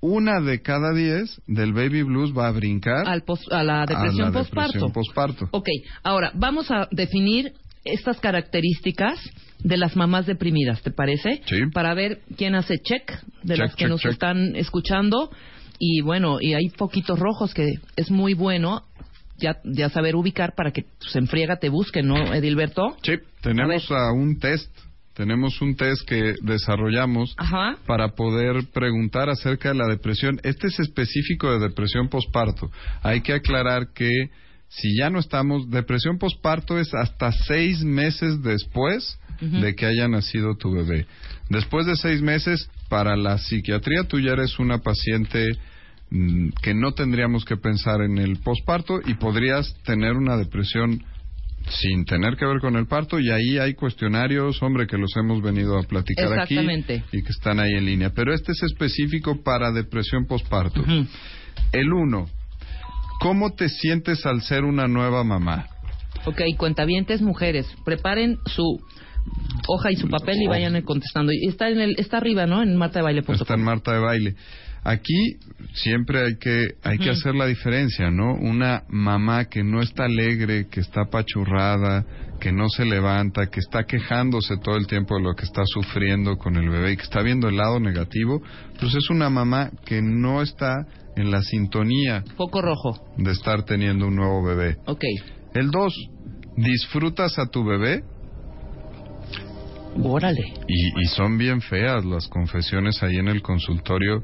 Una 0.00 0.40
de 0.40 0.62
cada 0.62 0.92
diez 0.92 1.40
del 1.46 1.72
baby 1.74 2.02
blues 2.02 2.32
va 2.36 2.48
a 2.48 2.52
brincar 2.52 3.06
Al 3.08 3.22
pos- 3.22 3.46
a 3.52 3.62
la 3.62 3.86
depresión 3.86 4.32
postparto. 4.32 4.72
depresión 4.72 4.92
posparto. 4.92 5.48
Ok, 5.52 5.68
ahora 6.02 6.32
vamos 6.34 6.72
a 6.72 6.88
definir 6.90 7.52
estas 7.84 8.18
características 8.18 9.18
de 9.62 9.76
las 9.76 9.96
mamás 9.96 10.26
deprimidas, 10.26 10.82
¿te 10.82 10.90
parece? 10.90 11.42
Sí. 11.46 11.56
Para 11.72 11.94
ver 11.94 12.20
quién 12.36 12.54
hace 12.54 12.78
check 12.78 13.10
de 13.42 13.54
Check, 13.54 13.58
las 13.58 13.74
que 13.74 13.84
check, 13.84 13.88
nos 13.88 14.00
check. 14.00 14.12
están 14.12 14.56
escuchando. 14.56 15.30
Y 15.78 16.00
bueno, 16.00 16.38
y 16.40 16.54
hay 16.54 16.70
poquitos 16.70 17.18
rojos 17.18 17.54
que 17.54 17.74
es 17.96 18.10
muy 18.10 18.34
bueno 18.34 18.84
ya, 19.38 19.58
ya 19.64 19.88
saber 19.90 20.16
ubicar 20.16 20.54
para 20.56 20.72
que 20.72 20.84
se 20.98 21.18
enfriega 21.18 21.58
te 21.58 21.68
busquen, 21.68 22.06
¿no, 22.08 22.34
Edilberto? 22.34 22.96
Sí, 23.02 23.12
tenemos 23.40 23.88
a 23.90 24.12
un 24.12 24.38
test, 24.38 24.76
tenemos 25.14 25.60
un 25.62 25.76
test 25.76 26.02
que 26.08 26.34
desarrollamos 26.42 27.34
Ajá. 27.36 27.76
para 27.86 28.08
poder 28.16 28.64
preguntar 28.72 29.28
acerca 29.28 29.68
de 29.68 29.76
la 29.76 29.86
depresión. 29.86 30.40
Este 30.42 30.66
es 30.66 30.80
específico 30.80 31.52
de 31.52 31.68
depresión 31.68 32.08
posparto. 32.08 32.70
Hay 33.02 33.20
que 33.20 33.32
aclarar 33.34 33.92
que 33.94 34.10
si 34.68 34.96
ya 34.98 35.08
no 35.10 35.18
estamos, 35.20 35.70
depresión 35.70 36.18
posparto 36.18 36.78
es 36.78 36.92
hasta 36.92 37.32
seis 37.32 37.82
meses 37.84 38.42
después 38.42 39.18
De 39.40 39.74
que 39.74 39.86
haya 39.86 40.08
nacido 40.08 40.56
tu 40.56 40.72
bebé. 40.72 41.06
Después 41.48 41.86
de 41.86 41.96
seis 41.96 42.22
meses, 42.22 42.68
para 42.88 43.16
la 43.16 43.38
psiquiatría 43.38 44.04
tú 44.04 44.18
ya 44.18 44.32
eres 44.32 44.58
una 44.58 44.78
paciente 44.78 45.46
mm, 46.10 46.48
que 46.62 46.74
no 46.74 46.92
tendríamos 46.92 47.44
que 47.44 47.56
pensar 47.56 48.02
en 48.02 48.18
el 48.18 48.38
posparto 48.38 49.00
y 49.04 49.14
podrías 49.14 49.74
tener 49.84 50.14
una 50.14 50.36
depresión 50.36 51.04
sin 51.70 52.04
tener 52.04 52.36
que 52.36 52.46
ver 52.46 52.60
con 52.60 52.76
el 52.76 52.86
parto 52.86 53.18
y 53.20 53.30
ahí 53.30 53.58
hay 53.58 53.74
cuestionarios, 53.74 54.62
hombre, 54.62 54.86
que 54.86 54.96
los 54.96 55.10
hemos 55.16 55.42
venido 55.42 55.78
a 55.78 55.82
platicar 55.82 56.38
aquí 56.40 56.58
y 57.12 57.22
que 57.22 57.30
están 57.30 57.60
ahí 57.60 57.72
en 57.74 57.84
línea. 57.84 58.10
Pero 58.14 58.32
este 58.32 58.52
es 58.52 58.62
específico 58.62 59.42
para 59.42 59.70
depresión 59.72 60.26
posparto. 60.26 60.82
El 61.72 61.92
uno, 61.92 62.26
¿cómo 63.20 63.54
te 63.54 63.68
sientes 63.68 64.24
al 64.24 64.42
ser 64.42 64.64
una 64.64 64.88
nueva 64.88 65.24
mamá? 65.24 65.66
Ok, 66.24 66.40
cuentavientes 66.56 67.22
mujeres, 67.22 67.66
preparen 67.84 68.38
su 68.46 68.80
hoja 69.66 69.92
y 69.92 69.96
su 69.96 70.08
papel 70.08 70.42
y 70.42 70.46
vayan 70.46 70.80
contestando. 70.82 71.32
Y 71.32 71.48
está 71.48 71.68
en 71.68 71.80
el, 71.80 71.94
está 71.98 72.18
arriba, 72.18 72.46
¿no? 72.46 72.62
En 72.62 72.76
Marta 72.76 73.00
de 73.00 73.04
Baile. 73.04 73.24
Está 73.28 73.54
en 73.54 73.62
Marta 73.62 73.92
de 73.92 74.00
Baile. 74.00 74.34
Aquí 74.84 75.36
siempre 75.74 76.24
hay 76.24 76.36
que 76.38 76.68
hay 76.82 76.98
que 76.98 77.10
hacer 77.10 77.34
la 77.34 77.46
diferencia, 77.46 78.10
¿no? 78.10 78.34
Una 78.34 78.84
mamá 78.88 79.46
que 79.46 79.62
no 79.62 79.82
está 79.82 80.04
alegre, 80.04 80.68
que 80.70 80.80
está 80.80 81.02
apachurrada, 81.02 82.06
que 82.40 82.52
no 82.52 82.68
se 82.68 82.84
levanta, 82.84 83.46
que 83.46 83.60
está 83.60 83.84
quejándose 83.84 84.56
todo 84.62 84.76
el 84.76 84.86
tiempo 84.86 85.16
de 85.16 85.24
lo 85.24 85.34
que 85.34 85.44
está 85.44 85.62
sufriendo 85.66 86.36
con 86.38 86.56
el 86.56 86.70
bebé 86.70 86.92
y 86.92 86.96
que 86.96 87.02
está 87.02 87.22
viendo 87.22 87.48
el 87.48 87.56
lado 87.56 87.80
negativo, 87.80 88.40
pues 88.78 88.94
es 88.94 89.10
una 89.10 89.28
mamá 89.28 89.70
que 89.84 90.00
no 90.00 90.42
está 90.42 90.86
en 91.16 91.30
la 91.32 91.42
sintonía 91.42 92.22
Foco 92.36 92.62
rojo. 92.62 93.12
de 93.18 93.32
estar 93.32 93.64
teniendo 93.64 94.06
un 94.06 94.14
nuevo 94.14 94.42
bebé. 94.44 94.76
Ok. 94.86 95.02
El 95.54 95.70
dos, 95.70 95.92
disfrutas 96.56 97.38
a 97.38 97.46
tu 97.46 97.64
bebé 97.64 98.04
Órale. 100.02 100.42
y, 100.66 101.02
y 101.02 101.06
son 101.06 101.38
bien 101.38 101.60
feas 101.60 102.04
las 102.04 102.28
confesiones 102.28 103.02
ahí 103.02 103.16
en 103.16 103.28
el 103.28 103.42
consultorio. 103.42 104.22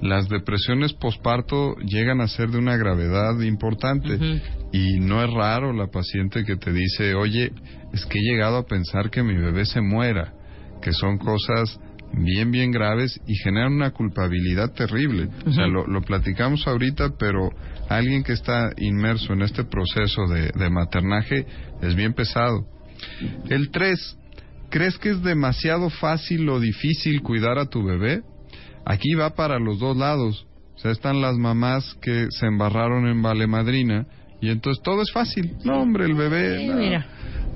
Las 0.00 0.28
depresiones 0.28 0.94
posparto 0.94 1.76
llegan 1.76 2.20
a 2.20 2.26
ser 2.26 2.48
de 2.50 2.58
una 2.58 2.76
gravedad 2.76 3.38
importante 3.40 4.18
y 4.72 4.98
no 4.98 5.22
es 5.22 5.30
raro 5.32 5.72
la 5.72 5.86
paciente 5.88 6.44
que 6.44 6.56
te 6.56 6.72
dice, 6.72 7.14
oye, 7.14 7.52
es 7.92 8.04
que 8.06 8.18
he 8.18 8.22
llegado 8.32 8.56
a 8.56 8.66
pensar 8.66 9.10
que 9.10 9.22
mi 9.22 9.36
bebé 9.36 9.64
se 9.64 9.80
muera, 9.80 10.32
que 10.80 10.92
son 10.92 11.18
cosas 11.18 11.78
bien, 12.14 12.50
bien 12.50 12.72
graves 12.72 13.20
y 13.28 13.36
generan 13.36 13.74
una 13.74 13.92
culpabilidad 13.92 14.72
terrible. 14.72 15.28
O 15.46 15.52
sea, 15.52 15.68
lo, 15.68 15.86
lo 15.86 16.00
platicamos 16.02 16.66
ahorita, 16.66 17.10
pero 17.16 17.50
alguien 17.88 18.24
que 18.24 18.32
está 18.32 18.70
inmerso 18.78 19.34
en 19.34 19.42
este 19.42 19.62
proceso 19.62 20.26
de, 20.26 20.50
de 20.52 20.70
maternaje 20.70 21.46
es 21.80 21.94
bien 21.94 22.12
pesado. 22.14 22.66
El 23.48 23.70
3, 23.70 24.18
¿crees 24.72 24.98
que 24.98 25.10
es 25.10 25.22
demasiado 25.22 25.90
fácil 25.90 26.48
o 26.48 26.58
difícil 26.58 27.20
cuidar 27.20 27.58
a 27.58 27.66
tu 27.66 27.84
bebé? 27.84 28.22
Aquí 28.86 29.14
va 29.14 29.34
para 29.34 29.58
los 29.60 29.78
dos 29.78 29.96
lados. 29.96 30.46
O 30.74 30.78
sea, 30.78 30.90
están 30.90 31.20
las 31.20 31.36
mamás 31.36 31.94
que 32.00 32.26
se 32.30 32.46
embarraron 32.46 33.06
en 33.06 33.22
Vale 33.22 33.46
Madrina 33.46 34.06
y 34.40 34.50
entonces 34.50 34.82
todo 34.82 35.02
es 35.02 35.12
fácil. 35.12 35.56
No, 35.64 35.82
hombre, 35.82 36.06
el 36.06 36.14
bebé... 36.14 36.58
Sí, 36.58 36.66
no. 36.68 36.76
mira. 36.76 37.06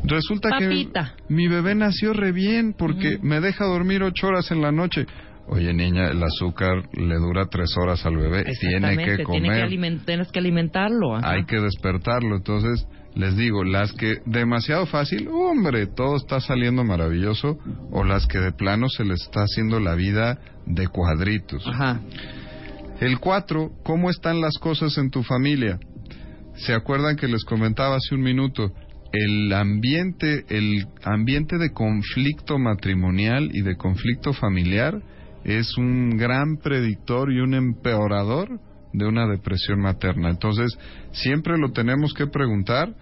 Resulta 0.05 0.51
Papita. 0.51 1.15
que 1.17 1.35
mi 1.35 1.49
bebé 1.49 1.75
nació 1.75 2.13
re 2.13 2.31
bien 2.31 2.75
porque 2.79 3.19
me 3.23 3.41
deja 3.41 3.65
dormir 3.65 4.03
ocho 4.03 4.29
horas 4.29 4.53
en 4.53 4.61
la 4.61 4.71
noche. 4.71 5.07
Oye, 5.49 5.73
niña, 5.73 6.09
el 6.11 6.23
azúcar 6.23 6.89
le 6.93 7.17
dura 7.17 7.47
tres 7.47 7.71
horas 7.77 8.05
al 8.05 8.17
bebé. 8.17 8.45
Tiene 8.61 8.97
que 8.97 9.25
comer. 9.25 9.43
Tiene 9.43 9.99
que 9.99 10.05
tienes 10.05 10.31
que 10.31 10.39
alimentarlo. 10.39 11.17
ajá. 11.17 11.31
Hay 11.31 11.45
que 11.47 11.61
despertarlo. 11.61 12.37
Entonces, 12.37 12.87
les 13.17 13.35
digo, 13.35 13.65
las 13.65 13.95
que 13.95 14.19
demasiado 14.27 14.85
fácil, 14.85 15.29
hombre, 15.29 15.87
todo 15.87 16.17
está 16.17 16.39
saliendo 16.39 16.85
maravilloso, 16.85 17.59
o 17.91 18.05
las 18.05 18.27
que 18.27 18.39
de 18.39 18.53
plano 18.53 18.91
se 18.91 19.05
les 19.05 19.23
está 19.23 19.41
haciendo 19.41 19.81
la 19.81 19.95
vida 19.95 20.39
de 20.67 20.87
cuadritos. 20.89 21.67
Ajá. 21.67 22.01
El 23.01 23.19
cuatro, 23.19 23.71
¿cómo 23.83 24.11
están 24.11 24.43
las 24.43 24.59
cosas 24.59 24.99
en 24.99 25.11
tu 25.11 25.23
familia? 25.23 25.79
¿Se 26.57 26.75
acuerdan 26.75 27.17
que 27.17 27.27
les 27.27 27.45
comentaba 27.45 27.97
hace 27.97 28.15
un 28.15 28.21
minuto? 28.21 28.71
El 29.13 29.51
ambiente, 29.55 30.45
el 30.51 30.87
ambiente 31.03 31.57
de 31.57 31.73
conflicto 31.73 32.59
matrimonial 32.59 33.49
y 33.51 33.63
de 33.63 33.77
conflicto 33.77 34.35
familiar 34.35 35.01
es 35.43 35.79
un 35.79 36.19
gran 36.19 36.59
predictor 36.59 37.33
y 37.33 37.41
un 37.41 37.55
empeorador 37.55 38.61
de 38.97 39.07
una 39.07 39.27
depresión 39.27 39.81
materna. 39.81 40.31
Entonces, 40.31 40.77
siempre 41.13 41.59
lo 41.59 41.73
tenemos 41.73 42.15
que 42.15 42.27
preguntar. 42.27 42.95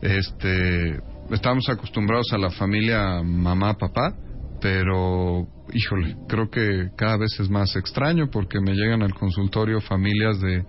Este, 0.00 1.00
estamos 1.30 1.68
acostumbrados 1.68 2.32
a 2.32 2.38
la 2.38 2.50
familia 2.50 3.22
mamá, 3.22 3.74
papá, 3.74 4.14
pero 4.60 5.46
híjole, 5.72 6.16
creo 6.28 6.48
que 6.48 6.90
cada 6.96 7.16
vez 7.18 7.38
es 7.40 7.50
más 7.50 7.74
extraño 7.76 8.30
porque 8.30 8.60
me 8.60 8.74
llegan 8.74 9.02
al 9.02 9.14
consultorio 9.14 9.80
familias 9.80 10.40
de 10.40 10.64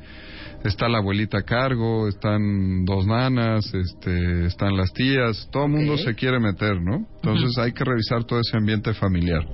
está 0.64 0.90
la 0.90 0.98
abuelita 0.98 1.40
a 1.40 1.44
cargo, 1.44 2.08
están 2.08 2.86
dos 2.86 3.06
nanas, 3.06 3.72
este, 3.74 4.48
están 4.48 4.76
las 4.76 4.92
tías, 4.94 5.48
todo 5.52 5.66
el 5.66 5.72
mundo 5.72 5.98
se 5.98 6.16
quiere 6.16 6.40
meter, 6.40 6.82
¿no? 6.82 7.06
Entonces 7.18 7.56
hay 7.60 7.72
que 7.72 7.84
revisar 7.84 8.24
todo 8.24 8.40
ese 8.40 8.58
ambiente 8.58 8.94
familiar. 8.96 9.46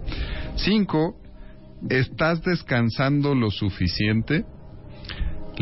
Cinco, 0.56 1.18
¿estás 1.90 2.42
descansando 2.44 3.36
lo 3.36 3.52
suficiente? 3.52 4.46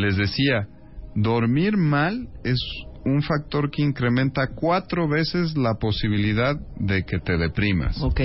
Les 0.00 0.16
decía, 0.16 0.66
dormir 1.14 1.76
mal 1.76 2.28
es 2.44 2.58
un 3.04 3.22
factor 3.22 3.70
que 3.70 3.82
incrementa 3.82 4.48
cuatro 4.54 5.08
veces 5.08 5.56
la 5.56 5.74
posibilidad 5.80 6.54
de 6.78 7.04
que 7.04 7.18
te 7.18 7.36
deprimas. 7.36 8.00
Ok. 8.02 8.20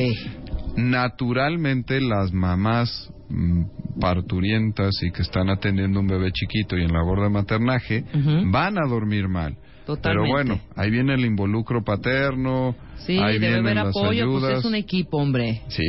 Naturalmente 0.75 1.99
las 2.01 2.31
mamás 2.33 3.09
mm, 3.29 3.99
parturientas 3.99 4.91
y 5.01 5.11
que 5.11 5.21
están 5.21 5.49
atendiendo 5.49 5.99
un 5.99 6.07
bebé 6.07 6.31
chiquito 6.31 6.77
y 6.77 6.83
en 6.83 6.91
labor 6.93 7.23
de 7.23 7.29
maternaje 7.29 8.03
van 8.51 8.77
a 8.77 8.87
dormir 8.87 9.27
mal. 9.27 9.57
Totalmente. 9.85 10.01
Pero 10.09 10.25
bueno, 10.33 10.59
ahí 10.75 10.89
viene 10.89 11.13
el 11.13 11.25
involucro 11.25 11.83
paterno, 11.83 12.75
Sí, 13.05 13.17
ahí 13.19 13.33
debe 13.39 13.53
vienen 13.61 13.77
haber 13.77 13.77
apoyo, 13.89 14.23
ayudas. 14.23 14.41
pues 14.51 14.59
es 14.59 14.65
un 14.65 14.75
equipo, 14.75 15.17
hombre. 15.17 15.61
Sí. 15.67 15.83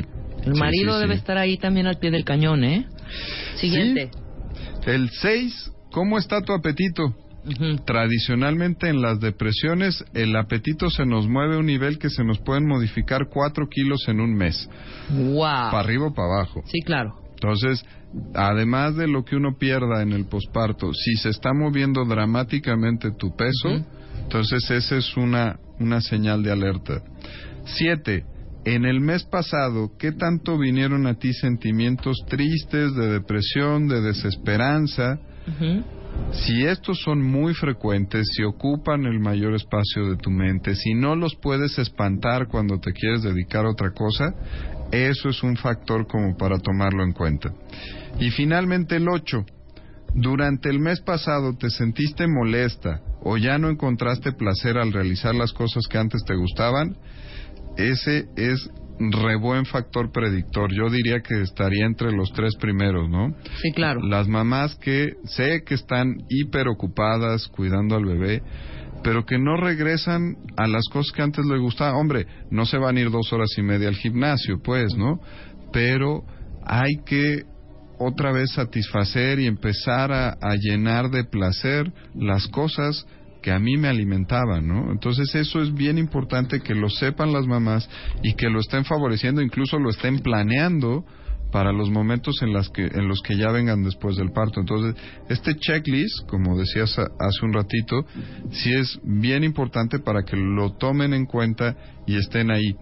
El 0.44 0.54
marido 0.54 0.94
sí, 0.94 1.00
debe 1.00 1.14
estar 1.14 1.38
ahí 1.38 1.56
también 1.56 1.86
al 1.86 1.98
pie 1.98 2.10
del 2.10 2.24
cañón, 2.24 2.62
¿eh? 2.62 2.86
Siguiente. 3.56 4.10
El 4.86 5.08
6, 5.10 5.72
¿cómo 5.96 6.18
está 6.18 6.42
tu 6.42 6.52
apetito? 6.52 7.14
Tradicionalmente 7.86 8.90
en 8.90 9.00
las 9.00 9.18
depresiones 9.18 10.04
el 10.12 10.36
apetito 10.36 10.90
se 10.90 11.06
nos 11.06 11.26
mueve 11.26 11.54
a 11.56 11.58
un 11.58 11.64
nivel 11.64 11.98
que 11.98 12.10
se 12.10 12.22
nos 12.22 12.38
pueden 12.40 12.66
modificar 12.66 13.28
4 13.32 13.66
kilos 13.70 14.06
en 14.08 14.20
un 14.20 14.34
mes, 14.34 14.68
Wow. 15.08 15.40
para 15.40 15.78
arriba 15.78 16.08
o 16.08 16.12
para 16.12 16.34
abajo. 16.34 16.62
Sí, 16.66 16.80
claro. 16.84 17.14
Entonces, 17.30 17.82
además 18.34 18.94
de 18.96 19.08
lo 19.08 19.24
que 19.24 19.36
uno 19.36 19.56
pierda 19.58 20.02
en 20.02 20.12
el 20.12 20.26
posparto, 20.26 20.92
si 20.92 21.14
se 21.14 21.30
está 21.30 21.54
moviendo 21.54 22.04
dramáticamente 22.04 23.12
tu 23.12 23.34
peso, 23.34 23.82
entonces 24.22 24.70
esa 24.70 24.96
es 24.96 25.16
una, 25.16 25.58
una 25.80 26.02
señal 26.02 26.42
de 26.42 26.52
alerta. 26.52 27.00
Siete, 27.64 28.24
en 28.66 28.84
el 28.84 29.00
mes 29.00 29.24
pasado, 29.24 29.92
¿qué 29.98 30.12
tanto 30.12 30.58
vinieron 30.58 31.06
a 31.06 31.14
ti 31.14 31.32
sentimientos 31.32 32.18
tristes, 32.28 32.94
de 32.94 33.06
depresión, 33.12 33.88
de 33.88 34.02
desesperanza? 34.02 35.20
Si 36.32 36.64
estos 36.64 36.98
son 37.02 37.22
muy 37.22 37.54
frecuentes, 37.54 38.26
si 38.34 38.42
ocupan 38.42 39.04
el 39.04 39.20
mayor 39.20 39.54
espacio 39.54 40.08
de 40.08 40.16
tu 40.16 40.30
mente, 40.30 40.74
si 40.74 40.94
no 40.94 41.14
los 41.14 41.36
puedes 41.36 41.78
espantar 41.78 42.48
cuando 42.48 42.78
te 42.78 42.92
quieres 42.92 43.22
dedicar 43.22 43.64
a 43.64 43.70
otra 43.70 43.92
cosa, 43.92 44.34
eso 44.90 45.28
es 45.28 45.42
un 45.42 45.56
factor 45.56 46.06
como 46.06 46.36
para 46.36 46.58
tomarlo 46.58 47.04
en 47.04 47.12
cuenta. 47.12 47.52
Y 48.18 48.30
finalmente 48.30 48.96
el 48.96 49.08
8. 49.08 49.44
Durante 50.14 50.70
el 50.70 50.78
mes 50.80 51.00
pasado 51.00 51.56
te 51.56 51.68
sentiste 51.68 52.26
molesta 52.26 53.02
o 53.20 53.36
ya 53.36 53.58
no 53.58 53.68
encontraste 53.68 54.32
placer 54.32 54.78
al 54.78 54.92
realizar 54.92 55.34
las 55.34 55.52
cosas 55.52 55.86
que 55.88 55.98
antes 55.98 56.22
te 56.24 56.34
gustaban, 56.34 56.96
ese 57.76 58.26
es 58.36 58.70
re 58.98 59.36
buen 59.36 59.64
factor 59.66 60.10
predictor. 60.10 60.72
Yo 60.72 60.90
diría 60.90 61.20
que 61.20 61.42
estaría 61.42 61.84
entre 61.86 62.12
los 62.12 62.32
tres 62.32 62.56
primeros, 62.56 63.08
¿no? 63.08 63.34
Sí, 63.62 63.72
claro. 63.72 64.00
Las 64.02 64.28
mamás 64.28 64.74
que 64.76 65.14
sé 65.24 65.62
que 65.64 65.74
están 65.74 66.16
hiper 66.28 66.68
ocupadas 66.68 67.48
cuidando 67.48 67.96
al 67.96 68.04
bebé, 68.04 68.42
pero 69.02 69.24
que 69.24 69.38
no 69.38 69.56
regresan 69.56 70.36
a 70.56 70.66
las 70.66 70.84
cosas 70.90 71.12
que 71.12 71.22
antes 71.22 71.44
les 71.46 71.60
gustaba. 71.60 71.96
Hombre, 71.96 72.26
no 72.50 72.64
se 72.64 72.78
van 72.78 72.96
a 72.96 73.00
ir 73.00 73.10
dos 73.10 73.32
horas 73.32 73.50
y 73.56 73.62
media 73.62 73.88
al 73.88 73.96
gimnasio, 73.96 74.60
pues, 74.62 74.94
¿no? 74.96 75.20
Pero 75.72 76.24
hay 76.64 76.96
que 77.04 77.42
otra 77.98 78.32
vez 78.32 78.52
satisfacer 78.52 79.38
y 79.38 79.46
empezar 79.46 80.12
a, 80.12 80.30
a 80.40 80.56
llenar 80.56 81.10
de 81.10 81.24
placer 81.24 81.92
las 82.14 82.46
cosas 82.48 83.06
que 83.46 83.52
a 83.52 83.60
mí 83.60 83.76
me 83.76 83.86
alimentaban, 83.86 84.66
¿no? 84.66 84.90
Entonces 84.90 85.32
eso 85.36 85.62
es 85.62 85.72
bien 85.72 85.98
importante 85.98 86.58
que 86.58 86.74
lo 86.74 86.90
sepan 86.90 87.32
las 87.32 87.46
mamás 87.46 87.88
y 88.24 88.34
que 88.34 88.50
lo 88.50 88.58
estén 88.58 88.84
favoreciendo, 88.84 89.40
incluso 89.40 89.78
lo 89.78 89.90
estén 89.90 90.18
planeando 90.18 91.04
para 91.52 91.70
los 91.70 91.88
momentos 91.88 92.42
en, 92.42 92.52
las 92.52 92.68
que, 92.70 92.86
en 92.86 93.06
los 93.06 93.22
que 93.22 93.36
ya 93.36 93.52
vengan 93.52 93.84
después 93.84 94.16
del 94.16 94.32
parto. 94.32 94.58
Entonces, 94.58 95.00
este 95.28 95.54
checklist, 95.54 96.28
como 96.28 96.58
decías 96.58 96.98
hace 96.98 97.44
un 97.44 97.52
ratito, 97.52 98.04
sí 98.50 98.72
es 98.72 98.98
bien 99.04 99.44
importante 99.44 100.00
para 100.00 100.24
que 100.24 100.36
lo 100.36 100.72
tomen 100.72 101.14
en 101.14 101.26
cuenta 101.26 101.76
y 102.04 102.16
estén 102.16 102.50
ahí. 102.50 102.74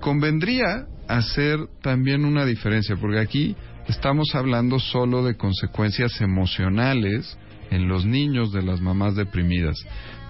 Convendría 0.00 0.86
hacer 1.08 1.58
también 1.82 2.24
una 2.24 2.44
diferencia, 2.44 2.94
porque 2.94 3.18
aquí 3.18 3.56
estamos 3.88 4.32
hablando 4.36 4.78
solo 4.78 5.24
de 5.24 5.36
consecuencias 5.36 6.20
emocionales 6.20 7.36
en 7.72 7.88
los 7.88 8.04
niños 8.04 8.52
de 8.52 8.62
las 8.62 8.80
mamás 8.80 9.16
deprimidas. 9.16 9.76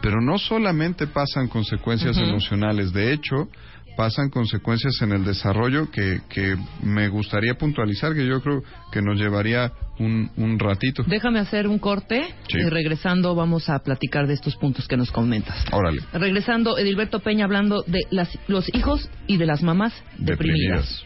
Pero 0.00 0.20
no 0.20 0.38
solamente 0.38 1.06
pasan 1.06 1.48
consecuencias 1.48 2.16
emocionales, 2.18 2.92
de 2.92 3.12
hecho, 3.12 3.48
pasan 3.96 4.30
consecuencias 4.30 5.00
en 5.02 5.12
el 5.12 5.24
desarrollo 5.24 5.90
que, 5.90 6.20
que 6.28 6.56
me 6.82 7.08
gustaría 7.08 7.54
puntualizar, 7.54 8.14
que 8.14 8.26
yo 8.26 8.40
creo 8.40 8.62
que 8.90 9.02
nos 9.02 9.18
llevaría 9.18 9.72
un, 9.98 10.30
un 10.36 10.58
ratito. 10.58 11.04
Déjame 11.06 11.40
hacer 11.40 11.68
un 11.68 11.78
corte 11.78 12.22
Sí. 12.48 12.58
y 12.58 12.68
regresando 12.68 13.34
vamos 13.34 13.68
a 13.68 13.78
platicar 13.80 14.26
de 14.26 14.34
estos 14.34 14.56
puntos 14.56 14.88
que 14.88 14.96
nos 14.96 15.10
comentas. 15.10 15.64
Órale. 15.72 16.00
Regresando, 16.12 16.78
Edilberto 16.78 17.20
Peña 17.20 17.44
hablando 17.44 17.82
de 17.86 18.00
las, 18.10 18.38
los 18.48 18.72
hijos 18.74 19.08
y 19.26 19.36
de 19.36 19.46
las 19.46 19.62
mamás 19.62 19.92
deprimidas. 20.18 21.04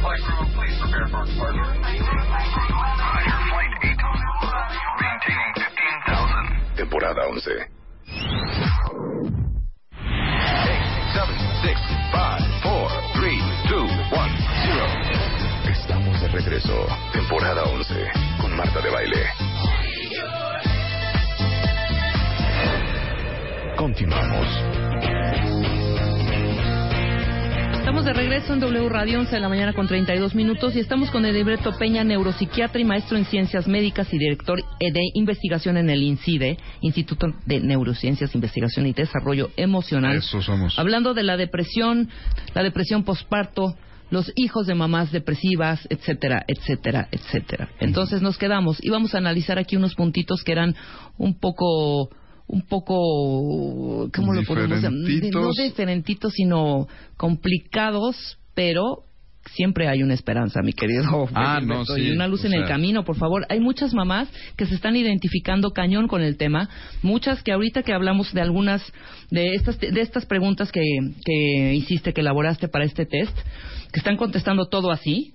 Flight 0.00 0.22
Temporada 6.92 7.26
11. 7.26 7.50
7, 7.50 7.68
6, 11.62 11.78
5, 11.88 12.44
4, 12.62 13.00
3, 13.14 13.32
2, 13.70 13.80
1, 13.80 13.96
0. 14.12 15.72
Estamos 15.72 16.20
de 16.20 16.28
regreso. 16.28 16.86
Temporada 17.14 17.64
11. 17.64 17.94
Con 18.42 18.54
Marta 18.54 18.82
de 18.82 18.90
Baile. 18.90 19.26
Continuamos. 23.74 24.46
Estamos 27.82 28.04
de 28.04 28.12
regreso 28.12 28.54
en 28.54 28.60
W 28.60 28.88
Radio 28.88 29.18
11 29.18 29.34
de 29.34 29.40
la 29.40 29.48
mañana 29.48 29.72
con 29.72 29.88
32 29.88 30.36
minutos 30.36 30.76
y 30.76 30.78
estamos 30.78 31.10
con 31.10 31.26
Edilberto 31.26 31.76
Peña, 31.76 32.04
neuropsiquiatra 32.04 32.80
y 32.80 32.84
maestro 32.84 33.18
en 33.18 33.24
ciencias 33.24 33.66
médicas 33.66 34.06
y 34.14 34.18
director 34.18 34.60
de 34.78 35.00
investigación 35.14 35.76
en 35.76 35.90
el 35.90 36.00
INCIDE, 36.00 36.58
Instituto 36.80 37.26
de 37.44 37.58
Neurociencias, 37.58 38.36
Investigación 38.36 38.86
y 38.86 38.92
Desarrollo 38.92 39.50
Emocional. 39.56 40.18
Eso 40.18 40.40
somos. 40.40 40.78
Hablando 40.78 41.12
de 41.12 41.24
la 41.24 41.36
depresión, 41.36 42.08
la 42.54 42.62
depresión 42.62 43.02
posparto, 43.02 43.74
los 44.10 44.30
hijos 44.36 44.68
de 44.68 44.76
mamás 44.76 45.10
depresivas, 45.10 45.84
etcétera, 45.90 46.44
etcétera, 46.46 47.08
etcétera. 47.10 47.68
Entonces 47.80 48.22
nos 48.22 48.38
quedamos 48.38 48.78
y 48.80 48.90
vamos 48.90 49.16
a 49.16 49.18
analizar 49.18 49.58
aquí 49.58 49.74
unos 49.74 49.96
puntitos 49.96 50.44
que 50.44 50.52
eran 50.52 50.76
un 51.18 51.36
poco 51.36 52.10
un 52.52 52.60
poco 52.62 54.10
¿cómo 54.14 54.34
lo 54.34 54.42
podemos? 54.42 54.76
Diferentitos. 54.76 55.42
No 55.42 55.64
diferentitos, 55.64 56.32
sino 56.34 56.86
complicados, 57.16 58.38
pero 58.54 59.04
siempre 59.54 59.88
hay 59.88 60.02
una 60.02 60.12
esperanza, 60.12 60.60
mi 60.62 60.74
querido. 60.74 61.28
Ah, 61.34 61.60
no, 61.64 61.84
sí, 61.86 62.02
y 62.02 62.10
una 62.10 62.28
luz 62.28 62.44
en 62.44 62.52
el 62.52 62.66
camino, 62.66 63.04
por 63.04 63.16
favor. 63.16 63.46
Hay 63.48 63.58
muchas 63.58 63.94
mamás 63.94 64.28
que 64.56 64.66
se 64.66 64.74
están 64.74 64.96
identificando 64.96 65.70
cañón 65.70 66.08
con 66.08 66.20
el 66.20 66.36
tema, 66.36 66.68
muchas 67.02 67.42
que 67.42 67.52
ahorita 67.52 67.82
que 67.82 67.94
hablamos 67.94 68.32
de 68.34 68.42
algunas 68.42 68.82
de 69.30 69.54
estas 69.54 69.80
de 69.80 70.00
estas 70.00 70.26
preguntas 70.26 70.70
que, 70.70 70.82
que 71.24 71.74
hiciste, 71.74 72.12
que 72.12 72.20
elaboraste 72.20 72.68
para 72.68 72.84
este 72.84 73.06
test, 73.06 73.34
que 73.92 73.98
están 73.98 74.18
contestando 74.18 74.68
todo 74.68 74.90
así, 74.90 75.32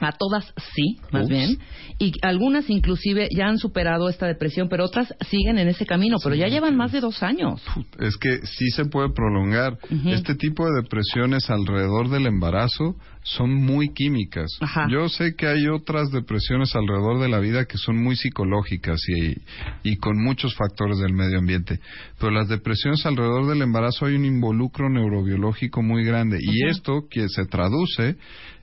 A 0.00 0.12
todas 0.12 0.54
sí, 0.74 0.96
más 1.12 1.24
Ups. 1.24 1.30
bien. 1.30 1.58
Y 1.98 2.12
algunas 2.22 2.70
inclusive 2.70 3.28
ya 3.36 3.48
han 3.48 3.58
superado 3.58 4.08
esta 4.08 4.26
depresión, 4.26 4.68
pero 4.70 4.84
otras 4.84 5.14
siguen 5.28 5.58
en 5.58 5.68
ese 5.68 5.84
camino, 5.84 6.16
pero 6.22 6.34
ya 6.34 6.48
llevan 6.48 6.74
más 6.76 6.92
de 6.92 7.00
dos 7.00 7.22
años. 7.22 7.62
Es 7.98 8.16
que 8.16 8.38
sí 8.46 8.70
se 8.70 8.86
puede 8.86 9.10
prolongar. 9.10 9.78
Ujú. 9.90 10.08
Este 10.08 10.34
tipo 10.34 10.64
de 10.64 10.82
depresiones 10.82 11.50
alrededor 11.50 12.08
del 12.08 12.26
embarazo 12.26 12.96
son 13.22 13.52
muy 13.52 13.92
químicas. 13.92 14.48
Ajá. 14.60 14.86
Yo 14.90 15.10
sé 15.10 15.34
que 15.36 15.46
hay 15.46 15.68
otras 15.68 16.10
depresiones 16.10 16.74
alrededor 16.74 17.20
de 17.20 17.28
la 17.28 17.38
vida 17.38 17.66
que 17.66 17.76
son 17.76 18.02
muy 18.02 18.16
psicológicas 18.16 18.98
y, 19.06 19.36
y 19.82 19.96
con 19.96 20.16
muchos 20.16 20.54
factores 20.54 20.98
del 20.98 21.12
medio 21.12 21.38
ambiente. 21.38 21.78
Pero 22.18 22.32
las 22.32 22.48
depresiones 22.48 23.04
alrededor 23.04 23.46
del 23.48 23.60
embarazo 23.60 24.06
hay 24.06 24.14
un 24.14 24.24
involucro 24.24 24.88
neurobiológico 24.88 25.82
muy 25.82 26.04
grande. 26.04 26.38
Y 26.40 26.66
esto 26.68 27.02
que 27.10 27.28
se 27.28 27.44
traduce 27.44 28.16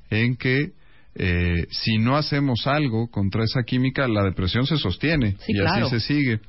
en 0.09 0.35
que 0.35 0.71
eh, 1.19 1.65
si 1.71 1.97
no 1.97 2.15
hacemos 2.15 2.67
algo 2.67 3.07
contra 3.09 3.43
esa 3.43 3.63
química, 3.63 4.07
la 4.07 4.23
depresión 4.23 4.67
se 4.67 4.77
sostiene 4.77 5.35
Sí, 5.45 5.51
y 5.53 5.59
claro. 5.59 5.87
así 5.87 5.99
se 5.99 6.13
sigue. 6.13 6.39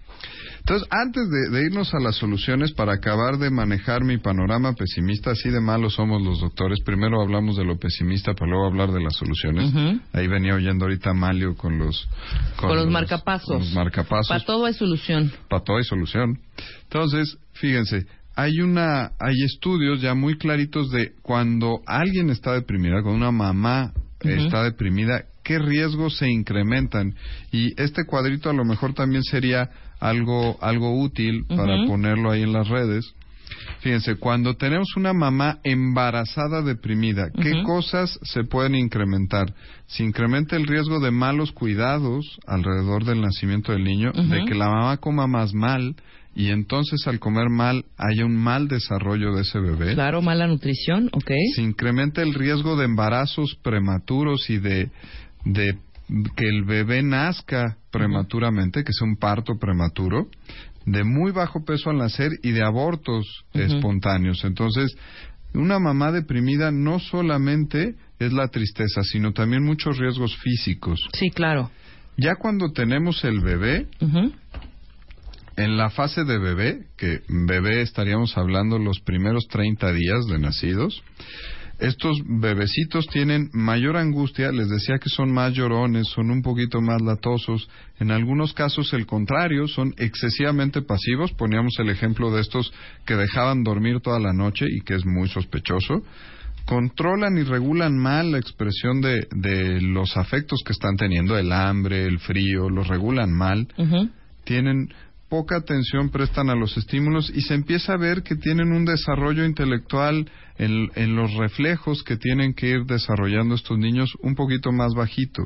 Entonces, 0.59 0.87
antes 0.91 1.23
de, 1.31 1.57
de 1.57 1.65
irnos 1.67 1.95
a 1.95 2.01
las 2.01 2.17
soluciones 2.17 2.73
para 2.73 2.93
acabar 2.93 3.39
de 3.39 3.49
manejar 3.49 4.05
mi 4.05 4.19
panorama 4.19 4.75
pesimista, 4.75 5.31
así 5.31 5.49
de 5.49 5.61
malos 5.61 5.95
somos 5.95 6.21
los 6.23 6.41
doctores. 6.41 6.81
Primero 6.85 7.23
hablamos 7.23 7.57
de 7.57 7.65
lo 7.65 7.79
pesimista, 7.79 8.35
para 8.35 8.51
luego 8.51 8.67
hablar 8.67 8.93
de 8.93 9.01
las 9.03 9.15
soluciones. 9.17 9.73
Ahí 10.13 10.27
venía 10.27 10.55
oyendo 10.55 10.85
ahorita 10.85 11.15
Malio 11.15 11.55
con 11.57 11.79
los 11.79 12.07
Con, 12.57 12.77
los 12.77 12.89
marcapasos. 12.91 13.49
con 13.49 13.59
los 13.61 13.73
marcapasos. 13.73 14.29
Para 14.29 14.45
todo 14.45 14.67
hay 14.67 14.75
solución. 14.75 15.33
Para 15.49 15.63
todo 15.65 15.79
hay 15.79 15.85
solución. 15.85 16.39
Entonces, 16.83 17.39
fíjense, 17.55 18.05
hay 18.39 18.61
una, 18.61 19.15
hay 19.19 19.43
estudios 19.45 20.01
ya 20.01 20.15
muy 20.15 20.39
claritos 20.39 20.93
de 20.93 21.15
cuando 21.23 21.81
alguien 21.87 22.31
está 22.31 22.53
deprimida, 22.53 23.03
cuando 23.03 23.17
una 23.17 23.33
mamá 23.33 23.93
está 24.21 24.63
deprimida, 24.63 25.25
qué 25.43 25.59
riesgos 25.59 26.19
se 26.19 26.31
incrementan. 26.31 27.17
Y 27.51 27.73
este 27.83 28.05
cuadrito 28.07 28.49
a 28.49 28.53
lo 28.53 28.65
mejor 28.65 28.95
también 28.95 29.25
sería 29.25 29.69
algo, 29.99 30.57
algo 30.63 31.03
útil 31.03 31.47
para 31.49 31.85
ponerlo 31.89 32.31
ahí 32.31 32.43
en 32.43 32.53
las 32.53 32.69
redes. 32.69 33.13
Fíjense, 33.81 34.15
cuando 34.15 34.55
tenemos 34.55 34.87
una 34.97 35.13
mamá 35.13 35.59
embarazada 35.65 36.63
deprimida, 36.63 37.31
¿qué 37.43 37.65
cosas 37.65 38.21
se 38.23 38.45
pueden 38.45 38.77
incrementar? 38.77 39.53
Se 39.87 40.05
incrementa 40.05 40.55
el 40.55 40.69
riesgo 40.69 41.01
de 41.01 41.11
malos 41.11 41.51
cuidados 41.51 42.39
alrededor 42.47 43.05
del 43.05 43.21
nacimiento 43.21 43.73
del 43.73 43.83
niño, 43.83 44.13
de 44.13 44.45
que 44.45 44.55
la 44.55 44.69
mamá 44.69 44.97
coma 44.99 45.27
más 45.27 45.55
mal 45.55 45.97
y 46.39 46.53
entonces 46.53 47.05
al 47.09 47.19
comer 47.19 47.51
mal 47.51 47.85
haya 47.97 48.25
un 48.25 48.37
mal 48.37 48.69
desarrollo 48.69 49.35
de 49.35 49.43
ese 49.43 49.59
bebé. 49.59 49.95
Claro, 49.95 50.23
mala 50.23 50.47
nutrición, 50.47 51.11
ok. 51.13 51.33
Se 51.57 51.63
incrementa 51.63 52.23
el 52.23 52.33
riesgo 52.33 52.77
de 52.77 52.85
embarazos 52.85 53.59
prematuros 53.61 54.49
y 54.49 54.59
de, 54.59 54.89
de 55.45 55.79
que 56.37 56.49
el 56.49 56.63
bebé 56.63 57.03
nazca 57.03 57.77
prematuramente, 57.91 58.85
que 58.85 58.93
sea 58.93 59.09
un 59.09 59.17
parto 59.17 59.59
prematuro, 59.59 60.29
de 60.87 61.03
muy 61.03 61.33
bajo 61.33 61.65
peso 61.65 61.91
al 61.91 61.99
nacer 61.99 62.31
y 62.45 62.53
de 62.53 62.63
abortos 62.63 63.27
espontáneos. 63.53 64.45
Entonces, 64.45 64.97
una 65.55 65.81
mamá 65.81 66.13
deprimida 66.13 66.71
no 66.71 67.01
solamente 67.01 67.97
es 68.21 68.33
la 68.33 68.47
tristeza, 68.47 69.03
sino 69.03 69.33
también 69.33 69.65
muchos 69.65 69.99
riesgos 69.99 70.37
físicos. 70.37 71.01
Sí, 71.15 71.31
claro. 71.31 71.73
Ya 72.17 72.35
cuando 72.35 72.73
tenemos 72.73 73.25
el 73.25 73.41
bebé. 73.41 73.87
En 75.59 75.77
la 75.77 75.91
fase 75.91 76.25
de 76.25 76.39
bebé, 76.39 76.87
que 76.97 77.21
bebé 77.29 77.83
estaríamos 77.83 78.39
hablando 78.39 78.79
los 78.79 79.01
primeros 79.01 79.49
30 79.49 79.93
días 79.93 80.25
de 80.27 80.39
nacidos, 80.39 81.03
estos 81.81 82.17
bebecitos 82.25 83.07
tienen 83.09 83.51
mayor 83.53 83.97
angustia, 83.97 84.53
les 84.53 84.69
decía 84.69 84.99
que 84.99 85.09
son 85.09 85.33
más 85.33 85.53
llorones, 85.55 86.07
son 86.09 86.31
un 86.31 86.43
poquito 86.43 86.81
más 86.81 87.03
latosos, 87.03 87.69
en 87.99 88.13
algunos 88.13 88.53
casos 88.53 88.93
el 88.93 89.07
contrario, 89.07 89.67
son 89.67 89.95
excesivamente 89.97 90.83
pasivos, 90.83 91.33
poníamos 91.33 91.75
el 91.79 91.91
ejemplo 91.91 92.33
de 92.33 92.41
estos 92.41 92.73
que 93.05 93.15
dejaban 93.15 93.65
dormir 93.65 94.01
toda 94.01 94.21
la 94.21 94.33
noche 94.33 94.67
y 94.69 94.81
que 94.83 94.95
es 94.95 95.05
muy 95.05 95.29
sospechoso, 95.29 96.03
controlan 96.67 97.37
y 97.37 97.43
regulan 97.43 97.97
mal 97.97 98.31
la 98.31 98.39
expresión 98.39 99.01
de, 99.01 99.27
de 99.35 99.81
los 99.81 100.17
afectos 100.17 100.61
que 100.65 100.73
están 100.73 100.97
teniendo, 100.97 101.37
el 101.37 101.51
hambre, 101.51 102.05
el 102.05 102.21
frío, 102.21 102.69
los 102.71 102.87
regulan 102.87 103.33
mal, 103.33 103.67
tienen 104.45 104.89
poca 105.29 105.57
atención 105.57 106.11
prestan 106.11 106.51
a 106.51 106.55
los 106.55 106.77
estímulos 106.77 107.31
y 107.35 107.43
se 107.43 107.55
empieza 107.55 107.95
a 107.95 107.99
ver 107.99 108.23
que 108.23 108.37
tienen 108.37 108.73
un 108.73 108.85
desarrollo 108.85 109.45
intelectual 109.45 110.31
en, 110.57 110.91
en 110.95 111.17
los 111.17 111.35
reflejos 111.35 112.03
que 112.03 112.17
tienen 112.17 112.55
que 112.55 112.69
ir 112.69 112.85
desarrollando 112.85 113.55
estos 113.55 113.79
niños 113.79 114.11
un 114.21 114.35
poquito 114.35 114.73
más 114.73 114.95
bajito. 114.95 115.45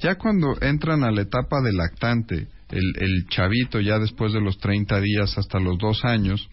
Ya 0.00 0.16
cuando 0.16 0.56
entran 0.60 1.04
a 1.04 1.10
la 1.10 1.22
etapa 1.22 1.60
de 1.60 1.72
lactante, 1.72 2.48
el, 2.70 2.92
el 2.98 3.26
chavito 3.28 3.80
ya 3.80 3.98
después 3.98 4.32
de 4.32 4.40
los 4.40 4.58
30 4.58 5.00
días 5.00 5.36
hasta 5.36 5.60
los 5.60 5.78
dos 5.78 6.04
años, 6.04 6.48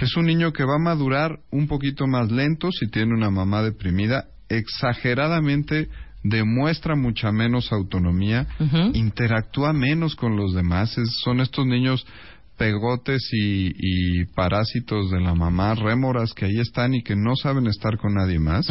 es 0.00 0.16
un 0.16 0.26
niño 0.26 0.52
que 0.52 0.64
va 0.64 0.74
a 0.76 0.82
madurar 0.82 1.38
un 1.50 1.66
poquito 1.66 2.06
más 2.06 2.30
lento 2.30 2.70
si 2.70 2.88
tiene 2.88 3.14
una 3.14 3.30
mamá 3.30 3.62
deprimida, 3.62 4.26
exageradamente 4.48 5.88
demuestra 6.28 6.94
mucha 6.96 7.32
menos 7.32 7.72
autonomía, 7.72 8.46
interactúa 8.94 9.72
menos 9.72 10.14
con 10.16 10.36
los 10.36 10.54
demás, 10.54 10.96
es- 10.98 11.20
son 11.24 11.40
estos 11.40 11.66
niños 11.66 12.06
pegotes 12.58 13.20
y, 13.32 13.68
y 13.78 14.24
parásitos 14.34 15.10
de 15.10 15.20
la 15.20 15.34
mamá, 15.34 15.74
rémoras 15.74 16.32
que 16.32 16.46
ahí 16.46 16.58
están 16.58 16.94
y 16.94 17.02
que 17.02 17.14
no 17.14 17.36
saben 17.36 17.66
estar 17.66 17.98
con 17.98 18.14
nadie 18.14 18.38
más. 18.38 18.70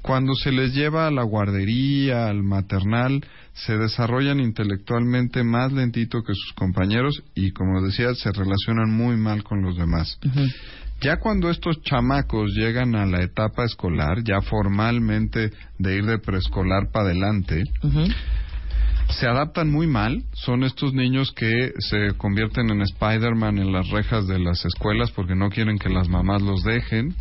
Cuando 0.00 0.32
se 0.34 0.50
les 0.50 0.72
lleva 0.74 1.06
a 1.06 1.10
la 1.10 1.22
guardería, 1.22 2.26
al 2.28 2.42
maternal, 2.42 3.22
se 3.52 3.76
desarrollan 3.76 4.40
intelectualmente 4.40 5.44
más 5.44 5.72
lentito 5.72 6.22
que 6.22 6.32
sus 6.34 6.54
compañeros 6.54 7.22
y, 7.34 7.50
como 7.50 7.82
decía, 7.82 8.14
se 8.14 8.32
relacionan 8.32 8.90
muy 8.90 9.16
mal 9.18 9.44
con 9.44 9.60
los 9.60 9.76
demás. 9.76 10.18
Ya 11.02 11.16
cuando 11.16 11.50
estos 11.50 11.82
chamacos 11.82 12.52
llegan 12.54 12.94
a 12.94 13.06
la 13.06 13.22
etapa 13.22 13.64
escolar, 13.64 14.22
ya 14.24 14.40
formalmente 14.40 15.50
de 15.78 15.96
ir 15.96 16.06
de 16.06 16.18
preescolar 16.18 16.90
para 16.92 17.06
adelante, 17.06 17.64
se 19.08 19.26
adaptan 19.26 19.70
muy 19.70 19.86
mal. 19.86 20.22
Son 20.32 20.62
estos 20.62 20.94
niños 20.94 21.32
que 21.32 21.72
se 21.78 22.16
convierten 22.16 22.70
en 22.70 22.82
Spider-Man 22.82 23.58
en 23.58 23.72
las 23.72 23.88
rejas 23.90 24.26
de 24.26 24.38
las 24.38 24.64
escuelas 24.64 25.10
porque 25.10 25.34
no 25.34 25.50
quieren 25.50 25.78
que 25.78 25.88
las 25.88 26.08
mamás 26.08 26.40
los 26.40 26.62
dejen. 26.62 27.14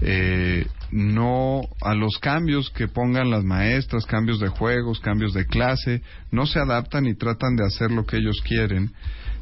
Eh, 0.00 0.66
no 0.90 1.62
a 1.82 1.94
los 1.94 2.18
cambios 2.18 2.70
que 2.70 2.88
pongan 2.88 3.30
las 3.30 3.44
maestras, 3.44 4.06
cambios 4.06 4.40
de 4.40 4.48
juegos, 4.48 5.00
cambios 5.00 5.32
de 5.34 5.46
clase, 5.46 6.02
no 6.32 6.46
se 6.46 6.58
adaptan 6.58 7.06
y 7.06 7.14
tratan 7.14 7.54
de 7.54 7.64
hacer 7.64 7.92
lo 7.92 8.04
que 8.04 8.16
ellos 8.16 8.40
quieren. 8.42 8.92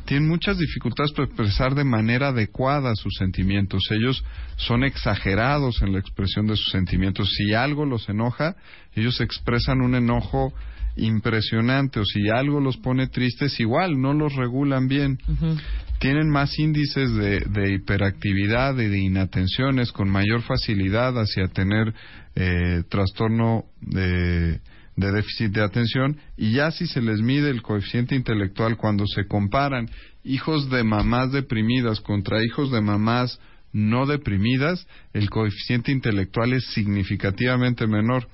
Tienen 0.09 0.27
muchas 0.27 0.57
dificultades 0.57 1.13
para 1.13 1.27
expresar 1.27 1.75
de 1.75 1.85
manera 1.85 2.29
adecuada 2.29 2.95
sus 2.95 3.13
sentimientos. 3.19 3.83
Ellos 3.91 4.25
son 4.57 4.83
exagerados 4.83 5.83
en 5.83 5.93
la 5.93 5.99
expresión 5.99 6.47
de 6.47 6.57
sus 6.57 6.71
sentimientos. 6.71 7.35
Si 7.37 7.53
algo 7.53 7.85
los 7.85 8.09
enoja, 8.09 8.57
ellos 8.95 9.21
expresan 9.21 9.83
un 9.83 9.95
enojo 9.95 10.55
impresionante 10.97 12.01
o 12.01 12.05
si 12.07 12.31
algo 12.31 12.59
los 12.59 12.79
pone 12.79 13.09
tristes, 13.09 13.61
igual 13.61 14.01
no 14.01 14.15
los 14.15 14.35
regulan 14.35 14.89
bien. 14.89 15.19
Tienen 15.99 16.31
más 16.31 16.59
índices 16.59 17.15
de, 17.15 17.41
de 17.41 17.75
hiperactividad 17.75 18.79
y 18.79 18.89
de 18.89 18.99
inatenciones 18.99 19.93
con 19.93 20.09
mayor 20.09 20.41
facilidad 20.41 21.21
hacia 21.21 21.49
tener 21.49 21.93
eh, 22.35 22.83
trastorno 22.89 23.67
de, 23.83 24.59
de 24.99 25.13
déficit 25.13 25.53
de 25.53 25.63
atención 25.63 26.17
y 26.37 26.53
ya 26.53 26.73
si 26.73 26.89
se 26.89 27.01
les 27.01 27.21
mide 27.21 27.51
el 27.51 27.63
coeficiente 27.63 28.17
intelectual 28.17 28.77
cuando 28.77 29.07
se 29.07 29.27
comparan 29.29 29.89
hijos 30.25 30.69
de 30.71 30.83
mamás 30.83 31.31
deprimidas 31.31 32.01
contra 32.01 32.45
hijos 32.45 32.73
de 32.73 32.81
mamás 32.81 33.39
no 33.73 34.07
deprimidas, 34.07 34.87
el 35.13 35.31
coeficiente 35.31 35.93
intelectual 35.93 36.53
es 36.53 36.65
significativamente 36.73 37.87
menor. 37.87 38.27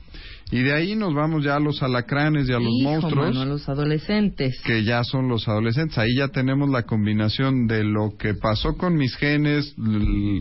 Y 0.51 0.63
de 0.63 0.73
ahí 0.75 0.95
nos 0.95 1.15
vamos 1.15 1.43
ya 1.43 1.57
a 1.57 1.61
los 1.61 1.83
alacranes 1.83 2.49
y 2.49 2.53
a 2.53 2.59
los 2.59 2.71
Hijo, 2.71 2.91
monstruos, 2.91 3.29
mano, 3.29 3.41
a 3.41 3.45
los 3.47 3.69
adolescentes. 3.69 4.61
que 4.65 4.85
ya 4.85 5.03
son 5.03 5.29
los 5.29 5.49
adolescentes. 5.49 5.99
Ahí 5.99 6.15
ya 6.17 6.29
tenemos 6.29 6.69
la 6.69 6.83
combinación 6.83 7.67
de 7.67 7.83
lo 7.83 8.17
que 8.19 8.35
pasó 8.35 8.77
con 8.77 8.95
mis 8.97 9.17
genes, 9.17 9.75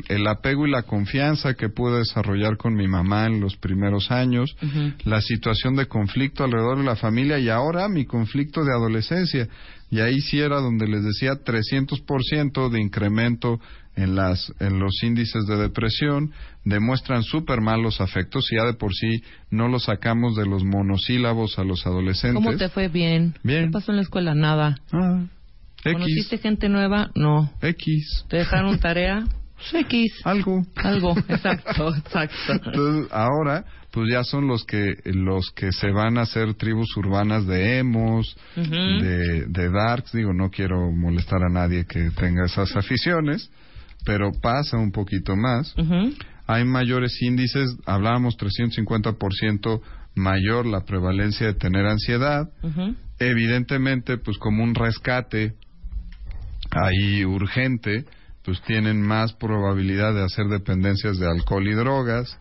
el 0.08 0.28
apego 0.28 0.68
y 0.68 0.72
la 0.72 0.84
confianza 0.84 1.54
que 1.56 1.70
pude 1.70 2.00
desarrollar 2.00 2.58
con 2.58 2.76
mi 2.76 2.88
mamá 2.88 3.26
en 3.28 3.40
los 3.40 3.56
primeros 3.58 4.12
años, 4.12 4.56
la 5.06 5.22
situación 5.22 5.76
de 5.76 5.88
conflicto 5.88 6.44
alrededor 6.44 6.80
de 6.80 6.84
la 6.86 6.96
familia 6.96 7.40
y 7.40 7.50
ahora 7.50 7.88
mi 7.88 8.06
conflicto 8.06 8.64
de 8.64 8.74
adolescencia. 8.74 9.48
Y 9.90 10.00
ahí 10.00 10.22
sí 10.22 10.40
era 10.40 10.60
donde 10.60 10.88
les 10.88 11.04
decía 11.04 11.34
300% 11.34 12.70
de 12.70 12.82
incremento 12.82 13.60
en, 13.96 14.16
las, 14.16 14.52
en 14.60 14.80
los 14.80 15.04
índices 15.04 15.46
de 15.46 15.58
depresión, 15.58 16.32
demuestran 16.64 17.24
súper 17.24 17.62
mal 17.62 17.82
los 17.82 18.02
afectos 18.02 18.52
y 18.52 18.58
ya 18.58 18.66
de 18.66 18.74
por 18.74 18.94
sí 18.94 19.24
no 19.50 19.68
los 19.68 19.84
sacamos 19.84 20.36
de 20.36 20.46
los 20.46 20.64
monosílabos 20.64 21.60
a 21.60 21.64
los 21.64 21.86
adolescentes. 21.86 22.44
¿Cómo 22.44 22.58
te 22.58 22.70
fue? 22.70 22.88
Bien. 22.88 23.36
Bien. 23.44 23.66
¿Qué 23.66 23.72
pasó 23.72 23.92
en 23.92 23.98
la 23.98 24.04
escuela? 24.04 24.34
Nada. 24.34 24.80
Ah, 24.92 25.26
¿Conociste 25.84 26.36
X, 26.36 26.42
gente 26.42 26.70
nueva? 26.70 27.12
No. 27.16 27.52
X, 27.62 28.26
¿Te 28.30 28.38
dejaron 28.38 28.80
tarea? 28.80 29.26
X. 29.74 30.22
algo. 30.24 30.64
Algo. 30.76 31.16
Exacto, 31.28 31.96
exacto. 31.96 32.52
Entonces, 32.66 33.12
ahora, 33.12 33.66
pues 33.92 34.10
ya 34.12 34.24
son 34.24 34.48
los 34.48 34.66
que 34.66 34.96
los 35.06 35.52
que 35.52 35.72
se 35.72 35.92
van 35.92 36.18
a 36.18 36.22
hacer 36.22 36.56
tribus 36.56 36.96
urbanas 36.98 37.46
de 37.46 37.78
emos, 37.78 38.36
de 38.56 39.70
darks. 39.72 40.14
Digo, 40.14 40.34
no 40.34 40.50
quiero 40.50 40.92
molestar 40.92 41.44
a 41.44 41.50
nadie 41.50 41.86
que 41.86 42.10
tenga 42.12 42.46
esas 42.46 42.76
aficiones, 42.76 43.52
pero 44.06 44.32
pasa 44.42 44.78
un 44.78 44.92
poquito 44.92 45.36
más. 45.36 45.74
Hay 46.46 46.66
mayores 46.66 47.22
índices, 47.22 47.78
hablábamos 47.86 48.38
350% 48.38 49.82
mayor 50.16 50.66
la 50.66 50.82
prevalencia 50.82 51.48
de 51.48 51.54
tener 51.54 51.86
ansiedad. 51.86 52.50
Evidentemente, 53.20 54.18
pues 54.18 54.38
como 54.38 54.64
un 54.64 54.76
rescate 54.76 55.54
ahí 56.72 57.24
urgente, 57.26 58.06
pues 58.44 58.62
tienen 58.64 59.02
más 59.02 59.34
probabilidad 59.34 60.14
de 60.14 60.24
hacer 60.24 60.48
dependencias 60.48 61.18
de 61.18 61.28
alcohol 61.28 61.68
y 61.68 61.74
drogas. 61.74 62.38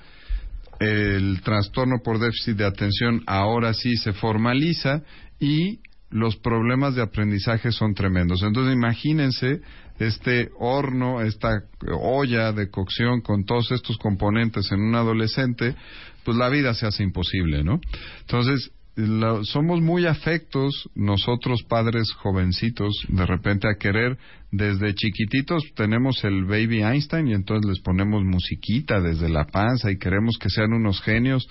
El 0.80 1.40
trastorno 1.42 1.98
por 2.02 2.18
déficit 2.18 2.56
de 2.56 2.66
atención 2.66 3.22
ahora 3.26 3.72
sí 3.72 3.96
se 3.96 4.12
formaliza 4.12 5.02
y 5.38 5.78
los 6.10 6.36
problemas 6.36 6.94
de 6.94 7.02
aprendizaje 7.02 7.70
son 7.72 7.94
tremendos. 7.94 8.42
Entonces 8.42 8.74
imagínense 8.74 9.60
este 10.06 10.50
horno, 10.58 11.20
esta 11.20 11.62
olla 12.00 12.52
de 12.52 12.70
cocción 12.70 13.20
con 13.20 13.44
todos 13.44 13.70
estos 13.72 13.96
componentes 13.98 14.70
en 14.72 14.80
un 14.80 14.94
adolescente, 14.94 15.74
pues 16.24 16.36
la 16.36 16.48
vida 16.48 16.74
se 16.74 16.86
hace 16.86 17.02
imposible, 17.02 17.62
¿no? 17.64 17.80
Entonces, 18.20 18.70
la- 18.94 19.42
somos 19.44 19.80
muy 19.80 20.04
afectos 20.06 20.90
nosotros 20.94 21.62
padres 21.62 22.12
jovencitos 22.12 22.92
de 23.08 23.24
repente 23.24 23.66
a 23.66 23.78
querer 23.78 24.18
desde 24.50 24.94
chiquititos 24.94 25.62
tenemos 25.74 26.22
el 26.24 26.44
baby 26.44 26.82
Einstein 26.82 27.28
y 27.28 27.32
entonces 27.32 27.66
les 27.66 27.80
ponemos 27.80 28.22
musiquita 28.22 29.00
desde 29.00 29.30
la 29.30 29.46
panza 29.46 29.90
y 29.90 29.96
queremos 29.96 30.36
que 30.38 30.50
sean 30.50 30.74
unos 30.74 31.00
genios 31.00 31.48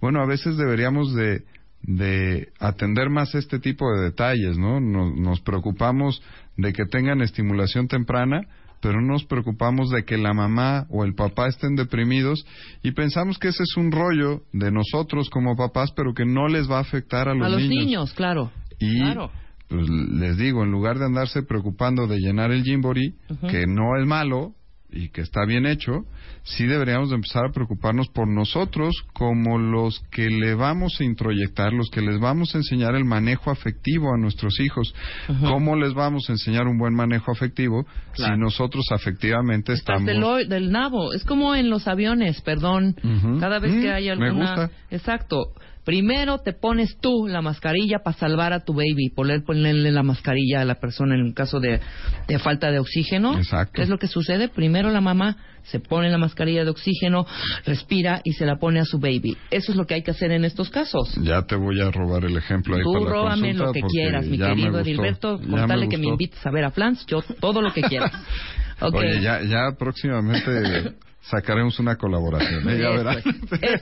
bueno 0.00 0.20
a 0.22 0.26
veces 0.26 0.56
deberíamos 0.56 1.12
de 1.12 1.42
de 1.86 2.48
atender 2.58 3.10
más 3.10 3.34
este 3.34 3.58
tipo 3.60 3.84
de 3.92 4.02
detalles 4.04 4.58
no 4.58 4.80
nos, 4.80 5.14
nos 5.16 5.40
preocupamos 5.40 6.20
de 6.56 6.72
que 6.72 6.84
tengan 6.86 7.22
estimulación 7.22 7.86
temprana 7.88 8.40
pero 8.80 9.00
no 9.00 9.12
nos 9.14 9.24
preocupamos 9.24 9.90
de 9.90 10.04
que 10.04 10.18
la 10.18 10.34
mamá 10.34 10.86
o 10.90 11.04
el 11.04 11.14
papá 11.14 11.48
estén 11.48 11.76
deprimidos 11.76 12.44
y 12.82 12.92
pensamos 12.92 13.38
que 13.38 13.48
ese 13.48 13.62
es 13.62 13.76
un 13.76 13.90
rollo 13.90 14.42
de 14.52 14.70
nosotros 14.70 15.30
como 15.30 15.56
papás, 15.56 15.92
pero 15.96 16.12
que 16.12 16.26
no 16.26 16.46
les 16.46 16.70
va 16.70 16.76
a 16.76 16.82
afectar 16.82 17.28
a 17.28 17.34
los, 17.34 17.46
A 17.46 17.48
los 17.48 17.62
niños. 17.62 17.84
niños, 17.86 18.12
claro. 18.12 18.52
Y 18.78 19.00
Claro. 19.00 19.30
pues, 19.68 19.88
les 19.88 20.36
digo, 20.36 20.62
en 20.62 20.70
lugar 20.70 20.98
de 20.98 21.06
andarse 21.06 21.42
preocupando 21.42 22.06
de 22.06 22.18
llenar 22.18 22.52
el 22.52 22.62
Jimbori, 22.64 23.14
Ujú. 23.30 23.46
que 23.48 23.66
no 23.66 23.96
es 23.98 24.06
malo 24.06 24.52
y 24.90 25.08
que 25.10 25.20
está 25.20 25.44
bien 25.46 25.66
hecho, 25.66 26.04
sí 26.44 26.64
deberíamos 26.64 27.10
de 27.10 27.16
empezar 27.16 27.44
a 27.44 27.52
preocuparnos 27.52 28.08
por 28.08 28.28
nosotros 28.28 28.94
como 29.12 29.58
los 29.58 30.00
que 30.12 30.30
le 30.30 30.54
vamos 30.54 31.00
a 31.00 31.04
introyectar, 31.04 31.72
los 31.72 31.90
que 31.90 32.00
les 32.00 32.18
vamos 32.20 32.54
a 32.54 32.58
enseñar 32.58 32.94
el 32.94 33.04
manejo 33.04 33.50
afectivo 33.50 34.14
a 34.14 34.16
nuestros 34.18 34.60
hijos. 34.60 34.94
Ujú. 35.28 35.44
¿Cómo 35.46 35.76
les 35.76 35.92
vamos 35.92 36.28
a 36.28 36.32
enseñar 36.32 36.66
un 36.68 36.78
buen 36.78 36.94
manejo 36.94 37.32
afectivo 37.32 37.84
Claro. 38.14 38.34
si 38.34 38.40
nosotros 38.40 38.84
afectivamente 38.92 39.72
Estás 39.72 40.00
estamos... 40.00 40.36
del, 40.38 40.48
del 40.48 40.70
nabo. 40.70 41.12
Es 41.12 41.24
como 41.24 41.54
en 41.54 41.68
los 41.68 41.88
aviones, 41.88 42.40
perdón. 42.42 42.94
Cada 43.40 43.58
vez 43.58 43.72
que 43.74 43.88
Mm, 43.90 43.94
hay 43.94 44.04
me 44.04 44.10
alguna. 44.26 44.46
gusta. 44.56 44.70
Exacto. 44.90 45.46
Primero 45.86 46.38
te 46.38 46.52
pones 46.52 46.98
tú 46.98 47.28
la 47.28 47.42
mascarilla 47.42 48.00
para 48.00 48.16
salvar 48.16 48.52
a 48.52 48.64
tu 48.64 48.74
baby, 48.74 49.08
poner, 49.14 49.44
ponerle 49.44 49.92
la 49.92 50.02
mascarilla 50.02 50.60
a 50.60 50.64
la 50.64 50.74
persona 50.74 51.14
en 51.14 51.22
un 51.22 51.32
caso 51.32 51.60
de, 51.60 51.78
de 52.26 52.38
falta 52.40 52.72
de 52.72 52.80
oxígeno. 52.80 53.38
Exacto. 53.38 53.74
¿Qué 53.74 53.82
es 53.82 53.88
lo 53.88 53.96
que 53.96 54.08
sucede? 54.08 54.48
Primero 54.48 54.90
la 54.90 55.00
mamá 55.00 55.36
se 55.62 55.78
pone 55.78 56.10
la 56.10 56.18
mascarilla 56.18 56.64
de 56.64 56.70
oxígeno, 56.70 57.24
respira 57.64 58.20
y 58.24 58.32
se 58.32 58.46
la 58.46 58.56
pone 58.56 58.80
a 58.80 58.84
su 58.84 58.98
baby. 58.98 59.36
Eso 59.52 59.70
es 59.70 59.78
lo 59.78 59.86
que 59.86 59.94
hay 59.94 60.02
que 60.02 60.10
hacer 60.10 60.32
en 60.32 60.44
estos 60.44 60.70
casos. 60.70 61.14
Ya 61.22 61.42
te 61.42 61.54
voy 61.54 61.80
a 61.80 61.92
robar 61.92 62.24
el 62.24 62.36
ejemplo 62.36 62.74
ahí 62.74 62.82
Tú 62.82 62.92
para 62.92 63.04
róbame 63.04 63.54
lo 63.54 63.70
que 63.72 63.82
quieras, 63.82 64.26
mi 64.26 64.38
querido 64.38 64.80
Edilberto, 64.80 65.38
con 65.38 65.68
tal 65.68 65.82
de 65.82 65.88
que 65.88 65.98
me 65.98 66.08
invites 66.08 66.44
a 66.44 66.50
ver 66.50 66.64
a 66.64 66.72
Flans, 66.72 67.06
yo 67.06 67.22
todo 67.40 67.62
lo 67.62 67.72
que 67.72 67.82
quieras. 67.82 68.12
Ok. 68.78 68.94
Oye, 68.96 69.22
ya, 69.22 69.40
ya 69.40 69.70
próximamente 69.78 70.92
sacaremos 71.30 71.78
una 71.78 71.96
colaboración. 71.96 72.68
¿eh? 72.68 72.78
Ya 72.78 72.90
es, 72.90 73.22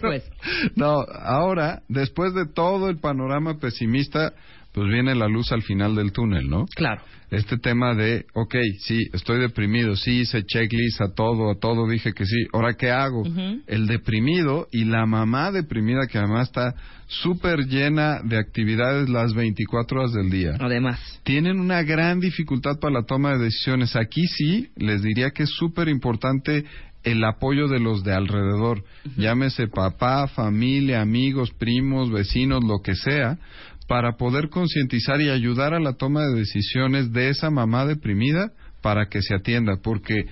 Pero-. 0.01 0.23
No, 0.77 0.97
ahora, 1.23 1.83
después 1.89 2.35
de 2.35 2.47
todo 2.47 2.89
el 2.89 2.99
panorama 2.99 3.59
pesimista, 3.59 4.33
pues 4.73 4.89
viene 4.89 5.15
la 5.15 5.29
luz 5.29 5.53
al 5.53 5.63
final 5.63 5.95
del 5.95 6.13
túnel, 6.13 6.49
¿no? 6.49 6.67
Claro. 6.75 7.03
Este 7.31 7.59
tema 7.59 7.95
de, 7.95 8.27
ok, 8.35 8.55
sí, 8.81 9.09
estoy 9.13 9.41
deprimido, 9.41 9.97
sí, 9.97 10.21
hice 10.21 10.45
checklist 10.45 11.01
a 11.01 11.15
todo, 11.15 11.51
a 11.51 11.59
todo 11.59 11.89
dije 11.89 12.13
que 12.13 12.27
sí, 12.27 12.47
ahora 12.53 12.75
qué 12.75 12.91
hago? 12.91 13.25
El 13.67 13.87
deprimido 13.87 14.69
y 14.71 14.85
la 14.85 15.05
mamá 15.07 15.51
deprimida 15.51 16.07
que 16.09 16.19
además 16.19 16.49
está 16.49 16.75
súper 17.07 17.67
llena 17.67 18.21
de 18.25 18.39
actividades 18.39 19.09
las 19.09 19.35
24 19.35 20.01
horas 20.01 20.13
del 20.13 20.31
día 20.31 20.57
Además. 20.61 21.21
tienen 21.25 21.59
una 21.61 21.83
gran 21.83 22.21
dificultad 22.21 22.79
para 22.81 22.95
la 22.95 23.03
toma 23.03 23.33
de 23.33 23.45
decisiones. 23.45 23.97
Aquí 23.97 24.27
sí 24.27 24.71
les 24.77 25.03
diría 25.03 25.31
que 25.31 25.45
es 25.45 25.51
súper 25.51 25.89
importante 25.89 26.65
el 27.05 27.23
apoyo 27.25 27.69
de 27.69 27.81
los 27.81 28.03
de 28.03 28.15
alrededor, 28.15 28.83
llámese 29.17 29.69
papá, 29.69 30.27
familia, 30.29 31.03
amigos, 31.03 31.51
primos, 31.53 32.11
vecinos, 32.11 32.65
lo 32.65 32.81
que 32.83 32.95
sea, 32.95 33.39
para 33.87 34.17
poder 34.17 34.49
concientizar 34.49 35.21
y 35.21 35.29
ayudar 35.29 35.75
a 35.75 35.81
la 35.81 35.93
toma 35.93 36.23
de 36.23 36.35
decisiones 36.35 37.13
de 37.13 37.29
esa 37.29 37.51
mamá 37.51 37.85
deprimida 37.85 38.53
para 38.81 39.07
que 39.07 39.21
se 39.23 39.35
atienda, 39.35 39.77
porque 39.83 40.25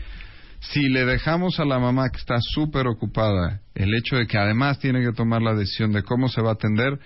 si 0.61 0.89
le 0.89 1.05
dejamos 1.05 1.59
a 1.61 1.65
la 1.65 1.79
mamá 1.79 2.09
que 2.11 2.19
está 2.19 2.37
súper 2.41 2.87
ocupada 2.87 3.61
el 3.75 3.95
hecho 3.95 4.17
de 4.17 4.27
que 4.27 4.39
además 4.39 4.79
tiene 4.79 5.03
que 5.03 5.13
tomar 5.13 5.43
la 5.43 5.55
decisión 5.55 5.93
de 5.93 6.03
cómo 6.03 6.29
se 6.29 6.41
va 6.41 6.51
a 6.51 6.55
atender, 6.55 6.99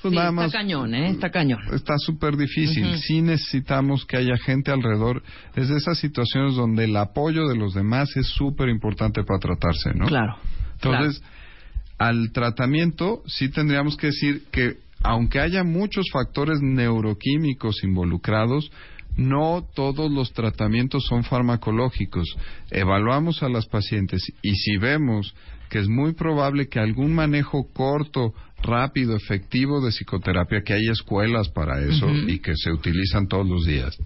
pues 0.00 0.12
sí, 0.12 0.16
nada 0.16 0.46
está 0.46 0.58
cañón, 0.58 0.94
¿eh? 0.94 1.10
Está 1.10 1.30
cañón. 1.30 1.60
está 1.72 1.94
súper 1.98 2.36
difícil. 2.36 2.86
Ujú. 2.86 2.96
Sí 2.98 3.20
necesitamos 3.20 4.04
que 4.04 4.16
haya 4.16 4.36
gente 4.36 4.70
alrededor. 4.70 5.22
Es 5.56 5.68
de 5.68 5.76
esas 5.76 5.98
situaciones 5.98 6.54
donde 6.54 6.84
el 6.84 6.96
apoyo 6.96 7.48
de 7.48 7.56
los 7.56 7.74
demás 7.74 8.16
es 8.16 8.28
súper 8.28 8.68
importante 8.68 9.24
para 9.24 9.38
tratarse, 9.38 9.94
¿no? 9.94 10.06
Claro. 10.06 10.36
Entonces, 10.74 11.22
al 11.98 12.30
tratamiento 12.32 13.22
sí 13.26 13.48
tendríamos 13.48 13.96
que 13.96 14.08
decir 14.08 14.44
que 14.52 14.76
aunque 15.02 15.40
haya 15.40 15.64
muchos 15.64 16.06
factores 16.12 16.60
neuroquímicos 16.60 17.82
involucrados, 17.84 18.70
no 19.18 19.66
todos 19.74 20.10
los 20.10 20.32
tratamientos 20.32 21.04
son 21.06 21.24
farmacológicos. 21.24 22.36
Evaluamos 22.70 23.42
a 23.42 23.48
las 23.48 23.66
pacientes 23.66 24.22
y 24.42 24.54
si 24.54 24.78
vemos 24.78 25.34
que 25.68 25.80
es 25.80 25.88
muy 25.88 26.14
probable 26.14 26.68
que 26.68 26.80
algún 26.80 27.14
manejo 27.14 27.66
corto, 27.74 28.32
rápido, 28.62 29.14
efectivo 29.14 29.80
de 29.80 29.90
psicoterapia, 29.90 30.62
que 30.62 30.72
hay 30.72 30.88
escuelas 30.88 31.48
para 31.50 31.80
eso 31.80 32.08
y 32.26 32.38
que 32.38 32.54
se 32.56 32.72
utilizan 32.72 33.28
todos 33.28 33.46
los 33.46 33.66
días. 33.66 33.96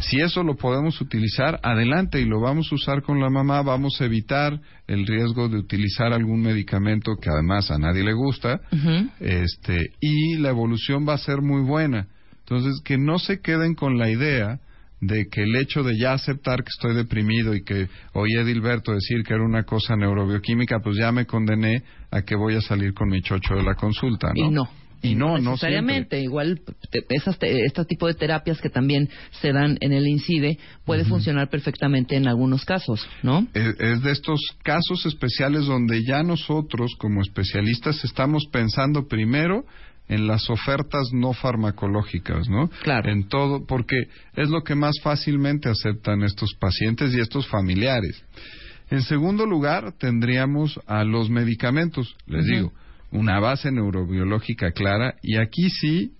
Si 0.00 0.20
eso 0.20 0.42
lo 0.42 0.56
podemos 0.56 1.00
utilizar, 1.00 1.58
adelante 1.62 2.20
y 2.20 2.24
lo 2.24 2.40
vamos 2.40 2.70
a 2.70 2.74
usar 2.74 3.02
con 3.02 3.20
la 3.20 3.30
mamá, 3.30 3.62
vamos 3.62 4.00
a 4.00 4.04
evitar 4.04 4.60
el 4.86 5.06
riesgo 5.06 5.48
de 5.48 5.56
utilizar 5.58 6.12
algún 6.12 6.42
medicamento 6.42 7.16
que 7.16 7.30
además 7.30 7.70
a 7.70 7.78
nadie 7.78 8.04
le 8.04 8.12
gusta, 8.12 8.60
este, 9.20 9.92
y 10.00 10.36
la 10.36 10.50
evolución 10.50 11.08
va 11.08 11.14
a 11.14 11.18
ser 11.18 11.40
muy 11.40 11.62
buena. 11.62 12.08
Entonces, 12.46 12.80
que 12.84 12.98
no 12.98 13.18
se 13.18 13.40
queden 13.40 13.74
con 13.74 13.98
la 13.98 14.10
idea 14.10 14.60
de 15.00 15.26
que 15.28 15.42
el 15.42 15.56
hecho 15.56 15.82
de 15.82 15.98
ya 15.98 16.12
aceptar 16.12 16.62
que 16.62 16.68
estoy 16.70 16.94
deprimido 16.94 17.54
y 17.54 17.62
que 17.62 17.88
oí 18.14 18.36
a 18.36 18.42
Edilberto 18.42 18.92
decir 18.92 19.22
que 19.24 19.34
era 19.34 19.44
una 19.44 19.64
cosa 19.64 19.96
neurobioquímica, 19.96 20.80
pues 20.80 20.96
ya 20.96 21.12
me 21.12 21.26
condené 21.26 21.82
a 22.10 22.22
que 22.22 22.36
voy 22.36 22.54
a 22.54 22.60
salir 22.60 22.94
con 22.94 23.08
mi 23.08 23.20
chocho 23.20 23.54
de 23.54 23.62
la 23.62 23.74
consulta, 23.74 24.28
¿no? 24.34 24.46
Y 24.46 24.50
no. 24.50 24.68
Y 25.02 25.14
no, 25.16 25.36
no 25.38 25.50
necesariamente. 25.50 26.18
Igual 26.22 26.62
te- 26.90 27.04
esas 27.10 27.38
te- 27.38 27.66
este 27.66 27.84
tipo 27.84 28.06
de 28.06 28.14
terapias 28.14 28.58
que 28.62 28.70
también 28.70 29.10
se 29.42 29.52
dan 29.52 29.76
en 29.82 29.92
el 29.92 30.06
INCIDE 30.06 30.58
puede 30.86 31.04
funcionar 31.04 31.50
perfectamente 31.50 32.16
en 32.16 32.26
algunos 32.26 32.64
casos, 32.64 33.06
¿no? 33.22 33.46
Es, 33.52 33.78
es 33.78 34.02
de 34.02 34.12
estos 34.12 34.40
casos 34.62 35.04
especiales 35.04 35.66
donde 35.66 36.02
ya 36.08 36.22
nosotros 36.22 36.92
como 36.98 37.20
especialistas 37.20 38.02
estamos 38.02 38.44
pensando 38.50 39.06
primero 39.06 39.66
en 40.08 40.26
las 40.26 40.50
ofertas 40.50 41.12
no 41.12 41.32
farmacológicas, 41.32 42.48
¿no? 42.48 42.68
Claro. 42.82 43.10
En 43.10 43.28
todo, 43.28 43.66
porque 43.66 44.08
es 44.36 44.50
lo 44.50 44.62
que 44.62 44.74
más 44.74 44.94
fácilmente 45.02 45.68
aceptan 45.68 46.22
estos 46.22 46.54
pacientes 46.54 47.14
y 47.14 47.20
estos 47.20 47.46
familiares. 47.48 48.22
En 48.90 49.02
segundo 49.02 49.46
lugar, 49.46 49.92
tendríamos 49.98 50.78
a 50.86 51.04
los 51.04 51.30
medicamentos, 51.30 52.16
les 52.26 52.44
digo, 52.46 52.72
una 53.10 53.40
base 53.40 53.70
neurobiológica 53.72 54.72
clara 54.72 55.14
y 55.22 55.38
aquí 55.38 55.70
sí 55.70 56.12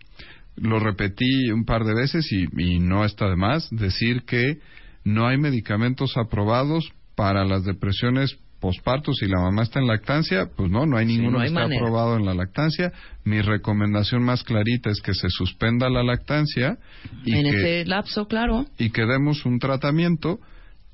lo 0.56 0.78
repetí 0.78 1.50
un 1.50 1.64
par 1.64 1.84
de 1.84 1.94
veces 1.94 2.30
y, 2.32 2.46
y 2.56 2.78
no 2.78 3.04
está 3.04 3.28
de 3.28 3.36
más 3.36 3.68
decir 3.70 4.22
que 4.22 4.60
no 5.04 5.26
hay 5.26 5.36
medicamentos 5.36 6.16
aprobados 6.16 6.92
para 7.16 7.44
las 7.44 7.64
depresiones 7.64 8.38
posparto 8.64 9.12
si 9.12 9.26
la 9.26 9.40
mamá 9.40 9.62
está 9.62 9.78
en 9.78 9.86
lactancia, 9.86 10.48
pues 10.56 10.70
no, 10.70 10.86
no 10.86 10.96
hay 10.96 11.06
Sí, 11.06 11.18
ninguno 11.18 11.36
no 11.36 11.40
hay 11.44 11.48
que 11.50 11.54
manera. 11.54 11.76
aprobado 11.76 12.16
en 12.16 12.24
la 12.24 12.32
lactancia. 12.32 12.92
Mi 13.22 13.42
recomendación 13.42 14.22
más 14.22 14.42
clarita 14.42 14.88
es 14.88 15.02
que 15.02 15.12
se 15.12 15.28
suspenda 15.28 15.90
la 15.90 16.02
lactancia 16.02 16.78
y 17.26 17.34
en 17.34 17.42
que 17.42 17.48
ese 17.80 17.84
lapso, 17.84 18.26
claro. 18.26 18.64
y 18.78 18.88
que 18.88 19.02
demos 19.04 19.44
un 19.44 19.58
tratamiento 19.58 20.38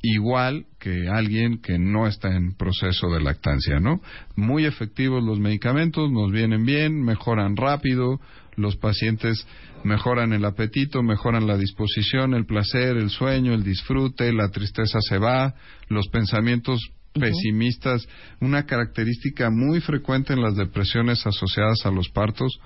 igual 0.03 0.65
que 0.81 1.09
alguien 1.09 1.61
que 1.61 1.79
no 1.79 2.09
está 2.09 2.35
en 2.35 2.57
proceso 2.57 3.09
de 3.11 3.21
lactancia, 3.21 3.79
¿no? 3.79 4.01
Muy 4.35 4.65
efectivos 4.65 5.23
los 5.23 5.39
medicamentos, 5.39 6.11
nos 6.11 6.33
vienen 6.33 6.65
bien, 6.65 7.01
mejoran 7.05 7.55
rápido, 7.57 8.19
los 8.57 8.77
pacientes 8.77 9.47
mejoran 9.85 10.33
el 10.33 10.45
apetito, 10.45 11.03
mejoran 11.05 11.47
la 11.47 11.57
disposición, 11.57 12.35
el 12.35 12.47
placer, 12.47 12.97
el 12.97 13.11
sueño, 13.11 13.55
el 13.55 13.63
disfrute, 13.63 14.33
la 14.33 14.49
tristeza 14.49 14.99
se 15.01 15.19
va, 15.19 15.55
los 15.89 16.09
pensamientos 16.09 16.81
Pesimistas, 17.13 18.07
una 18.41 18.67
característica 18.67 19.51
muy 19.51 19.81
frecuente 19.81 20.33
en 20.33 20.43
las 20.43 20.57
depresiones 20.57 21.27
asociadas 21.27 21.85
a 21.85 21.91
los 21.91 22.09
partos 22.11 22.61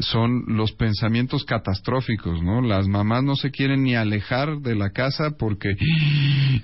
son 0.00 0.44
los 0.48 0.72
pensamientos 0.72 1.44
catastróficos, 1.44 2.42
¿no? 2.42 2.60
Las 2.60 2.88
mamás 2.88 3.22
no 3.24 3.36
se 3.36 3.50
quieren 3.50 3.82
ni 3.82 3.94
alejar 3.94 4.58
de 4.60 4.74
la 4.74 4.90
casa 4.90 5.36
porque 5.38 5.76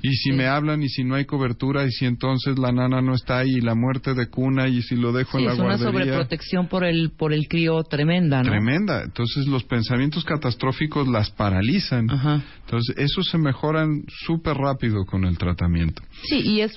y 0.02 0.10
si 0.16 0.32
me 0.32 0.46
hablan 0.46 0.82
y 0.82 0.88
si 0.88 1.04
no 1.04 1.14
hay 1.14 1.24
cobertura 1.24 1.84
y 1.84 1.90
si 1.90 2.06
entonces 2.06 2.58
la 2.58 2.72
nana 2.72 3.00
no 3.00 3.14
está 3.14 3.38
ahí 3.38 3.56
y 3.56 3.60
la 3.60 3.74
muerte 3.74 4.14
de 4.14 4.28
cuna 4.28 4.68
y 4.68 4.82
si 4.82 4.96
lo 4.96 5.12
dejo 5.12 5.38
Sí, 5.38 5.44
en 5.44 5.46
la 5.46 5.52
es 5.52 5.58
una 5.58 5.76
guardería 5.76 5.92
sobreprotección 5.92 6.68
por 6.68 6.84
el 6.84 7.10
por 7.10 7.32
el 7.32 7.48
crío 7.48 7.82
tremenda, 7.84 8.42
¿no? 8.42 8.50
tremenda. 8.50 9.02
Entonces 9.02 9.46
los 9.46 9.64
pensamientos 9.64 10.24
catastróficos 10.24 11.08
las 11.08 11.30
paralizan. 11.30 12.10
Ajá. 12.10 12.42
Entonces 12.64 12.96
esos 12.98 13.28
se 13.28 13.38
mejoran 13.38 14.04
súper 14.24 14.56
rápido 14.56 15.04
con 15.04 15.24
el 15.24 15.38
tratamiento. 15.38 16.02
Sí, 16.24 16.40
y 16.40 16.60
es, 16.60 16.72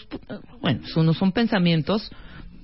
bueno, 0.61 0.81
son, 0.87 1.13
son 1.13 1.31
pensamientos, 1.31 2.11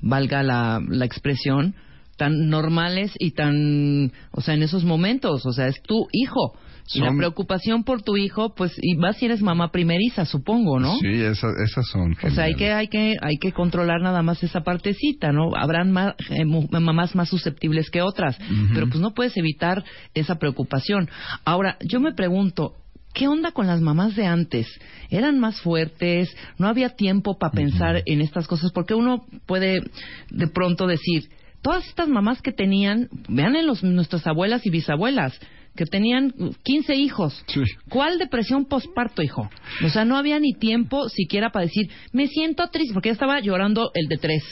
valga 0.01 0.43
la, 0.43 0.81
la 0.88 1.05
expresión, 1.05 1.76
tan 2.17 2.47
normales 2.49 3.11
y 3.19 3.31
tan, 3.31 4.11
o 4.31 4.41
sea, 4.41 4.53
en 4.53 4.63
esos 4.63 4.83
momentos, 4.83 5.45
o 5.45 5.51
sea, 5.51 5.67
es 5.67 5.81
tu 5.81 6.07
hijo. 6.11 6.53
Y 6.93 6.99
la 6.99 7.07
preocupación 7.17 7.83
por 7.83 8.03
tu 8.03 8.15
hijo, 8.15 8.53
pues, 8.53 8.71
y 8.79 8.95
más 8.95 9.17
si 9.17 9.25
eres 9.25 9.41
mamá 9.41 9.71
primeriza, 9.71 10.23
supongo, 10.25 10.79
¿no? 10.79 10.95
Sí, 10.99 11.07
esa- 11.07 11.47
esas 11.63 11.87
son. 11.87 12.15
O 12.23 12.29
sea, 12.29 12.43
hay 12.43 12.53
que, 12.53 12.71
hay 12.73 12.87
que, 12.89 13.15
hay 13.21 13.37
que 13.41 13.51
controlar 13.53 14.01
nada 14.01 14.21
más 14.21 14.43
esa 14.43 14.61
partecita, 14.61 15.31
¿no? 15.31 15.55
Habrán 15.55 15.91
ma- 15.91 16.15
eh, 16.29 16.45
mamás 16.45 17.15
más 17.15 17.29
susceptibles 17.29 17.89
que 17.89 18.03
otras, 18.03 18.37
pero 18.73 18.87
pues 18.87 18.99
no 18.99 19.15
puedes 19.15 19.35
evitar 19.35 19.83
esa 20.13 20.35
preocupación. 20.35 21.09
Ahora, 21.43 21.77
yo 21.81 21.99
me 21.99 22.13
pregunto, 22.13 22.75
¿qué 23.15 23.27
onda 23.27 23.51
con 23.51 23.65
las 23.65 23.81
mamás 23.81 24.15
de 24.15 24.27
antes? 24.27 24.67
¿Eran 25.09 25.39
más 25.39 25.59
fuertes? 25.61 26.29
¿No 26.59 26.67
había 26.67 26.89
tiempo 26.89 27.39
para 27.39 27.51
pensar 27.51 28.03
en 28.05 28.21
estas 28.21 28.45
cosas? 28.45 28.71
Porque 28.71 28.93
uno 28.93 29.25
puede 29.47 29.81
de 30.29 30.47
pronto 30.47 30.85
decir, 30.85 31.29
todas 31.65 31.87
estas 31.87 32.07
mamás 32.07 32.43
que 32.43 32.51
tenían, 32.51 33.09
vean 33.27 33.55
en 33.55 33.65
los, 33.65 33.83
nuestras 33.83 34.27
abuelas 34.27 34.63
y 34.67 34.69
bisabuelas, 34.69 35.33
que 35.75 35.87
tenían 35.87 36.31
15 36.63 36.93
hijos. 36.93 37.43
Sí. 37.47 37.63
¿Cuál 37.89 38.19
depresión 38.19 38.65
posparto, 38.65 39.23
hijo? 39.23 39.49
O 39.83 39.89
sea, 39.89 40.05
no 40.05 40.15
había 40.15 40.39
ni 40.39 40.53
tiempo 40.53 41.09
siquiera 41.09 41.49
para 41.49 41.65
decir, 41.65 41.89
me 42.13 42.27
siento 42.27 42.67
triste, 42.67 42.93
porque 42.93 43.09
ya 43.09 43.13
estaba 43.13 43.39
llorando 43.39 43.89
el 43.95 44.07
de 44.07 44.17
tres. 44.17 44.43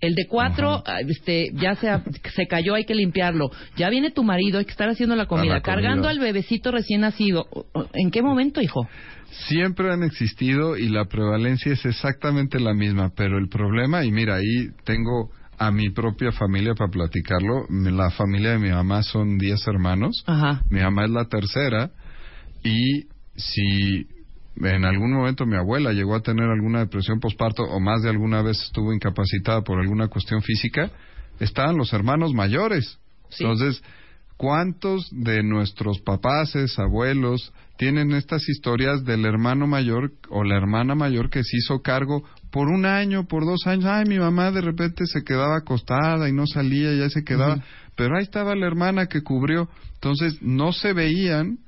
El 0.00 0.14
de 0.14 0.28
cuatro, 0.28 0.84
ah, 0.86 1.00
este, 1.00 1.50
ya 1.54 1.74
se, 1.74 1.88
se 2.32 2.46
cayó, 2.46 2.76
hay 2.76 2.84
que 2.84 2.94
limpiarlo. 2.94 3.50
Ya 3.76 3.90
viene 3.90 4.12
tu 4.12 4.22
marido, 4.22 4.60
hay 4.60 4.64
que 4.64 4.70
estar 4.70 4.88
haciendo 4.88 5.16
la 5.16 5.26
comida, 5.26 5.54
la 5.54 5.62
comida. 5.62 5.74
cargando 5.74 6.08
al 6.08 6.20
bebecito 6.20 6.70
recién 6.70 7.00
nacido. 7.00 7.48
¿En 7.92 8.12
qué 8.12 8.22
momento, 8.22 8.60
hijo? 8.60 8.88
Siempre 9.48 9.92
han 9.92 10.04
existido 10.04 10.76
y 10.76 10.88
la 10.88 11.06
prevalencia 11.06 11.72
es 11.72 11.84
exactamente 11.84 12.60
la 12.60 12.72
misma, 12.72 13.10
pero 13.16 13.36
el 13.38 13.48
problema, 13.48 14.04
y 14.04 14.12
mira, 14.12 14.36
ahí 14.36 14.68
tengo 14.84 15.30
a 15.58 15.70
mi 15.70 15.90
propia 15.90 16.32
familia 16.32 16.74
para 16.74 16.90
platicarlo, 16.90 17.66
la 17.68 18.10
familia 18.10 18.50
de 18.50 18.58
mi 18.58 18.70
mamá 18.70 19.02
son 19.02 19.38
10 19.38 19.66
hermanos, 19.68 20.24
Ajá. 20.26 20.62
mi 20.70 20.80
mamá 20.80 21.04
es 21.04 21.10
la 21.10 21.24
tercera 21.26 21.90
y 22.62 23.06
si 23.36 24.06
en 24.56 24.84
algún 24.84 25.12
momento 25.12 25.46
mi 25.46 25.56
abuela 25.56 25.92
llegó 25.92 26.14
a 26.14 26.22
tener 26.22 26.48
alguna 26.48 26.80
depresión 26.80 27.20
postparto 27.20 27.62
o 27.62 27.80
más 27.80 28.02
de 28.02 28.10
alguna 28.10 28.42
vez 28.42 28.60
estuvo 28.62 28.92
incapacitada 28.92 29.62
por 29.62 29.80
alguna 29.80 30.08
cuestión 30.08 30.42
física, 30.42 30.90
estaban 31.40 31.76
los 31.76 31.92
hermanos 31.92 32.34
mayores. 32.34 32.98
Sí. 33.30 33.44
Entonces, 33.44 33.82
¿cuántos 34.36 35.08
de 35.10 35.42
nuestros 35.42 36.00
papaces, 36.00 36.78
abuelos, 36.78 37.52
tienen 37.78 38.12
estas 38.12 38.48
historias 38.48 39.04
del 39.04 39.24
hermano 39.24 39.66
mayor 39.66 40.12
o 40.28 40.44
la 40.44 40.56
hermana 40.56 40.94
mayor 40.94 41.30
que 41.30 41.42
se 41.42 41.56
hizo 41.56 41.80
cargo 41.80 42.22
por 42.52 42.68
un 42.68 42.86
año, 42.86 43.26
por 43.26 43.44
dos 43.44 43.66
años? 43.66 43.86
Ay, 43.86 44.04
mi 44.06 44.18
mamá 44.18 44.52
de 44.52 44.60
repente 44.60 45.06
se 45.06 45.24
quedaba 45.24 45.56
acostada 45.56 46.28
y 46.28 46.32
no 46.32 46.46
salía, 46.46 46.94
ya 46.94 47.08
se 47.08 47.24
quedaba. 47.24 47.64
Pero 47.96 48.16
ahí 48.16 48.22
estaba 48.22 48.54
la 48.54 48.66
hermana 48.66 49.06
que 49.06 49.22
cubrió. 49.22 49.68
Entonces, 49.94 50.40
no 50.42 50.72
se 50.72 50.92
veían 50.92 51.58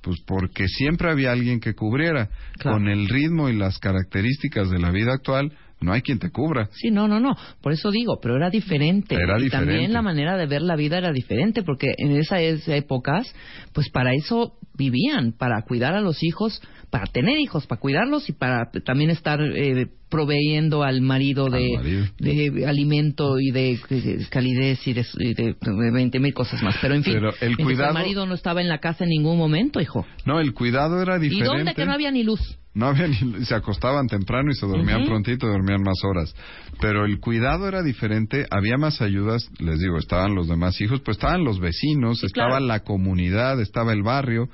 pues 0.00 0.20
porque 0.26 0.68
siempre 0.68 1.10
había 1.10 1.32
alguien 1.32 1.60
que 1.60 1.74
cubriera. 1.74 2.30
Claro. 2.58 2.78
Con 2.78 2.88
el 2.88 3.08
ritmo 3.08 3.48
y 3.48 3.56
las 3.56 3.78
características 3.78 4.70
de 4.70 4.78
la 4.78 4.90
vida 4.90 5.12
actual, 5.12 5.52
no 5.80 5.92
hay 5.92 6.02
quien 6.02 6.18
te 6.18 6.30
cubra. 6.30 6.68
Sí, 6.72 6.90
no, 6.90 7.06
no, 7.08 7.20
no. 7.20 7.36
Por 7.62 7.72
eso 7.72 7.90
digo, 7.90 8.18
pero 8.20 8.36
era 8.36 8.50
diferente. 8.50 9.14
Era 9.14 9.38
y 9.38 9.44
diferente. 9.44 9.50
también 9.72 9.92
la 9.92 10.02
manera 10.02 10.36
de 10.36 10.46
ver 10.46 10.62
la 10.62 10.76
vida 10.76 10.98
era 10.98 11.12
diferente, 11.12 11.62
porque 11.62 11.86
en 11.98 12.12
esas 12.16 12.40
épocas, 12.68 13.32
pues 13.72 13.88
para 13.90 14.12
eso 14.14 14.54
vivían, 14.76 15.32
para 15.32 15.62
cuidar 15.62 15.94
a 15.94 16.00
los 16.00 16.22
hijos, 16.22 16.60
para 16.90 17.04
tener 17.06 17.38
hijos, 17.38 17.66
para 17.66 17.80
cuidarlos 17.80 18.28
y 18.28 18.32
para 18.32 18.70
también 18.84 19.10
estar 19.10 19.40
eh, 19.42 19.86
proveyendo 20.08 20.84
al 20.84 21.00
marido 21.02 21.50
de, 21.50 21.76
Al 21.76 21.82
marido. 21.84 22.06
de 22.18 22.66
alimento 22.66 23.38
y 23.38 23.50
de, 23.50 23.78
de 23.90 24.26
calidez 24.30 24.86
y 24.86 24.94
de, 24.94 25.04
y 25.18 25.34
de, 25.34 25.54
de 25.60 25.90
20 25.92 26.18
mil 26.20 26.32
cosas 26.32 26.62
más. 26.62 26.76
Pero 26.80 26.94
en 26.94 27.04
fin, 27.04 27.14
Pero 27.14 27.30
el 27.40 27.56
cuidado- 27.58 27.92
marido 27.92 28.24
no 28.26 28.34
estaba 28.34 28.60
en 28.62 28.68
la 28.68 28.78
casa 28.78 29.04
en 29.04 29.10
ningún 29.10 29.36
momento, 29.36 29.80
hijo. 29.80 30.06
No, 30.24 30.40
el 30.40 30.54
cuidado 30.54 31.02
era 31.02 31.16
¿Y 31.18 31.20
diferente. 31.28 31.56
dónde 31.56 31.74
que 31.74 31.84
no 31.84 31.92
había 31.92 32.10
ni 32.10 32.22
luz? 32.22 32.40
No 32.78 32.86
había 32.86 33.08
ni- 33.08 33.44
se 33.44 33.54
acostaban 33.54 34.06
temprano 34.06 34.50
y 34.50 34.54
se 34.54 34.66
dormían 34.66 35.00
Ujú. 35.02 35.10
prontito, 35.10 35.46
dormían 35.48 35.82
más 35.82 35.98
horas. 36.04 36.34
Pero 36.80 37.04
el 37.04 37.18
cuidado 37.18 37.66
era 37.66 37.82
diferente, 37.82 38.46
había 38.50 38.76
más 38.78 39.00
ayudas, 39.02 39.48
les 39.58 39.80
digo, 39.80 39.98
estaban 39.98 40.34
los 40.34 40.46
demás 40.48 40.80
hijos, 40.80 41.00
pues 41.00 41.16
estaban 41.16 41.42
los 41.44 41.58
vecinos, 41.58 42.20
Sí, 42.20 42.26
estaba 42.26 42.50
claro. 42.58 42.66
la 42.66 42.80
comunidad, 42.80 43.60
estaba 43.60 43.92
el 43.92 44.02
barrio, 44.02 44.48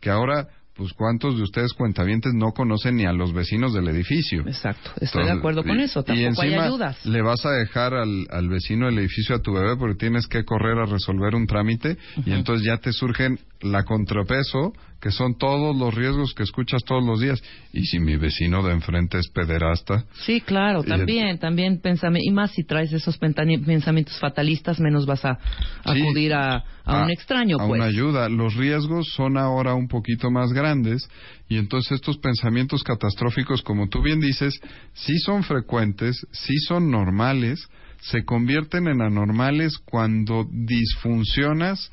que 0.00 0.10
ahora 0.10 0.48
pues 0.76 0.94
cuántos 0.94 1.36
de 1.36 1.42
ustedes 1.42 1.74
cuentavientes 1.74 2.32
no 2.34 2.52
conocen 2.52 2.96
ni 2.96 3.04
a 3.04 3.12
los 3.12 3.34
vecinos 3.34 3.74
del 3.74 3.86
edificio. 3.88 4.40
Exacto, 4.46 4.92
estoy 5.00 5.24
de 5.26 5.32
acuerdo 5.32 5.62
con 5.62 5.78
y- 5.78 5.82
eso. 5.82 6.00
y 6.00 6.04
Tampoco 6.04 6.40
hay 6.42 6.48
encima 6.54 6.64
ayudas. 6.64 7.04
Le 7.04 7.20
vas 7.20 7.44
a 7.44 7.50
dejar 7.50 7.92
al, 7.92 8.26
al 8.30 8.48
vecino 8.48 8.86
del 8.86 8.98
edificio 8.98 9.36
a 9.36 9.40
tu 9.40 9.52
bebé 9.52 9.76
porque 9.76 9.96
tienes 9.96 10.26
que 10.26 10.42
correr 10.44 10.78
a 10.78 10.86
resolver 10.86 11.34
un 11.34 11.46
trámite 11.46 11.98
y 12.24 12.32
entonces 12.32 12.66
ya 12.66 12.78
te 12.78 12.92
surgen 12.94 13.38
la 13.60 13.82
contrapeso, 13.84 14.72
que 15.00 15.10
son 15.10 15.36
todos 15.38 15.74
los 15.76 15.94
riesgos 15.94 16.34
que 16.34 16.42
escuchas 16.42 16.82
todos 16.84 17.04
los 17.04 17.20
días. 17.20 17.42
Y 17.72 17.84
si 17.86 17.98
mi 17.98 18.16
vecino 18.16 18.62
de 18.62 18.72
enfrente 18.72 19.18
es 19.18 19.28
pederasta, 19.30 20.04
Sí, 20.26 20.40
claro, 20.40 20.82
también, 20.82 21.38
también 21.38 21.80
pensame, 21.80 22.20
y 22.22 22.30
más 22.30 22.50
si 22.52 22.64
traes 22.64 22.92
esos 22.92 23.16
pensamientos 23.18 24.18
fatalistas, 24.18 24.78
menos 24.80 25.06
vas 25.06 25.24
a 25.24 25.38
Sí. 25.84 26.02
acudir 26.02 26.34
a, 26.34 26.62
a 26.84 27.04
un 27.04 27.10
extraño, 27.10 27.56
a 27.58 27.66
pues. 27.66 27.80
una 27.80 27.86
ayuda. 27.88 28.28
Los 28.28 28.54
riesgos 28.54 29.08
son 29.14 29.36
ahora 29.38 29.74
un 29.74 29.88
poquito 29.88 30.30
más 30.30 30.52
grandes 30.52 31.08
y 31.48 31.56
entonces 31.56 31.92
estos 31.92 32.18
pensamientos 32.18 32.82
catastróficos, 32.82 33.62
como 33.62 33.88
tú 33.88 34.02
bien 34.02 34.20
dices, 34.20 34.60
sí 34.92 35.18
son 35.18 35.42
frecuentes, 35.44 36.26
sí 36.32 36.54
son 36.68 36.90
normales, 36.90 37.68
se 38.00 38.24
convierten 38.24 38.86
en 38.88 39.02
anormales 39.02 39.78
cuando 39.78 40.46
disfuncionas 40.50 41.90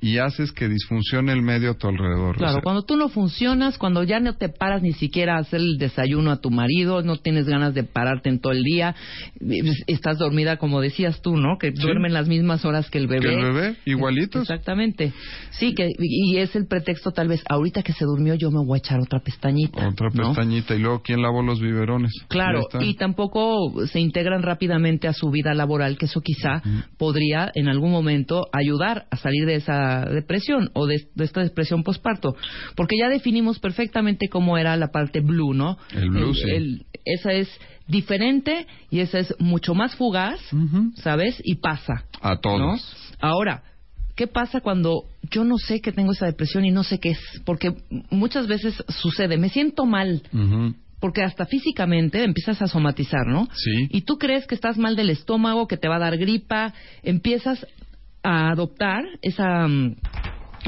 y 0.00 0.18
haces 0.18 0.52
que 0.52 0.68
disfuncione 0.68 1.32
el 1.32 1.42
medio 1.42 1.72
a 1.72 1.74
tu 1.74 1.86
alrededor. 1.86 2.36
O 2.36 2.38
Claro, 2.38 2.52
sea, 2.54 2.62
cuando 2.62 2.82
tú 2.82 2.96
no 2.96 3.08
funcionas, 3.10 3.76
cuando 3.76 4.02
ya 4.02 4.18
no 4.18 4.34
te 4.34 4.48
paras 4.48 4.82
ni 4.82 4.92
siquiera 4.94 5.36
a 5.36 5.40
hacer 5.40 5.60
el 5.60 5.76
desayuno 5.76 6.30
a 6.30 6.40
tu 6.40 6.50
marido, 6.50 7.02
no 7.02 7.16
tienes 7.16 7.46
ganas 7.46 7.74
de 7.74 7.84
pararte 7.84 8.30
en 8.30 8.40
todo 8.40 8.52
el 8.52 8.62
día, 8.62 8.94
estás 9.86 10.18
dormida 10.18 10.56
como 10.56 10.80
decías 10.80 11.20
tú, 11.20 11.36
¿no? 11.36 11.58
Que 11.58 11.70
duermen 11.72 12.14
las 12.14 12.28
mismas 12.28 12.64
horas 12.64 12.88
que 12.88 12.98
el 12.98 13.08
bebé. 13.08 13.20
que 13.20 13.34
el 13.34 13.52
bebé, 13.52 13.76
igualitos. 13.84 14.42
Exactamente. 14.42 15.12
Sí, 15.50 15.74
que 15.74 15.88
y 15.98 16.38
es 16.38 16.56
el 16.56 16.66
pretexto 16.66 17.10
tal 17.10 17.28
vez, 17.28 17.42
ahorita 17.48 17.82
que 17.82 17.92
se 17.92 18.04
durmió 18.04 18.34
yo 18.34 18.50
me 18.50 18.64
voy 18.64 18.76
a 18.76 18.78
echar 18.78 19.00
otra 19.00 19.20
pestañita. 19.20 19.86
Otra 19.86 20.08
¿no? 20.14 20.28
pestañita 20.28 20.74
y 20.74 20.78
luego 20.78 21.02
quién 21.02 21.20
lavó 21.20 21.42
los 21.42 21.60
biberones. 21.60 22.12
Claro, 22.28 22.62
y 22.80 22.94
tampoco 22.94 23.86
se 23.86 24.00
integran 24.00 24.42
rápidamente 24.42 25.08
a 25.08 25.12
su 25.12 25.30
vida 25.30 25.52
laboral, 25.52 25.98
que 25.98 26.06
eso 26.06 26.20
quizá 26.22 26.62
podría 26.96 27.50
en 27.54 27.68
algún 27.68 27.90
momento 27.90 28.46
ayudar 28.52 29.06
a 29.10 29.16
salir 29.16 29.44
de 29.44 29.56
esa 29.56 29.89
depresión 30.06 30.70
o 30.74 30.86
de, 30.86 31.08
de 31.14 31.24
esta 31.24 31.42
depresión 31.42 31.82
posparto, 31.82 32.36
porque 32.76 32.96
ya 32.98 33.08
definimos 33.08 33.58
perfectamente 33.58 34.28
cómo 34.28 34.58
era 34.58 34.76
la 34.76 34.88
parte 34.88 35.20
blue, 35.20 35.54
¿no? 35.54 35.78
El 35.94 36.10
blue, 36.10 36.34
sí. 36.34 36.86
esa 37.04 37.32
es 37.32 37.48
diferente 37.90 38.66
y 38.90 39.00
esa 39.00 39.18
es 39.18 39.34
mucho 39.38 39.74
más 39.74 39.94
fugaz. 39.96 40.40
¿sabes? 40.96 41.40
Y 41.44 41.56
pasa. 41.56 42.04
A 42.20 42.36
todos. 42.36 42.60
¿no? 42.60 42.76
Ahora, 43.20 43.62
¿qué 44.16 44.26
pasa 44.26 44.60
cuando 44.60 45.04
yo 45.30 45.44
no 45.44 45.58
sé 45.58 45.80
que 45.80 45.92
tengo 45.92 46.12
esa 46.12 46.26
depresión 46.26 46.64
y 46.64 46.70
no 46.70 46.84
sé 46.84 46.98
qué 46.98 47.10
es? 47.10 47.20
Porque 47.44 47.74
muchas 48.10 48.46
veces 48.46 48.82
sucede, 48.88 49.36
me 49.36 49.48
siento 49.48 49.86
mal, 49.86 50.22
porque 51.00 51.22
hasta 51.22 51.46
físicamente 51.46 52.22
empiezas 52.22 52.60
a 52.62 52.68
somatizar, 52.68 53.26
¿no? 53.26 53.48
Sí. 53.54 53.88
Y 53.90 54.02
tú 54.02 54.18
crees 54.18 54.46
que 54.46 54.54
estás 54.54 54.78
mal 54.78 54.96
del 54.96 55.10
estómago, 55.10 55.66
que 55.66 55.76
te 55.76 55.88
va 55.88 55.96
a 55.96 56.00
dar 56.00 56.16
gripa, 56.16 56.74
empiezas 57.02 57.66
a 58.22 58.50
adoptar 58.50 59.04
esa 59.22 59.66
mm, 59.68 59.96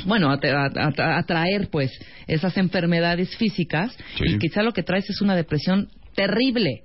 bueno, 0.06 0.30
a, 0.30 0.34
a- 0.42 0.92
a- 0.96 1.18
a 1.18 1.22
traer 1.24 1.68
pues 1.70 1.90
esas 2.26 2.56
enfermedades 2.56 3.36
físicas 3.36 3.96
Sí. 4.16 4.24
y 4.34 4.38
quizá 4.38 4.62
lo 4.62 4.72
que 4.72 4.82
traes 4.82 5.08
es 5.10 5.20
una 5.20 5.36
depresión 5.36 5.88
terrible. 6.14 6.82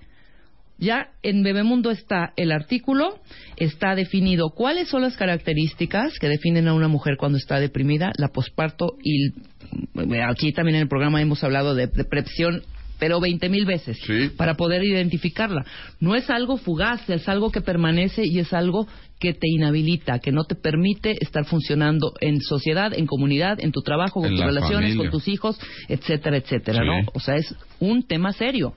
Ya 0.79 1.09
en 1.23 1.41
Bebemundo 1.41 1.89
está 1.89 2.33
el 2.35 2.51
artículo, 2.51 3.19
está 3.55 3.95
definido 3.95 4.49
cuáles 4.51 4.89
son 4.89 5.01
las 5.01 5.17
características 5.17 6.13
que 6.19 6.27
definen 6.27 6.67
a 6.67 6.73
una 6.75 6.87
mujer 6.87 7.17
cuando 7.17 7.39
está 7.39 7.59
deprimida, 7.59 8.11
la 8.17 8.27
posparto 8.27 8.95
y 9.03 9.29
eh, 9.29 10.21
aquí 10.21 10.51
también 10.53 10.75
en 10.75 10.81
el 10.83 10.87
programa 10.87 11.19
hemos 11.19 11.43
hablado 11.43 11.73
de 11.73 11.87
depresión, 11.87 12.61
pero 12.99 13.19
20 13.19 13.49
mil 13.49 13.65
veces 13.65 13.97
Sí. 14.05 14.29
para 14.37 14.55
poder 14.55 14.83
identificarla. 14.83 15.65
No 15.99 16.15
es 16.15 16.29
algo 16.29 16.57
fugaz, 16.57 17.09
es 17.09 17.27
algo 17.29 17.51
que 17.51 17.61
permanece 17.61 18.23
y 18.25 18.39
es 18.39 18.53
algo 18.53 18.87
que 19.19 19.33
te 19.33 19.47
inhabilita, 19.49 20.19
que 20.19 20.31
no 20.31 20.43
te 20.43 20.55
permite 20.55 21.15
estar 21.21 21.45
funcionando 21.45 22.13
en 22.21 22.39
sociedad, 22.41 22.93
en 22.93 23.07
comunidad, 23.07 23.57
en 23.59 23.71
tu 23.71 23.81
trabajo, 23.81 24.21
con 24.21 24.25
En 24.25 24.31
tus 24.31 24.39
la 24.41 24.45
relaciones, 24.47 24.91
familia. 24.91 25.09
con 25.09 25.19
tus 25.19 25.27
hijos, 25.27 25.59
etcétera, 25.87 26.37
etcétera, 26.37 26.79
Sí. 26.81 26.85
¿no? 26.85 27.11
O 27.13 27.19
sea, 27.19 27.35
es 27.35 27.55
un 27.79 28.03
tema 28.05 28.31
serio. 28.33 28.73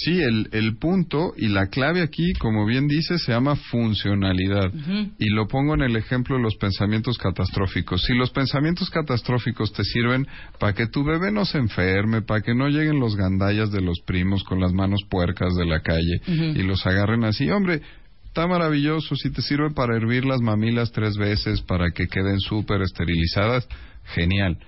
Sí, 0.00 0.20
el, 0.20 0.48
el 0.52 0.76
punto 0.76 1.32
y 1.36 1.48
la 1.48 1.66
clave 1.66 2.02
aquí, 2.02 2.32
como 2.34 2.66
bien 2.66 2.86
dice, 2.86 3.18
se 3.18 3.32
llama 3.32 3.56
funcionalidad. 3.56 4.72
Y 5.18 5.30
lo 5.30 5.48
pongo 5.48 5.74
en 5.74 5.82
el 5.82 5.96
ejemplo 5.96 6.36
de 6.36 6.42
los 6.42 6.54
pensamientos 6.56 7.18
catastróficos. 7.18 8.02
Si 8.02 8.14
los 8.14 8.30
pensamientos 8.30 8.90
catastróficos 8.90 9.72
te 9.72 9.82
sirven 9.82 10.26
para 10.60 10.72
que 10.72 10.86
tu 10.86 11.02
bebé 11.02 11.32
no 11.32 11.44
se 11.44 11.58
enferme, 11.58 12.22
para 12.22 12.42
que 12.42 12.54
no 12.54 12.68
lleguen 12.68 13.00
los 13.00 13.16
gandallas 13.16 13.72
de 13.72 13.80
los 13.80 13.98
primos 14.06 14.44
con 14.44 14.60
las 14.60 14.72
manos 14.72 15.00
puercas 15.10 15.54
de 15.56 15.66
la 15.66 15.80
calle 15.80 16.20
y 16.26 16.62
los 16.62 16.86
agarren 16.86 17.24
así, 17.24 17.50
hombre, 17.50 17.82
está 18.26 18.46
maravilloso. 18.46 19.16
Si 19.16 19.30
te 19.30 19.42
sirve 19.42 19.70
para 19.70 19.96
hervir 19.96 20.24
las 20.24 20.40
mamilas 20.40 20.92
tres 20.92 21.16
veces 21.16 21.60
para 21.62 21.90
que 21.90 22.06
queden 22.06 22.38
súper 22.38 22.82
esterilizadas, 22.82 23.66
genial. 24.14 24.58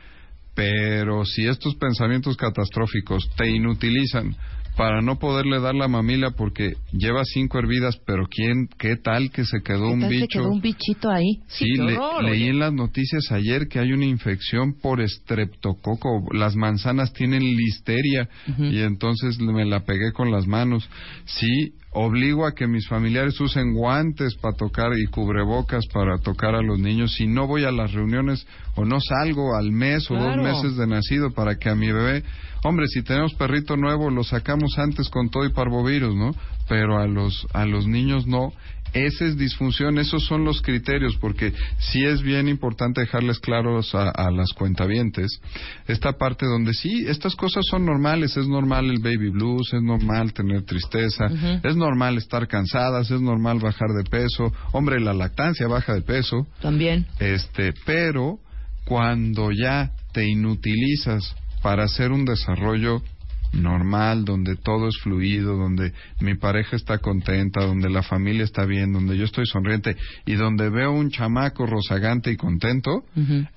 Pero 0.56 1.24
si 1.24 1.46
estos 1.46 1.76
pensamientos 1.76 2.36
catastróficos 2.36 3.30
te 3.36 3.48
inutilizan 3.48 4.34
para 4.76 5.02
no 5.02 5.18
poderle 5.18 5.60
dar 5.60 5.74
la 5.74 5.88
mamila 5.88 6.30
porque 6.30 6.72
lleva 6.92 7.22
cinco 7.24 7.58
hervidas, 7.58 7.98
pero 8.06 8.26
quién, 8.30 8.68
qué 8.78 8.96
tal 8.96 9.30
que 9.30 9.44
se 9.44 9.60
quedó 9.62 9.88
¿Qué 9.88 9.92
un 9.94 10.00
tal 10.00 10.10
se 10.10 10.16
bicho. 10.16 10.38
quedó 10.40 10.50
un 10.50 10.60
bichito 10.60 11.10
ahí? 11.10 11.40
Sí, 11.48 11.66
qué 11.76 11.82
le- 11.82 11.98
horror, 11.98 12.24
leí 12.24 12.42
oye. 12.42 12.50
en 12.50 12.58
las 12.58 12.72
noticias 12.72 13.30
ayer 13.32 13.68
que 13.68 13.78
hay 13.78 13.92
una 13.92 14.06
infección 14.06 14.74
por 14.80 15.00
estreptococo. 15.00 16.26
Las 16.32 16.56
manzanas 16.56 17.12
tienen 17.12 17.42
listeria 17.42 18.28
y 18.58 18.78
entonces 18.80 19.38
me 19.40 19.64
la 19.64 19.80
pegué 19.84 20.12
con 20.12 20.30
las 20.30 20.46
manos. 20.46 20.88
Sí, 21.26 21.74
obligo 21.92 22.46
a 22.46 22.54
que 22.54 22.66
mis 22.68 22.86
familiares 22.86 23.40
usen 23.40 23.74
guantes 23.74 24.36
para 24.36 24.56
tocar 24.56 24.92
y 24.96 25.06
cubrebocas 25.06 25.86
para 25.92 26.18
tocar 26.18 26.54
a 26.54 26.62
los 26.62 26.78
niños. 26.78 27.14
Si 27.14 27.26
no 27.26 27.46
voy 27.48 27.64
a 27.64 27.72
las 27.72 27.92
reuniones 27.92 28.46
o 28.76 28.84
no 28.84 29.00
salgo 29.00 29.56
al 29.56 29.72
mes 29.72 30.08
o 30.10 30.14
Claro. 30.14 30.36
dos 30.36 30.36
meses 30.36 30.76
de 30.76 30.86
nacido 30.86 31.32
para 31.32 31.56
que 31.56 31.68
a 31.68 31.74
mi 31.74 31.90
bebé, 31.90 32.22
hombre, 32.62 32.86
si 32.86 33.02
tenemos 33.02 33.34
perrito 33.34 33.76
nuevo 33.76 34.08
lo 34.10 34.22
sacamos 34.22 34.78
antes 34.78 35.08
con 35.08 35.30
todo 35.30 35.44
y 35.44 35.52
parvovirus, 35.52 36.14
¿no? 36.14 36.30
Pero 36.68 36.98
a 36.98 37.06
los 37.06 37.46
a 37.52 37.64
los 37.66 37.86
niños 37.88 38.26
no. 38.26 38.52
Esa 38.92 39.24
es 39.24 39.36
disfunción, 39.36 39.98
esos 39.98 40.24
son 40.24 40.44
los 40.44 40.62
criterios, 40.62 41.16
porque 41.20 41.52
sí 41.78 42.04
es 42.04 42.22
bien 42.22 42.48
importante 42.48 43.00
dejarles 43.00 43.38
claros 43.38 43.94
a, 43.94 44.10
a 44.10 44.30
las 44.30 44.50
cuentavientes 44.52 45.40
esta 45.86 46.12
parte 46.12 46.46
donde 46.46 46.74
sí, 46.74 47.04
estas 47.06 47.34
cosas 47.34 47.64
son 47.70 47.84
normales, 47.84 48.36
es 48.36 48.46
normal 48.46 48.90
el 48.90 49.00
baby 49.00 49.30
blues, 49.30 49.72
es 49.72 49.82
normal 49.82 50.32
tener 50.32 50.64
tristeza, 50.64 51.26
es 51.62 51.76
normal 51.76 52.16
estar 52.18 52.46
cansadas, 52.48 53.10
es 53.10 53.20
normal 53.20 53.58
bajar 53.60 53.88
de 53.90 54.04
peso, 54.04 54.52
hombre, 54.72 55.00
la 55.00 55.12
lactancia 55.12 55.66
baja 55.66 55.94
de 55.94 56.02
peso, 56.02 56.46
También. 56.60 57.06
este, 57.18 57.72
pero 57.84 58.38
cuando 58.84 59.50
ya 59.52 59.90
te 60.12 60.28
inutilizas 60.28 61.34
para 61.62 61.84
hacer 61.84 62.12
un 62.12 62.24
desarrollo 62.24 63.02
normal, 63.52 64.24
donde 64.24 64.56
todo 64.56 64.88
es 64.88 64.98
fluido, 65.02 65.56
donde 65.56 65.92
mi 66.20 66.36
pareja 66.36 66.76
está 66.76 66.98
contenta, 66.98 67.64
donde 67.64 67.90
la 67.90 68.02
familia 68.02 68.44
está 68.44 68.64
bien, 68.64 68.92
donde 68.92 69.16
yo 69.16 69.24
estoy 69.24 69.46
sonriente 69.46 69.96
y 70.26 70.34
donde 70.34 70.70
veo 70.70 70.92
un 70.92 71.10
chamaco 71.10 71.66
rozagante 71.66 72.30
y 72.30 72.36
contento, 72.36 73.04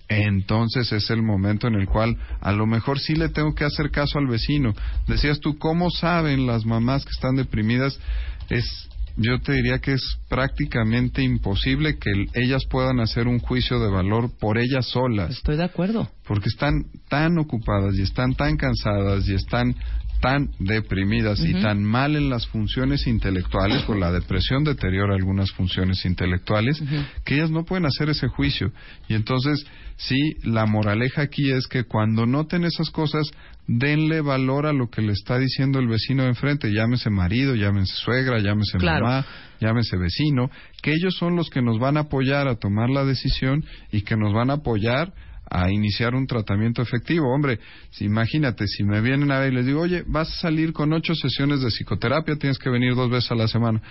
entonces 0.08 0.92
es 0.92 1.10
el 1.10 1.22
momento 1.22 1.68
en 1.68 1.76
el 1.76 1.88
cual 1.88 2.18
a 2.42 2.52
lo 2.52 2.66
mejor 2.66 3.00
sí 3.00 3.16
le 3.16 3.30
tengo 3.30 3.54
que 3.54 3.66
hacer 3.66 3.92
caso 3.92 4.20
al 4.20 4.28
vecino. 4.28 4.74
Decías 5.08 5.40
tú, 5.40 5.58
¿cómo 5.58 5.90
saben 5.90 6.46
las 6.46 6.66
mamás 6.66 7.06
que 7.06 7.12
están 7.12 7.36
deprimidas? 7.36 8.00
Es, 8.50 8.90
yo 9.16 9.40
te 9.42 9.54
diría 9.54 9.80
que 9.80 9.94
es 9.94 10.18
prácticamente 10.30 11.22
imposible 11.22 11.98
que 11.98 12.10
el- 12.10 12.30
ellas 12.34 12.64
puedan 12.70 13.00
hacer 13.00 13.28
un 13.28 13.40
juicio 13.40 13.80
de 13.80 13.90
valor 13.90 14.32
por 14.40 14.58
ellas 14.58 14.88
solas, 14.90 15.30
Estoy 15.32 15.58
de 15.58 15.64
acuerdo. 15.66 16.10
porque 16.28 16.50
están 16.50 16.86
tan 17.10 17.38
ocupadas 17.38 17.96
y 17.96 18.02
están 18.02 18.34
tan 18.34 18.58
cansadas 18.58 19.28
y 19.28 19.36
están 19.36 19.76
tan 20.24 20.52
deprimidas 20.58 21.42
y 21.44 21.52
tan 21.62 21.84
mal 21.84 22.16
en 22.16 22.30
las 22.30 22.48
funciones 22.48 23.08
intelectuales, 23.08 23.84
pues 23.86 24.00
la 24.00 24.10
depresión 24.10 24.64
deteriora 24.64 25.16
algunas 25.16 25.52
funciones 25.52 26.06
intelectuales, 26.06 26.82
que 27.26 27.36
ellas 27.36 27.52
no 27.52 27.66
pueden 27.66 27.86
hacer 27.86 28.10
ese 28.10 28.30
juicio. 28.30 28.72
Y 29.10 29.16
entonces, 29.16 29.66
sí, 29.98 30.16
la 30.44 30.66
moraleja 30.66 31.24
aquí 31.24 31.52
es 31.52 31.68
que 31.68 31.84
cuando 31.84 32.26
noten 32.26 32.64
esas 32.64 32.90
cosas, 32.90 33.30
denle 33.68 34.22
valor 34.22 34.66
a 34.66 34.72
lo 34.72 34.90
que 34.90 35.02
le 35.02 35.12
está 35.12 35.38
diciendo 35.38 35.80
el 35.80 35.90
vecino 35.90 36.24
de 36.24 36.30
enfrente, 36.30 36.72
llámese 36.72 37.10
marido, 37.10 37.56
llámese 37.56 37.94
suegra, 37.98 38.40
llámese 38.40 38.78
Claro. 38.78 39.06
mamá, 39.06 39.26
llámese 39.60 39.98
vecino, 39.98 40.50
que 40.82 40.94
ellos 40.94 41.18
son 41.18 41.36
los 41.36 41.50
que 41.50 41.62
nos 41.62 41.80
van 41.80 41.98
a 41.98 42.02
apoyar 42.02 42.48
a 42.48 42.56
tomar 42.56 42.90
la 42.90 43.04
decisión 43.04 43.66
y 43.92 44.04
que 44.04 44.16
nos 44.16 44.34
van 44.34 44.52
a 44.52 44.54
apoyar 44.54 45.12
a 45.50 45.72
iniciar 45.72 46.16
un 46.16 46.28
tratamiento 46.28 46.82
efectivo. 46.82 47.34
Hombre, 47.34 47.60
si, 47.92 48.06
imagínate, 48.06 48.68
si 48.68 48.84
me 48.84 49.02
vienen 49.02 49.32
a 49.32 49.40
ver 49.40 49.54
y 49.54 49.56
les 49.56 49.66
digo, 49.66 49.82
oye, 49.82 50.04
vas 50.08 50.30
a 50.30 50.42
salir 50.42 50.74
con 50.74 50.94
ocho 50.94 51.14
sesiones 51.16 51.62
de 51.62 51.68
psicoterapia, 51.68 52.36
tienes 52.36 52.58
que 52.58 52.70
venir 52.70 52.96
dos 52.96 53.10
veces 53.10 53.32
a 53.32 53.36
la 53.36 53.48
semana. 53.48 53.82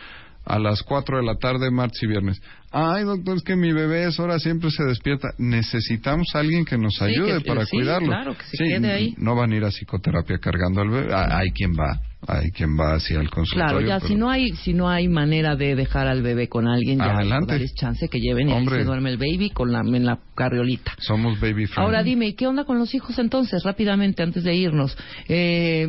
A 0.44 0.58
las 0.58 0.82
4 0.82 1.18
de 1.18 1.24
la 1.24 1.36
tarde, 1.36 1.70
martes 1.70 2.02
y 2.02 2.06
viernes. 2.06 2.40
Ay, 2.70 3.04
doctor, 3.04 3.36
es 3.36 3.42
que 3.42 3.54
mi 3.54 3.72
bebé 3.72 4.06
es 4.08 4.18
hora 4.18 4.38
siempre 4.38 4.70
se 4.70 4.82
despierta. 4.84 5.28
Necesitamos 5.38 6.26
a 6.34 6.38
alguien 6.40 6.64
que 6.64 6.78
nos 6.78 6.94
Sí, 6.94 7.04
ayude 7.04 7.42
que- 7.42 7.48
para 7.48 7.64
sí, 7.66 7.76
cuidarlo. 7.76 8.08
claro, 8.08 8.36
que 8.36 8.44
se 8.44 8.56
Sí, 8.56 8.64
quede 8.64 8.92
ahí. 8.92 9.14
No 9.18 9.34
van 9.36 9.52
a 9.52 9.56
ir 9.56 9.64
a 9.64 9.68
psicoterapia 9.70 10.38
cargando 10.38 10.80
al 10.80 10.88
bebé. 10.90 11.12
Ah, 11.14 11.38
Hay 11.38 11.50
quien 11.50 11.72
va, 11.72 12.00
hay 12.26 12.50
quien 12.50 12.78
va 12.78 12.94
hacia 12.94 13.20
el 13.20 13.28
consultorio. 13.30 13.68
Claro, 13.78 13.86
ya 13.86 13.96
pero- 13.98 14.08
si 14.08 14.14
no 14.16 14.30
hay 14.30 14.50
si 14.56 14.72
no 14.72 14.88
hay 14.88 15.06
manera 15.08 15.54
de 15.54 15.74
dejar 15.76 16.06
al 16.08 16.22
bebé 16.22 16.48
con 16.48 16.66
alguien, 16.66 16.98
ya 16.98 17.14
Adelante. 17.16 17.52
darles 17.52 17.74
chance 17.74 18.08
que 18.08 18.18
lleven 18.18 18.48
y 18.48 18.52
ahí 18.52 18.58
Hombre. 18.58 18.78
se 18.78 18.84
duerme 18.84 19.10
el 19.10 19.18
baby 19.18 19.50
con 19.50 19.70
la 19.70 19.80
en 19.80 20.04
la 20.06 20.18
carriolita. 20.34 20.94
Somos 20.98 21.38
baby 21.40 21.66
friendly. 21.66 21.74
Ahora 21.84 22.02
dime, 22.02 22.28
¿y 22.28 22.34
¿qué 22.34 22.46
onda 22.46 22.64
con 22.64 22.78
los 22.78 22.94
hijos 22.94 23.18
entonces? 23.18 23.62
Rápidamente, 23.64 24.22
antes 24.22 24.44
de 24.44 24.54
irnos. 24.54 24.96
Eh, 25.28 25.88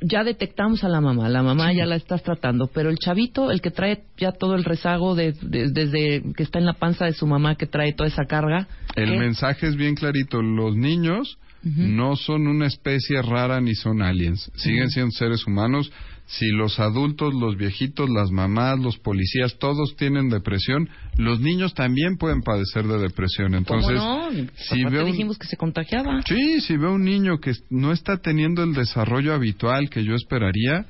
ya 0.00 0.24
detectamos 0.24 0.84
a 0.84 0.88
la 0.88 1.00
mamá, 1.00 1.28
la 1.28 1.42
mamá 1.42 1.72
ya 1.72 1.86
la 1.86 1.96
estás 1.96 2.22
tratando, 2.22 2.66
pero 2.66 2.90
el 2.90 2.98
chavito, 2.98 3.50
el 3.50 3.60
que 3.60 3.70
trae 3.70 4.02
ya 4.18 4.32
todo 4.32 4.54
el 4.54 4.64
rezago 4.64 5.14
de, 5.14 5.32
de- 5.42 5.70
desde 5.70 6.22
que 6.36 6.42
está 6.42 6.58
en 6.58 6.66
la 6.66 6.74
panza 6.74 7.06
de 7.06 7.12
su 7.12 7.26
mamá, 7.26 7.54
que 7.56 7.66
trae 7.66 7.92
toda 7.92 8.08
esa 8.08 8.24
carga. 8.26 8.68
El 8.94 9.18
mensaje 9.18 9.66
es 9.66 9.76
bien 9.76 9.94
clarito. 9.94 10.42
Los 10.42 10.76
niños 10.76 11.38
no 11.64 12.14
son 12.14 12.46
una 12.46 12.66
especie 12.66 13.20
rara 13.22 13.60
ni 13.60 13.74
son 13.74 14.00
aliens. 14.00 14.50
Siguen 14.54 14.88
siendo 14.90 15.10
seres 15.12 15.44
humanos. 15.46 15.90
Si 16.28 16.48
los 16.48 16.80
adultos, 16.80 17.32
los 17.34 17.56
viejitos, 17.56 18.10
las 18.10 18.30
mamás, 18.32 18.80
los 18.80 18.98
policías, 18.98 19.56
todos 19.58 19.94
tienen 19.96 20.28
depresión, 20.28 20.88
los 21.16 21.40
niños 21.40 21.72
también 21.72 22.16
pueden 22.16 22.42
padecer 22.42 22.84
de 22.86 22.98
depresión. 22.98 23.52
¿Cómo 23.52 23.58
Entonces, 23.58 23.94
no? 23.94 24.30
si 24.56 24.84
veo 24.84 25.04
un- 25.04 25.12
dijimos 25.12 25.38
que 25.38 25.46
se 25.46 25.56
contagiaba. 25.56 26.20
Sí, 26.26 26.60
si 26.60 26.76
veo 26.76 26.94
un 26.94 27.04
niño 27.04 27.38
que 27.38 27.52
no 27.70 27.92
está 27.92 28.16
teniendo 28.16 28.64
el 28.64 28.74
desarrollo 28.74 29.34
habitual 29.34 29.88
que 29.88 30.02
yo 30.04 30.14
esperaría. 30.14 30.84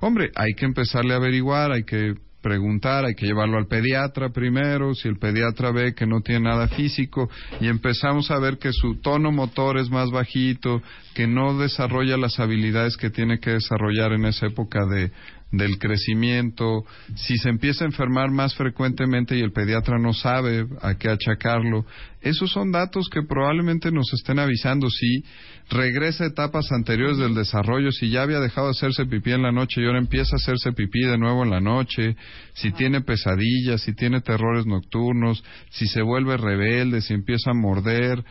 Hombre, 0.00 0.30
hay 0.34 0.54
que 0.56 0.64
empezarle 0.64 1.12
a 1.12 1.18
averiguar, 1.18 1.72
hay 1.72 1.84
que 1.84 2.14
preguntar, 2.40 3.04
hay 3.04 3.14
que 3.14 3.26
llevarlo 3.26 3.58
al 3.58 3.66
pediatra 3.66 4.30
primero, 4.30 4.94
si 4.94 5.08
el 5.08 5.18
pediatra 5.18 5.70
ve 5.72 5.94
que 5.94 6.06
no 6.06 6.20
tiene 6.20 6.48
nada 6.48 6.68
físico 6.68 7.28
y 7.60 7.68
empezamos 7.68 8.30
a 8.30 8.38
ver 8.38 8.58
que 8.58 8.72
su 8.72 9.00
tono 9.00 9.32
motor 9.32 9.78
es 9.78 9.90
más 9.90 10.10
bajito, 10.10 10.82
que 11.14 11.26
no 11.26 11.58
desarrolla 11.58 12.16
las 12.16 12.38
habilidades 12.40 12.96
que 12.96 13.10
tiene 13.10 13.38
que 13.40 13.50
desarrollar 13.50 14.12
en 14.12 14.26
esa 14.26 14.46
época 14.46 14.86
de 14.86 15.10
del 15.52 15.78
crecimiento, 15.78 16.84
si 17.16 17.36
se 17.36 17.48
empieza 17.48 17.84
a 17.84 17.88
enfermar 17.88 18.30
más 18.30 18.54
frecuentemente 18.54 19.36
y 19.36 19.40
el 19.40 19.52
pediatra 19.52 19.98
no 19.98 20.12
sabe 20.12 20.66
a 20.80 20.94
qué 20.94 21.08
achacarlo, 21.08 21.84
esos 22.20 22.50
son 22.52 22.70
datos 22.70 23.08
que 23.08 23.22
probablemente 23.22 23.90
nos 23.90 24.12
estén 24.12 24.38
avisando. 24.38 24.88
Si 24.90 25.24
regresa 25.70 26.24
a 26.24 26.28
etapas 26.28 26.70
anteriores 26.70 27.16
del 27.18 27.34
desarrollo, 27.34 27.90
si 27.90 28.10
ya 28.10 28.22
había 28.22 28.40
dejado 28.40 28.68
de 28.68 28.72
hacerse 28.72 29.06
pipí 29.06 29.32
en 29.32 29.42
la 29.42 29.52
noche 29.52 29.80
y 29.80 29.86
ahora 29.86 29.98
empieza 29.98 30.36
a 30.36 30.36
hacerse 30.36 30.72
pipí 30.72 31.00
de 31.00 31.18
nuevo 31.18 31.42
en 31.42 31.50
la 31.50 31.60
noche, 31.60 32.16
si 32.52 32.72
tiene 32.72 33.00
pesadillas, 33.00 33.80
si 33.80 33.94
tiene 33.94 34.20
terrores 34.20 34.66
nocturnos, 34.66 35.42
si 35.70 35.86
se 35.86 36.02
vuelve 36.02 36.36
rebelde, 36.36 37.00
si 37.00 37.14
empieza 37.14 37.50
a 37.50 37.54
morder, 37.54 38.22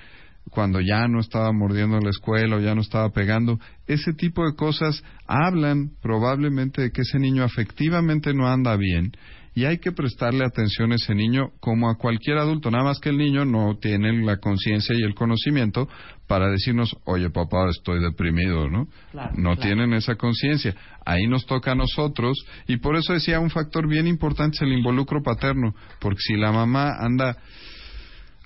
cuando 0.49 0.79
ya 0.81 1.07
no 1.07 1.19
estaba 1.19 1.51
mordiendo 1.51 1.97
en 1.97 2.03
la 2.03 2.09
escuela 2.09 2.57
o 2.57 2.59
ya 2.59 2.75
no 2.75 2.81
estaba 2.81 3.09
pegando. 3.11 3.59
Ese 3.87 4.13
tipo 4.13 4.45
de 4.45 4.55
cosas 4.55 5.03
hablan 5.27 5.91
probablemente 6.01 6.81
de 6.81 6.91
que 6.91 7.01
ese 7.01 7.19
niño 7.19 7.43
afectivamente 7.43 8.33
no 8.33 8.47
anda 8.47 8.75
bien 8.75 9.11
y 9.59 9.65
hay 9.65 9.79
que 9.79 9.91
prestarle 9.91 10.45
atención 10.45 10.91
a 10.91 10.95
ese 10.95 11.13
niño 11.13 11.51
como 11.59 11.89
a 11.89 11.97
cualquier 11.97 12.37
adulto, 12.37 12.71
nada 12.71 12.85
más 12.85 12.99
que 12.99 13.09
el 13.09 13.17
niño 13.17 13.45
no 13.45 13.77
tiene 13.77 14.23
la 14.23 14.37
conciencia 14.37 14.95
y 14.97 15.03
el 15.03 15.15
conocimiento 15.15 15.89
para 16.27 16.49
decirnos, 16.49 16.95
oye 17.05 17.29
papá, 17.29 17.67
estoy 17.69 17.99
deprimido, 17.99 18.69
¿no? 18.69 18.87
Claro, 19.11 19.31
no 19.35 19.55
claro. 19.55 19.61
tienen 19.61 19.93
esa 19.93 20.15
conciencia. 20.15 20.75
Ahí 21.05 21.27
nos 21.27 21.45
toca 21.45 21.71
a 21.71 21.75
nosotros 21.75 22.37
y 22.67 22.77
por 22.77 22.95
eso 22.95 23.13
decía 23.13 23.39
un 23.39 23.49
factor 23.49 23.87
bien 23.87 24.07
importante 24.07 24.55
es 24.55 24.61
el 24.61 24.71
involucro 24.71 25.21
paterno, 25.21 25.73
porque 25.99 26.19
si 26.21 26.35
la 26.35 26.51
mamá 26.51 26.93
anda 26.97 27.35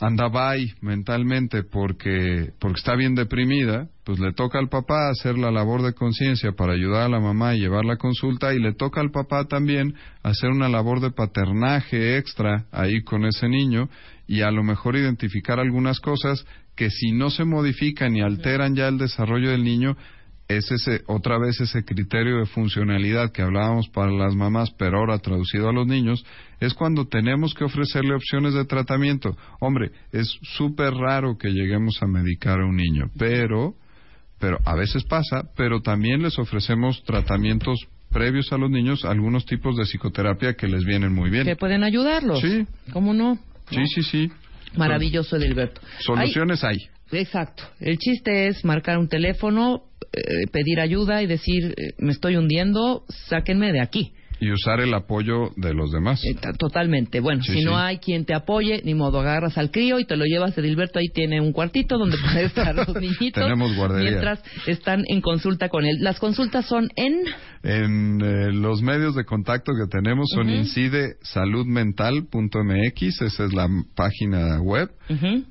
anda 0.05 0.27
bye 0.27 0.73
mentalmente 0.81 1.63
porque 1.63 2.51
porque 2.59 2.79
está 2.79 2.95
bien 2.95 3.15
deprimida, 3.15 3.87
pues 4.03 4.19
le 4.19 4.33
toca 4.33 4.59
al 4.59 4.69
papá 4.69 5.09
hacer 5.09 5.37
la 5.37 5.51
labor 5.51 5.81
de 5.81 5.93
conciencia 5.93 6.51
para 6.51 6.73
ayudar 6.73 7.03
a 7.03 7.09
la 7.09 7.19
mamá 7.19 7.55
y 7.55 7.59
llevar 7.59 7.85
la 7.85 7.97
consulta 7.97 8.53
y 8.53 8.59
le 8.59 8.73
toca 8.73 8.99
al 8.99 9.11
papá 9.11 9.45
también 9.45 9.95
hacer 10.21 10.49
una 10.49 10.67
labor 10.67 10.99
de 10.99 11.11
paternaje 11.11 12.17
extra 12.17 12.65
ahí 12.71 13.01
con 13.03 13.25
ese 13.25 13.47
niño 13.47 13.89
y 14.27 14.41
a 14.41 14.51
lo 14.51 14.63
mejor 14.63 14.95
identificar 14.95 15.59
algunas 15.59 15.99
cosas 15.99 16.45
que 16.75 16.89
si 16.89 17.11
no 17.11 17.29
se 17.29 17.45
modifican 17.45 18.15
y 18.15 18.21
alteran 18.21 18.75
ya 18.75 18.87
el 18.87 18.97
desarrollo 18.97 19.51
del 19.51 19.63
niño 19.63 19.95
es 20.47 20.71
ese 20.71 21.01
otra 21.07 21.37
vez 21.39 21.59
ese 21.61 21.83
criterio 21.85 22.37
de 22.39 22.45
funcionalidad 22.45 23.31
que 23.31 23.41
hablábamos 23.41 23.87
para 23.89 24.11
las 24.11 24.35
mamás, 24.35 24.71
pero 24.77 24.99
ahora 24.99 25.17
traducido 25.19 25.69
a 25.69 25.73
los 25.73 25.87
niños, 25.87 26.25
es 26.59 26.73
cuando 26.73 27.07
tenemos 27.07 27.53
que 27.53 27.63
ofrecerle 27.63 28.13
opciones 28.15 28.53
de 28.53 28.65
tratamiento. 28.65 29.35
Hombre, 29.59 29.91
es 30.11 30.27
súper 30.41 30.93
raro 30.93 31.37
que 31.37 31.49
lleguemos 31.49 31.97
a 32.01 32.07
medicar 32.07 32.59
a 32.61 32.65
un 32.65 32.75
niño, 32.75 33.09
pero 33.17 33.75
pero 34.39 34.59
a 34.65 34.75
veces 34.75 35.05
pasa, 35.05 35.43
pero 35.55 35.81
también 35.81 36.21
les 36.21 36.37
ofrecemos 36.37 37.01
tratamientos 37.05 37.79
previos 38.11 38.51
a 38.51 38.57
los 38.57 38.69
niños, 38.69 39.05
algunos 39.05 39.45
tipos 39.45 39.77
de 39.77 39.85
psicoterapia 39.85 40.53
que 40.55 40.67
les 40.67 40.83
vienen 40.83 41.13
muy 41.13 41.29
bien. 41.29 41.45
Que 41.45 41.55
pueden 41.55 41.81
ayudarlos. 41.83 42.41
Sí. 42.41 42.67
¿Cómo 42.91 43.13
no? 43.13 43.39
Sí, 43.69 43.85
sí, 43.95 44.03
sí. 44.03 44.31
Maravilloso, 44.75 45.37
Edilberto. 45.37 45.79
Soluciones 45.99 46.63
hay. 46.63 46.77
Hay- 47.11 47.19
exacto. 47.19 47.63
El 47.79 47.97
chiste 47.97 48.47
es 48.47 48.65
marcar 48.65 48.97
un 48.97 49.07
teléfono, 49.07 49.83
eh, 50.13 50.47
pedir 50.51 50.79
ayuda 50.79 51.21
y 51.21 51.27
decir, 51.27 51.73
eh, 51.77 51.93
me 51.97 52.11
estoy 52.11 52.37
hundiendo, 52.37 53.03
sáquenme 53.27 53.71
de 53.71 53.81
aquí. 53.81 54.13
Y 54.39 54.51
usar 54.51 54.81
el 54.81 54.93
apoyo 54.93 55.51
de 55.55 55.73
los 55.73 55.89
demás. 55.91 56.21
Eh, 56.25 56.33
ta- 56.33 56.51
Totalmente. 56.51 57.21
Bueno, 57.21 57.41
Sí, 57.43 57.59
si 57.59 57.63
no 57.63 57.77
hay 57.77 57.99
quien 57.99 58.25
te 58.25 58.33
apoye, 58.33 58.81
ni 58.83 58.93
modo, 58.93 59.21
agarras 59.21 59.57
al 59.57 59.71
crío 59.71 59.99
y 59.99 60.05
te 60.05 60.17
lo 60.17 60.25
llevas. 60.25 60.57
Edilberto 60.57 60.99
ahí 60.99 61.07
tiene 61.13 61.39
un 61.39 61.53
cuartito 61.53 61.97
donde 61.97 62.17
pueden 62.17 62.45
estar 62.47 62.75
los 62.75 62.93
niñitos. 62.93 63.41
Tenemos 63.41 63.73
guardería. 63.73 64.09
Mientras 64.09 64.43
están 64.67 65.05
en 65.07 65.21
consulta 65.21 65.69
con 65.69 65.85
él. 65.85 65.97
Las 66.01 66.19
consultas 66.19 66.65
son 66.65 66.89
en... 66.97 67.21
En 67.63 68.19
eh, 68.21 68.51
los 68.51 68.81
medios 68.81 69.15
de 69.15 69.23
contacto 69.23 69.71
que 69.79 69.87
tenemos 69.89 70.27
son 70.35 70.47
Ujú. 70.47 70.57
incide 70.57 71.13
saludmental.mx, 71.21 73.21
esa 73.21 73.45
es 73.45 73.53
la 73.53 73.67
página 73.95 74.61
web. 74.61 74.89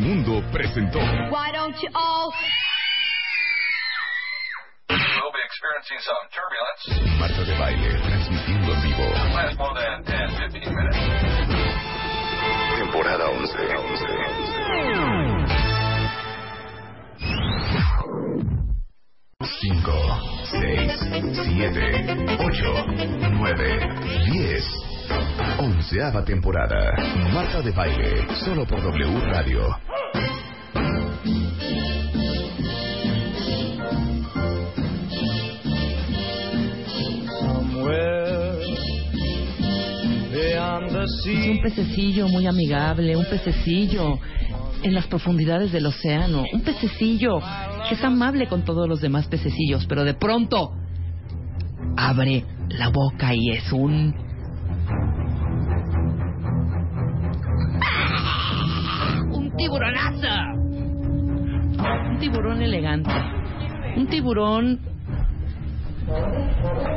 Mundo 0.04 0.42
presentó 0.52 0.98
Why 0.98 1.52
don't 1.52 1.76
you 1.80 1.88
all 1.94 2.32
We'll 4.90 5.32
be 5.32 5.40
experiencing 5.46 5.98
some 6.04 6.28
turbulence. 6.28 7.18
Marta 7.18 7.42
de 7.44 7.58
Baile, 7.58 7.98
transmitiendo 8.02 8.74
en 8.74 8.82
vivo. 8.82 9.04
Last 9.34 9.58
more 9.58 9.74
than 9.74 10.04
10, 10.04 10.52
15 10.52 10.74
minutes. 10.74 10.98
Temporada 12.76 13.30
11. 13.30 15.13
5, 19.44 19.92
6, 20.52 20.92
7, 21.44 22.36
8, 22.38 22.86
9, 23.30 23.78
10. 24.32 24.64
Onceava 25.58 26.22
temporada. 26.24 26.96
Marta 27.32 27.60
de 27.60 27.70
Baile, 27.72 28.26
solo 28.44 28.66
por 28.66 28.80
W 28.82 29.20
Radio. 29.26 29.76
Es 41.04 41.26
un 41.26 41.60
pececillo 41.62 42.28
muy 42.28 42.46
amigable, 42.46 43.14
un 43.16 43.26
pececillo 43.26 44.18
en 44.84 44.92
las 44.92 45.06
profundidades 45.06 45.72
del 45.72 45.86
océano, 45.86 46.44
un 46.52 46.60
pececillo 46.60 47.40
que 47.88 47.94
es 47.94 48.04
amable 48.04 48.46
con 48.46 48.64
todos 48.64 48.86
los 48.86 49.00
demás 49.00 49.26
pececillos, 49.26 49.86
pero 49.86 50.04
de 50.04 50.12
pronto 50.12 50.72
abre 51.96 52.44
la 52.68 52.88
boca 52.88 53.34
y 53.34 53.50
es 53.50 53.72
un 53.72 54.14
un 59.32 59.56
tiburonazo. 59.56 60.60
Un 62.10 62.18
tiburón 62.20 62.62
elegante. 62.62 63.10
Un 63.96 64.06
tiburón 64.06 64.80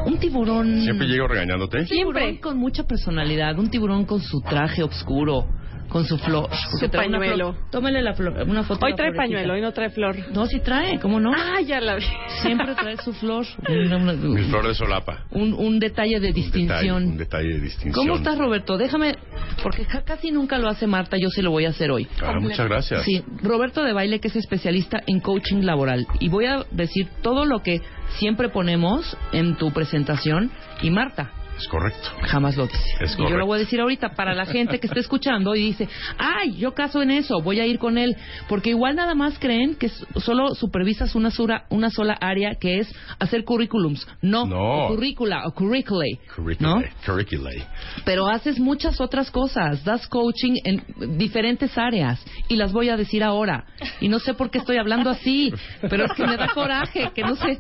un 0.06 0.20
tiburón 0.20 0.82
Siempre 0.82 1.08
llego 1.08 1.28
regañándote. 1.28 1.80
un 1.80 1.86
tiburón 1.86 2.38
con 2.38 2.58
mucha 2.58 2.84
personalidad, 2.84 3.58
un 3.58 3.70
tiburón 3.70 4.04
con 4.06 4.20
su 4.20 4.42
traje 4.42 4.84
oscuro, 4.84 5.46
con 5.90 6.06
su 6.06 6.18
flor. 6.18 6.50
Su 6.80 6.90
pañuelo. 6.90 7.56
Tómale 7.72 8.02
la 8.02 8.14
flor, 8.14 8.44
una 8.48 8.64
foto. 8.64 8.86
Hoy 8.86 8.94
trae 8.96 9.14
pañuelo, 9.14 9.54
hoy 9.54 9.62
no 9.62 9.72
trae 9.72 9.90
flor. 9.90 10.16
No, 10.34 10.46
sí 10.46 10.60
trae, 10.60 11.00
¿cómo 11.00 11.20
no? 11.20 11.32
Ah, 11.36 11.62
ya 11.62 11.80
la 11.82 11.96
vi. 11.96 12.06
Siempre 12.42 12.76
trae 12.76 12.98
su 12.98 13.14
flor. 13.14 13.46
Una- 13.70 13.98
una- 13.98 14.14
Mi 14.14 14.44
flor 14.44 14.68
de 14.68 14.74
solapa. 14.76 15.26
un, 15.32 15.54
un 15.54 15.80
detalle 15.80 16.20
de 16.20 16.28
Un 16.30 16.34
detalle, 16.34 16.34
distinción. 16.34 17.04
un 17.04 17.18
detalle 17.18 17.50
de 17.50 17.60
distinción. 17.60 17.94
¿Cómo 17.94 18.16
estás, 18.18 18.38
Roberto? 18.38 18.78
Déjame, 18.78 19.16
porque 19.64 19.86
ca- 19.86 20.04
casi 20.04 20.32
nunca 20.32 20.58
lo 20.58 20.70
hace 20.70 20.88
Marta, 20.88 21.18
yo 21.18 21.30
sí 21.30 21.42
lo 21.42 21.52
voy 21.52 21.66
a 21.66 21.70
hacer 21.70 21.92
hoy. 21.92 22.08
Ah, 22.22 22.34
muchas 22.40 22.68
gracias. 22.68 23.04
Sí, 23.04 23.24
Roberto 23.42 23.84
de 23.84 23.94
Baile, 23.94 24.20
que 24.20 24.28
es 24.28 24.36
especialista 24.36 25.02
en 25.08 25.20
coaching 25.20 25.62
laboral. 25.64 26.06
Y 26.20 26.30
voy 26.30 26.46
a 26.46 26.66
decir 26.72 27.08
todo 27.22 27.46
lo 27.46 27.60
que 27.64 27.82
siempre 28.18 28.50
ponemos 28.50 29.18
en 29.32 29.56
tu 29.58 29.72
presentación. 29.72 30.52
Y 30.82 30.92
Marta, 30.92 31.32
Es 31.58 31.68
correcto. 31.68 32.10
jamás 32.24 32.56
lo 32.56 32.68
dice. 32.68 32.78
Es 33.02 33.16
y 33.18 33.22
yo 33.24 33.30
lo 33.38 33.46
voy 33.46 33.58
a 33.58 33.60
decir 33.60 33.80
ahorita 33.82 34.10
para 34.16 34.34
la 34.36 34.46
gente 34.46 34.80
que 34.80 34.88
esté 34.88 35.00
escuchando 35.00 35.56
y 35.56 35.62
dice, 35.64 35.88
ay, 36.18 36.56
yo 36.58 36.74
caso 36.74 37.02
en 37.02 37.12
eso, 37.12 37.42
voy 37.42 37.60
a 37.60 37.66
ir 37.66 37.80
con 37.80 37.98
él. 37.98 38.16
Porque 38.48 38.70
igual 38.70 38.96
nada 38.96 39.16
más 39.16 39.38
creen 39.40 39.76
que 39.76 39.90
solo 39.90 40.54
supervisas 40.56 41.16
una 41.16 41.32
sola, 41.32 41.66
una 41.70 41.90
sola 41.90 42.14
área 42.14 42.56
que 42.56 42.80
es 42.80 42.94
hacer 43.20 43.44
currículums. 43.44 44.08
No, 44.22 44.46
No. 44.46 44.86
o 44.86 44.88
currícula 44.90 45.48
o 45.48 45.52
curriculae. 45.54 46.20
¿no? 46.20 46.36
Curriculae. 46.36 46.92
Curriculae. 47.06 47.66
Pero 48.06 48.28
haces 48.28 48.60
muchas 48.60 49.02
otras 49.02 49.32
cosas, 49.32 49.84
das 49.84 50.08
coaching 50.08 50.54
en 50.64 50.84
diferentes 51.18 51.78
áreas 51.78 52.24
y 52.48 52.56
las 52.56 52.72
voy 52.72 52.90
a 52.90 52.98
decir 52.98 53.24
ahora. 53.24 53.66
Y 54.00 54.10
no 54.10 54.20
sé 54.20 54.34
por 54.34 54.50
qué 54.52 54.60
estoy 54.60 54.78
hablando 54.78 55.10
así, 55.10 55.52
pero 55.82 56.06
es 56.06 56.12
que 56.14 56.26
me 56.28 56.38
da 56.38 56.50
coraje, 56.50 57.10
que 57.16 57.22
no 57.24 57.36
sé. 57.36 57.58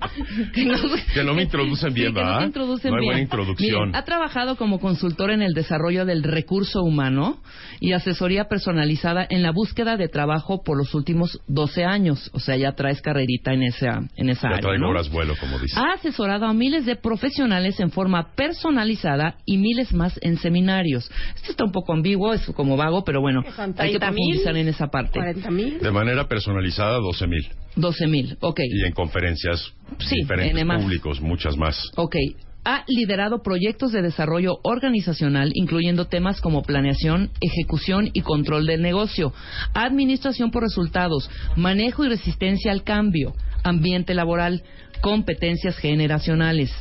Que 0.53 0.65
no, 0.65 0.75
Que 1.13 1.23
no 1.23 1.33
me 1.33 1.43
introducen 1.43 1.93
bien, 1.93 2.09
Sí, 2.09 2.13
que 2.13 2.19
no 2.19 2.25
¿verdad? 2.25 2.39
te 2.39 2.45
introducen 2.45 2.91
No 2.91 2.97
hay 2.97 3.01
bien. 3.01 3.07
buena 3.09 3.21
introducción. 3.21 3.75
Miren, 3.79 3.86
ha 3.93 4.03
trabajado 4.03 4.55
como 4.55 4.79
consultor 4.79 5.31
en 5.31 5.41
el 5.41 5.53
desarrollo 5.53 6.05
del 6.05 6.23
recurso 6.23 6.81
humano 6.83 7.41
y 7.79 7.93
asesoría 7.93 8.45
personalizada 8.45 9.25
en 9.29 9.43
la 9.43 9.51
búsqueda 9.51 9.97
de 9.97 10.07
trabajo 10.07 10.63
por 10.63 10.77
los 10.77 10.93
últimos 10.93 11.39
12 11.47 11.83
años. 11.85 12.29
O 12.33 12.39
sea, 12.39 12.55
ya 12.57 12.73
traes 12.73 13.01
carrerita 13.01 13.53
en 13.53 13.63
esa, 13.63 13.99
en 14.15 14.29
esa 14.29 14.49
Ya 14.49 14.55
área. 14.55 14.61
traigo 14.61 14.83
¿no? 14.85 14.89
horas 14.89 15.09
vuelo, 15.09 15.35
como 15.39 15.59
dice. 15.59 15.79
Ha 15.79 15.93
asesorado 15.93 16.45
a 16.45 16.53
miles 16.53 16.85
de 16.85 16.95
profesionales 16.95 17.79
en 17.79 17.91
forma 17.91 18.33
personalizada 18.35 19.35
y 19.45 19.57
miles 19.57 19.93
más 19.93 20.19
en 20.21 20.37
seminarios. 20.37 21.09
Esto 21.35 21.51
está 21.51 21.63
un 21.65 21.71
poco 21.71 21.93
ambiguo, 21.93 22.33
es 22.33 22.45
como 22.55 22.77
vago, 22.77 23.03
pero 23.03 23.21
bueno, 23.21 23.41
hay 23.45 23.91
que 23.91 23.99
30,000, 23.99 23.99
profundizar 23.99 24.57
en 24.57 24.67
esa 24.67 24.87
parte. 24.87 25.19
40 25.19 25.51
mil. 25.51 25.79
De 25.79 25.91
manera 25.91 26.27
personalizada, 26.27 26.97
12 26.99 27.27
mil. 27.27 27.47
12 27.75 28.07
mil, 28.07 28.37
ok. 28.41 28.59
Y 28.63 28.85
en 28.85 28.93
conferencias 28.93 29.73
Sí, 29.99 30.15
diferentes 30.21 30.61
en 30.61 30.67
públicos, 30.67 31.21
muchas 31.21 31.55
más. 31.57 31.79
Ok. 31.95 32.15
Ha 32.63 32.83
liderado 32.87 33.41
proyectos 33.43 33.91
de 33.91 34.01
desarrollo 34.01 34.59
organizacional, 34.63 35.51
incluyendo 35.53 36.05
temas 36.05 36.41
como 36.41 36.63
planeación, 36.63 37.31
ejecución 37.39 38.09
y 38.13 38.21
control 38.21 38.65
del 38.65 38.81
negocio, 38.81 39.33
administración 39.73 40.51
por 40.51 40.63
resultados, 40.63 41.29
manejo 41.55 42.03
y 42.03 42.09
resistencia 42.09 42.71
al 42.71 42.83
cambio, 42.83 43.33
ambiente 43.63 44.13
laboral, 44.13 44.63
competencias 45.01 45.77
generacionales. 45.77 46.71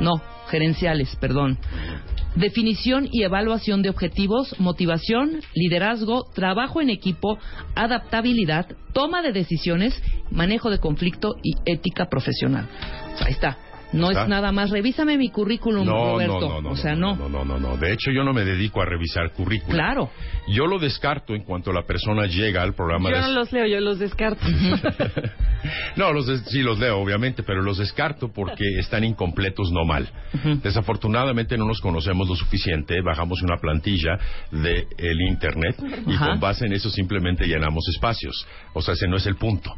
No, 0.00 0.22
gerenciales, 0.48 1.16
perdón. 1.16 1.58
Definición 2.36 3.08
y 3.10 3.22
evaluación 3.24 3.82
de 3.82 3.90
objetivos, 3.90 4.54
motivación, 4.60 5.40
liderazgo, 5.54 6.26
trabajo 6.32 6.80
en 6.80 6.90
equipo, 6.90 7.38
adaptabilidad, 7.74 8.66
toma 8.92 9.20
de 9.22 9.32
decisiones, 9.32 10.00
manejo 10.30 10.70
de 10.70 10.78
conflicto 10.78 11.36
y 11.42 11.54
ética 11.64 12.08
profesional. 12.08 12.68
Ahí 13.20 13.32
está. 13.32 13.58
No 13.92 14.10
Está. 14.10 14.22
es 14.22 14.28
nada 14.28 14.52
más. 14.52 14.70
Revísame 14.70 15.16
mi 15.18 15.30
currículum, 15.30 15.84
No, 15.86 16.12
Roberto. 16.12 16.40
no, 16.40 16.48
no, 16.48 16.60
no. 16.62 16.70
o 16.70 16.76
sea, 16.76 16.94
no. 16.94 17.16
No, 17.16 17.28
no, 17.28 17.44
no, 17.44 17.58
no. 17.58 17.76
De 17.76 17.92
hecho, 17.92 18.10
yo 18.12 18.22
no 18.24 18.32
me 18.32 18.44
dedico 18.44 18.80
a 18.80 18.84
revisar 18.84 19.32
currículum. 19.32 19.72
Claro. 19.74 20.10
Yo 20.48 20.66
lo 20.66 20.78
descarto 20.78 21.34
en 21.34 21.42
cuanto 21.44 21.72
la 21.72 21.82
persona 21.82 22.26
llega 22.26 22.62
al 22.62 22.74
programa 22.74 23.10
Yo 23.10 23.16
de... 23.16 23.22
no 23.22 23.28
los 23.32 23.52
leo, 23.52 23.66
yo 23.66 23.80
los 23.80 23.98
descarto. 23.98 24.44
No, 25.96 26.12
los 26.12 26.26
des- 26.26 26.42
sí 26.46 26.62
los 26.62 26.78
leo, 26.78 26.98
obviamente, 26.98 27.42
pero 27.42 27.60
los 27.62 27.76
descarto 27.78 28.32
porque 28.32 28.64
están 28.78 29.04
incompletos, 29.04 29.70
no 29.72 29.84
mal. 29.84 30.08
Desafortunadamente 30.62 31.58
no 31.58 31.66
nos 31.66 31.80
conocemos 31.80 32.28
lo 32.28 32.34
suficiente, 32.36 33.00
bajamos 33.02 33.42
una 33.42 33.56
plantilla 33.58 34.18
de 34.52 34.86
el 34.96 35.20
Internet 35.28 35.76
y 36.06 36.16
con 36.16 36.40
base 36.40 36.64
en 36.66 36.72
eso 36.72 36.88
simplemente 36.90 37.46
llenamos 37.46 37.84
espacios. 37.94 38.46
O 38.72 38.80
sea, 38.80 38.94
ese 38.94 39.06
no 39.08 39.16
es 39.16 39.26
el 39.26 39.36
punto. 39.36 39.74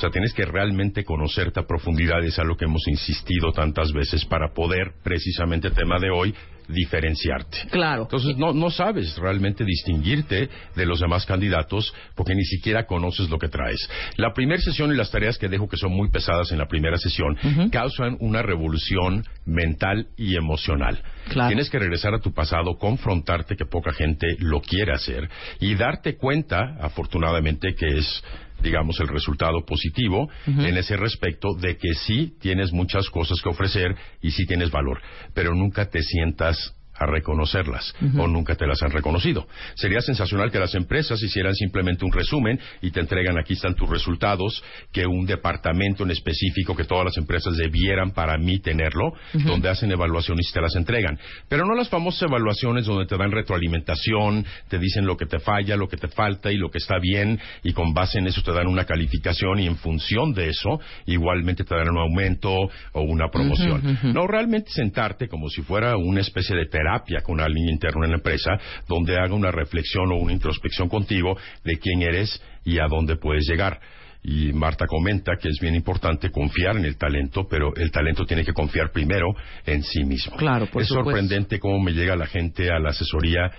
O 0.00 0.02
sea, 0.02 0.10
tienes 0.10 0.32
que 0.32 0.46
realmente 0.46 1.04
conocerte 1.04 1.60
a 1.60 1.66
profundidad, 1.66 2.24
es 2.24 2.38
a 2.38 2.42
lo 2.42 2.56
que 2.56 2.64
hemos 2.64 2.88
insistido 2.88 3.52
tantas 3.52 3.92
veces 3.92 4.24
para 4.24 4.54
poder, 4.54 4.94
precisamente 5.04 5.70
tema 5.72 5.98
de 5.98 6.08
hoy, 6.08 6.34
diferenciarte. 6.68 7.58
Claro. 7.70 8.02
Entonces 8.02 8.36
no, 8.38 8.54
no 8.54 8.70
sabes 8.70 9.16
realmente 9.18 9.62
distinguirte 9.64 10.48
de 10.74 10.86
los 10.86 11.00
demás 11.00 11.26
candidatos 11.26 11.92
porque 12.14 12.34
ni 12.34 12.44
siquiera 12.44 12.86
conoces 12.86 13.28
lo 13.28 13.38
que 13.38 13.48
traes. 13.48 13.90
La 14.16 14.32
primera 14.32 14.62
sesión 14.62 14.90
y 14.90 14.96
las 14.96 15.10
tareas 15.10 15.36
que 15.36 15.48
dejo 15.48 15.68
que 15.68 15.76
son 15.76 15.92
muy 15.92 16.10
pesadas 16.10 16.50
en 16.52 16.58
la 16.58 16.66
primera 16.66 16.96
sesión 16.96 17.36
causan 17.70 18.16
una 18.20 18.40
revolución 18.40 19.24
mental 19.44 20.06
y 20.16 20.36
emocional. 20.36 21.02
Claro. 21.28 21.48
Tienes 21.48 21.68
que 21.68 21.78
regresar 21.78 22.14
a 22.14 22.20
tu 22.20 22.32
pasado, 22.32 22.78
confrontarte 22.78 23.56
que 23.56 23.66
poca 23.66 23.92
gente 23.92 24.26
lo 24.38 24.60
quiere 24.60 24.92
hacer 24.92 25.28
y 25.58 25.74
darte 25.74 26.16
cuenta, 26.16 26.76
afortunadamente, 26.80 27.74
que 27.74 27.98
es 27.98 28.22
digamos, 28.62 28.98
el 29.00 29.08
resultado 29.08 29.64
positivo 29.64 30.28
en 30.46 30.76
ese 30.76 30.96
respecto 30.96 31.54
de 31.54 31.76
que 31.76 31.94
sí 31.94 32.34
tienes 32.40 32.72
muchas 32.72 33.08
cosas 33.10 33.40
que 33.40 33.48
ofrecer 33.48 33.94
y 34.22 34.30
sí 34.30 34.46
tienes 34.46 34.70
valor, 34.70 35.00
pero 35.34 35.54
nunca 35.54 35.88
te 35.88 36.02
sientas 36.02 36.74
a 37.00 37.06
reconocerlas 37.06 37.94
o 38.18 38.28
nunca 38.28 38.54
te 38.54 38.66
las 38.66 38.82
han 38.82 38.90
reconocido. 38.90 39.48
Sería 39.74 40.02
sensacional 40.02 40.50
que 40.50 40.58
las 40.58 40.74
empresas 40.74 41.20
hicieran 41.22 41.54
simplemente 41.54 42.04
un 42.04 42.12
resumen 42.12 42.60
y 42.82 42.90
te 42.90 43.00
entregan 43.00 43.38
aquí 43.38 43.54
están 43.54 43.74
tus 43.74 43.88
resultados, 43.88 44.62
que 44.92 45.06
un 45.06 45.24
departamento 45.24 46.04
en 46.04 46.10
específico 46.10 46.76
que 46.76 46.84
todas 46.84 47.06
las 47.06 47.16
empresas 47.16 47.56
debieran 47.56 48.10
para 48.10 48.36
mí 48.36 48.60
tenerlo, 48.60 49.14
donde 49.32 49.70
hacen 49.70 49.90
evaluaciones 49.90 50.46
y 50.50 50.52
te 50.52 50.60
las 50.60 50.76
entregan. 50.76 51.18
Pero 51.48 51.64
no 51.64 51.74
las 51.74 51.88
famosas 51.88 52.28
evaluaciones 52.28 52.84
donde 52.84 53.06
te 53.06 53.16
dan 53.16 53.32
retroalimentación, 53.32 54.44
te 54.68 54.78
dicen 54.78 55.06
lo 55.06 55.16
que 55.16 55.24
te 55.24 55.38
falla, 55.38 55.76
lo 55.76 55.88
que 55.88 55.96
te 55.96 56.08
falta 56.08 56.52
y 56.52 56.58
lo 56.58 56.70
que 56.70 56.78
está 56.78 56.98
bien 57.00 57.40
y 57.64 57.72
con 57.72 57.94
base 57.94 58.18
en 58.18 58.26
eso 58.26 58.42
te 58.42 58.52
dan 58.52 58.66
una 58.66 58.84
calificación 58.84 59.58
y 59.58 59.66
en 59.66 59.76
función 59.76 60.34
de 60.34 60.50
eso 60.50 60.80
igualmente 61.06 61.64
te 61.64 61.74
dan 61.74 61.88
un 61.88 61.98
aumento 61.98 62.54
o 62.92 63.00
una 63.00 63.30
promoción. 63.30 63.98
No 64.12 64.26
realmente 64.26 64.70
sentarte 64.70 65.28
como 65.28 65.48
si 65.48 65.62
fuera 65.62 65.96
una 65.96 66.20
especie 66.20 66.54
de 66.54 66.66
terapia 66.66 66.89
con 67.22 67.40
alguien 67.40 67.68
interno 67.68 68.04
en 68.04 68.10
la 68.10 68.16
empresa 68.16 68.58
donde 68.88 69.16
haga 69.16 69.34
una 69.34 69.50
reflexión 69.50 70.10
o 70.12 70.16
una 70.16 70.32
introspección 70.32 70.88
contigo 70.88 71.36
de 71.64 71.78
quién 71.78 72.02
eres 72.02 72.42
y 72.64 72.78
a 72.78 72.86
dónde 72.88 73.16
puedes 73.16 73.46
llegar. 73.48 73.80
Y 74.22 74.52
Marta 74.52 74.86
comenta 74.86 75.32
que 75.40 75.48
es 75.48 75.58
bien 75.60 75.74
importante 75.74 76.30
confiar 76.30 76.76
en 76.76 76.84
el 76.84 76.98
talento, 76.98 77.46
pero 77.48 77.74
el 77.74 77.90
talento 77.90 78.26
tiene 78.26 78.44
que 78.44 78.52
confiar 78.52 78.92
primero 78.92 79.28
en 79.64 79.82
sí 79.82 80.04
mismo. 80.04 80.36
Claro, 80.36 80.66
por 80.66 80.82
es 80.82 80.88
supuesto. 80.88 81.10
sorprendente 81.10 81.58
cómo 81.58 81.80
me 81.80 81.92
llega 81.92 82.16
la 82.16 82.26
gente 82.26 82.70
a 82.70 82.78
la 82.78 82.90
asesoría 82.90 83.50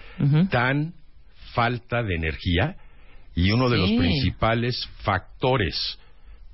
tan 0.49 0.94
falta 1.53 2.03
de 2.03 2.16
energía 2.16 2.76
y 3.36 3.52
uno 3.52 3.70
de 3.70 3.78
los 3.78 3.90
principales 3.91 4.88
factores 5.03 5.98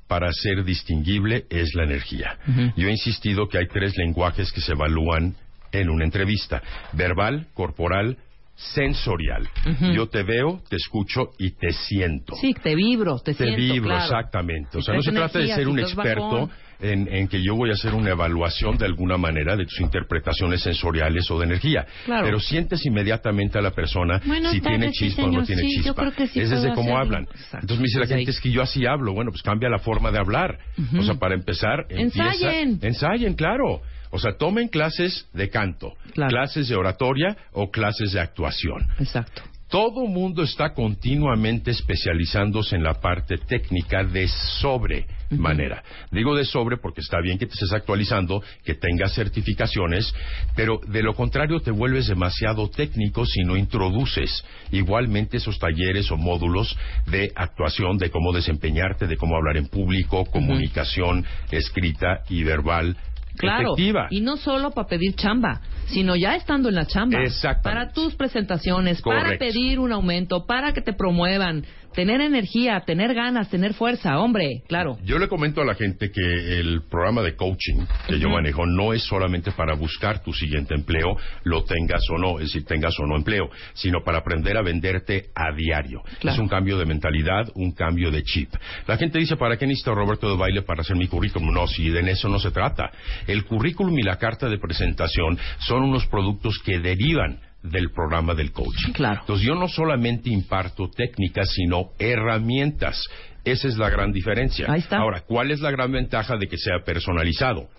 para 0.08 0.32
ser 0.32 0.64
distinguible 0.64 1.45
es 1.49 1.76
la 1.76 1.84
energía. 1.84 2.38
Yo 2.78 2.88
he 2.88 2.91
insistido 2.91 3.48
que 3.49 3.58
hay 3.58 3.68
tres 3.68 3.98
lenguajes 3.98 4.52
que 4.54 4.62
se 4.62 4.72
evalúan 4.72 5.36
en 5.72 5.89
una 5.89 6.06
entrevista, 6.06 6.61
verbal, 6.94 7.48
corporal, 7.53 8.18
sensorial. 8.56 9.48
Yo 9.95 10.07
te 10.07 10.23
veo, 10.23 10.61
te 10.69 10.76
escucho 10.77 11.31
y 11.38 11.52
te 11.52 11.72
siento. 11.72 12.35
Sí, 12.35 12.53
te 12.61 12.76
vibro, 12.76 13.19
te, 13.19 13.34
Te 13.34 13.44
siento, 13.45 13.57
vibro, 13.73 13.89
claro. 13.89 14.03
exactamente. 14.03 14.77
O 14.77 14.81
sea, 14.81 14.95
no 14.95 15.02
se 15.02 15.11
trata 15.11 15.39
de 15.39 15.48
ser 15.48 15.68
un 15.68 15.80
experto 15.80 16.49
en, 16.80 17.07
en 17.11 17.27
que 17.27 17.41
yo 17.44 17.56
voy 17.56 17.69
a 17.69 17.73
hacer 17.73 17.94
una 17.94 18.11
evaluación 18.11 18.77
de 18.77 18.85
alguna 18.85 19.18
manera 19.18 19.56
de 19.56 19.65
tus 19.65 19.80
interpretaciones 19.80 20.61
sensoriales 20.61 21.30
o 21.31 21.39
de 21.39 21.45
energía. 21.45 21.85
Claro. 22.06 22.26
Pero 22.26 22.39
sientes 22.39 22.84
inmediatamente 22.85 23.57
a 23.60 23.61
la 23.61 23.72
persona 23.72 24.19
si 24.52 24.61
tiene 24.61 24.89
sí, 24.91 25.06
chispa 25.06 25.23
o 25.23 25.31
no 25.31 25.44
tiene 25.44 25.61
Sí, 25.61 25.77
yo 25.77 25.84
chispa. 25.84 26.02
creo 26.02 26.14
que 26.14 26.27
sí 26.27 26.39
es 26.39 26.49
desde 26.49 26.73
cómo 26.73 26.98
hablan. 26.98 27.23
Exacto. 27.23 27.57
Entonces 27.61 27.77
me 27.80 27.84
dice 27.85 27.99
la 27.99 28.07
gente, 28.07 28.31
es 28.31 28.39
que 28.41 28.52
yo 28.52 28.61
así 28.64 28.85
hablo. 28.88 29.14
Bueno, 29.14 29.30
pues 29.31 29.44
cambia 29.44 29.69
la 29.69 29.80
forma 29.80 30.11
de 30.11 30.19
hablar. 30.19 30.57
O 30.98 31.03
sea, 31.03 31.15
para 31.15 31.35
empezar, 31.35 31.85
empieza- 31.89 32.26
Ensayen. 32.31 32.80
Ensayen, 32.81 33.34
claro. 33.35 33.81
O 34.18 34.19
sea, 34.19 34.35
tomen 34.35 34.68
clases 34.68 35.27
de 35.31 35.48
canto, 35.48 35.94
clases 36.15 36.68
de 36.69 36.76
oratoria 36.76 37.38
o 37.52 37.69
clases 37.69 38.14
de 38.14 38.19
actuación. 38.19 38.88
Exacto. 38.98 39.44
Todo 39.69 40.07
mundo 40.07 40.41
está 40.41 40.73
continuamente 40.73 41.69
especializándose 41.69 42.76
en 42.76 42.84
la 42.84 42.95
parte 42.95 43.38
técnica 43.38 44.03
de 44.03 44.27
sobre 44.27 45.06
manera. 45.30 45.84
Digo 46.10 46.35
de 46.35 46.45
sobre 46.45 46.77
porque 46.77 47.02
está 47.02 47.22
bien 47.22 47.38
que 47.38 47.45
te 47.45 47.53
estés 47.53 47.73
actualizando, 47.73 48.41
que 48.64 48.73
tengas 48.73 49.14
certificaciones, 49.14 50.11
pero 50.56 50.80
de 50.88 51.03
lo 51.03 51.14
contrario 51.14 51.60
te 51.60 51.69
vuelves 51.69 52.07
demasiado 52.07 52.69
técnico 52.69 53.23
si 53.23 53.44
no 53.44 53.56
introduces 53.56 54.44
igualmente 54.72 55.38
esos 55.38 55.60
talleres 55.60 56.10
o 56.10 56.18
módulos 56.18 56.76
de 57.06 57.31
actuación, 57.35 57.99
de 57.99 58.10
cómo 58.10 58.34
desempeñarte, 58.34 59.06
de 59.06 59.18
cómo 59.18 59.35
hablar 59.35 59.57
en 59.57 59.68
público, 59.68 60.26
comunicación 60.26 61.23
escrita 61.52 62.22
y 62.30 62.44
verbal 62.44 62.98
Claro. 63.38 63.74
efectiva. 63.74 64.08
Y 64.10 64.22
no 64.22 64.38
solo 64.38 64.72
para 64.72 64.88
pedir 64.88 65.16
chamba, 65.16 65.62
sino 65.88 66.16
ya 66.16 66.36
estando 66.36 66.70
en 66.70 66.76
la 66.76 66.86
chamba. 66.86 67.20
Para 67.64 67.92
tus 67.92 68.16
presentaciones, 68.16 69.02
para 69.02 69.38
pedir 69.38 69.80
un 69.80 69.92
aumento, 69.92 70.46
para 70.46 70.74
que 70.74 70.82
te 70.82 70.94
promuevan, 70.94 71.66
tener 71.98 72.22
energía, 72.22 72.84
tener 72.86 73.15
ganas, 73.15 73.49
tener 73.49 73.74
fuerza, 73.74 74.19
hombre, 74.19 74.61
claro. 74.68 74.99
Yo 75.03 75.18
le 75.18 75.28
comento 75.28 75.61
a 75.61 75.65
la 75.65 75.74
gente 75.74 76.11
que 76.11 76.60
el 76.60 76.84
programa 76.84 77.24
de 77.24 77.36
coaching 77.36 77.88
que 78.07 78.19
yo 78.19 78.30
manejo 78.30 78.68
no 78.68 78.94
es 78.94 79.02
solamente 79.02 79.52
para 79.52 79.74
buscar 79.74 80.22
tu 80.22 80.32
siguiente 80.32 80.76
empleo, 80.76 81.18
lo 81.44 81.64
tengas 81.64 82.03
o 82.14 82.19
no, 82.19 82.38
es 82.38 82.49
decir, 82.49 82.65
tengas 82.65 82.94
o 82.99 83.07
no 83.07 83.15
empleo, 83.15 83.49
sino 83.74 84.03
para 84.03 84.19
aprender 84.19 84.57
a 84.57 84.61
venderte 84.61 85.32
a 85.34 85.52
diario. 85.56 86.03
Claro. 86.19 86.36
Es 86.36 86.40
un 86.40 86.48
cambio 86.48 86.78
de 86.78 86.86
mentalidad, 86.86 87.49
un 87.56 87.72
cambio 87.72 88.11
de 88.11 88.22
chip. 88.22 88.53
La 88.86 88.98
gente 88.98 89.18
dice, 89.18 89.36
¿para 89.36 89.57
qué 89.57 89.65
necesito 89.65 89.94
a 89.94 89.95
Roberto 89.95 90.30
de 90.30 90.38
Baile 90.38 90.61
para 90.61 90.82
hacer 90.82 90.98
mi 90.98 91.07
currículum? 91.07 91.52
No, 91.52 91.65
si 91.65 91.90
de 91.90 92.02
eso 92.11 92.30
no 92.30 92.38
se 92.38 92.52
trata. 92.52 92.91
El 93.26 93.44
currículum 93.44 93.98
y 93.98 94.03
la 94.03 94.18
carta 94.19 94.48
de 94.48 94.60
presentación 94.60 95.40
son 95.61 95.82
unos 95.82 96.06
productos 96.06 96.60
que 96.64 96.78
derivan 96.78 97.40
del 97.64 97.92
programa 97.92 98.34
del 98.34 98.52
coaching. 98.52 98.94
Claro. 98.94 99.22
Entonces 99.22 99.46
yo 99.46 99.56
no 99.56 99.68
solamente 99.68 100.30
imparto 100.30 100.90
técnicas, 100.90 101.50
sino 101.52 101.92
herramientas. 102.00 103.04
Esa 103.44 103.68
es 103.68 103.78
la 103.78 103.90
gran 103.90 104.12
diferencia. 104.12 104.68
Ahí 104.70 104.80
está. 104.80 104.98
Ahora, 104.98 105.22
¿cuál 105.22 105.52
es 105.52 105.62
la 105.62 105.72
gran 105.72 105.92
ventaja 105.92 106.38
de 106.38 106.48
que 106.48 106.58
sea 106.58 106.80
personalizado? 106.86 107.70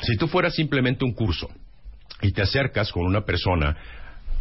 Si 0.00 0.16
tú 0.16 0.26
fueras 0.26 0.54
simplemente 0.54 1.04
un 1.04 1.12
curso 1.12 1.48
y 2.20 2.32
te 2.32 2.42
acercas 2.42 2.90
con 2.90 3.04
una 3.04 3.24
persona 3.24 3.76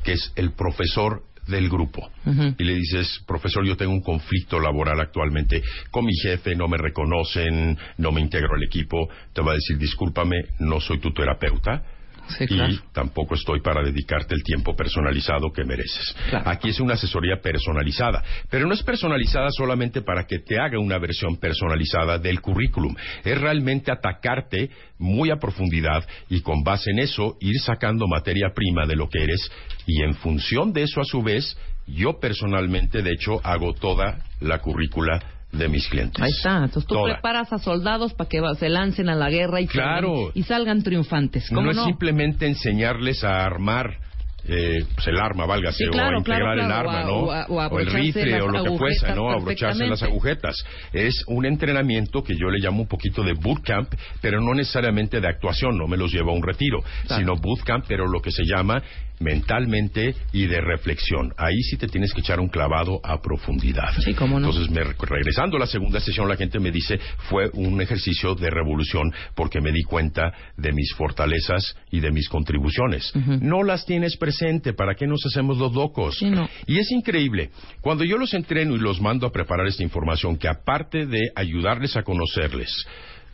que 0.03 0.13
es 0.13 0.33
el 0.35 0.51
profesor 0.51 1.23
del 1.47 1.69
grupo 1.69 2.09
y 2.57 2.63
le 2.63 2.73
dices, 2.75 3.21
profesor, 3.27 3.65
yo 3.65 3.75
tengo 3.75 3.91
un 3.91 4.01
conflicto 4.01 4.59
laboral 4.59 4.99
actualmente 4.99 5.61
con 5.91 6.05
mi 6.05 6.13
jefe, 6.15 6.55
no 6.55 6.67
me 6.67 6.77
reconocen, 6.77 7.77
no 7.97 8.11
me 8.11 8.21
integro 8.21 8.55
al 8.55 8.63
equipo, 8.63 9.09
te 9.33 9.41
va 9.41 9.51
a 9.51 9.55
decir, 9.55 9.77
discúlpame, 9.77 10.37
no 10.59 10.79
soy 10.79 10.99
tu 10.99 11.13
terapeuta. 11.13 11.83
Sí, 12.29 12.45
y 12.49 12.79
tampoco 12.91 13.35
estoy 13.35 13.61
para 13.61 13.83
dedicarte 13.83 14.35
el 14.35 14.43
tiempo 14.43 14.75
personalizado 14.75 15.51
que 15.51 15.63
mereces. 15.63 16.15
Claro. 16.29 16.49
Aquí 16.49 16.69
es 16.69 16.79
una 16.79 16.93
asesoría 16.95 17.41
personalizada, 17.41 18.23
pero 18.49 18.67
no 18.67 18.73
es 18.73 18.83
personalizada 18.83 19.49
solamente 19.51 20.01
para 20.01 20.25
que 20.25 20.39
te 20.39 20.59
haga 20.59 20.79
una 20.79 20.97
versión 20.97 21.37
personalizada 21.37 22.17
del 22.17 22.41
currículum. 22.41 22.95
Es 23.23 23.39
realmente 23.39 23.91
atacarte 23.91 24.69
muy 24.97 25.31
a 25.31 25.37
profundidad 25.37 26.07
y 26.29 26.41
con 26.41 26.63
base 26.63 26.91
en 26.91 26.99
eso 26.99 27.37
ir 27.41 27.59
sacando 27.59 28.07
materia 28.07 28.51
prima 28.53 28.85
de 28.85 28.95
lo 28.95 29.09
que 29.09 29.23
eres 29.23 29.51
y 29.85 30.01
en 30.03 30.15
función 30.15 30.73
de 30.73 30.83
eso 30.83 31.01
a 31.01 31.05
su 31.05 31.21
vez 31.21 31.57
yo 31.87 32.19
personalmente 32.19 33.01
de 33.01 33.11
hecho 33.11 33.41
hago 33.43 33.73
toda 33.73 34.19
la 34.39 34.59
currícula 34.59 35.19
de 35.53 35.69
mis 35.69 35.87
clientes. 35.87 36.21
Ahí 36.21 36.31
está. 36.31 36.57
Entonces 36.57 36.85
tú 36.85 36.95
Toda. 36.95 37.13
preparas 37.13 37.53
a 37.53 37.59
soldados 37.59 38.13
para 38.13 38.27
que 38.29 38.41
se 38.59 38.69
lancen 38.69 39.07
a 39.09 39.15
la 39.15 39.29
guerra 39.29 39.61
y, 39.61 39.67
Claro. 39.67 40.07
salgan, 40.15 40.31
y 40.33 40.43
salgan 40.43 40.83
triunfantes. 40.83 41.51
No 41.51 41.59
¿Cómo 41.59 41.71
es 41.71 41.77
no? 41.77 41.85
simplemente 41.85 42.47
enseñarles 42.47 43.23
a 43.23 43.45
armar 43.45 43.97
eh, 44.45 44.83
pues 44.93 45.07
el 45.07 45.17
arma, 45.21 45.45
válgase, 45.45 45.85
Sí, 45.85 45.89
claro, 45.89 46.09
o 46.09 46.13
a 46.15 46.17
integrar 46.17 46.41
claro, 46.57 46.59
el 46.61 46.67
claro, 46.67 46.89
arma, 46.89 46.99
o 46.99 47.01
a- 47.01 47.05
¿no? 47.07 47.13
o 47.13 47.31
a- 47.31 47.45
o 47.47 47.61
a 47.61 47.67
o 47.69 47.79
el 47.79 47.85
rifle, 47.89 48.41
o 48.41 48.49
lo 48.49 48.61
que 48.65 48.77
fuese, 48.77 49.15
¿no? 49.15 49.31
Abrocharse 49.31 49.85
las 49.87 50.03
agujetas. 50.03 50.57
Es 50.91 51.23
un 51.27 51.45
entrenamiento 51.45 52.21
que 52.25 52.33
yo 52.37 52.49
le 52.49 52.59
llamo 52.59 52.81
un 52.81 52.87
poquito 52.89 53.23
de 53.23 53.31
bootcamp, 53.41 53.93
pero 54.19 54.41
no 54.41 54.53
necesariamente 54.53 55.21
de 55.21 55.29
actuación, 55.29 55.77
no 55.77 55.87
me 55.87 55.95
los 55.95 56.11
llevo 56.11 56.31
a 56.31 56.33
un 56.33 56.43
retiro, 56.43 56.79
sino 57.07 57.37
bootcamp, 57.37 57.85
pero 57.87 58.05
lo 58.05 58.19
que 58.21 58.31
se 58.31 58.43
llama 58.43 58.83
mentalmente 59.23 60.15
y 60.31 60.45
de 60.45 60.61
reflexión. 60.61 61.33
Ahí 61.37 61.61
sí 61.63 61.77
te 61.77 61.87
tienes 61.87 62.13
que 62.13 62.21
echar 62.21 62.39
un 62.39 62.49
clavado 62.49 62.99
a 63.03 63.21
profundidad. 63.21 63.91
Sí, 64.03 64.13
cómo 64.13 64.39
no. 64.39 64.47
Entonces, 64.49 64.69
me- 64.71 64.83
regresando 64.83 65.57
a 65.57 65.59
la 65.61 65.67
segunda 65.67 65.99
sesión, 65.99 66.27
la 66.29 66.35
gente 66.35 66.59
me 66.59 66.71
dice, 66.71 66.99
fue 67.29 67.49
un 67.53 67.81
ejercicio 67.81 68.35
de 68.35 68.49
revolución 68.49 69.11
porque 69.35 69.61
me 69.61 69.71
di 69.71 69.83
cuenta 69.83 70.33
de 70.57 70.71
mis 70.73 70.93
fortalezas 70.93 71.75
y 71.91 71.99
de 71.99 72.11
mis 72.11 72.27
contribuciones. 72.29 73.11
No 73.15 73.63
las 73.63 73.85
tienes 73.85 74.17
presente, 74.17 74.73
¿para 74.73 74.95
qué 74.95 75.07
nos 75.07 75.25
hacemos 75.25 75.57
los 75.57 75.73
locos? 75.73 76.17
Sí, 76.17 76.29
no. 76.29 76.47
Y 76.67 76.79
es 76.79 76.91
increíble, 76.91 77.49
cuando 77.81 78.03
yo 78.03 78.17
los 78.17 78.33
entreno 78.33 78.75
y 78.75 78.79
los 78.79 78.99
mando 79.01 79.25
a 79.27 79.31
preparar 79.31 79.67
esta 79.67 79.83
información, 79.83 80.37
que 80.37 80.47
aparte 80.47 81.05
de 81.05 81.31
ayudarles 81.35 81.95
a 81.95 82.03
conocerles, 82.03 82.69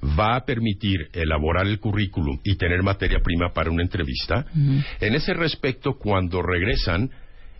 va 0.04 0.36
a 0.36 0.46
permitir 0.46 1.10
elaborar 1.14 1.68
el 1.68 1.80
currículum 1.80 2.40
y 2.44 2.56
tener 2.56 2.84
materia 2.84 3.20
prima 3.24 3.54
para 3.54 3.70
una 3.70 3.84
entrevista, 3.84 4.46
en 5.00 5.16
ese 5.16 5.34
respecto, 5.34 5.98
cuando 5.98 6.42
regresan, 6.42 7.10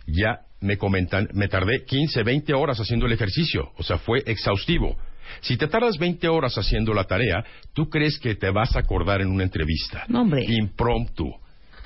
ya 0.06 0.40
me 0.60 0.76
comentan, 0.76 1.28
me 1.32 1.48
tardé 1.48 1.84
15, 1.84 2.22
20 2.22 2.54
horas 2.54 2.78
haciendo 2.78 3.06
el 3.06 3.12
ejercicio, 3.12 3.70
o 3.76 3.82
sea, 3.82 3.98
fue 3.98 4.22
exhaustivo. 4.26 4.96
Si 5.40 5.56
te 5.56 5.68
tardas 5.68 5.96
20 5.98 6.28
horas 6.28 6.56
haciendo 6.56 6.92
la 6.92 7.04
tarea, 7.04 7.44
¿tú 7.72 7.88
crees 7.88 8.18
que 8.18 8.34
te 8.34 8.50
vas 8.50 8.74
a 8.74 8.80
acordar 8.80 9.20
en 9.20 9.28
una 9.28 9.44
entrevista? 9.44 10.04
No, 10.08 10.22
hombre. 10.22 10.44
Impromptu. 10.44 11.32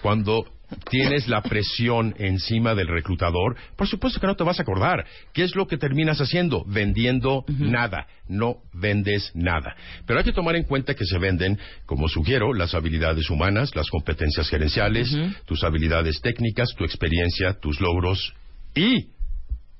Cuando 0.00 0.44
tienes 0.90 1.28
la 1.28 1.42
presión 1.42 2.14
encima 2.18 2.74
del 2.74 2.88
reclutador, 2.88 3.56
por 3.76 3.88
supuesto 3.88 4.20
que 4.20 4.26
no 4.26 4.36
te 4.36 4.44
vas 4.44 4.58
a 4.58 4.62
acordar. 4.62 5.04
¿Qué 5.32 5.42
es 5.44 5.54
lo 5.54 5.66
que 5.66 5.76
terminas 5.76 6.20
haciendo? 6.20 6.64
Vendiendo 6.66 7.44
nada. 7.48 8.06
No 8.28 8.56
vendes 8.72 9.30
nada. 9.34 9.74
Pero 10.06 10.18
hay 10.18 10.24
que 10.24 10.32
tomar 10.32 10.56
en 10.56 10.64
cuenta 10.64 10.94
que 10.94 11.04
se 11.04 11.18
venden, 11.18 11.58
como 11.86 12.08
sugiero, 12.08 12.52
las 12.52 12.74
habilidades 12.74 13.30
humanas, 13.30 13.74
las 13.74 13.88
competencias 13.90 14.48
gerenciales, 14.48 15.16
tus 15.46 15.62
habilidades 15.64 16.20
técnicas, 16.20 16.68
tu 16.76 16.84
experiencia, 16.84 17.54
tus 17.60 17.80
logros 17.80 18.34
y 18.74 19.08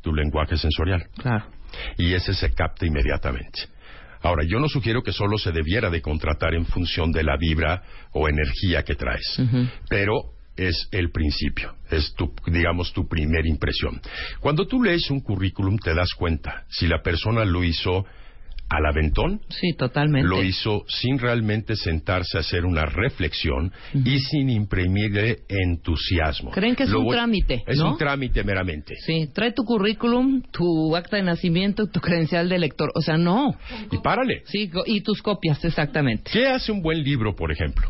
tu 0.02 0.14
lenguaje 0.14 0.56
sensorial. 0.56 1.04
Claro. 1.16 1.46
Y 1.98 2.12
ese 2.12 2.34
se 2.34 2.52
capta 2.52 2.86
inmediatamente. 2.86 3.74
Ahora, 4.24 4.42
yo 4.46 4.58
no 4.58 4.68
sugiero 4.68 5.02
que 5.02 5.12
solo 5.12 5.36
se 5.36 5.52
debiera 5.52 5.90
de 5.90 6.00
contratar 6.00 6.54
en 6.54 6.64
función 6.64 7.12
de 7.12 7.22
la 7.22 7.36
vibra 7.36 7.82
o 8.12 8.26
energía 8.26 8.82
que 8.82 8.94
traes, 8.94 9.38
pero 9.90 10.33
es 10.56 10.88
el 10.92 11.10
principio, 11.10 11.74
es 11.90 12.14
tu, 12.14 12.32
digamos, 12.46 12.92
tu 12.92 13.06
primera 13.08 13.48
impresión. 13.48 14.00
Cuando 14.40 14.66
tú 14.66 14.82
lees 14.82 15.10
un 15.10 15.20
currículum 15.20 15.78
te 15.78 15.94
das 15.94 16.10
cuenta 16.16 16.64
si 16.68 16.86
la 16.86 17.02
persona 17.02 17.44
lo 17.44 17.64
hizo 17.64 18.04
al 18.66 18.86
aventón, 18.86 19.40
Sí, 19.50 19.74
totalmente. 19.76 20.26
lo 20.26 20.42
hizo 20.42 20.84
sin 20.88 21.18
realmente 21.18 21.76
sentarse 21.76 22.38
a 22.38 22.40
hacer 22.40 22.64
una 22.64 22.86
reflexión 22.86 23.70
y 23.92 24.18
sin 24.18 24.48
imprimirle 24.48 25.40
entusiasmo. 25.48 26.50
Creen 26.50 26.74
que 26.74 26.84
es 26.84 26.88
Lo 26.90 27.00
un 27.00 27.04
voy- 27.06 27.14
trámite, 27.16 27.62
Es 27.66 27.76
¿no? 27.78 27.92
un 27.92 27.98
trámite 27.98 28.42
meramente. 28.42 28.94
Sí, 29.04 29.28
trae 29.34 29.52
tu 29.52 29.64
currículum, 29.64 30.42
tu 30.50 30.96
acta 30.96 31.16
de 31.18 31.24
nacimiento, 31.24 31.86
tu 31.88 32.00
credencial 32.00 32.48
de 32.48 32.58
lector. 32.58 32.90
O 32.94 33.02
sea, 33.02 33.16
no. 33.18 33.54
Y 33.92 33.98
párale. 33.98 34.42
Sí, 34.46 34.70
y 34.86 35.02
tus 35.02 35.20
copias, 35.20 35.62
exactamente. 35.64 36.30
¿Qué 36.32 36.46
hace 36.46 36.72
un 36.72 36.80
buen 36.80 37.02
libro, 37.02 37.34
por 37.36 37.52
ejemplo? 37.52 37.88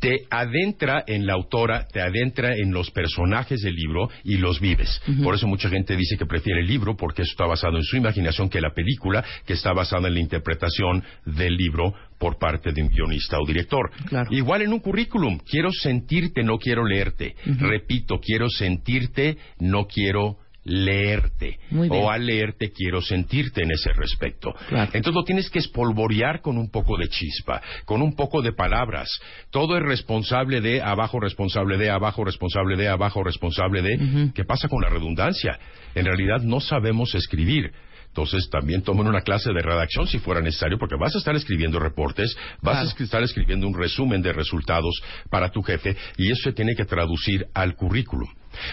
Te 0.00 0.26
adentra 0.30 1.04
en 1.06 1.26
la 1.26 1.34
autora, 1.34 1.86
te 1.86 2.00
adentra 2.00 2.54
en 2.54 2.72
los 2.72 2.90
personajes 2.90 3.60
del 3.60 3.74
libro 3.74 4.08
y 4.24 4.38
los 4.38 4.60
vives. 4.60 5.00
Por 5.22 5.34
eso 5.34 5.46
mucha 5.46 5.68
gente 5.68 5.96
dice 5.96 6.16
que 6.16 6.26
prefiere 6.26 6.60
el 6.60 6.66
libro 6.66 6.96
porque 6.96 7.22
eso 7.22 7.32
está 7.32 7.46
basado 7.46 7.76
en 7.76 7.84
su 7.84 7.96
imaginación 7.96 8.48
que 8.48 8.60
la 8.60 8.72
película, 8.72 9.24
que 9.46 9.52
está 9.52 9.72
basada 9.72 10.08
en 10.08 10.14
la 10.14 10.20
interpretación 10.20 11.04
del 11.26 11.54
libro 11.54 11.94
por 12.18 12.38
parte 12.38 12.72
de 12.72 12.82
un 12.82 12.88
guionista 12.88 13.38
o 13.38 13.46
director. 13.46 13.90
Claro. 14.06 14.28
Igual 14.32 14.62
en 14.62 14.72
un 14.72 14.80
currículum, 14.80 15.38
quiero 15.38 15.70
sentirte, 15.70 16.42
no 16.42 16.58
quiero 16.58 16.84
leerte. 16.84 17.34
Repito, 17.44 18.18
quiero 18.20 18.48
sentirte, 18.48 19.36
no 19.58 19.86
quiero 19.86 20.38
leerte. 20.64 21.58
O 21.90 22.10
al 22.10 22.26
leerte 22.26 22.70
quiero 22.72 23.00
sentirte 23.00 23.62
en 23.62 23.70
ese 23.72 23.92
respecto. 23.92 24.54
Claro. 24.68 24.90
Entonces 24.92 25.14
lo 25.14 25.24
tienes 25.24 25.50
que 25.50 25.58
espolvorear 25.58 26.40
con 26.40 26.58
un 26.58 26.70
poco 26.70 26.96
de 26.96 27.08
chispa, 27.08 27.60
con 27.84 28.02
un 28.02 28.14
poco 28.14 28.42
de 28.42 28.52
palabras. 28.52 29.08
Todo 29.50 29.76
es 29.76 29.82
responsable 29.82 30.60
de, 30.60 30.82
abajo 30.82 31.20
responsable 31.20 31.78
de, 31.78 31.90
abajo 31.90 32.24
responsable 32.24 32.76
de, 32.76 32.88
abajo 32.88 33.22
responsable 33.22 33.82
de. 33.82 34.30
¿Qué 34.34 34.44
pasa 34.44 34.68
con 34.68 34.82
la 34.82 34.88
redundancia? 34.88 35.58
En 35.94 36.04
realidad 36.04 36.40
no 36.42 36.60
sabemos 36.60 37.14
escribir. 37.14 37.72
Entonces 38.10 38.48
también 38.50 38.82
tomen 38.82 39.06
una 39.06 39.20
clase 39.20 39.52
de 39.52 39.62
redacción 39.62 40.06
si 40.06 40.18
fuera 40.18 40.40
necesario, 40.40 40.78
porque 40.78 40.96
vas 40.96 41.14
a 41.14 41.18
estar 41.18 41.34
escribiendo 41.36 41.78
reportes, 41.78 42.36
vas 42.60 42.92
a 42.92 43.02
estar 43.02 43.22
escribiendo 43.22 43.68
un 43.68 43.78
resumen 43.78 44.20
de 44.20 44.32
resultados 44.32 45.00
para 45.30 45.50
tu 45.50 45.62
jefe 45.62 45.96
y 46.16 46.30
eso 46.30 46.42
se 46.44 46.52
tiene 46.52 46.74
que 46.74 46.84
traducir 46.84 47.46
al 47.54 47.76
currículum. 47.76 48.28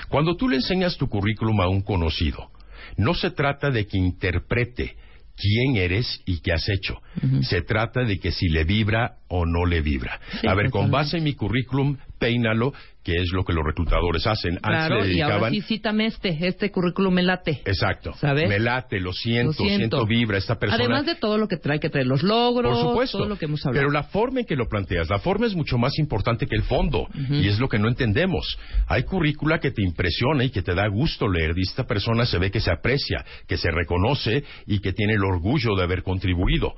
Cuando 0.10 0.36
tú 0.36 0.50
le 0.50 0.56
enseñas 0.56 0.98
tu 0.98 1.08
currículum 1.08 1.62
a 1.62 1.68
un 1.68 1.82
conocido, 1.82 2.50
no 2.98 3.14
se 3.14 3.30
trata 3.30 3.70
de 3.70 3.86
que 3.86 3.98
interprete 3.98 4.96
quién 5.38 5.76
eres 5.76 6.20
y 6.26 6.40
qué 6.40 6.54
has 6.54 6.68
hecho. 6.68 7.00
Se 7.44 7.62
trata 7.62 8.04
de 8.04 8.20
que 8.20 8.32
si 8.32 8.50
le 8.50 8.64
vibra 8.64 9.18
o 9.28 9.46
no 9.46 9.66
le 9.66 9.82
vibra. 9.82 10.20
Sí, 10.42 10.48
a 10.48 10.56
ver, 10.56 10.72
con 10.72 10.90
base 10.90 11.18
en 11.18 11.24
mi 11.24 11.34
currículum, 11.34 11.98
peínalo, 12.20 12.74
que 13.08 13.14
es 13.22 13.32
lo 13.32 13.46
que 13.46 13.54
los 13.54 13.64
reclutadores 13.66 14.28
hacen. 14.28 14.56
Antes 14.62 14.88
Claro, 14.88 15.06
le 15.06 15.14
y 15.14 15.22
ahora 15.22 15.36
dedicaban... 15.36 15.54
sí 15.54 15.62
cítame 15.62 16.08
este, 16.08 16.38
este 16.46 16.72
currículum 16.72 17.14
me 17.14 17.24
late. 17.24 17.62
Exacto. 17.64 18.12
¿Sabes? 18.20 18.50
Me 18.50 18.60
late, 18.60 19.00
lo 19.00 19.14
siento, 19.14 19.64
Lo 19.64 19.70
siento. 19.70 20.06
vibra 20.06 20.38
esta 20.38 20.60
persona. 20.60 20.84
Además 20.84 21.06
de 21.06 21.16
todo 21.16 21.38
lo 21.38 21.48
que 21.48 21.56
trae 21.56 21.80
que 21.80 21.90
traer 21.90 22.06
los 22.06 22.22
logros, 22.22 22.78
Por 22.78 22.90
supuesto. 22.90 23.18
todo 23.20 23.30
lo 23.30 23.38
que 23.38 23.46
hemos 23.46 23.66
hablado. 23.66 23.80
Pero 23.82 23.94
la 23.94 24.04
forma 24.04 24.42
en 24.42 24.46
que 24.46 24.58
lo 24.58 24.68
planteas, 24.68 25.10
la 25.10 25.20
forma 25.20 25.46
es 25.48 25.56
mucho 25.56 25.78
más 25.78 25.98
importante 26.00 26.48
que 26.48 26.56
el 26.58 26.64
fondo. 26.64 27.08
Y 27.30 27.48
es 27.48 27.60
lo 27.60 27.70
que 27.70 27.80
no 27.80 27.88
entendemos. 27.88 28.60
Hay 28.88 29.04
currícula 29.04 29.60
que 29.60 29.72
te 29.72 29.84
impresiona 29.84 30.44
y 30.44 30.50
que 30.50 30.62
te 30.62 30.76
da 30.76 30.86
gusto 30.90 31.30
leer. 31.30 31.54
Y 31.56 31.62
esta 31.62 31.86
persona 31.86 32.26
se 32.26 32.38
ve 32.40 32.52
que 32.52 32.60
se 32.60 32.72
aprecia, 32.72 33.24
que 33.48 33.56
se 33.56 33.72
reconoce 33.72 34.44
y 34.66 34.80
que 34.80 34.92
tiene 34.92 35.14
el 35.14 35.24
orgullo 35.24 35.78
de 35.78 35.84
haber 35.84 36.04
contribuido 36.04 36.74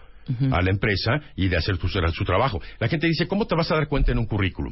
a 0.51 0.61
la 0.61 0.69
empresa 0.69 1.21
y 1.35 1.47
de 1.47 1.57
hacer 1.57 1.79
tu- 1.79 1.87
su 1.87 2.23
trabajo. 2.23 2.59
La 2.79 2.87
gente 2.87 3.07
dice, 3.07 3.27
¿cómo 3.27 3.47
te 3.47 3.55
vas 3.55 3.71
a 3.71 3.75
dar 3.75 3.87
cuenta 3.87 4.11
en 4.11 4.19
un 4.19 4.27
currículum? 4.27 4.71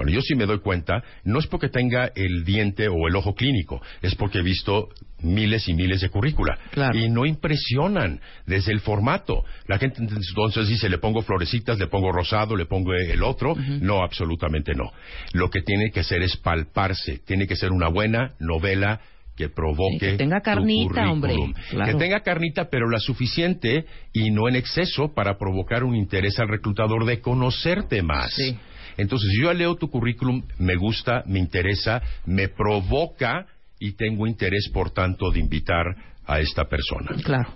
Bueno, 0.00 0.12
yo 0.12 0.22
sí 0.22 0.34
me 0.34 0.46
doy 0.46 0.60
cuenta, 0.60 1.04
no 1.24 1.38
es 1.38 1.46
porque 1.46 1.68
tenga 1.68 2.10
el 2.14 2.42
diente 2.42 2.88
o 2.88 3.06
el 3.06 3.16
ojo 3.16 3.34
clínico, 3.34 3.82
es 4.00 4.14
porque 4.14 4.38
he 4.38 4.42
visto 4.42 4.88
miles 5.20 5.68
y 5.68 5.74
miles 5.74 6.00
de 6.00 6.08
currícula. 6.08 6.58
Claro. 6.70 6.98
Y 6.98 7.10
no 7.10 7.26
impresionan 7.26 8.18
desde 8.46 8.72
el 8.72 8.80
formato. 8.80 9.44
La 9.66 9.78
gente 9.78 10.00
entonces 10.00 10.68
dice, 10.68 10.88
le 10.88 10.96
pongo 10.96 11.20
florecitas, 11.20 11.78
le 11.78 11.86
pongo 11.88 12.12
rosado, 12.12 12.56
le 12.56 12.64
pongo 12.64 12.94
el 12.94 13.22
otro. 13.22 13.54
No, 13.54 14.02
absolutamente 14.02 14.72
no. 14.74 14.90
Lo 15.34 15.50
que 15.50 15.60
tiene 15.60 15.90
que 15.90 16.00
hacer 16.00 16.22
es 16.22 16.34
palparse. 16.38 17.18
Tiene 17.26 17.46
que 17.46 17.56
ser 17.56 17.70
una 17.70 17.88
buena 17.88 18.32
novela 18.38 19.02
que 19.36 19.50
provoque 19.50 19.98
Sí, 19.98 19.98
que 19.98 20.16
tenga 20.16 20.40
tu 20.40 20.44
carnita, 20.44 21.10
hombre. 21.10 21.36
Claro. 21.68 21.92
Que 21.92 21.98
tenga 21.98 22.20
carnita, 22.20 22.70
pero 22.70 22.88
la 22.88 23.00
suficiente 23.00 23.84
y 24.14 24.30
no 24.30 24.48
en 24.48 24.56
exceso 24.56 25.12
para 25.12 25.36
provocar 25.36 25.84
un 25.84 25.94
interés 25.94 26.38
al 26.38 26.48
reclutador 26.48 27.04
de 27.04 27.20
conocerte 27.20 28.00
más. 28.00 28.32
Sí. 28.32 28.56
Entonces, 28.96 29.30
yo 29.40 29.52
leo 29.52 29.76
tu 29.76 29.90
currículum, 29.90 30.42
me 30.58 30.76
gusta, 30.76 31.22
me 31.26 31.38
interesa, 31.38 32.02
me 32.26 32.48
provoca 32.48 33.46
y 33.78 33.92
tengo 33.92 34.26
interés, 34.26 34.68
por 34.72 34.90
tanto, 34.90 35.30
de 35.30 35.40
invitar 35.40 35.86
a 36.26 36.40
esta 36.40 36.64
persona. 36.64 37.16
Claro. 37.22 37.54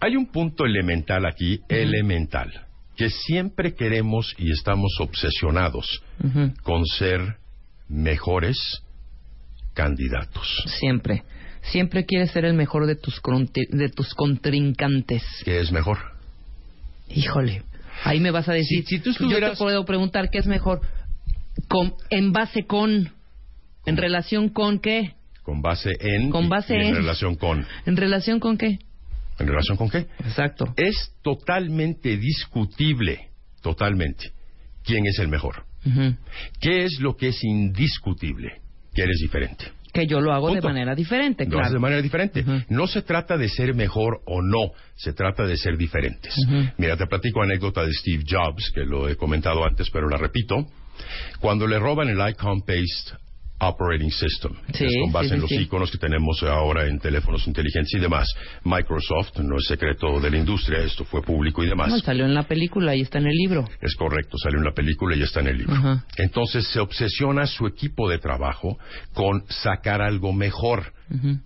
Hay 0.00 0.16
un 0.16 0.26
punto 0.26 0.64
elemental 0.64 1.26
aquí, 1.26 1.60
elemental, 1.68 2.66
que 2.96 3.10
siempre 3.10 3.74
queremos 3.74 4.34
y 4.38 4.50
estamos 4.50 4.96
obsesionados 5.00 6.02
con 6.62 6.86
ser 6.86 7.36
mejores 7.88 8.56
candidatos. 9.74 10.46
Siempre. 10.78 11.24
Siempre 11.62 12.06
quieres 12.06 12.30
ser 12.30 12.46
el 12.46 12.54
mejor 12.54 12.86
de 12.86 12.96
tus, 12.96 13.20
de 13.52 13.88
tus 13.90 14.14
contrincantes. 14.14 15.22
¿Qué 15.44 15.60
es 15.60 15.70
mejor? 15.70 15.98
Híjole. 17.08 17.62
Ahí 18.04 18.20
me 18.20 18.30
vas 18.30 18.48
a 18.48 18.52
decir. 18.52 18.84
Si- 18.84 18.96
si 18.96 18.98
tú 18.98 19.06
Yo 19.06 19.12
estuvieras- 19.12 19.52
te 19.52 19.56
puedo 19.58 19.84
preguntar 19.84 20.30
qué 20.30 20.38
es 20.38 20.46
mejor. 20.46 20.80
Con, 21.68 21.94
en 22.10 22.32
base 22.32 22.64
con. 22.66 23.12
En 23.86 23.96
relación 23.96 24.48
con 24.50 24.78
qué. 24.78 25.14
Con 25.42 25.62
base 25.62 25.90
en. 26.00 26.30
Con 26.30 26.48
base 26.48 26.74
y 26.74 26.80
en. 26.80 26.86
en. 26.88 26.94
relación 26.96 27.34
con. 27.36 27.66
En 27.86 27.96
relación 27.96 28.40
con 28.40 28.56
qué. 28.58 28.78
¿En 29.38 29.46
relación 29.46 29.76
con 29.78 29.88
qué? 29.88 30.06
Exacto. 30.20 30.66
Es 30.76 31.14
totalmente 31.22 32.16
discutible, 32.18 33.28
totalmente, 33.62 34.32
quién 34.84 35.06
es 35.06 35.18
el 35.18 35.28
mejor. 35.28 35.64
¿Qué 36.60 36.84
es 36.84 37.00
lo 37.00 37.16
que 37.16 37.28
es 37.28 37.42
indiscutible? 37.42 38.60
Que 38.94 39.02
eres 39.02 39.16
diferente. 39.22 39.64
Que 39.92 40.06
yo 40.06 40.20
lo 40.20 40.32
hago 40.32 40.48
Punto. 40.48 40.60
de 40.68 40.72
manera 40.72 40.94
diferente, 40.94 41.44
Lo 41.44 41.50
claro. 41.50 41.64
haces 41.64 41.74
de 41.74 41.78
manera 41.80 42.02
diferente. 42.02 42.44
No 42.68 42.86
se 42.86 43.02
trata 43.02 43.36
de 43.36 43.48
ser 43.48 43.74
mejor 43.74 44.20
o 44.26 44.40
no, 44.42 44.72
se 44.96 45.12
trata 45.12 45.44
de 45.44 45.56
ser 45.56 45.76
diferentes. 45.76 46.34
Mira, 46.78 46.96
te 46.96 47.06
platico 47.06 47.42
anécdota 47.42 47.84
de 47.84 47.92
Steve 47.92 48.24
Jobs, 48.28 48.70
que 48.74 48.82
lo 48.84 49.08
he 49.08 49.16
comentado 49.16 49.64
antes, 49.64 49.88
pero 49.90 50.08
la 50.08 50.16
repito. 50.16 50.66
Cuando 51.40 51.66
le 51.66 51.78
roban 51.78 52.08
el 52.08 52.18
Icon-Based 52.30 53.16
Operating 53.60 54.10
System, 54.10 54.52
Sí, 54.72 54.86
es 54.86 54.96
con 55.02 55.12
base 55.12 55.28
sí, 55.28 55.34
en 55.34 55.40
los 55.42 55.50
sí. 55.50 55.56
iconos 55.56 55.90
que 55.90 55.98
tenemos 55.98 56.42
ahora 56.42 56.86
en 56.86 56.98
teléfonos 56.98 57.46
inteligentes 57.46 57.92
y 57.94 57.98
demás, 57.98 58.26
Microsoft, 58.64 59.38
no 59.40 59.56
es 59.58 59.66
secreto 59.66 60.18
de 60.18 60.30
la 60.30 60.38
industria, 60.38 60.78
esto 60.78 61.04
fue 61.04 61.22
público 61.22 61.62
y 61.62 61.68
demás. 61.68 61.88
No, 61.88 61.98
salió 61.98 62.24
en 62.24 62.34
la 62.34 62.44
película 62.44 62.94
y 62.96 63.02
está 63.02 63.18
en 63.18 63.26
el 63.26 63.34
libro. 63.34 63.64
Es 63.80 63.94
correcto, 63.96 64.38
salió 64.38 64.58
en 64.58 64.64
la 64.64 64.72
película 64.72 65.14
y 65.14 65.22
está 65.22 65.40
en 65.40 65.48
el 65.48 65.58
libro. 65.58 66.00
Entonces 66.16 66.66
se 66.68 66.80
obsesiona 66.80 67.46
su 67.46 67.66
equipo 67.66 68.08
de 68.08 68.18
trabajo 68.18 68.78
con 69.12 69.44
sacar 69.48 70.00
algo 70.00 70.32
mejor 70.32 70.92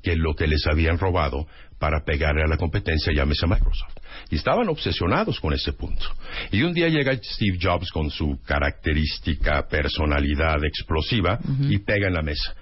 que 0.03 0.15
lo 0.17 0.35
que 0.35 0.47
les 0.47 0.67
habían 0.67 0.99
robado 0.99 1.47
para 1.79 2.05
pegarle 2.05 2.43
a 2.45 2.47
la 2.47 2.57
competencia, 2.57 3.13
llámese 3.15 3.47
Microsoft. 3.47 3.95
Y 4.31 4.37
estaban 4.37 4.69
obsesionados 4.69 5.39
con 5.41 5.53
ese 5.53 5.73
punto. 5.73 6.07
Y 6.51 6.63
un 6.63 6.73
día 6.73 6.89
llega 6.89 7.15
Steve 7.15 7.59
Jobs 7.61 7.91
con 7.91 8.11
su 8.11 8.41
característica 8.45 9.67
personalidad 9.69 10.65
explosiva 10.65 11.39
y 11.69 11.79
pega 11.79 12.09
en 12.09 12.15
la 12.15 12.23
mesa. 12.23 12.55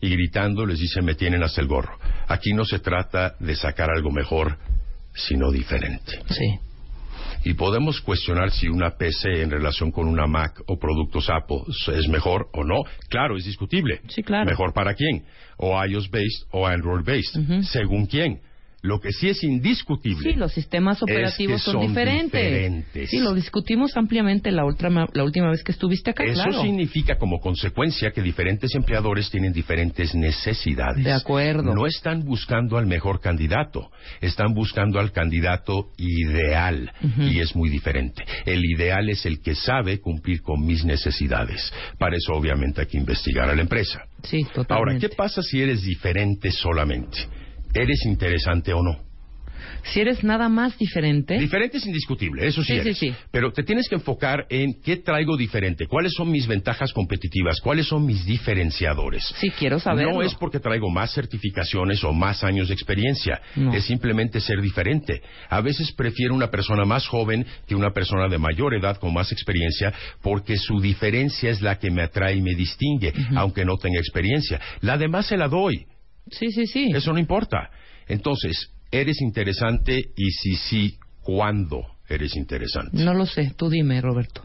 Y 0.00 0.10
gritando 0.10 0.66
les 0.66 0.78
dice, 0.78 1.00
me 1.00 1.14
tienen 1.14 1.42
hasta 1.42 1.60
el 1.60 1.68
gorro. 1.68 1.98
Aquí 2.28 2.52
no 2.52 2.64
se 2.64 2.80
trata 2.80 3.34
de 3.40 3.56
sacar 3.56 3.90
algo 3.90 4.10
mejor, 4.10 4.58
sino 5.14 5.50
diferente. 5.50 6.20
Sí. 6.28 6.58
Y 7.44 7.54
podemos 7.54 8.00
cuestionar 8.00 8.50
si 8.50 8.68
una 8.68 8.96
PC 8.96 9.42
en 9.42 9.50
relación 9.50 9.92
con 9.92 10.08
una 10.08 10.26
Mac 10.26 10.60
o 10.66 10.78
productos 10.78 11.30
Apple 11.30 11.62
es 11.94 12.08
mejor 12.08 12.48
o 12.52 12.64
no. 12.64 12.82
Claro, 13.08 13.36
es 13.36 13.44
discutible. 13.44 14.00
Sí, 14.08 14.22
claro. 14.22 14.46
¿Mejor 14.46 14.72
para 14.72 14.94
quién? 14.94 15.24
O 15.56 15.72
iOS-based 15.82 16.48
o 16.50 16.66
Android-based. 16.66 17.40
Ujú. 17.40 17.62
¿Según 17.62 18.06
quién? 18.06 18.40
Lo 18.82 19.00
que 19.00 19.10
sí 19.10 19.28
es 19.28 19.42
indiscutible. 19.42 20.32
Sí, 20.32 20.36
los 20.38 20.52
sistemas 20.52 21.02
operativos 21.02 21.56
Es 21.56 21.64
que 21.64 21.70
son, 21.72 21.80
son 21.80 21.88
diferentes. 21.88 22.40
diferentes. 22.40 23.10
Sí, 23.10 23.18
lo 23.18 23.34
discutimos 23.34 23.96
ampliamente 23.96 24.52
la 24.52 24.64
última, 24.64 25.06
la 25.12 25.24
última 25.24 25.50
vez 25.50 25.64
que 25.64 25.72
estuviste 25.72 26.10
acá, 26.10 26.24
Eso 26.24 26.34
claro. 26.44 26.62
significa 26.62 27.16
como 27.16 27.40
consecuencia 27.40 28.10
que 28.12 28.22
diferentes 28.22 28.74
empleadores 28.74 29.30
tienen 29.30 29.52
diferentes 29.52 30.14
necesidades. 30.14 31.02
De 31.04 31.12
acuerdo. 31.12 31.74
No 31.74 31.86
están 31.86 32.20
buscando 32.24 32.76
al 32.78 32.86
mejor 32.86 33.20
candidato, 33.20 33.90
están 34.20 34.54
buscando 34.54 35.00
al 35.00 35.10
candidato 35.10 35.90
ideal 35.96 36.92
y 37.18 37.40
es 37.40 37.56
muy 37.56 37.70
diferente. 37.70 38.24
El 38.44 38.64
ideal 38.64 39.08
es 39.08 39.26
el 39.26 39.40
que 39.40 39.54
sabe 39.54 40.00
cumplir 40.00 40.42
con 40.42 40.64
mis 40.64 40.84
necesidades. 40.84 41.72
Para 41.98 42.16
eso 42.16 42.32
obviamente 42.34 42.82
hay 42.82 42.86
que 42.86 42.98
investigar 42.98 43.48
a 43.48 43.54
la 43.56 43.62
empresa. 43.62 44.00
Sí, 44.22 44.44
totalmente. 44.44 44.74
Ahora, 44.74 44.98
¿qué 44.98 45.08
pasa 45.08 45.42
si 45.42 45.60
eres 45.60 45.82
diferente 45.82 46.50
solamente? 46.52 47.18
¿Eres 47.74 48.04
interesante 48.06 48.72
o 48.72 48.82
no? 48.82 49.04
Si 49.92 50.00
eres 50.00 50.22
nada 50.24 50.48
más 50.48 50.76
diferente, 50.78 51.38
Diferente 51.38 51.78
es 51.78 51.86
indiscutible, 51.86 52.46
eso 52.46 52.62
sí, 52.62 52.68
Sí, 52.68 52.74
sí, 52.74 52.80
eres. 52.80 52.98
sí. 52.98 53.14
Pero 53.30 53.52
te 53.52 53.62
tienes 53.62 53.88
que 53.88 53.94
enfocar 53.96 54.46
en 54.50 54.80
qué 54.82 54.96
traigo 54.96 55.36
diferente, 55.36 55.86
cuáles 55.86 56.12
son 56.12 56.30
mis 56.30 56.46
ventajas 56.46 56.92
competitivas, 56.92 57.60
cuáles 57.60 57.86
son 57.86 58.04
mis 58.04 58.24
diferenciadores. 58.26 59.24
sí 59.38 59.50
quiero 59.50 59.78
saberlo. 59.78 60.12
No 60.14 60.22
es 60.22 60.34
porque 60.34 60.58
traigo 60.60 60.90
más 60.90 61.12
certificaciones 61.14 62.02
o 62.04 62.12
más 62.12 62.42
años 62.44 62.68
de 62.68 62.74
experiencia, 62.74 63.40
No. 63.54 63.72
es 63.74 63.84
simplemente 63.84 64.40
ser 64.40 64.60
diferente. 64.60 65.22
A 65.48 65.60
veces 65.60 65.92
prefiero 65.92 66.34
una 66.34 66.50
persona 66.50 66.84
más 66.84 67.06
joven 67.06 67.46
que 67.66 67.74
una 67.74 67.90
persona 67.92 68.28
de 68.28 68.38
mayor 68.38 68.74
edad 68.74 68.98
con 68.98 69.12
más 69.14 69.30
experiencia 69.32 69.92
porque 70.22 70.56
su 70.58 70.80
diferencia 70.80 71.50
es 71.50 71.60
la 71.62 71.78
que 71.78 71.90
me 71.90 72.02
atrae 72.02 72.36
y 72.36 72.42
me 72.42 72.54
distingue, 72.54 73.12
aunque 73.36 73.64
no 73.64 73.76
tenga 73.76 74.00
experiencia. 74.00 74.60
La 74.80 74.96
demás 74.98 75.26
se 75.26 75.36
la 75.36 75.48
doy. 75.48 75.86
Sí, 76.30 76.50
sí, 76.50 76.66
sí. 76.66 76.90
Eso 76.94 77.12
no 77.12 77.18
importa. 77.18 77.70
Entonces, 78.08 78.70
¿eres 78.90 79.20
interesante? 79.20 80.10
Y 80.16 80.30
si 80.30 80.56
sí, 80.56 80.98
¿cuándo 81.22 81.82
eres 82.08 82.36
interesante? 82.36 82.96
No 83.02 83.14
lo 83.14 83.26
sé, 83.26 83.52
tú 83.56 83.68
dime, 83.68 84.00
Roberto. 84.00 84.42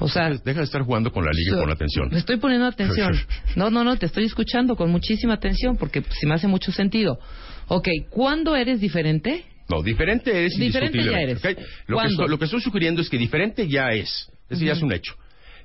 O 0.00 0.08
sea, 0.08 0.30
Deja 0.30 0.58
de 0.58 0.64
estar 0.64 0.82
jugando 0.82 1.12
con 1.12 1.24
la 1.24 1.30
liga 1.32 1.50
y 1.52 1.54
so- 1.54 1.60
pon 1.60 1.70
atención. 1.70 2.08
Me 2.10 2.18
estoy 2.18 2.36
poniendo 2.38 2.66
atención. 2.66 3.12
No, 3.56 3.70
no, 3.70 3.84
no, 3.84 3.96
te 3.96 4.06
estoy 4.06 4.24
escuchando 4.24 4.74
con 4.74 4.90
muchísima 4.90 5.34
atención 5.34 5.76
porque 5.76 6.02
si 6.02 6.26
me 6.26 6.34
hace 6.34 6.48
mucho 6.48 6.72
sentido. 6.72 7.18
Ok, 7.68 7.88
¿cuándo 8.10 8.56
eres 8.56 8.80
diferente? 8.80 9.44
No, 9.68 9.82
diferente 9.82 10.30
eres 10.36 10.58
Diferente 10.58 10.98
ya 11.04 11.20
eres. 11.20 11.38
¿ok? 11.38 11.58
Lo, 11.86 11.98
que 11.98 12.06
estoy, 12.08 12.28
lo 12.28 12.38
que 12.38 12.44
estoy 12.46 12.60
sugiriendo 12.60 13.00
es 13.00 13.08
que 13.08 13.16
diferente 13.16 13.68
ya 13.68 13.90
es. 13.92 14.28
Ese 14.50 14.64
ya 14.66 14.72
es 14.72 14.82
un 14.82 14.92
hecho. 14.92 15.14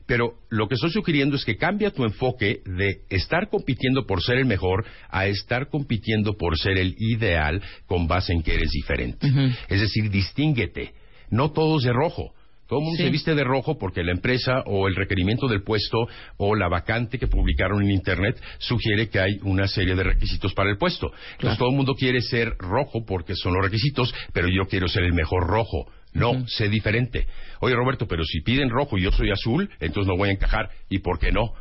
Pero 0.10 0.34
lo 0.50 0.68
que 0.68 0.74
estoy 0.74 0.90
sugiriendo 0.90 1.36
es 1.36 1.46
que 1.46 1.56
cambia 1.56 1.92
tu 1.92 2.04
enfoque 2.04 2.62
de 2.66 3.02
estar 3.12 3.48
compitiendo 3.48 4.08
por 4.08 4.24
ser 4.24 4.40
el 4.40 4.48
mejor 4.48 4.84
a 5.08 5.28
estar 5.28 5.70
compitiendo 5.70 6.34
por 6.36 6.58
ser 6.58 6.80
el 6.80 6.96
ideal 6.98 7.62
con 7.86 8.08
base 8.08 8.34
en 8.34 8.42
que 8.42 8.56
eres 8.56 8.72
diferente. 8.72 9.28
Es 9.68 9.80
decir, 9.82 10.10
distínguete. 10.10 10.94
No 11.30 11.52
todos 11.52 11.84
de 11.84 11.94
rojo. 11.94 12.34
Todo 12.68 12.80
el 12.80 12.86
mundo 12.86 12.98
Sí. 12.98 13.04
se 13.04 13.10
viste 13.12 13.36
de 13.36 13.44
rojo 13.44 13.78
porque 13.78 14.04
la 14.04 14.12
empresa 14.12 14.64
o 14.66 14.88
el 14.88 14.96
requerimiento 14.96 15.48
del 15.48 15.62
puesto 15.62 16.08
o 16.38 16.56
la 16.56 16.70
vacante 16.70 17.20
que 17.20 17.28
publicaron 17.28 17.84
en 17.84 17.92
Internet 17.92 18.42
sugiere 18.58 19.10
que 19.10 19.20
hay 19.20 19.38
una 19.44 19.68
serie 19.68 19.94
de 19.94 20.04
requisitos 20.04 20.56
para 20.56 20.72
el 20.72 20.78
puesto. 20.80 21.12
Entonces 21.34 21.60
todo 21.60 21.70
el 21.70 21.76
mundo 21.76 21.94
quiere 21.94 22.22
ser 22.22 22.56
rojo 22.58 23.06
porque 23.06 23.36
son 23.36 23.54
los 23.54 23.64
requisitos, 23.64 24.12
pero 24.34 24.48
yo 24.48 24.68
quiero 24.68 24.88
ser 24.88 25.04
el 25.04 25.14
mejor 25.14 25.46
rojo. 25.48 25.86
No, 26.14 26.48
sé 26.48 26.70
diferente. 26.70 27.28
Oye, 27.60 27.76
Roberto, 27.76 28.08
pero 28.08 28.24
si 28.24 28.42
piden 28.42 28.70
rojo 28.70 28.98
y 28.98 29.04
yo 29.04 29.12
soy 29.12 29.32
azul, 29.32 29.70
entonces 29.80 30.08
no 30.08 30.18
voy 30.18 30.30
a 30.30 30.32
encajar. 30.32 30.70
¿Y 30.90 31.00
por 31.00 31.20
qué 31.20 31.32
no? 31.32 31.54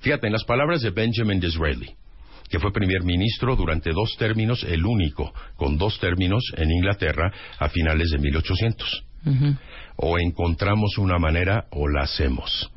Fíjate, 0.00 0.26
en 0.26 0.32
las 0.32 0.44
palabras 0.44 0.82
de 0.82 0.90
Benjamin 0.90 1.40
Disraeli, 1.40 1.94
que 2.48 2.58
fue 2.58 2.72
primer 2.72 3.02
ministro 3.04 3.56
durante 3.56 3.92
dos 3.92 4.16
términos, 4.18 4.64
el 4.64 4.84
único 4.84 5.32
con 5.56 5.78
dos 5.78 5.98
términos 6.00 6.42
en 6.56 6.70
Inglaterra 6.70 7.32
a 7.58 7.68
finales 7.68 8.10
de 8.10 8.18
1800. 8.18 9.04
Ujú. 9.24 9.56
O 9.96 10.18
encontramos 10.18 10.98
una 10.98 11.18
manera 11.18 11.66
o 11.70 11.88
la 11.88 12.02
hacemos. 12.02 12.70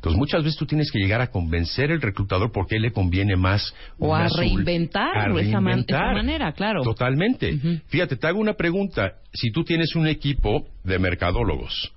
Entonces 0.00 0.18
muchas 0.18 0.42
veces 0.42 0.58
tú 0.58 0.64
tienes 0.64 0.90
que 0.90 0.98
llegar 0.98 1.20
a 1.20 1.26
convencer 1.26 1.92
al 1.92 2.00
reclutador 2.00 2.50
porque 2.52 2.76
él 2.76 2.82
le 2.82 2.90
conviene 2.90 3.36
más 3.36 3.74
O 3.98 4.14
a 4.16 4.30
sol- 4.30 4.40
reinventar 4.40 5.14
a 5.14 5.24
esa, 5.24 5.28
man- 5.30 5.40
esa 5.40 5.58
reinventar. 5.60 6.14
manera, 6.14 6.52
claro. 6.52 6.82
Totalmente. 6.82 7.58
Fíjate, 7.88 8.16
te 8.16 8.26
hago 8.26 8.40
una 8.40 8.54
pregunta. 8.54 9.12
Si 9.34 9.50
tú 9.52 9.62
tienes 9.62 9.94
un 9.94 10.06
equipo 10.06 10.66
de 10.84 10.98
mercadólogos 10.98 11.92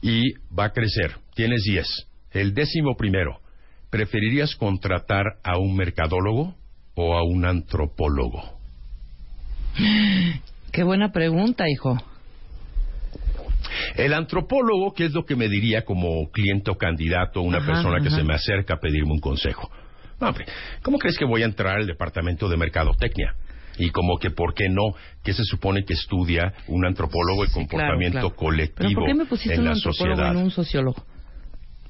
y 0.00 0.22
va 0.58 0.64
a 0.64 0.70
crecer, 0.72 1.16
tienes 1.34 1.62
10, 1.64 1.86
el 2.32 2.54
décimo 2.54 2.96
primero, 2.96 3.40
¿preferirías 3.90 4.56
contratar 4.56 5.24
a 5.44 5.58
un 5.58 5.76
mercadólogo 5.76 6.54
o 6.94 7.14
a 7.14 7.22
un 7.24 7.44
antropólogo? 7.44 8.42
Qué 10.72 10.82
buena 10.82 11.12
pregunta, 11.12 11.68
hijo. 11.68 11.98
El 13.96 14.14
antropólogo, 14.14 14.92
¿qué 14.94 15.06
es 15.06 15.12
lo 15.12 15.24
que 15.24 15.36
me 15.36 15.48
diría 15.48 15.84
como 15.84 16.30
cliente 16.30 16.70
o 16.70 16.76
candidato, 16.76 17.40
una 17.42 17.58
Ajá, 17.58 17.66
persona 17.72 18.00
que 18.00 18.08
ajá. 18.08 18.16
se 18.16 18.24
me 18.24 18.34
acerca 18.34 18.74
a 18.74 18.78
pedirme 18.78 19.12
un 19.12 19.20
consejo? 19.20 19.70
No, 20.20 20.28
hombre, 20.28 20.46
¿cómo 20.82 20.98
crees 20.98 21.16
que 21.16 21.24
voy 21.24 21.42
a 21.42 21.46
entrar 21.46 21.76
al 21.76 21.86
departamento 21.86 22.48
de 22.48 22.56
mercadotecnia? 22.56 23.34
Y 23.78 23.90
como 23.90 24.18
que, 24.18 24.30
¿por 24.30 24.54
qué 24.54 24.68
no? 24.68 24.82
¿Qué 25.22 25.32
se 25.32 25.44
supone 25.44 25.84
que 25.84 25.94
estudia 25.94 26.52
un 26.66 26.84
antropólogo 26.84 27.44
el 27.44 27.48
Sí, 27.50 27.54
claro, 27.54 27.68
comportamiento 27.68 28.18
claro. 28.30 28.34
colectivo 28.34 28.88
¿Pero 28.88 28.94
por 29.00 29.06
qué 29.06 29.14
me 29.14 29.26
pusiste 29.26 29.54
en 29.54 29.60
un 29.60 29.66
la 29.66 29.72
antropólogo 29.72 30.16
sociedad? 30.16 30.32
no 30.34 30.40
un 30.40 30.50
sociólogo? 30.50 31.04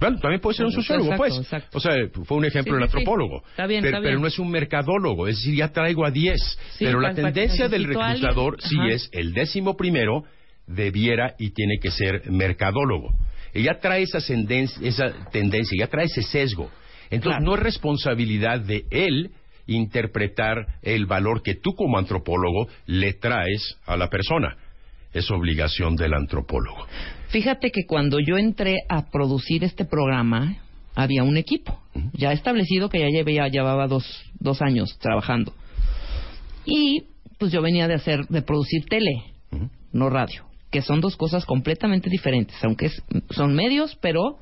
Bueno, 0.00 0.18
también 0.20 0.40
puede 0.40 0.56
ser 0.58 0.66
un 0.66 0.72
Exacto, 0.72 0.92
sociólogo, 1.00 1.16
pues. 1.16 1.38
exacto. 1.38 1.76
O 1.78 1.80
sea, 1.80 1.92
fue 2.24 2.36
un 2.36 2.44
ejemplo 2.44 2.74
Sí, 2.74 2.80
del 2.80 2.88
sí, 2.88 2.92
sí. 2.92 2.98
antropólogo. 2.98 3.42
Está 3.50 3.66
bien, 3.66 3.82
pero, 3.82 3.96
está 3.96 4.06
pero 4.06 4.20
no 4.20 4.26
es 4.28 4.38
un 4.38 4.50
mercadólogo, 4.50 5.26
es 5.26 5.36
decir, 5.36 5.56
ya 5.56 5.72
traigo 5.72 6.04
a 6.06 6.10
10. 6.10 6.38
Sí, 6.74 6.84
pero 6.84 7.00
la 7.00 7.14
tendencia 7.14 7.68
del 7.68 7.84
reclutador 7.84 8.58
sí 8.60 8.76
es 8.90 9.08
el 9.12 9.32
décimo 9.32 9.76
primero 9.76 10.22
debiera 10.68 11.34
y 11.38 11.50
tiene 11.50 11.78
que 11.80 11.90
ser 11.90 12.30
mercadólogo. 12.30 13.08
Ya 13.54 13.80
trae 13.80 14.02
esa, 14.02 14.18
senden- 14.20 14.70
esa 14.82 15.12
tendencia, 15.32 15.76
ya 15.80 15.88
trae 15.88 16.04
ese 16.06 16.22
sesgo. 16.22 16.70
Entonces 17.10 17.38
Claro. 17.38 17.44
no 17.44 17.54
es 17.54 17.60
responsabilidad 17.62 18.60
de 18.60 18.84
él 18.90 19.30
interpretar 19.66 20.66
el 20.82 21.06
valor 21.06 21.42
que 21.42 21.54
tú 21.54 21.74
como 21.74 21.98
antropólogo 21.98 22.68
le 22.86 23.14
traes 23.14 23.76
a 23.86 23.96
la 23.96 24.08
persona. 24.08 24.56
Es 25.12 25.30
obligación 25.30 25.96
del 25.96 26.12
antropólogo. 26.14 26.86
Fíjate 27.28 27.70
que 27.70 27.84
cuando 27.86 28.18
yo 28.20 28.36
entré 28.38 28.76
a 28.88 29.10
producir 29.10 29.64
este 29.64 29.84
programa, 29.84 30.56
había 30.94 31.22
un 31.22 31.36
equipo 31.36 31.80
ya 32.12 32.32
establecido 32.32 32.88
que 32.88 32.98
ya 33.00 33.06
llevé- 33.08 33.34
ya 33.34 33.48
llevaba 33.48 33.86
dos, 33.86 34.04
dos 34.38 34.60
años 34.62 34.98
trabajando. 35.00 35.52
Y 36.64 37.04
pues 37.38 37.52
yo 37.52 37.62
venía 37.62 37.88
de 37.88 37.94
hacer, 37.94 38.26
de 38.28 38.42
producir 38.42 38.84
tele, 38.86 39.22
no 39.92 40.10
radio, 40.10 40.44
que 40.70 40.82
son 40.82 41.00
dos 41.00 41.16
cosas 41.16 41.44
completamente 41.46 42.10
diferentes, 42.10 42.56
aunque 42.62 42.86
es- 42.86 43.02
son 43.30 43.54
medios, 43.54 43.96
pero 44.00 44.38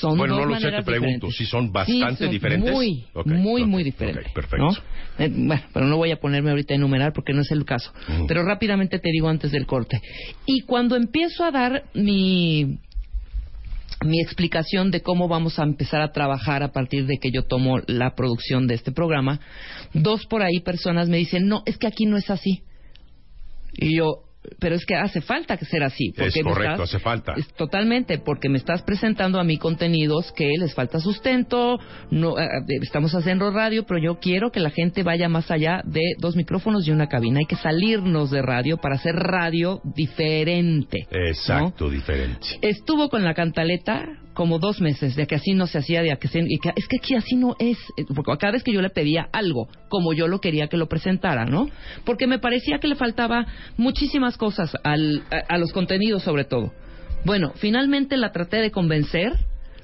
son 0.00 0.16
Bueno, 0.16 0.36
dos 0.36 0.44
no 0.46 0.50
lo 0.54 0.60
sé, 0.60 0.70
te 0.70 0.82
pregunto, 0.82 1.26
diferentes. 1.26 1.36
si 1.36 1.44
son 1.44 1.70
bastante 1.72 2.24
son 2.24 2.30
diferentes. 2.30 2.72
Muy, 2.72 3.04
muy, 3.26 3.64
muy 3.64 3.82
diferentes. 3.84 4.32
perfecto. 4.32 4.64
¿no? 4.64 4.72
Eh, 5.18 5.28
bueno, 5.30 5.62
pero 5.74 5.86
no 5.86 5.96
voy 5.98 6.10
a 6.10 6.16
ponerme 6.20 6.50
ahorita 6.50 6.72
a 6.72 6.76
enumerar 6.76 7.12
porque 7.12 7.34
no 7.34 7.42
es 7.42 7.50
el 7.50 7.64
caso. 7.66 7.92
Pero 8.26 8.44
rápidamente 8.44 8.98
te 8.98 9.10
digo 9.10 9.28
antes 9.28 9.52
del 9.52 9.66
corte. 9.66 10.00
Y 10.46 10.60
cuando 10.62 10.96
empiezo 10.96 11.44
a 11.44 11.50
dar 11.50 11.84
mi 11.94 12.78
mi 14.04 14.20
explicación 14.20 14.90
de 14.90 15.00
cómo 15.02 15.28
vamos 15.28 15.58
a 15.58 15.62
empezar 15.62 16.02
a 16.02 16.12
trabajar 16.12 16.62
a 16.62 16.72
partir 16.72 17.06
de 17.06 17.16
que 17.18 17.30
yo 17.30 17.44
tomo 17.44 17.78
la 17.86 18.14
producción 18.14 18.66
de 18.66 18.74
este 18.74 18.92
programa, 18.92 19.40
dos 19.94 20.26
por 20.26 20.42
ahí 20.42 20.60
personas 20.60 21.08
me 21.08 21.16
dicen, 21.16 21.46
no, 21.46 21.62
es 21.64 21.78
que 21.78 21.86
aquí 21.86 22.04
no 22.04 22.16
es 22.18 22.28
así. 22.28 22.62
Y 23.72 23.96
yo, 23.96 24.23
pero 24.58 24.74
es 24.74 24.84
que 24.86 24.94
hace 24.94 25.20
falta 25.20 25.56
que 25.56 25.64
ser 25.64 25.82
así. 25.82 26.08
Es 26.08 26.14
porque 26.16 26.42
me 26.44 26.50
correcto, 26.50 26.72
estás- 26.84 26.88
hace 26.94 26.98
falta. 26.98 27.34
es 27.36 27.48
totalmente, 27.54 28.18
porque 28.18 28.48
me 28.48 28.58
estás 28.58 28.82
presentando 28.82 29.38
a 29.40 29.44
mí 29.44 29.58
contenidos 29.58 30.32
que 30.32 30.52
les 30.58 30.74
falta 30.74 31.00
sustento, 31.00 31.78
no 32.10 32.38
eh, 32.38 32.44
eh, 32.44 32.78
estamos 32.82 33.14
haciendo 33.14 33.50
radio, 33.50 33.84
pero 33.86 34.00
yo 34.00 34.18
quiero 34.20 34.50
que 34.50 34.60
la 34.60 34.70
gente 34.70 35.02
vaya 35.02 35.28
más 35.28 35.50
allá 35.50 35.82
de 35.84 36.00
dos 36.18 36.36
micrófonos 36.36 36.86
y 36.86 36.90
una 36.90 37.08
cabina. 37.08 37.40
Hay 37.40 37.46
que 37.46 37.56
salirnos 37.56 38.30
de 38.30 38.42
radio 38.42 38.76
para 38.78 38.96
hacer 38.96 39.14
radio 39.14 39.80
diferente. 39.84 41.06
¿no? 41.10 41.18
Exacto, 41.28 41.88
diferente. 41.90 42.46
Estuvo 42.62 43.08
con 43.08 43.24
la 43.24 43.34
cantaleta 43.34 44.04
como 44.34 44.58
dos 44.58 44.80
meses 44.80 45.16
de 45.16 45.26
que 45.26 45.36
así 45.36 45.52
no 45.54 45.66
se 45.66 45.78
hacía, 45.78 46.02
de 46.02 46.16
que, 46.18 46.28
que- 46.28 46.72
es 46.76 46.88
que 46.88 46.96
aquí 46.98 47.14
así 47.14 47.36
no 47.36 47.56
es, 47.58 47.78
eh, 47.96 48.04
porque 48.14 48.36
cada 48.38 48.52
vez 48.52 48.62
que 48.62 48.72
yo 48.72 48.82
le 48.82 48.90
pedía 48.90 49.28
algo, 49.32 49.68
como 49.88 50.12
yo 50.12 50.28
lo 50.28 50.40
quería 50.40 50.66
que 50.68 50.76
lo 50.76 50.88
presentara, 50.88 51.44
¿no? 51.44 51.68
Porque 52.04 52.26
me 52.26 52.38
parecía 52.38 52.78
que 52.78 52.88
le 52.88 52.96
faltaba 52.96 53.46
muchísimas 53.76 54.36
cosas 54.36 54.76
al- 54.84 55.22
a, 55.48 55.56
los 55.58 55.72
contenidos 55.72 56.22
sobre 56.22 56.44
todo. 56.44 56.72
Bueno, 57.24 57.52
finalmente 57.56 58.16
la 58.16 58.32
traté 58.32 58.58
de 58.58 58.70
convencer, 58.70 59.32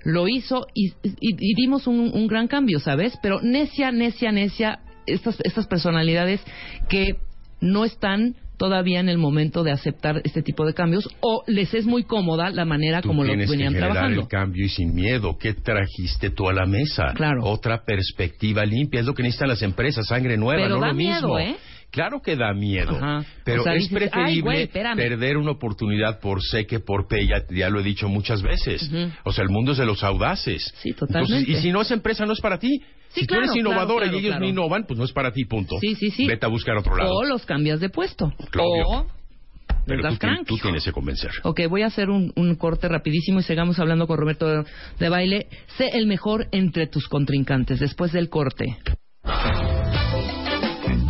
lo 0.04 0.28
hizo 0.28 0.66
y, 0.74 0.88
y- 1.02 1.14
y 1.20 1.54
dimos 1.54 1.86
un, 1.86 2.10
un 2.12 2.26
gran 2.26 2.48
cambio, 2.48 2.80
¿sabes? 2.80 3.14
Pero 3.22 3.40
necia, 3.42 3.92
necia, 3.92 4.32
necia, 4.32 4.80
estas, 5.06 5.38
estas 5.44 5.66
personalidades 5.66 6.40
que 6.88 7.16
no 7.60 7.84
están 7.84 8.34
todavía 8.60 9.00
en 9.00 9.08
el 9.08 9.16
momento 9.16 9.64
de 9.64 9.72
aceptar 9.72 10.20
este 10.22 10.42
tipo 10.42 10.66
de 10.66 10.74
cambios 10.74 11.08
o 11.20 11.42
les 11.46 11.72
es 11.72 11.86
muy 11.86 12.04
cómoda 12.04 12.50
la 12.50 12.66
manera 12.66 13.00
Tú 13.00 13.08
como 13.08 13.24
lo 13.24 13.30
venían 13.32 13.48
que 13.48 13.56
generar 13.56 13.92
trabajando. 13.92 14.20
el 14.20 14.28
cambio 14.28 14.66
y 14.66 14.68
sin 14.68 14.94
miedo. 14.94 15.38
¿Qué 15.40 15.54
trajiste 15.54 16.28
tú 16.28 16.46
a 16.46 16.52
la 16.52 16.66
mesa? 16.66 17.14
Claro. 17.14 17.42
Otra 17.44 17.82
perspectiva 17.86 18.66
limpia. 18.66 19.00
Es 19.00 19.06
lo 19.06 19.14
que 19.14 19.22
necesitan 19.22 19.48
las 19.48 19.62
empresas, 19.62 20.06
sangre 20.06 20.36
nueva, 20.36 20.62
Pero 20.62 20.74
no 20.74 20.80
da 20.82 20.88
lo 20.88 20.94
mismo. 20.94 21.12
miedo, 21.36 21.38
¿eh? 21.38 21.56
Claro 21.90 22.20
que 22.22 22.36
da 22.36 22.52
miedo. 22.52 22.96
Ajá. 22.96 23.24
Pero 23.44 23.62
O 23.62 23.64
sea, 23.64 23.72
es 23.72 23.88
dices, 23.88 23.92
"Ay, 23.94 24.08
preferible 24.10 24.42
güey, 24.42 24.62
espérame". 24.64 24.96
perder 24.98 25.36
una 25.38 25.52
oportunidad 25.52 26.20
por 26.20 26.42
sé 26.42 26.66
que 26.66 26.80
por 26.80 27.08
P, 27.08 27.26
ya, 27.26 27.42
ya 27.50 27.70
lo 27.70 27.80
he 27.80 27.82
dicho 27.82 28.08
muchas 28.10 28.42
veces. 28.42 28.90
O 29.24 29.32
sea, 29.32 29.42
el 29.42 29.48
mundo 29.50 29.72
es 29.72 29.78
de 29.78 29.86
los 29.86 30.04
audaces. 30.04 30.72
Sí, 30.82 30.92
totalmente. 30.92 31.34
Entonces, 31.38 31.58
y 31.58 31.62
si 31.62 31.72
no 31.72 31.80
es 31.80 31.90
empresa, 31.90 32.26
no 32.26 32.34
es 32.34 32.40
para 32.40 32.58
ti. 32.58 32.80
Sí, 33.10 33.22
si 33.22 33.26
claro, 33.26 33.46
tú 33.46 33.50
eres 33.52 33.60
innovadora 33.60 34.04
claro, 34.04 34.16
y 34.16 34.20
ellos 34.20 34.30
claro. 34.30 34.44
no 34.44 34.48
innovan, 34.48 34.84
pues 34.86 34.98
no 34.98 35.04
es 35.04 35.12
para 35.12 35.32
ti, 35.32 35.44
punto. 35.44 35.76
Sí, 35.80 35.96
sí, 35.96 36.10
sí. 36.10 36.26
Vete 36.26 36.46
a 36.46 36.48
buscar 36.48 36.76
otro 36.76 36.96
lado. 36.96 37.12
O 37.12 37.24
los 37.24 37.44
cambias 37.44 37.80
de 37.80 37.90
puesto. 37.90 38.32
Claudio. 38.50 38.86
O 38.86 39.06
Pero 39.84 40.08
tú, 40.10 40.16
tú 40.46 40.58
tienes 40.58 40.84
que 40.84 40.92
convencer. 40.92 41.32
Ok, 41.42 41.62
voy 41.68 41.82
a 41.82 41.86
hacer 41.86 42.08
un, 42.08 42.32
un 42.36 42.54
corte 42.54 42.88
rapidísimo 42.88 43.40
y 43.40 43.42
sigamos 43.42 43.78
hablando 43.80 44.06
con 44.06 44.16
Roberto 44.18 44.46
de, 44.46 44.64
de 44.98 45.08
Baile. 45.08 45.48
Sé 45.76 45.88
el 45.88 46.06
mejor 46.06 46.46
entre 46.52 46.86
tus 46.86 47.08
contrincantes 47.08 47.80
después 47.80 48.12
del 48.12 48.28
corte. 48.28 48.76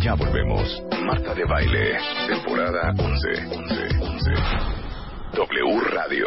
Ya 0.02 0.14
volvemos. 0.14 0.82
Marta 1.04 1.34
de 1.34 1.44
Baile, 1.44 1.98
temporada 2.26 2.94
11. 2.96 3.28
11. 3.46 3.74
11. 4.00 4.30
W 5.34 5.80
Radio. 5.92 6.26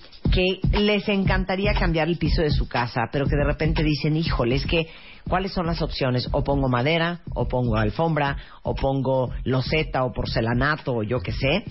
que 0.31 0.59
les 0.71 1.07
encantaría 1.09 1.73
cambiar 1.73 2.07
el 2.07 2.17
piso 2.17 2.41
de 2.41 2.49
su 2.49 2.67
casa, 2.67 3.09
pero 3.11 3.25
que 3.25 3.35
de 3.35 3.43
repente 3.43 3.83
dicen, 3.83 4.15
híjole, 4.15 4.55
es 4.55 4.65
que, 4.65 4.87
¿cuáles 5.27 5.53
son 5.53 5.67
las 5.67 5.81
opciones? 5.81 6.27
O 6.31 6.43
pongo 6.43 6.69
madera, 6.69 7.21
o 7.33 7.47
pongo 7.47 7.75
alfombra, 7.75 8.37
o 8.63 8.73
pongo 8.73 9.31
loseta, 9.43 10.03
o 10.03 10.13
porcelanato, 10.13 10.95
o 10.95 11.03
yo 11.03 11.19
qué 11.19 11.33
sé. 11.33 11.65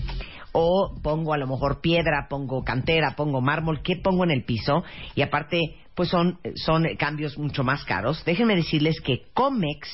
O 0.53 0.95
pongo 1.01 1.33
a 1.33 1.37
lo 1.37 1.47
mejor 1.47 1.81
piedra, 1.81 2.27
pongo 2.29 2.63
cantera, 2.63 3.15
pongo 3.15 3.41
mármol, 3.41 3.81
¿qué 3.81 3.95
pongo 3.95 4.23
en 4.23 4.31
el 4.31 4.43
piso? 4.43 4.83
Y 5.15 5.21
aparte, 5.21 5.59
pues 5.95 6.09
son, 6.09 6.39
son 6.55 6.85
cambios 6.97 7.37
mucho 7.37 7.63
más 7.63 7.83
caros. 7.85 8.23
Déjenme 8.25 8.55
decirles 8.55 8.99
que 9.01 9.23
Comex 9.33 9.87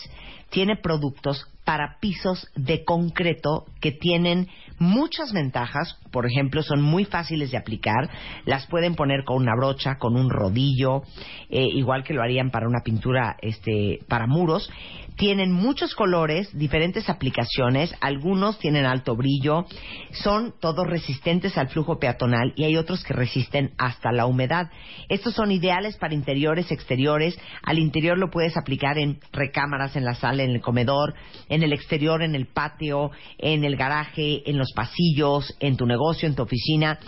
tiene 0.49 0.75
productos 0.77 1.45
para 1.63 1.97
pisos 1.99 2.47
de 2.55 2.85
concreto 2.85 3.65
que 3.81 3.91
tienen 3.91 4.47
muchas 4.79 5.33
ventajas. 5.33 5.97
Por 6.11 6.25
ejemplo, 6.25 6.63
son 6.63 6.81
muy 6.81 7.05
fáciles 7.05 7.51
de 7.51 7.57
aplicar. 7.57 8.09
Las 8.45 8.67
pueden 8.67 8.95
poner 8.95 9.23
con 9.23 9.37
una 9.37 9.55
brocha, 9.55 9.97
con 9.97 10.15
un 10.15 10.29
rodillo, 10.29 11.03
eh, 11.49 11.67
igual 11.73 12.03
que 12.03 12.13
lo 12.13 12.21
harían 12.21 12.51
para 12.51 12.67
una 12.67 12.81
pintura 12.83 13.37
este, 13.41 13.99
para 14.07 14.27
muros. 14.27 14.69
Tienen 15.15 15.51
muchos 15.51 15.95
colores, 15.95 16.55
diferentes 16.55 17.09
aplicaciones. 17.09 17.93
Algunos 18.01 18.59
tienen 18.59 18.85
alto 18.85 19.15
brillo. 19.15 19.65
Son 20.11 20.53
todos 20.59 20.85
resistentes 20.85 21.57
al 21.57 21.69
flujo 21.69 21.97
peatonal 21.97 22.53
y 22.55 22.65
hay 22.65 22.77
otros 22.77 23.03
que 23.03 23.13
resisten 23.13 23.71
hasta 23.77 24.11
la 24.11 24.27
humedad. 24.27 24.69
Estos 25.09 25.33
son 25.33 25.51
ideales 25.51 25.97
para 25.97 26.13
interiores, 26.13 26.71
exteriores. 26.71 27.37
Al 27.63 27.79
interior 27.79 28.17
lo 28.17 28.29
puedes 28.29 28.57
aplicar 28.57 28.97
en 28.99 29.19
recámaras, 29.31 29.95
en 29.95 30.05
la 30.05 30.13
sala, 30.13 30.43
en 30.43 30.51
el 30.51 30.61
comedor, 30.61 31.15
en 31.49 31.63
el 31.63 31.73
exterior, 31.73 32.21
en 32.21 32.35
el 32.35 32.45
patio, 32.45 33.11
en 33.39 33.63
el 33.63 33.75
garaje, 33.75 34.47
en 34.49 34.57
los 34.57 34.66
los 34.67 34.73
pasillos, 34.73 35.55
en 35.59 35.77
tu 35.77 35.85
negocio, 35.85 36.27
en 36.27 36.35
tu 36.35 36.43
oficina. 36.43 36.99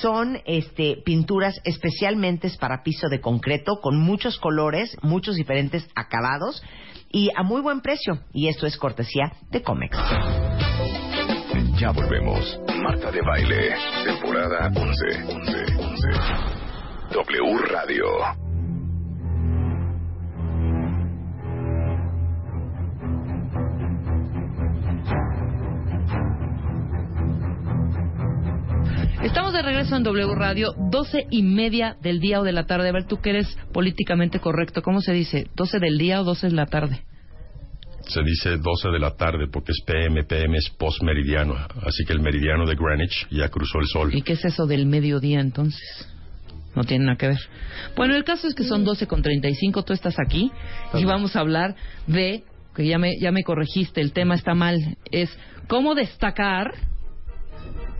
Son 0.00 0.38
este, 0.46 0.96
pinturas 1.04 1.60
especialmente 1.64 2.50
para 2.58 2.82
piso 2.82 3.08
de 3.08 3.20
concreto, 3.20 3.80
con 3.80 3.98
muchos 3.98 4.38
colores, 4.38 4.96
muchos 5.02 5.36
diferentes 5.36 5.88
acabados 5.94 6.62
y 7.10 7.30
a 7.36 7.42
muy 7.42 7.60
buen 7.60 7.80
precio. 7.80 8.20
Y 8.32 8.48
esto 8.48 8.66
es 8.66 8.76
cortesía 8.76 9.32
de 9.50 9.62
Comex. 9.62 9.96
Ya 11.78 11.90
volvemos. 11.90 12.58
Marta 12.82 13.10
de 13.10 13.20
Baile, 13.20 13.74
temporada 14.04 14.70
11. 14.74 15.34
11, 15.34 15.58
11. 15.78 16.08
W 17.12 17.58
Radio. 17.70 18.45
Estamos 29.26 29.52
de 29.52 29.60
regreso 29.60 29.96
en 29.96 30.04
W 30.04 30.36
Radio, 30.36 30.72
doce 30.88 31.26
y 31.32 31.42
media 31.42 31.96
del 32.00 32.20
día 32.20 32.40
o 32.40 32.44
de 32.44 32.52
la 32.52 32.64
tarde. 32.64 32.90
A 32.90 32.92
ver, 32.92 33.06
tú 33.06 33.16
que 33.16 33.30
eres 33.30 33.58
políticamente 33.72 34.38
correcto, 34.38 34.82
¿cómo 34.82 35.00
se 35.00 35.12
dice? 35.12 35.48
¿12 35.56 35.80
del 35.80 35.98
día 35.98 36.20
o 36.20 36.24
12 36.24 36.46
de 36.46 36.52
la 36.52 36.66
tarde? 36.66 37.02
Se 38.02 38.22
dice 38.22 38.50
12 38.50 38.90
de 38.90 39.00
la 39.00 39.16
tarde 39.16 39.48
porque 39.52 39.72
es 39.72 39.82
PM, 39.84 40.22
PM 40.22 40.56
es 40.56 40.70
postmeridiano. 40.78 41.56
Así 41.82 42.04
que 42.04 42.12
el 42.12 42.20
meridiano 42.20 42.66
de 42.66 42.76
Greenwich 42.76 43.26
ya 43.32 43.48
cruzó 43.48 43.80
el 43.80 43.88
sol. 43.88 44.14
¿Y 44.14 44.22
qué 44.22 44.34
es 44.34 44.44
eso 44.44 44.64
del 44.64 44.86
mediodía 44.86 45.40
entonces? 45.40 46.08
No 46.76 46.84
tiene 46.84 47.06
nada 47.06 47.18
que 47.18 47.26
ver. 47.26 47.40
Bueno, 47.96 48.14
el 48.14 48.22
caso 48.22 48.46
es 48.46 48.54
que 48.54 48.62
son 48.62 48.84
12 48.84 49.08
con 49.08 49.22
35, 49.22 49.82
tú 49.82 49.92
estás 49.92 50.14
aquí 50.24 50.52
y 50.94 51.04
vamos 51.04 51.34
a 51.34 51.40
hablar 51.40 51.74
de, 52.06 52.44
que 52.76 52.86
ya 52.86 52.98
me, 52.98 53.18
ya 53.18 53.32
me 53.32 53.42
corregiste, 53.42 54.00
el 54.00 54.12
tema 54.12 54.36
está 54.36 54.54
mal, 54.54 54.96
es 55.10 55.36
cómo 55.66 55.96
destacar 55.96 56.74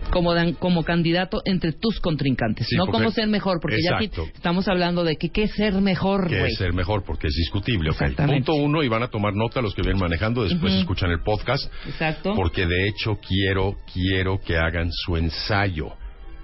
como, 0.09 0.35
dan- 0.35 0.55
como 0.55 0.85
candidato 0.85 1.41
entre 1.45 1.73
tus 1.73 2.01
contrincantes, 2.01 2.67
Sí, 2.69 2.77
no 2.77 2.87
cómo 2.87 3.11
ser 3.11 3.29
mejor, 3.29 3.59
porque 3.61 3.79
ya 3.83 3.97
aquí 3.97 4.11
estamos 4.35 4.69
hablando 4.69 5.05
de 5.05 5.17
que 5.17 5.31
qué 5.31 5.45
es 5.45 5.53
ser 5.53 5.75
mejor, 5.75 6.29
güey. 6.29 6.53
es 6.53 6.59
ser 6.59 6.73
mejor 6.73 7.05
porque 7.05 7.29
es 7.29 7.35
discutible. 7.35 7.91
ok. 7.91 8.01
Exactamente. 8.03 8.47
Punto 8.47 8.55
uno, 8.63 8.83
y 8.83 8.89
van 8.89 9.03
a 9.03 9.09
tomar 9.09 9.35
nota 9.35 9.61
los 9.63 9.75
que 9.75 9.83
vienen 9.83 10.01
manejando, 10.01 10.45
después 10.45 10.73
escuchan 10.75 11.11
el 11.11 11.21
podcast, 11.23 11.71
Exacto. 11.87 12.35
porque 12.35 12.67
de 12.67 12.89
hecho 12.89 13.19
quiero, 13.27 13.77
quiero 13.93 14.39
que 14.41 14.57
hagan 14.57 14.91
su 14.93 15.17
ensayo 15.17 15.89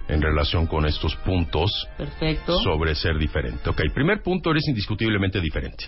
en 0.07 0.21
relación 0.21 0.67
con 0.67 0.85
estos 0.85 1.15
puntos 1.17 1.71
Perfecto. 1.97 2.59
sobre 2.59 2.93
ser 2.95 3.17
diferente. 3.17 3.69
Ok, 3.69 3.81
primer 3.93 4.21
punto, 4.21 4.51
eres 4.51 4.67
indiscutiblemente 4.67 5.39
diferente. 5.39 5.85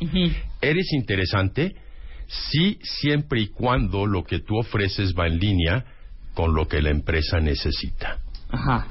Eres 0.61 0.93
interesante 0.93 1.73
si 2.27 2.79
siempre 2.81 3.41
y 3.41 3.47
cuando 3.47 4.05
lo 4.05 4.23
que 4.23 4.39
tú 4.39 4.57
ofreces 4.57 5.13
va 5.13 5.27
en 5.27 5.37
línea 5.37 5.85
con 6.35 6.53
lo 6.53 6.67
que 6.67 6.81
la 6.81 6.91
empresa 6.91 7.39
necesita. 7.39 8.19
Ajá. 8.49 8.87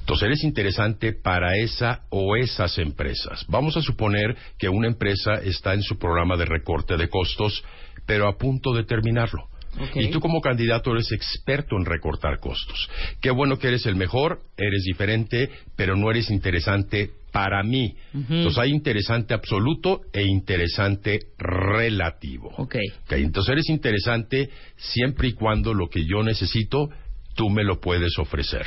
Entonces 0.00 0.26
eres 0.26 0.44
interesante 0.44 1.12
para 1.12 1.56
esa 1.56 2.02
o 2.10 2.36
esas 2.36 2.76
empresas. 2.78 3.46
Vamos 3.48 3.76
a 3.76 3.82
suponer 3.82 4.36
que 4.58 4.68
una 4.68 4.88
empresa 4.88 5.34
está 5.36 5.74
en 5.74 5.82
su 5.82 5.96
programa 5.96 6.36
de 6.36 6.44
recorte 6.44 6.96
de 6.96 7.08
costos, 7.08 7.64
pero 8.04 8.28
a 8.28 8.36
punto 8.36 8.74
de 8.74 8.84
terminarlo. 8.84 9.48
Y 9.94 10.08
tú 10.10 10.20
como 10.20 10.40
candidato 10.40 10.92
eres 10.92 11.10
experto 11.12 11.76
en 11.76 11.84
recortar 11.84 12.38
costos. 12.38 12.88
Qué 13.20 13.30
bueno 13.30 13.58
que 13.58 13.68
eres 13.68 13.86
el 13.86 13.96
mejor, 13.96 14.40
eres 14.56 14.84
diferente, 14.84 15.50
pero 15.76 15.96
no 15.96 16.10
eres 16.10 16.30
interesante 16.30 17.10
para 17.32 17.62
mí. 17.62 17.94
Entonces 18.12 18.58
hay 18.58 18.70
interesante 18.70 19.34
absoluto 19.34 20.02
e 20.12 20.22
interesante 20.22 21.20
relativo. 21.38 22.48
Ok. 22.58 22.76
Ok, 23.04 23.12
Entonces 23.12 23.52
eres 23.52 23.68
interesante 23.70 24.50
siempre 24.76 25.28
y 25.28 25.32
cuando 25.32 25.72
lo 25.72 25.88
que 25.88 26.04
yo 26.04 26.22
necesito, 26.22 26.90
tú 27.34 27.48
me 27.48 27.64
lo 27.64 27.80
puedes 27.80 28.18
ofrecer. 28.18 28.66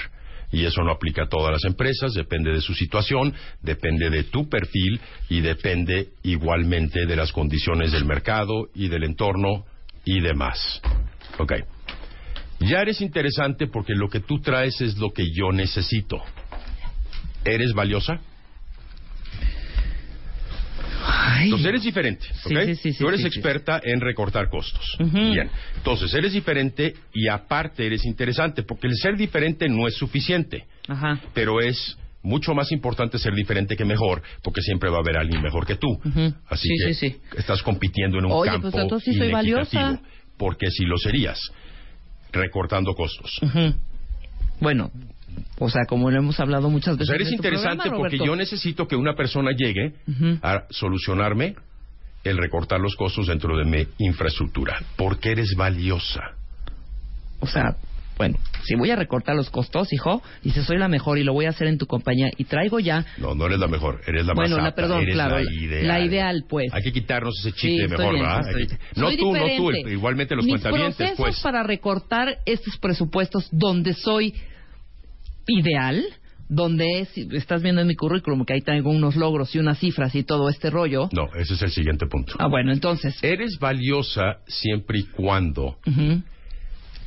Y 0.52 0.66
eso 0.66 0.82
no 0.84 0.92
aplica 0.92 1.24
a 1.24 1.28
todas 1.30 1.52
las 1.52 1.66
empresas, 1.66 2.14
depende 2.14 2.52
de 2.52 2.62
su 2.62 2.74
situación, 2.74 3.34
depende 3.62 4.10
de 4.10 4.24
tu 4.24 4.48
perfil 4.48 5.00
y 5.30 5.42
depende 5.42 6.10
igualmente 6.24 7.06
de 7.06 7.16
las 7.16 7.32
condiciones 7.32 7.92
del 7.92 8.06
mercado 8.06 8.70
y 8.74 8.88
del 8.88 9.04
entorno 9.04 9.66
y 10.06 10.22
demás. 10.22 10.82
Ok. 11.40 11.54
Ya 12.60 12.80
eres 12.80 13.02
interesante 13.02 13.68
porque 13.68 13.94
lo 13.94 14.08
que 14.10 14.22
tú 14.22 14.40
traes 14.40 14.80
es 14.80 14.98
lo 14.98 15.12
que 15.12 15.32
yo 15.34 15.52
necesito. 15.52 16.22
¿Eres 17.44 17.74
valiosa? 17.74 18.20
Entonces 21.44 21.68
eres 21.68 21.84
diferente, 21.84 22.26
¿ok? 22.46 22.66
sí, 22.66 22.76
sí, 22.76 22.94
sí, 22.94 22.98
Tú 23.00 23.10
eres 23.10 23.24
experta 23.26 23.80
en 23.84 24.02
recortar 24.02 24.50
costos. 24.50 24.98
Bien. 25.00 25.50
Entonces 25.76 26.14
eres 26.14 26.34
diferente 26.34 26.96
y 27.14 27.28
aparte 27.28 27.86
eres 27.86 28.06
interesante, 28.06 28.64
porque 28.64 28.88
el 28.88 28.96
ser 28.96 29.16
diferente 29.16 29.68
no 29.68 29.88
es 29.88 29.96
suficiente, 29.96 30.66
Ajá. 30.88 31.20
pero 31.34 31.62
es 31.62 31.98
mucho 32.26 32.54
más 32.54 32.72
importante 32.72 33.18
ser 33.20 33.34
diferente 33.34 33.78
que 33.78 33.86
mejor, 33.86 34.22
porque 34.44 34.62
siempre 34.62 34.90
va 34.90 34.98
a 34.98 35.00
haber 35.02 35.18
alguien 35.18 35.42
mejor 35.42 35.66
que 35.66 35.76
tú. 35.76 35.88
Así 36.50 36.68
Sí, 36.68 36.76
que 36.86 36.94
sí, 36.94 37.10
sí. 37.12 37.22
estás 37.38 37.62
compitiendo 37.64 38.18
en 38.20 38.26
un 38.26 38.32
Oye, 38.34 38.52
campo 38.52 38.70
pues 38.72 38.84
entonces 38.84 39.14
sí 39.14 39.20
soy 39.20 39.32
valiosa. 39.32 40.02
porque 40.38 40.70
si 40.72 40.84
lo 40.86 40.98
serías, 40.98 41.40
recortando 42.34 42.94
costos. 42.94 43.40
Bueno, 44.60 44.92
o 45.60 45.70
sea, 45.70 45.82
como 45.88 46.10
lo 46.12 46.18
hemos 46.18 46.40
hablado 46.40 46.70
muchas 46.70 46.96
O 46.96 46.98
veces. 46.98 47.08
sea, 47.08 47.16
eres 47.16 47.28
en 47.28 47.34
tu 47.34 47.44
interesante 47.44 47.84
programa, 47.90 47.98
porque 48.10 48.18
yo 48.18 48.36
necesito 48.36 48.88
que 48.88 48.96
una 48.96 49.16
persona 49.16 49.52
llegue 49.52 49.94
a 50.42 50.64
solucionarme 50.70 51.56
el 52.24 52.38
recortar 52.38 52.80
los 52.80 52.96
costos 52.96 53.28
dentro 53.28 53.56
de 53.58 53.66
mi 53.66 53.86
infraestructura. 54.00 54.82
Porque 54.96 55.32
eres 55.32 55.54
valiosa. 55.56 56.22
O 57.40 57.48
sea, 57.48 57.76
bueno, 58.18 58.38
si 58.64 58.76
voy 58.76 58.92
a 58.92 58.96
recortar 58.96 59.36
los 59.36 59.50
costos, 59.50 59.92
hijo, 59.94 60.22
y 60.44 60.52
si 60.52 60.62
soy 60.62 60.78
la 60.78 60.88
mejor 60.88 61.18
y 61.18 61.24
lo 61.24 61.34
voy 61.34 61.46
a 61.46 61.50
hacer 61.50 61.68
en 61.68 61.78
tu 61.78 61.86
compañía 61.86 62.30
y 62.38 62.46
traigo 62.46 62.80
ya. 62.80 63.06
No, 63.18 63.36
no 63.36 63.46
eres 63.46 63.60
la 63.60 63.68
mejor, 63.68 64.02
eres 64.08 64.26
la 64.26 64.34
Bueno, 64.34 64.56
más 64.56 64.64
la- 64.64 64.70
apta, 64.70 64.82
perdón, 64.82 65.02
eres 65.04 65.16
claro, 65.16 65.38
la 65.38 65.44
la- 65.44 65.54
ideal. 65.54 65.88
la 65.88 66.00
ideal, 66.00 66.46
pues. 66.50 66.74
Hay 66.74 66.82
que 66.82 66.92
quitarnos 66.94 67.34
ese 67.40 67.52
Sí, 67.58 67.78
de 67.78 67.84
estoy 67.86 67.98
mejor, 67.98 68.14
bien, 68.14 68.26
¿verdad? 68.26 68.50
estoy- 68.50 68.78
No 68.96 69.08
soy 69.08 69.18
tú, 69.18 69.34
no 69.34 69.40
tú, 69.40 69.46
diferente. 69.70 69.92
igualmente 69.92 70.36
los 70.36 70.46
Mis 70.46 70.52
cuentavientes, 70.62 71.14
pues. 71.18 71.40
para 71.42 71.64
recortar 71.64 72.38
estos 72.46 72.78
presupuestos 72.78 73.48
donde 73.52 73.94
soy 73.94 74.34
ideal, 75.48 76.04
donde 76.48 77.02
es, 77.02 77.18
estás 77.18 77.62
viendo 77.64 77.82
en 77.82 77.88
mi 77.88 77.96
currículum 77.96 78.46
que 78.46 78.54
ahí 78.54 78.62
traigo 78.62 78.92
unos 78.92 79.16
logros 79.16 79.54
y 79.56 79.60
unas 79.60 79.80
cifras 79.80 80.14
y 80.16 80.24
todo 80.24 80.50
este 80.50 80.70
rollo. 80.70 81.10
No, 81.12 81.28
ese 81.36 81.56
es 81.56 81.62
el 81.64 81.72
siguiente 81.72 82.06
punto. 82.08 82.34
Ah, 82.40 82.48
bueno, 82.48 82.72
entonces. 82.72 83.18
Eres 83.24 83.58
valiosa 83.60 84.38
siempre 84.48 85.00
y 85.00 85.04
cuando 85.06 85.78
ujú, 85.88 86.22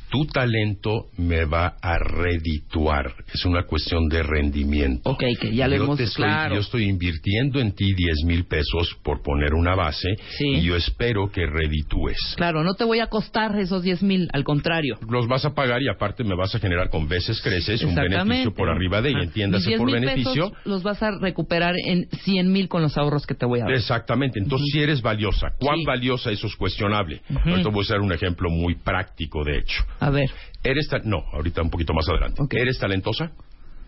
tu 0.09 0.25
talento 0.25 1.07
me 1.17 1.45
va 1.45 1.75
a 1.81 1.97
redituar. 1.99 3.13
Es 3.33 3.45
una 3.45 3.63
cuestión 3.63 4.07
de 4.09 4.23
rendimiento. 4.23 5.09
Ok, 5.11 5.23
que 5.39 5.53
ya 5.55 5.67
lo 5.67 5.75
yo 5.77 5.83
hemos 5.83 5.97
te 5.97 6.03
estoy, 6.05 6.25
claro. 6.25 6.55
Yo 6.55 6.61
estoy 6.61 6.85
invirtiendo 6.85 7.59
en 7.59 7.73
ti 7.73 7.93
10 7.93 8.23
mil 8.25 8.45
pesos 8.45 8.97
por 9.03 9.21
poner 9.21 9.53
una 9.53 9.75
base 9.75 10.15
Sí. 10.37 10.47
y 10.55 10.61
yo 10.61 10.75
espero 10.75 11.31
que 11.31 11.45
reditúes. 11.45 12.17
Claro, 12.37 12.63
no 12.63 12.73
te 12.73 12.83
voy 12.83 12.99
a 12.99 13.07
costar 13.07 13.57
esos 13.59 13.83
10 13.83 14.01
mil, 14.03 14.29
al 14.33 14.43
contrario. 14.43 14.97
Los 15.09 15.27
vas 15.27 15.45
a 15.45 15.53
pagar 15.53 15.81
y 15.81 15.87
aparte 15.89 16.23
me 16.23 16.35
vas 16.35 16.53
a 16.55 16.59
generar 16.59 16.89
con 16.89 17.07
veces 17.07 17.41
creces 17.41 17.83
un 17.83 17.95
beneficio 17.95 18.53
por 18.53 18.69
arriba 18.69 19.01
de 19.01 19.09
Ajá. 19.11 19.23
entiéndase 19.23 19.69
Mis 19.69 19.77
10 19.77 19.79
por 19.79 19.91
beneficio. 19.91 20.49
pesos 20.49 20.65
los 20.65 20.83
vas 20.83 21.01
a 21.03 21.11
recuperar 21.19 21.75
en 21.85 22.07
100 22.23 22.51
mil 22.51 22.67
con 22.67 22.81
los 22.81 22.97
ahorros 22.97 23.25
que 23.25 23.35
te 23.35 23.45
voy 23.45 23.59
a 23.59 23.63
dar. 23.63 23.73
Exactamente, 23.73 24.39
entonces 24.39 24.67
si 24.71 24.79
eres 24.79 25.01
valiosa, 25.01 25.49
¿cuán 25.59 25.77
Sí. 25.79 25.85
valiosa 25.85 26.31
eso 26.31 26.47
es 26.47 26.55
cuestionable? 26.55 27.21
Ujú. 27.29 27.49
Ahorita 27.49 27.69
voy 27.69 27.79
a 27.79 27.81
usar 27.81 28.01
un 28.01 28.11
ejemplo 28.11 28.49
muy 28.49 28.75
práctico, 28.75 29.43
de 29.43 29.57
hecho. 29.59 29.83
A 29.99 30.09
ver. 30.09 30.29
¿Eres 30.63 30.87
ta- 30.89 31.01
no, 31.03 31.23
ahorita 31.33 31.61
un 31.61 31.69
poquito 31.69 31.93
más 31.93 32.07
adelante. 32.09 32.41
Ok. 32.41 32.53
¿Eres 32.55 32.77
talentosa? 32.79 33.31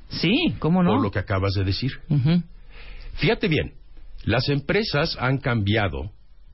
Sí, 0.09 0.55
¿cómo 0.59 0.83
no? 0.83 0.91
Por 0.91 1.01
lo 1.01 1.11
que 1.11 1.19
acabas 1.19 1.53
de 1.53 1.63
decir. 1.63 1.91
Ujú. 2.09 2.41
Fíjate 3.15 3.47
bien, 3.47 3.73
las 4.23 4.49
empresas 4.49 5.17
han 5.19 5.37
cambiado 5.37 6.11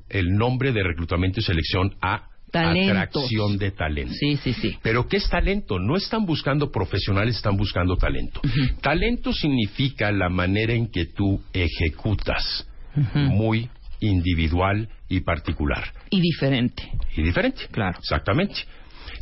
el 0.09 0.35
nombre 0.35 0.71
de 0.71 0.83
reclutamiento 0.83 1.39
y 1.39 1.43
selección 1.43 1.95
a 2.01 2.29
Talentos. 2.51 2.97
atracción 3.23 3.57
de 3.57 3.71
talento. 3.71 4.13
Sí, 4.17 4.37
sí, 4.37 4.53
sí. 4.53 4.77
Pero 4.81 5.07
¿qué 5.07 5.17
es 5.17 5.29
talento? 5.29 5.79
No 5.79 5.97
están 5.97 6.25
buscando 6.25 6.71
profesionales, 6.71 7.35
están 7.35 7.57
buscando 7.57 7.97
talento. 7.97 8.41
Talento 8.81 9.33
significa 9.33 10.11
la 10.11 10.29
manera 10.29 10.73
en 10.73 10.87
que 10.89 11.05
tú 11.07 11.41
ejecutas, 11.51 12.65
muy 13.13 13.69
individual 13.99 14.87
y 15.09 15.19
particular. 15.21 15.83
Y 16.09 16.21
diferente. 16.21 16.89
Y 17.15 17.21
diferente. 17.23 17.63
Claro. 17.71 17.97
Exactamente. 17.99 18.55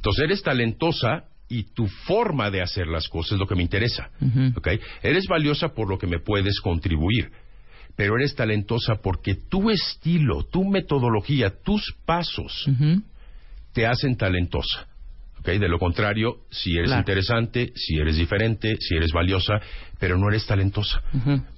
Entonces 0.06 0.26
eres 0.26 0.44
talentosa 0.44 1.24
y 1.50 1.64
tu 1.74 1.88
forma 1.88 2.52
de 2.52 2.62
hacer 2.62 2.86
las 2.86 3.08
cosas 3.08 3.32
es 3.34 3.40
lo 3.40 3.48
que 3.48 3.56
me 3.56 3.64
interesa. 3.64 4.12
Eres 5.02 5.26
valiosa 5.28 5.70
por 5.70 5.90
lo 5.90 5.98
que 5.98 6.06
me 6.06 6.20
puedes 6.20 6.60
contribuir, 6.60 7.32
pero 7.96 8.16
eres 8.16 8.36
talentosa 8.36 8.98
porque 9.02 9.34
tu 9.34 9.72
estilo, 9.72 10.44
tu 10.44 10.64
metodología, 10.64 11.50
tus 11.64 11.96
pasos 12.06 12.70
te 13.74 13.88
hacen 13.88 14.16
talentosa. 14.16 14.88
¿Ok? 15.54 15.60
De 15.60 15.70
lo 15.70 15.78
contrario, 15.78 16.38
si 16.50 16.74
eres 16.76 16.88
Claro. 16.88 17.02
interesante, 17.02 17.72
si 17.76 17.98
eres 17.98 18.18
diferente, 18.18 18.78
si 18.80 18.96
eres 18.96 19.12
valiosa, 19.12 19.60
pero 20.00 20.18
no 20.18 20.28
eres 20.30 20.46
talentosa, 20.46 21.02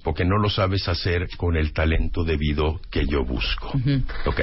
porque 0.04 0.24
no 0.24 0.36
lo 0.38 0.48
sabes 0.50 0.86
hacer 0.88 1.26
con 1.36 1.56
el 1.56 1.72
talento 1.72 2.22
debido 2.22 2.80
que 2.90 3.06
yo 3.06 3.24
busco. 3.24 3.72
Ujú. 3.76 4.02
Ok. 4.26 4.40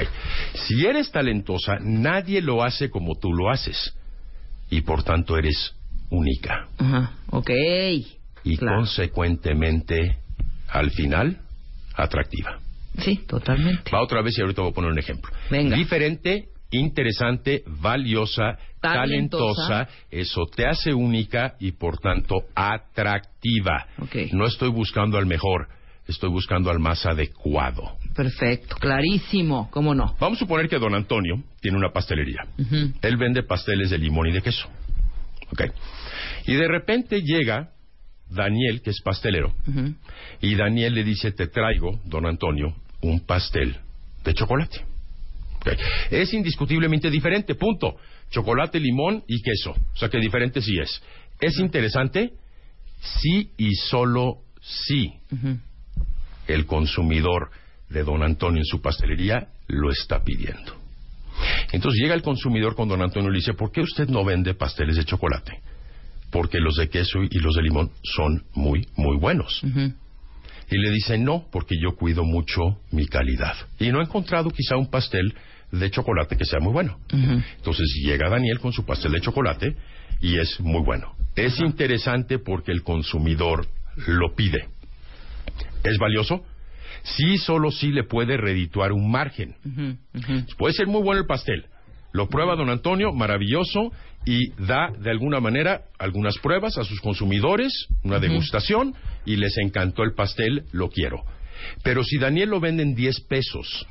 Si 0.54 0.84
eres 0.84 1.10
talentosa, 1.12 1.78
nadie 1.80 2.42
lo 2.42 2.62
hace 2.64 2.90
como 2.90 3.14
tú 3.14 3.32
lo 3.32 3.50
haces. 3.50 3.94
y 4.68 4.80
por 4.80 5.04
tanto 5.04 5.38
eres 5.38 5.74
única. 6.10 6.66
Ajá, 6.78 7.12
ok. 7.30 7.50
Y 8.42 8.56
consecuentemente, 8.56 10.16
al 10.68 10.90
final, 10.90 11.38
atractiva. 11.94 12.58
Sí, 12.98 13.16
totalmente. 13.28 13.90
Va 13.92 14.02
otra 14.02 14.22
vez 14.22 14.36
y 14.36 14.40
ahorita 14.40 14.62
voy 14.62 14.70
a 14.72 14.74
poner 14.74 14.90
un 14.90 14.98
ejemplo. 14.98 15.30
Venga. 15.50 15.76
Diferente, 15.76 16.48
interesante, 16.70 17.62
valiosa, 17.66 18.58
Talentosa. 18.80 19.68
talentosa, 19.68 19.88
eso 20.10 20.42
te 20.54 20.66
hace 20.66 20.92
única 20.92 21.54
y 21.58 21.72
por 21.72 21.98
tanto 21.98 22.44
atractiva. 22.54 23.86
No 24.32 24.46
estoy 24.46 24.68
buscando 24.70 25.18
al 25.18 25.26
mejor, 25.26 25.68
estoy 26.06 26.30
buscando 26.30 26.70
al 26.70 26.78
más 26.78 27.04
adecuado. 27.06 27.96
Perfecto, 28.14 28.76
clarísimo, 28.76 29.68
¿cómo 29.70 29.94
no? 29.94 30.14
Vamos 30.20 30.38
a 30.38 30.40
suponer 30.40 30.68
que 30.68 30.78
don 30.78 30.94
Antonio 30.94 31.42
tiene 31.60 31.76
una 31.78 31.90
pastelería. 31.92 32.46
Él 33.02 33.16
vende 33.16 33.42
pasteles 33.42 33.90
de 33.90 33.98
limón 33.98 34.28
y 34.28 34.32
de 34.32 34.42
queso. 34.42 34.68
Ok. 35.52 35.62
Y 36.46 36.54
de 36.54 36.68
repente 36.68 37.22
llega 37.22 37.70
Daniel, 38.28 38.82
que 38.82 38.90
es 38.90 39.00
pastelero, 39.04 39.54
y 40.40 40.54
Daniel 40.56 40.94
le 40.94 41.04
dice, 41.04 41.30
te 41.32 41.46
traigo, 41.46 42.00
don 42.04 42.26
Antonio, 42.26 42.74
un 43.02 43.20
pastel 43.20 43.76
de 44.24 44.34
chocolate. 44.34 44.84
Es 46.10 46.32
indiscutiblemente 46.32 47.10
diferente, 47.10 47.54
punto. 47.54 47.96
Chocolate, 48.30 48.80
limón 48.80 49.22
y 49.26 49.40
queso. 49.42 49.70
O 49.70 49.96
sea 49.96 50.08
que 50.08 50.18
diferente 50.18 50.60
sí 50.60 50.78
es. 50.78 51.02
¿Es 51.40 51.58
interesante? 51.58 52.32
Sí 53.00 53.50
y 53.56 53.74
solo 53.74 54.38
sí. 54.60 55.12
El 56.46 56.66
consumidor 56.66 57.50
de 57.88 58.02
don 58.02 58.22
Antonio 58.22 58.60
en 58.60 58.64
su 58.64 58.80
pastelería 58.80 59.48
lo 59.68 59.90
está 59.90 60.22
pidiendo. 60.24 60.74
Entonces 61.72 62.00
llega 62.00 62.14
el 62.14 62.22
consumidor 62.22 62.74
con 62.74 62.88
don 62.88 63.02
Antonio 63.02 63.28
y 63.30 63.32
le 63.32 63.38
dice, 63.38 63.54
¿por 63.54 63.70
qué 63.70 63.82
usted 63.82 64.08
no 64.08 64.24
vende 64.24 64.54
pasteles 64.54 64.96
de 64.96 65.04
chocolate? 65.04 65.60
Porque 66.30 66.58
los 66.58 66.76
de 66.76 66.88
queso 66.88 67.22
y 67.22 67.38
los 67.38 67.54
de 67.54 67.62
limón 67.62 67.90
son 68.02 68.44
muy, 68.54 68.86
muy 68.96 69.16
buenos. 69.18 69.62
Y 70.70 70.78
le 70.78 70.90
dice, 70.90 71.16
no, 71.18 71.46
porque 71.52 71.76
yo 71.80 71.96
cuido 71.96 72.24
mucho 72.24 72.80
mi 72.90 73.06
calidad. 73.06 73.54
Y 73.78 73.90
no 73.90 74.00
he 74.00 74.04
encontrado 74.04 74.50
quizá 74.50 74.76
un 74.76 74.90
pastel 74.90 75.34
de 75.70 75.90
chocolate 75.90 76.36
que 76.36 76.44
sea 76.44 76.60
muy 76.60 76.72
bueno. 76.72 76.98
Entonces 77.10 77.86
llega 78.02 78.28
Daniel 78.28 78.58
con 78.60 78.72
su 78.72 78.84
pastel 78.84 79.12
de 79.12 79.20
chocolate 79.20 79.76
y 80.20 80.38
es 80.38 80.60
muy 80.60 80.82
bueno. 80.82 81.14
Es 81.36 81.60
interesante 81.60 82.38
porque 82.38 82.72
el 82.72 82.82
consumidor 82.82 83.66
lo 84.06 84.34
pide. 84.34 84.68
¿Es 85.84 85.98
valioso? 85.98 86.44
Sí, 87.02 87.38
solo 87.38 87.70
sí 87.70 87.92
le 87.92 88.02
puede 88.02 88.36
redituar 88.36 88.92
un 88.92 89.10
margen. 89.10 89.54
Puede 90.58 90.74
ser 90.74 90.86
muy 90.88 91.02
bueno 91.02 91.20
el 91.20 91.26
pastel. 91.26 91.66
Lo 92.12 92.28
prueba 92.28 92.56
don 92.56 92.70
Antonio, 92.70 93.12
maravilloso, 93.12 93.92
y 94.26 94.50
da 94.58 94.90
de 94.98 95.10
alguna 95.10 95.40
manera 95.40 95.82
algunas 95.98 96.36
pruebas 96.38 96.76
a 96.76 96.84
sus 96.84 97.00
consumidores, 97.00 97.86
una 98.02 98.18
degustación, 98.18 98.94
y 99.24 99.36
les 99.36 99.56
encantó 99.56 100.02
el 100.02 100.14
pastel, 100.14 100.64
lo 100.72 100.90
quiero. 100.90 101.22
Pero 101.82 102.02
si 102.02 102.18
Daniel 102.18 102.50
lo 102.50 102.60
vende 102.60 102.82
en 102.82 102.94
10 102.94 103.20
pesos, 103.22 103.86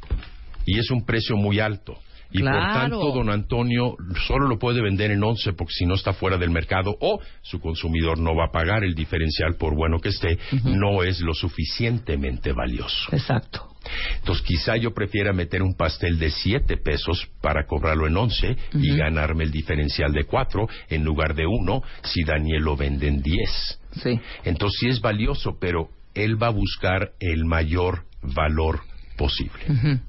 y 0.65 0.77
es 0.77 0.91
un 0.91 1.05
precio 1.05 1.37
muy 1.37 1.59
alto, 1.59 1.97
y 2.31 2.41
por 2.41 2.51
tanto 2.51 3.11
don 3.13 3.29
Antonio 3.29 3.95
solo 4.27 4.47
lo 4.47 4.59
puede 4.59 4.81
vender 4.81 5.11
en 5.11 5.23
11 5.23 5.53
porque 5.53 5.73
si 5.73 5.85
no 5.85 5.93
está 5.93 6.11
fuera 6.11 6.37
del 6.37 6.49
mercado, 6.49 6.97
o 6.99 7.21
su 7.41 7.61
consumidor 7.61 8.19
no 8.19 8.35
va 8.35 8.47
a 8.47 8.51
pagar 8.51 8.83
el 8.83 8.93
diferencial 8.93 9.55
por 9.55 9.73
bueno 9.73 9.99
que 9.99 10.09
esté, 10.09 10.37
no 10.65 11.03
es 11.03 11.21
lo 11.21 11.33
suficientemente 11.33 12.51
valioso. 12.51 13.07
Exacto. 13.11 13.74
Entonces 14.19 14.43
quizá 14.45 14.77
yo 14.77 14.93
prefiera 14.93 15.33
meter 15.33 15.61
un 15.61 15.75
pastel 15.75 16.19
de 16.19 16.31
7 16.31 16.77
pesos 16.77 17.27
para 17.41 17.65
cobrarlo 17.65 18.07
en 18.07 18.17
11 18.17 18.55
y 18.73 18.89
Ujú. 18.91 18.97
ganarme 18.97 19.43
el 19.43 19.51
diferencial 19.51 20.11
de 20.11 20.23
4 20.25 20.67
en 20.89 21.03
lugar 21.03 21.35
de 21.35 21.45
1 21.45 21.83
si 22.03 22.23
Daniel 22.23 22.63
lo 22.63 22.75
vende 22.75 23.07
en 23.07 23.21
10. 23.21 23.79
Sí. 24.03 24.19
Entonces 24.43 24.79
sí 24.79 24.87
es 24.87 25.01
valioso, 25.01 25.57
pero 25.59 25.89
él 26.13 26.41
va 26.41 26.47
a 26.47 26.51
buscar 26.51 27.11
el 27.19 27.45
mayor 27.45 28.05
valor 28.21 28.81
posible. 29.17 29.63
Ujú. 29.69 29.99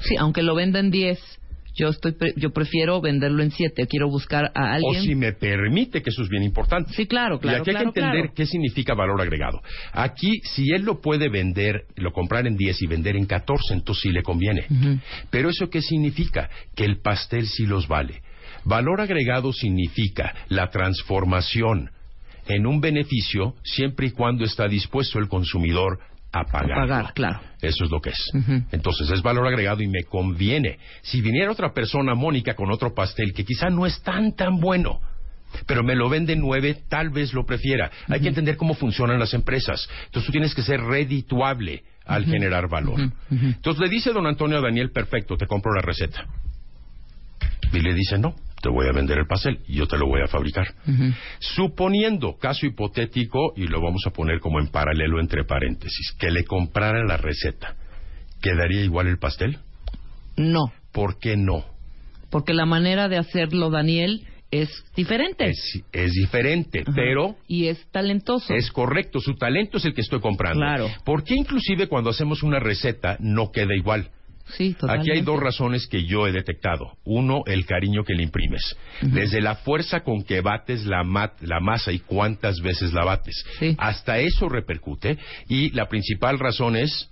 Sí, 0.00 0.16
aunque 0.18 0.42
lo 0.42 0.54
venda 0.54 0.78
en 0.78 0.90
10, 0.90 1.18
yo 1.76 1.88
estoy 1.88 2.12
pre- 2.12 2.32
yo 2.36 2.50
prefiero 2.50 3.00
venderlo 3.00 3.42
en 3.42 3.50
7. 3.50 3.86
Quiero 3.86 4.08
buscar 4.08 4.50
a 4.54 4.62
O 4.62 4.92
alguien. 4.92 5.02
si 5.02 5.14
me 5.14 5.32
permite, 5.32 6.02
que 6.02 6.10
eso 6.10 6.22
es 6.22 6.28
bien 6.28 6.42
importante. 6.42 6.92
Sí, 6.94 7.06
claro, 7.06 7.38
claro, 7.38 7.58
y 7.58 7.60
aquí 7.60 7.70
hay 7.70 7.76
que 7.76 7.82
entender 7.82 8.20
claro. 8.22 8.32
qué 8.34 8.46
significa 8.46 8.94
valor 8.94 9.20
agregado. 9.20 9.60
Aquí, 9.92 10.30
si 10.44 10.70
él 10.72 10.82
lo 10.82 11.00
puede 11.00 11.28
vender, 11.28 11.84
lo 11.96 12.12
comprar 12.12 12.46
en 12.46 12.56
10 12.56 12.82
y 12.82 12.86
vender 12.86 13.16
en 13.16 13.26
14, 13.26 13.74
entonces 13.74 14.02
sí 14.02 14.10
le 14.10 14.22
conviene. 14.22 14.66
Pero 15.30 15.50
eso 15.50 15.68
qué 15.68 15.82
significa? 15.82 16.48
Que 16.74 16.84
el 16.84 17.00
pastel 17.00 17.46
sí 17.46 17.66
los 17.66 17.86
vale. 17.88 18.22
Valor 18.64 19.00
agregado 19.00 19.52
significa 19.52 20.34
la 20.48 20.70
transformación 20.70 21.90
en 22.48 22.66
un 22.66 22.80
beneficio 22.80 23.54
siempre 23.64 24.06
y 24.08 24.10
cuando 24.10 24.44
está 24.44 24.66
dispuesto 24.68 25.18
el 25.18 25.28
consumidor 25.28 25.98
a 26.40 26.44
pagar. 26.44 26.76
Pagar, 26.76 27.12
claro. 27.14 27.40
Eso 27.60 27.84
es 27.84 27.90
lo 27.90 28.00
que 28.00 28.10
es. 28.10 28.30
Entonces 28.72 29.10
es 29.10 29.22
valor 29.22 29.46
agregado 29.46 29.82
y 29.82 29.88
me 29.88 30.04
conviene. 30.04 30.78
Si 31.02 31.20
viniera 31.20 31.50
otra 31.50 31.72
persona, 31.72 32.14
Mónica, 32.14 32.54
con 32.54 32.70
otro 32.70 32.94
pastel 32.94 33.32
que 33.32 33.44
quizá 33.44 33.68
no 33.68 33.86
es 33.86 34.02
tan 34.02 34.34
tan 34.34 34.60
bueno, 34.60 35.00
pero 35.66 35.82
me 35.82 35.94
lo 35.94 36.08
vende 36.08 36.34
en 36.34 36.40
nueve, 36.40 36.82
tal 36.88 37.10
vez 37.10 37.32
lo 37.32 37.44
prefiera. 37.44 37.90
Hay 38.08 38.20
que 38.20 38.28
entender 38.28 38.56
cómo 38.56 38.74
funcionan 38.74 39.18
las 39.18 39.34
empresas. 39.34 39.88
Entonces 40.06 40.26
tú 40.26 40.32
tienes 40.32 40.54
que 40.54 40.62
ser 40.62 40.80
redituable 40.80 41.84
al 42.04 42.24
generar 42.24 42.68
valor. 42.68 43.00
Entonces 43.30 43.80
le 43.80 43.88
dice 43.88 44.12
don 44.12 44.26
Antonio 44.26 44.58
a 44.58 44.60
Daniel, 44.60 44.90
perfecto, 44.90 45.36
te 45.36 45.46
compro 45.46 45.72
la 45.74 45.82
receta. 45.82 46.26
Y 47.72 47.80
le 47.80 47.94
dice, 47.94 48.18
no, 48.18 48.34
te 48.62 48.68
voy 48.68 48.86
a 48.88 48.92
vender 48.92 49.18
el 49.18 49.26
pastel 49.26 49.60
y 49.68 49.76
yo 49.76 49.86
te 49.86 49.98
lo 49.98 50.06
voy 50.06 50.22
a 50.22 50.26
fabricar. 50.28 50.66
Suponiendo, 51.40 52.36
caso 52.38 52.66
hipotético, 52.66 53.52
y 53.56 53.66
lo 53.66 53.80
vamos 53.80 54.02
a 54.06 54.10
poner 54.10 54.40
como 54.40 54.60
en 54.60 54.68
paralelo 54.68 55.20
entre 55.20 55.44
paréntesis, 55.44 56.12
que 56.18 56.30
le 56.30 56.44
comprara 56.44 57.04
la 57.04 57.16
receta, 57.16 57.76
¿quedaría 58.40 58.82
igual 58.82 59.06
el 59.08 59.18
pastel? 59.18 59.58
No, 60.36 60.72
¿Por 60.92 61.18
qué 61.18 61.36
no? 61.36 61.64
porque 62.28 62.52
la 62.52 62.66
manera 62.66 63.08
de 63.08 63.16
hacerlo, 63.16 63.70
Daniel, 63.70 64.26
es 64.50 64.68
diferente. 64.94 65.48
Es, 65.48 65.82
es 65.92 66.12
diferente, 66.12 66.80
Ajá. 66.82 66.92
pero 66.94 67.36
Y 67.46 67.66
es 67.68 67.86
talentoso. 67.92 68.52
es 68.52 68.70
correcto, 68.72 69.20
su 69.20 69.34
talento 69.36 69.78
es 69.78 69.84
el 69.86 69.94
que 69.94 70.00
estoy 70.02 70.20
comprando. 70.20 70.60
Claro. 70.60 70.88
¿Por 71.04 71.22
qué 71.24 71.34
inclusive 71.34 71.86
cuando 71.88 72.10
hacemos 72.10 72.42
una 72.42 72.58
receta 72.58 73.16
no 73.20 73.50
queda 73.52 73.74
igual? 73.74 74.10
Sí, 74.48 74.74
totalmente. 74.74 75.10
Aquí 75.10 75.18
hay 75.18 75.24
dos 75.24 75.40
razones 75.40 75.86
que 75.86 76.04
yo 76.04 76.26
he 76.26 76.32
detectado. 76.32 76.96
Uno, 77.04 77.42
el 77.46 77.66
cariño 77.66 78.04
que 78.04 78.14
le 78.14 78.22
imprimes. 78.22 78.76
Desde 79.02 79.40
la 79.40 79.56
fuerza 79.56 80.00
con 80.00 80.22
que 80.22 80.40
bates 80.40 80.86
la, 80.86 81.02
la 81.40 81.60
masa 81.60 81.92
y 81.92 81.98
cuántas 81.98 82.60
veces 82.60 82.92
la 82.92 83.04
bates. 83.04 83.44
Sí. 83.58 83.74
Hasta 83.78 84.18
eso 84.18 84.48
repercute. 84.48 85.18
Y 85.48 85.70
la 85.70 85.88
principal 85.88 86.38
razón 86.38 86.76
es 86.76 87.10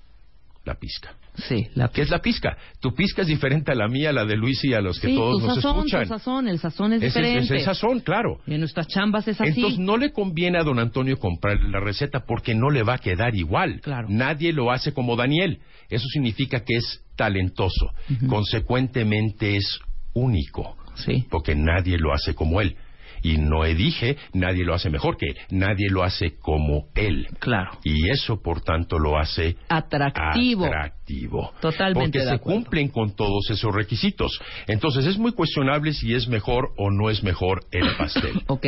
la 0.65 0.75
pizca. 0.77 1.15
Sí, 1.37 1.67
la 1.75 1.89
¿Qué 1.89 2.03
es 2.03 2.11
la 2.11 2.21
pizca? 2.21 2.57
Tu 2.81 2.95
pizca 2.95 3.23
es 3.23 3.29
diferente 3.29 3.73
a 3.73 3.75
la 3.75 3.89
mía, 3.89 4.11
a 4.11 4.13
la 4.13 4.25
de 4.25 4.37
Luis 4.37 4.63
y 4.65 4.73
a 4.73 4.81
los 4.81 5.01
que 5.01 5.09
sí, 5.09 5.17
todos 5.17 5.41
tu 5.41 5.47
nos 5.49 5.57
sazón, 5.57 5.77
escuchan. 5.79 6.03
tu 6.03 6.09
sazón, 6.09 6.49
el 6.49 6.59
sazón 6.61 6.93
es, 6.93 7.03
Es 7.03 7.13
diferente. 7.15 7.45
es 7.45 7.51
el 7.51 7.65
sazón, 7.65 8.01
claro. 8.01 8.41
Y 8.47 8.55
en 8.55 8.61
nuestras 8.61 8.87
chambas 8.87 9.27
es 9.27 9.41
así. 9.41 9.51
Entonces 9.51 9.81
no 9.81 9.97
le 9.97 10.13
conviene 10.13 10.59
a 10.59 10.63
don 10.63 10.79
Antonio 10.79 11.17
comprar 11.19 11.59
la 11.61 11.81
receta 11.81 12.21
porque 12.21 12.55
no 12.55 12.71
le 12.71 12.85
va 12.85 12.95
a 12.95 12.99
quedar 12.99 13.35
igual. 13.35 13.81
Claro. 13.81 14.07
Nadie 14.11 14.53
lo 14.53 14.71
hace 14.71 14.93
como 14.93 15.17
Daniel. 15.17 15.59
Eso 15.91 16.07
significa 16.13 16.61
que 16.61 16.77
es 16.77 17.03
talentoso. 17.17 17.91
Consecuentemente 18.29 19.57
es 19.57 19.81
único. 20.13 20.77
Sí. 20.95 21.25
Porque 21.29 21.57
nadie 21.57 21.99
lo 21.99 22.13
hace 22.13 22.35
como 22.35 22.61
él. 22.61 22.77
Y 23.25 23.39
no 23.39 23.65
dije, 23.65 24.17
nadie 24.35 24.65
lo 24.65 24.75
hace 24.75 24.89
mejor 24.91 25.17
que 25.17 25.27
él. 25.31 25.37
Nadie 25.51 25.89
lo 25.91 26.05
hace 26.05 26.37
como 26.39 26.89
él. 26.95 27.27
Claro. 27.41 27.73
Y 27.83 28.09
eso, 28.11 28.41
por 28.41 28.61
tanto, 28.61 28.99
lo 29.01 29.19
hace 29.19 29.57
Atractivo. 29.69 30.67
atractivo. 30.67 31.53
Totalmente 31.61 32.01
Porque 32.05 32.19
de 32.19 32.25
se 32.27 32.35
acuerdo. 32.35 32.61
cumplen 32.61 32.89
con 32.89 33.17
todos 33.17 33.51
esos 33.51 33.75
requisitos. 33.75 34.39
Entonces 34.67 35.07
es 35.07 35.19
muy 35.19 35.33
cuestionable 35.33 35.93
si 35.93 36.15
es 36.15 36.29
mejor 36.29 36.71
o 36.77 36.91
no 36.91 37.11
es 37.11 37.23
mejor 37.25 37.65
el 37.73 37.89
pastel. 37.99 38.43
Ok. 38.47 38.67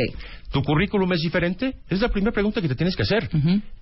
¿Tu 0.51 0.63
currículum 0.63 1.11
es 1.13 1.19
diferente? 1.21 1.75
Es 1.89 2.01
la 2.01 2.07
primera 2.09 2.31
pregunta 2.31 2.61
que 2.61 2.67
te 2.69 2.75
tienes 2.75 2.95
que 2.95 3.03
hacer. 3.03 3.29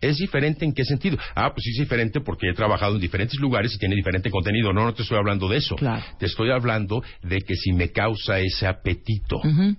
¿Es 0.02 0.18
diferente 0.18 0.66
en 0.66 0.74
qué 0.74 0.84
sentido? 0.84 1.18
Ah, 1.36 1.52
pues 1.54 1.64
sí 1.64 1.70
es 1.72 1.78
diferente 1.80 2.22
porque 2.22 2.50
he 2.50 2.54
trabajado 2.54 2.96
en 2.96 3.02
diferentes 3.02 3.40
lugares 3.40 3.74
y 3.76 3.78
tiene 3.78 3.96
diferente 3.96 4.30
contenido. 4.32 4.74
No, 4.74 4.84
no 4.84 4.94
te 4.94 5.04
estoy 5.04 5.18
hablando 5.18 5.48
de 5.48 5.58
eso. 5.58 5.76
Claro. 5.76 6.04
Te 6.20 6.26
estoy 6.26 6.50
hablando 6.52 7.04
de 7.24 7.38
que 7.42 7.56
si 7.56 7.72
me 7.72 7.92
causa 7.92 8.40
ese 8.40 8.66
apetito. 8.68 9.38
Ujú, 9.38 9.76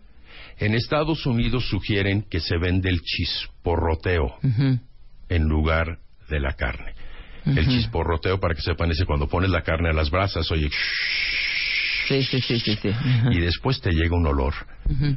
En 0.58 0.74
Estados 0.74 1.26
Unidos 1.26 1.68
sugieren 1.68 2.22
que 2.30 2.40
se 2.40 2.56
vende 2.58 2.88
el 2.88 3.00
chisporroteo 3.02 4.36
en 5.28 5.42
lugar 5.44 5.98
de 6.28 6.40
la 6.40 6.52
carne. 6.54 6.92
El 7.44 7.66
chisporroteo, 7.68 8.40
para 8.40 8.54
que 8.54 8.62
sepan, 8.62 8.90
es 8.90 9.04
cuando 9.06 9.28
pones 9.28 9.50
la 9.50 9.62
carne 9.62 9.90
a 9.90 9.92
las 9.92 10.10
brasas, 10.10 10.50
oye, 10.50 10.68
Sí, 12.08 12.22
sí, 12.22 12.40
sí, 12.40 12.58
sí. 12.60 12.76
y 13.32 13.40
después 13.40 13.80
te 13.80 13.90
llega 13.90 14.16
un 14.16 14.26
olor, 14.26 14.54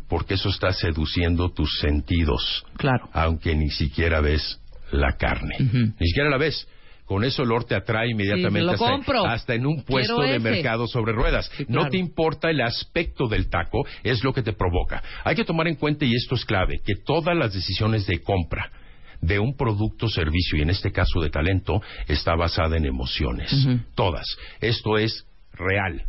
porque 0.08 0.34
eso 0.36 0.50
está 0.50 0.72
seduciendo 0.72 1.50
tus 1.52 1.80
sentidos, 1.80 2.64
Claro. 2.78 3.10
aunque 3.14 3.56
ni 3.56 3.70
siquiera 3.70 4.22
ves 4.22 4.60
la 4.92 5.16
carne. 5.18 5.56
Ni 5.60 6.08
siquiera 6.08 6.30
la 6.30 6.38
ves. 6.38 6.68
Con 7.10 7.24
ese 7.24 7.42
olor 7.42 7.64
te 7.64 7.74
atrae 7.74 8.12
inmediatamente 8.12 8.76
hasta, 9.26 9.56
en 9.56 9.66
un 9.66 9.82
puesto 9.82 10.18
Quiero 10.18 10.30
de 10.30 10.38
ese. 10.38 10.48
mercado 10.48 10.86
sobre 10.86 11.12
ruedas. 11.12 11.50
Sí, 11.58 11.66
No 11.68 11.90
te 11.90 11.98
importa 11.98 12.52
el 12.52 12.62
aspecto 12.62 13.28
del 13.28 13.50
taco, 13.50 13.84
es 14.04 14.24
lo 14.24 14.32
que 14.32 14.44
te 14.44 14.54
provoca. 14.54 15.02
Hay 15.24 15.36
que 15.36 15.44
tomar 15.44 15.68
en 15.68 15.74
cuenta, 15.74 16.06
y 16.06 16.14
esto 16.14 16.36
es 16.36 16.46
clave, 16.46 16.82
que 16.86 16.94
todas 17.04 17.36
las 17.36 17.52
decisiones 17.52 18.06
de 18.06 18.22
compra 18.22 18.72
de 19.22 19.40
un 19.40 19.58
producto 19.58 20.08
servicio, 20.08 20.60
y 20.60 20.62
en 20.62 20.70
este 20.70 20.92
caso 20.92 21.20
de 21.20 21.32
talento, 21.32 21.82
está 22.08 22.36
basada 22.36 22.78
en 22.78 22.86
emociones. 22.86 23.52
Todas. 23.96 24.28
Esto 24.62 25.00
es 25.00 25.26
real. 25.54 26.04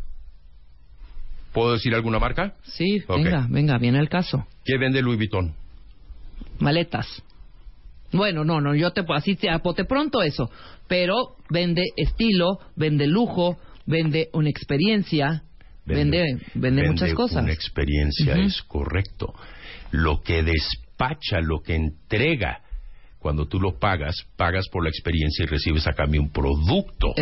¿Puedo 1.54 1.72
decir 1.72 1.94
alguna 1.94 2.18
marca? 2.18 2.56
Sí, 2.64 3.02
venga, 3.08 3.46
venga, 3.48 3.78
viene 3.78 4.00
el 4.00 4.10
caso. 4.10 4.46
¿Qué 4.66 4.76
vende 4.76 5.00
Louis 5.00 5.16
Vuitton? 5.16 5.54
Maletas. 6.58 7.22
Bueno, 8.12 8.44
no, 8.44 8.60
no, 8.60 8.74
yo 8.74 8.90
te 8.90 9.04
así 9.14 9.36
te 9.36 9.50
apote 9.50 9.84
pronto 9.84 10.22
eso, 10.22 10.50
pero 10.88 11.36
vende 11.48 11.84
estilo, 11.96 12.58
vende 12.76 13.06
lujo, 13.06 13.58
vende 13.86 14.28
una 14.32 14.50
experiencia, 14.50 15.44
vende 15.84 16.40
vende, 16.54 16.88
muchas 16.88 17.14
cosas. 17.14 17.44
Una 17.44 17.52
experiencia 17.52 18.34
es 18.34 18.62
correcto. 18.62 19.34
Lo 19.92 20.22
que 20.22 20.42
despacha, 20.42 21.40
lo 21.40 21.60
que 21.60 21.74
entrega, 21.74 22.62
cuando 23.20 23.46
tú 23.46 23.60
lo 23.60 23.78
pagas, 23.78 24.16
pagas 24.36 24.68
por 24.68 24.82
la 24.82 24.90
experiencia 24.90 25.44
y 25.44 25.46
recibes 25.46 25.86
a 25.86 25.92
cambio 25.92 26.22
un 26.22 26.30
producto 26.30 27.12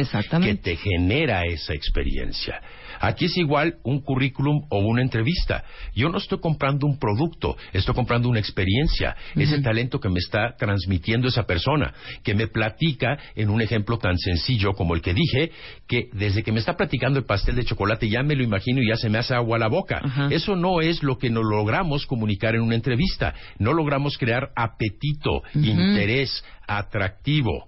que 0.42 0.54
te 0.54 0.76
genera 0.76 1.42
esa 1.42 1.74
experiencia. 1.74 2.60
Aquí 3.00 3.26
es 3.26 3.36
igual 3.36 3.76
un 3.84 4.00
currículum 4.00 4.66
o 4.70 4.78
una 4.78 5.02
entrevista. 5.02 5.64
Yo 5.94 6.08
no 6.08 6.18
estoy 6.18 6.40
comprando 6.40 6.86
un 6.86 6.98
producto, 6.98 7.56
estoy 7.72 7.94
comprando 7.94 8.28
una 8.28 8.40
experiencia, 8.40 9.16
ese 9.34 9.60
talento 9.60 10.00
que 10.00 10.08
me 10.08 10.18
está 10.18 10.56
transmitiendo 10.56 11.28
esa 11.28 11.44
persona, 11.44 11.94
que 12.22 12.34
me 12.34 12.48
platica 12.48 13.18
en 13.34 13.50
un 13.50 13.60
ejemplo 13.60 13.98
tan 13.98 14.16
sencillo 14.18 14.72
como 14.72 14.94
el 14.94 15.02
que 15.02 15.14
dije, 15.14 15.50
que 15.86 16.08
desde 16.12 16.42
que 16.42 16.52
me 16.52 16.60
está 16.60 16.76
platicando 16.76 17.18
el 17.18 17.24
pastel 17.24 17.56
de 17.56 17.64
chocolate 17.64 18.08
ya 18.08 18.22
me 18.22 18.34
lo 18.34 18.42
imagino 18.42 18.82
y 18.82 18.88
ya 18.88 18.96
se 18.96 19.08
me 19.08 19.18
hace 19.18 19.34
agua 19.34 19.56
a 19.56 19.60
la 19.60 19.68
boca. 19.68 20.00
Eso 20.30 20.56
no 20.56 20.80
es 20.80 21.02
lo 21.02 21.18
que 21.18 21.30
nos 21.30 21.44
logramos 21.44 22.06
comunicar 22.06 22.54
en 22.54 22.62
una 22.62 22.74
entrevista. 22.74 23.34
No 23.58 23.72
logramos 23.72 24.18
crear 24.18 24.50
apetito, 24.56 25.42
interés, 25.54 26.44
atractivo. 26.66 27.66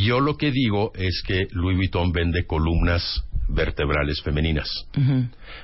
Yo 0.00 0.20
lo 0.20 0.36
que 0.36 0.50
digo 0.50 0.92
es 0.94 1.22
que 1.26 1.46
Louis 1.52 1.76
Vuitton 1.76 2.12
vende 2.12 2.44
columnas 2.46 3.24
vertebrales 3.48 4.20
femeninas. 4.22 4.68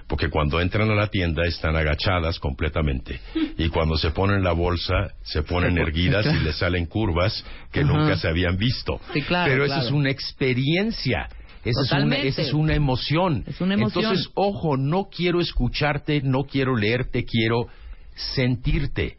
Porque 0.06 0.28
cuando 0.28 0.60
entran 0.60 0.90
a 0.90 0.94
la 0.94 1.08
tienda 1.08 1.44
están 1.46 1.76
agachadas 1.76 2.38
completamente. 2.38 3.20
Y 3.56 3.68
cuando 3.68 3.96
se 3.96 4.10
ponen 4.10 4.42
la 4.42 4.52
bolsa, 4.52 5.14
se 5.22 5.42
ponen 5.42 5.74
Se 5.74 5.80
erguidas 5.80 6.26
y 6.26 6.44
les 6.44 6.56
salen 6.56 6.86
curvas 6.86 7.44
que 7.72 7.84
nunca 7.84 8.16
se 8.16 8.28
habían 8.28 8.56
visto. 8.56 9.00
Sí, 9.12 9.22
claro, 9.22 9.50
Pero 9.50 9.64
esa 9.64 9.82
es 9.82 9.90
una 9.90 10.10
experiencia. 10.10 11.28
Esa 11.64 11.68
es, 11.68 11.76
una, 11.76 11.84
Totalmente. 11.88 12.28
esa 12.28 12.42
es 12.42 12.52
una 12.52 12.74
emoción. 12.74 13.44
Es 13.46 13.60
una 13.60 13.74
emoción. 13.74 14.04
Entonces, 14.04 14.30
ojo, 14.34 14.76
no 14.76 15.08
quiero 15.14 15.40
escucharte, 15.40 16.22
no 16.22 16.44
quiero 16.44 16.76
leerte, 16.76 17.24
quiero 17.24 17.66
sentirte. 18.14 19.16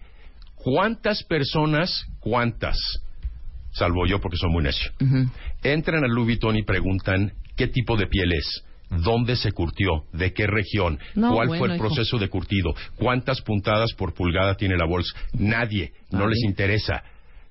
¿Cuántas 0.55 1.23
personas, 1.23 2.05
cuántas, 2.19 2.77
salvo 3.71 4.05
yo 4.07 4.19
porque 4.19 4.37
soy 4.37 4.51
muy 4.51 4.63
necio, 4.63 4.91
entran 5.63 6.03
a 6.03 6.07
Louis 6.07 6.27
Vuitton 6.27 6.57
y 6.57 6.63
preguntan 6.63 7.33
qué 7.59 7.67
tipo 7.67 7.97
de 7.97 8.07
piel 8.07 8.31
es, 8.31 8.63
dónde 8.89 9.35
se 9.35 9.51
curtió, 9.51 10.05
de 10.13 10.31
qué 10.31 10.47
región, 10.47 10.97
No, 11.13 11.33
cuál 11.33 11.49
bueno, 11.49 11.59
fue 11.59 11.67
el 11.67 11.75
hijo. 11.75 11.83
proceso 11.87 12.17
de 12.17 12.29
curtido, 12.29 12.73
cuántas 12.95 13.41
puntadas 13.41 13.91
por 13.97 14.13
pulgada 14.13 14.55
tiene 14.55 14.77
la 14.77 14.85
bolsa. 14.85 15.13
Nadie, 15.33 15.91
no 16.09 16.19
Nadie. 16.19 16.29
les 16.35 16.43
interesa. 16.45 17.03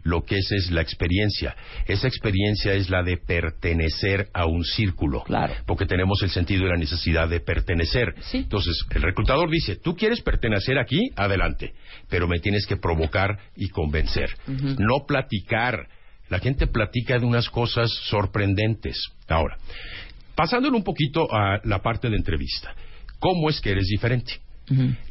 Lo 0.05 0.24
que 0.24 0.36
es 0.39 0.51
es 0.52 0.70
la 0.70 0.80
experiencia. 0.80 1.55
Esa 1.86 2.06
experiencia 2.09 2.72
es 2.72 2.89
la 2.89 3.02
de 3.02 3.18
pertenecer 3.18 4.28
a 4.32 4.47
un 4.47 4.64
círculo. 4.64 5.22
Claro. 5.24 5.52
Porque 5.66 5.85
tenemos 5.85 6.22
el 6.22 6.30
sentido 6.30 6.64
y 6.64 6.68
la 6.70 6.76
necesidad 6.78 7.28
de 7.28 7.40
pertenecer. 7.40 8.14
Entonces, 8.32 8.86
el 8.94 9.02
reclutador 9.02 9.51
dice, 9.51 9.76
tú 9.76 9.94
quieres 9.97 10.22
pertenecer 10.22 10.78
aquí, 10.78 11.10
adelante. 11.16 11.74
Pero 12.09 12.26
me 12.28 12.39
tienes 12.39 12.64
que 12.66 12.76
provocar 12.76 13.39
y 13.56 13.68
convencer. 13.68 14.30
No 14.78 15.05
platicar. 15.06 15.89
La 16.28 16.38
gente 16.38 16.66
platica 16.66 17.18
de 17.18 17.26
unas 17.26 17.48
cosas 17.48 17.90
sorprendentes. 18.09 18.96
Ahora, 19.28 19.59
pasándole 20.34 20.76
un 20.76 20.84
poquito 20.84 21.26
a 21.34 21.60
la 21.64 21.80
parte 21.80 22.09
de 22.10 22.16
entrevista. 22.16 22.74
¿Cómo 23.18 23.50
es 23.50 23.60
que 23.60 23.70
eres 23.70 23.86
diferente? 23.86 24.40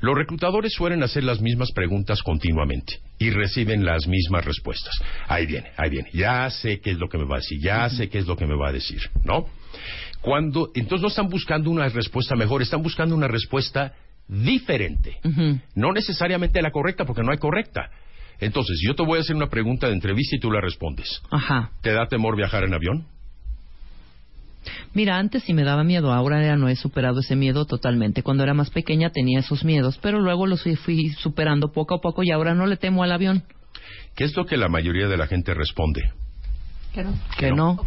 Los 0.02 0.16
reclutadores 0.16 0.74
suelen 0.74 1.02
hacer 1.02 1.24
las 1.24 1.42
mismas 1.42 1.72
preguntas 1.72 2.22
continuamente 2.22 3.00
y 3.18 3.32
reciben 3.32 3.84
las 3.86 4.08
mismas 4.08 4.46
respuestas. 4.46 4.94
Ahí 5.28 5.48
viene, 5.48 5.72
ahí 5.78 5.90
viene. 5.90 6.10
Ya 6.14 6.50
sé 6.52 6.80
qué 6.80 6.92
es 6.92 7.00
lo 7.00 7.10
que 7.10 7.18
me 7.18 7.26
va 7.26 7.38
a 7.38 7.40
decir, 7.40 7.60
ya 7.60 7.90
sé 7.90 8.08
qué 8.08 8.20
es 8.20 8.28
lo 8.28 8.38
que 8.38 8.46
me 8.46 8.56
va 8.56 8.70
a 8.70 8.72
decir, 8.72 9.02
¿no? 9.24 9.48
Cuando 10.22 10.70
entonces 10.76 11.02
no 11.02 11.08
están 11.08 11.28
buscando 11.28 11.70
una 11.72 11.90
respuesta 11.90 12.36
mejor, 12.36 12.62
están 12.62 12.84
buscando 12.84 13.16
una 13.16 13.28
respuesta 13.28 13.94
diferente. 14.28 15.18
No 15.76 15.92
necesariamente 15.92 16.62
la 16.62 16.72
correcta, 16.72 17.06
porque 17.06 17.24
no 17.24 17.32
hay 17.32 17.38
correcta. 17.38 17.90
Entonces, 18.40 18.80
yo 18.86 18.96
te 18.96 19.04
voy 19.04 19.18
a 19.18 19.22
hacer 19.22 19.36
una 19.36 19.50
pregunta 19.50 19.88
de 19.88 19.94
entrevista 19.94 20.36
y 20.36 20.40
tú 20.40 20.52
la 20.52 20.62
respondes. 20.62 21.22
Ajá. 21.32 21.72
¿Te 21.82 21.92
da 21.92 22.08
temor 22.08 22.36
viajar 22.36 22.64
en 22.64 22.74
avión? 22.74 23.06
Mira, 24.94 25.18
antes 25.18 25.44
sí 25.44 25.54
me 25.54 25.64
daba 25.64 25.84
miedo, 25.84 26.12
ahora 26.12 26.44
ya 26.44 26.56
no 26.56 26.68
he 26.68 26.76
superado 26.76 27.20
ese 27.22 27.36
miedo 27.36 27.66
totalmente. 27.66 28.24
Cuando 28.24 28.44
era 28.44 28.54
más 28.54 28.70
pequeña 28.70 29.12
tenía 29.12 29.40
esos 29.40 29.64
miedos, 29.64 29.98
pero 30.02 30.20
luego 30.20 30.46
los 30.46 30.64
fui, 30.84 31.10
superando 31.12 31.72
poco 31.72 31.96
a 31.96 32.02
poco 32.02 32.24
y 32.24 32.32
ahora 32.32 32.54
no 32.54 32.66
le 32.68 32.78
temo 32.78 33.04
al 33.04 33.12
avión. 33.12 33.44
¿Qué 34.16 34.24
es 34.24 34.36
lo 34.36 34.46
que 34.46 34.58
la 34.58 34.68
mayoría 34.68 35.08
de 35.08 35.18
la 35.18 35.28
gente 35.28 35.54
responde? 35.54 36.12
Que 36.94 37.04
no. 37.04 37.14
Que 37.38 37.52
no. 37.52 37.80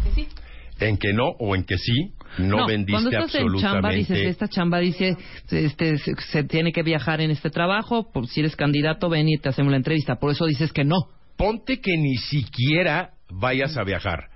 En 0.81 0.97
que 0.97 1.13
no 1.13 1.27
o 1.39 1.55
en 1.55 1.63
que 1.63 1.77
sí, 1.77 2.13
no, 2.37 2.65
vendiste 2.65 2.91
cuando 2.93 3.09
estás 3.09 3.35
en 3.35 3.47
chamba, 3.47 3.89
absolutamente. 3.89 4.13
dices, 4.13 4.27
esta 4.27 4.47
chamba 4.47 4.79
dice, 4.79 5.17
este, 5.49 5.97
se, 5.97 6.15
se 6.15 6.43
tiene 6.43 6.71
que 6.71 6.83
viajar 6.83 7.21
en 7.21 7.31
este 7.31 7.49
trabajo, 7.49 8.11
por 8.11 8.27
si 8.27 8.39
eres 8.39 8.55
candidato, 8.55 9.09
ven 9.09 9.29
y 9.29 9.37
te 9.37 9.49
hacemos 9.49 9.71
la 9.71 9.77
entrevista. 9.77 10.15
Por 10.15 10.31
eso 10.31 10.45
dices 10.45 10.71
que 10.71 10.83
no. 10.83 10.97
Ponte 11.37 11.79
que 11.79 11.97
ni 11.97 12.15
siquiera 12.15 13.11
vayas 13.29 13.77
a 13.77 13.83
viajar. 13.83 14.29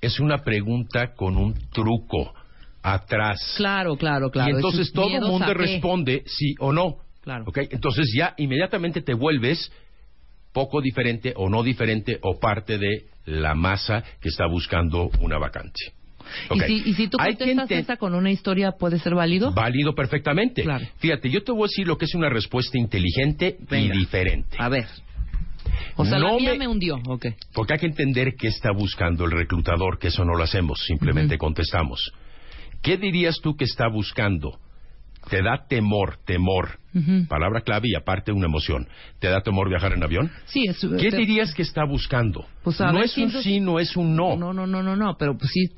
Es 0.00 0.20
una 0.20 0.38
pregunta 0.38 1.14
con 1.14 1.36
un 1.36 1.54
truco 1.70 2.32
atrás. 2.82 3.54
Claro, 3.56 3.96
claro, 3.96 4.30
claro. 4.30 4.50
y 4.50 4.54
entonces 4.54 4.92
todo 4.92 5.08
el 5.08 5.22
mundo 5.22 5.52
responde 5.54 6.22
sí 6.26 6.54
o 6.60 6.72
no. 6.72 6.98
Claro. 7.22 7.44
¿Ok? 7.48 7.58
Entonces 7.70 8.12
ya 8.16 8.34
inmediatamente 8.36 9.02
te 9.02 9.14
vuelves 9.14 9.72
poco 10.52 10.80
diferente 10.80 11.34
o 11.36 11.48
no 11.48 11.62
diferente 11.62 12.18
o 12.22 12.38
parte 12.38 12.78
de 12.78 13.06
la 13.26 13.54
masa 13.54 14.02
que 14.20 14.28
está 14.28 14.46
buscando 14.46 15.10
una 15.20 15.38
vacante. 15.38 15.92
¿Y, 16.50 16.54
Ok. 16.54 16.64
si, 16.66 16.74
y 16.86 16.94
si 16.94 17.08
tú 17.08 17.18
contestas 17.18 17.48
ente- 17.70 17.78
esa 17.78 17.96
con 17.96 18.14
una 18.14 18.30
historia, 18.32 18.72
¿puede 18.72 18.98
ser 18.98 19.14
válido? 19.14 19.52
Válido 19.52 19.94
perfectamente. 19.94 20.62
Claro. 20.64 20.84
Fíjate, 20.98 21.30
yo 21.30 21.42
te 21.44 21.52
voy 21.52 21.62
a 21.62 21.68
decir 21.68 21.86
lo 21.86 21.96
que 21.98 22.04
es 22.06 22.14
una 22.14 22.28
respuesta 22.28 22.76
inteligente 22.78 23.56
Venga. 23.70 23.94
y 23.94 23.98
diferente. 23.98 24.56
A 24.58 24.68
ver. 24.68 24.86
O 25.96 26.04
sea, 26.04 26.18
la 26.18 26.28
No 26.28 26.38
mía 26.38 26.52
me- 26.52 26.58
me 26.60 26.68
hundió, 26.68 26.96
ok. 27.06 27.26
Porque 27.52 27.74
hay 27.74 27.78
que 27.80 27.86
entender 27.86 28.34
qué 28.38 28.48
está 28.48 28.70
buscando 28.72 29.24
el 29.24 29.30
reclutador, 29.32 29.98
que 29.98 30.08
eso 30.08 30.24
no 30.24 30.34
lo 30.34 30.42
hacemos, 30.42 30.80
simplemente 30.86 31.38
contestamos. 31.38 32.12
¿Qué 32.82 32.96
dirías 32.96 33.36
tú 33.42 33.56
que 33.56 33.64
está 33.64 33.88
buscando? 33.88 34.58
¿Te 35.28 35.42
da 35.42 35.66
temor, 35.68 36.18
temor? 36.24 36.78
Palabra 37.28 37.60
clave 37.60 37.88
y 37.88 37.94
aparte 37.94 38.32
una 38.32 38.46
emoción. 38.46 38.88
¿Te 39.18 39.28
da 39.28 39.42
temor 39.42 39.68
viajar 39.68 39.92
en 39.92 40.02
avión? 40.02 40.30
Sí, 40.46 40.64
es, 40.66 40.78
¿Qué 40.98 41.10
te- 41.10 41.18
dirías 41.18 41.52
que 41.52 41.62
está 41.62 41.84
buscando? 41.84 42.46
Pues, 42.62 42.80
no 42.80 43.02
es 43.02 43.16
un 43.18 43.30
sí, 43.30 43.60
no 43.60 43.78
es 43.78 43.96
un 43.96 44.16
no. 44.16 44.36
No, 44.36 44.54
no, 44.54 44.66
no, 44.66 44.82
no, 44.82 44.96
no, 44.96 45.16
pero 45.18 45.36
pues 45.36 45.50
sí, 45.52 45.68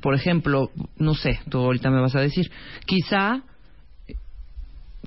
por 0.00 0.14
ejemplo, 0.14 0.70
no 0.96 1.14
sé, 1.14 1.40
tú 1.48 1.58
ahorita 1.58 1.90
me 1.90 2.00
vas 2.00 2.14
a 2.14 2.20
decir, 2.20 2.48
quizá 2.86 3.36
eh, 3.36 3.40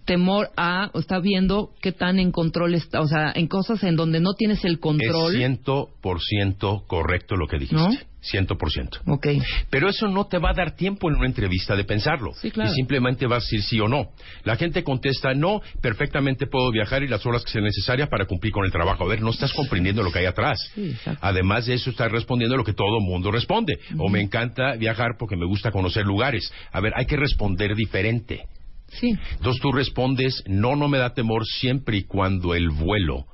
temor 0.05 0.49
a, 0.57 0.89
o 0.93 0.99
está 0.99 1.19
viendo 1.19 1.71
qué 1.81 1.91
tan 1.91 2.19
en 2.19 2.31
control 2.31 2.75
está, 2.75 3.01
o 3.01 3.07
sea, 3.07 3.31
en 3.35 3.47
cosas 3.47 3.83
en 3.83 3.95
donde 3.95 4.19
no 4.19 4.33
tienes 4.33 4.63
el 4.65 4.79
control. 4.79 5.33
Es 5.33 5.37
ciento 5.37 5.89
por 6.01 6.21
ciento 6.21 6.83
correcto 6.87 7.35
lo 7.35 7.47
que 7.47 7.57
dijiste. 7.57 7.75
¿No? 7.75 8.11
Ciento 8.23 8.55
por 8.55 8.69
ciento. 8.71 8.99
Ok. 9.07 9.27
Pero 9.71 9.89
eso 9.89 10.07
no 10.07 10.27
te 10.27 10.37
va 10.37 10.51
a 10.51 10.53
dar 10.53 10.75
tiempo 10.75 11.09
en 11.09 11.15
una 11.15 11.25
entrevista 11.25 11.75
de 11.75 11.85
pensarlo. 11.85 12.33
Sí, 12.35 12.51
claro. 12.51 12.69
Y 12.69 12.75
simplemente 12.75 13.25
vas 13.25 13.43
a 13.43 13.45
decir 13.45 13.63
sí 13.63 13.79
o 13.79 13.87
no. 13.87 14.11
La 14.43 14.57
gente 14.57 14.83
contesta, 14.83 15.33
no, 15.33 15.59
perfectamente 15.81 16.45
puedo 16.45 16.69
viajar 16.69 17.01
y 17.01 17.07
las 17.07 17.25
horas 17.25 17.43
que 17.43 17.51
sean 17.51 17.63
necesarias 17.63 18.09
para 18.09 18.25
cumplir 18.25 18.53
con 18.53 18.63
el 18.63 18.71
trabajo. 18.71 19.05
A 19.05 19.07
ver, 19.07 19.21
no 19.21 19.31
estás 19.31 19.51
comprendiendo 19.53 20.03
lo 20.03 20.11
que 20.11 20.19
hay 20.19 20.25
atrás. 20.25 20.59
Sí. 20.75 20.95
Además 21.19 21.65
de 21.65 21.73
eso, 21.73 21.89
estás 21.89 22.11
respondiendo 22.11 22.55
lo 22.57 22.63
que 22.63 22.73
todo 22.73 22.99
mundo 22.99 23.31
responde. 23.31 23.79
O 23.97 24.07
me 24.07 24.21
encanta 24.21 24.75
viajar 24.75 25.15
porque 25.17 25.35
me 25.35 25.47
gusta 25.47 25.71
conocer 25.71 26.05
lugares. 26.05 26.53
A 26.71 26.79
ver, 26.79 26.93
hay 26.95 27.07
que 27.07 27.17
responder 27.17 27.73
diferente. 27.75 28.45
Sí. 28.91 29.15
Entonces 29.33 29.61
tú 29.61 29.71
respondes, 29.71 30.43
no, 30.47 30.75
no 30.75 30.87
me 30.87 30.97
da 30.97 31.13
temor 31.13 31.45
siempre 31.45 31.97
y 31.97 32.03
cuando 32.03 32.55
el 32.55 32.69
vuelo 32.69 33.25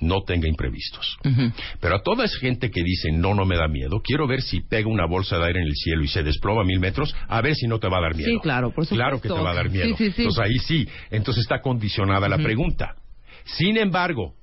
no 0.00 0.22
tenga 0.22 0.48
imprevistos. 0.48 1.16
Pero 1.80 1.96
a 1.96 2.02
toda 2.02 2.24
esa 2.24 2.38
gente 2.38 2.70
que 2.70 2.82
dice 2.82 3.12
no, 3.12 3.34
no 3.34 3.44
me 3.44 3.56
da 3.56 3.68
miedo, 3.68 4.00
quiero 4.02 4.26
ver 4.26 4.42
si 4.42 4.60
pega 4.60 4.88
una 4.88 5.06
bolsa 5.06 5.38
de 5.38 5.46
aire 5.46 5.60
en 5.60 5.66
el 5.66 5.74
cielo 5.74 6.02
y 6.02 6.08
se 6.08 6.22
desploma 6.22 6.62
a 6.62 6.64
mil 6.64 6.80
metros, 6.80 7.14
a 7.28 7.40
ver 7.40 7.54
si 7.54 7.68
no 7.68 7.78
te 7.78 7.88
va 7.88 7.98
a 7.98 8.02
dar 8.02 8.16
miedo. 8.16 8.28
Sí, 8.28 8.38
claro, 8.42 8.72
por 8.72 8.84
supuesto. 8.84 8.96
Claro 8.96 9.20
que 9.20 9.28
te 9.28 9.34
va 9.34 9.52
a 9.52 9.54
dar 9.54 9.70
miedo. 9.70 9.96
Sí, 9.96 10.06
sí, 10.06 10.10
sí. 10.10 10.22
Entonces 10.22 10.44
ahí 10.44 10.58
sí, 10.66 10.88
entonces 11.10 11.42
está 11.42 11.60
condicionada 11.60 12.28
la 12.28 12.38
pregunta. 12.38 12.96
Sin 13.44 13.76
embargo, 13.76 14.34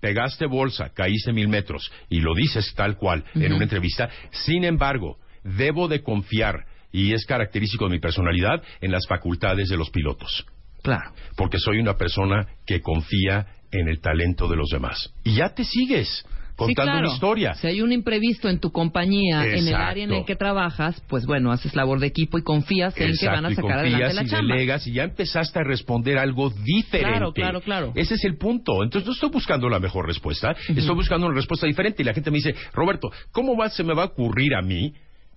pegaste 0.00 0.46
bolsa, 0.46 0.90
caíste 0.94 1.32
mil 1.32 1.48
metros 1.48 1.90
y 2.08 2.20
lo 2.20 2.34
dices 2.34 2.74
tal 2.74 2.96
cual 2.96 3.24
en 3.34 3.52
una 3.54 3.64
entrevista. 3.64 4.08
Sin 4.30 4.64
embargo, 4.64 5.18
debo 5.42 5.88
de 5.88 6.02
confiar, 6.02 6.66
y 6.96 7.12
es 7.12 7.26
característico 7.26 7.84
de 7.84 7.90
mi 7.90 8.00
personalidad, 8.00 8.62
en 8.80 8.90
las 8.90 9.06
facultades 9.06 9.68
de 9.68 9.76
los 9.76 9.90
pilotos. 9.90 10.46
Claro. 10.82 11.12
Porque 11.36 11.58
soy 11.58 11.78
una 11.78 11.94
persona 11.98 12.46
que 12.64 12.80
confía 12.80 13.46
en 13.70 13.88
el 13.88 14.00
talento 14.00 14.48
de 14.48 14.56
los 14.56 14.70
demás. 14.70 15.12
Y 15.22 15.34
ya 15.34 15.50
te 15.54 15.64
sigues 15.64 16.24
contando 16.56 16.68
Sí, 16.68 16.74
claro. 16.74 16.98
una 17.06 17.14
historia. 17.14 17.54
Si 17.56 17.66
hay 17.66 17.82
un 17.82 17.92
imprevisto 17.92 18.48
en 18.48 18.60
tu 18.60 18.72
compañía, 18.72 19.44
en 19.44 19.68
el 19.68 19.74
área 19.74 20.04
en 20.04 20.12
el 20.12 20.24
que 20.24 20.36
trabajas, 20.36 21.02
pues 21.06 21.26
bueno, 21.26 21.52
haces 21.52 21.74
labor 21.74 22.00
de 22.00 22.06
equipo 22.06 22.38
y 22.38 22.42
confías 22.42 22.96
en 22.96 23.12
que 23.14 23.26
van 23.26 23.44
a 23.44 23.48
Exacto, 23.50 23.50
y 23.50 23.54
sacar 23.56 23.78
adelante 23.80 24.14
la 24.14 24.22
y 24.22 24.26
chamba. 24.28 24.54
delegas 24.54 24.86
y 24.86 24.92
ya 24.94 25.02
empezaste 25.04 25.58
a 25.58 25.64
responder 25.64 26.16
algo 26.16 26.48
diferente. 26.48 27.10
Claro, 27.10 27.32
claro, 27.34 27.60
claro. 27.60 27.92
Ese 27.94 28.14
es 28.14 28.24
el 28.24 28.38
punto. 28.38 28.82
Entonces 28.82 29.06
no 29.06 29.12
estoy 29.12 29.28
buscando 29.28 29.68
la 29.68 29.80
mejor 29.80 30.06
respuesta, 30.06 30.56
estoy 30.68 30.94
buscando 30.94 31.26
una 31.26 31.36
respuesta 31.36 31.66
diferente. 31.66 32.00
Y 32.00 32.06
la 32.06 32.14
gente 32.14 32.30
me 32.30 32.38
dice, 32.38 32.54
Roberto, 32.72 33.10
¿cómo 33.32 33.54
va, 33.54 33.68
se 33.68 33.84
me 33.84 33.92
va 33.92 34.04
a 34.04 34.06
ocurrir 34.06 34.54
a 34.54 34.62
mí 34.62 34.94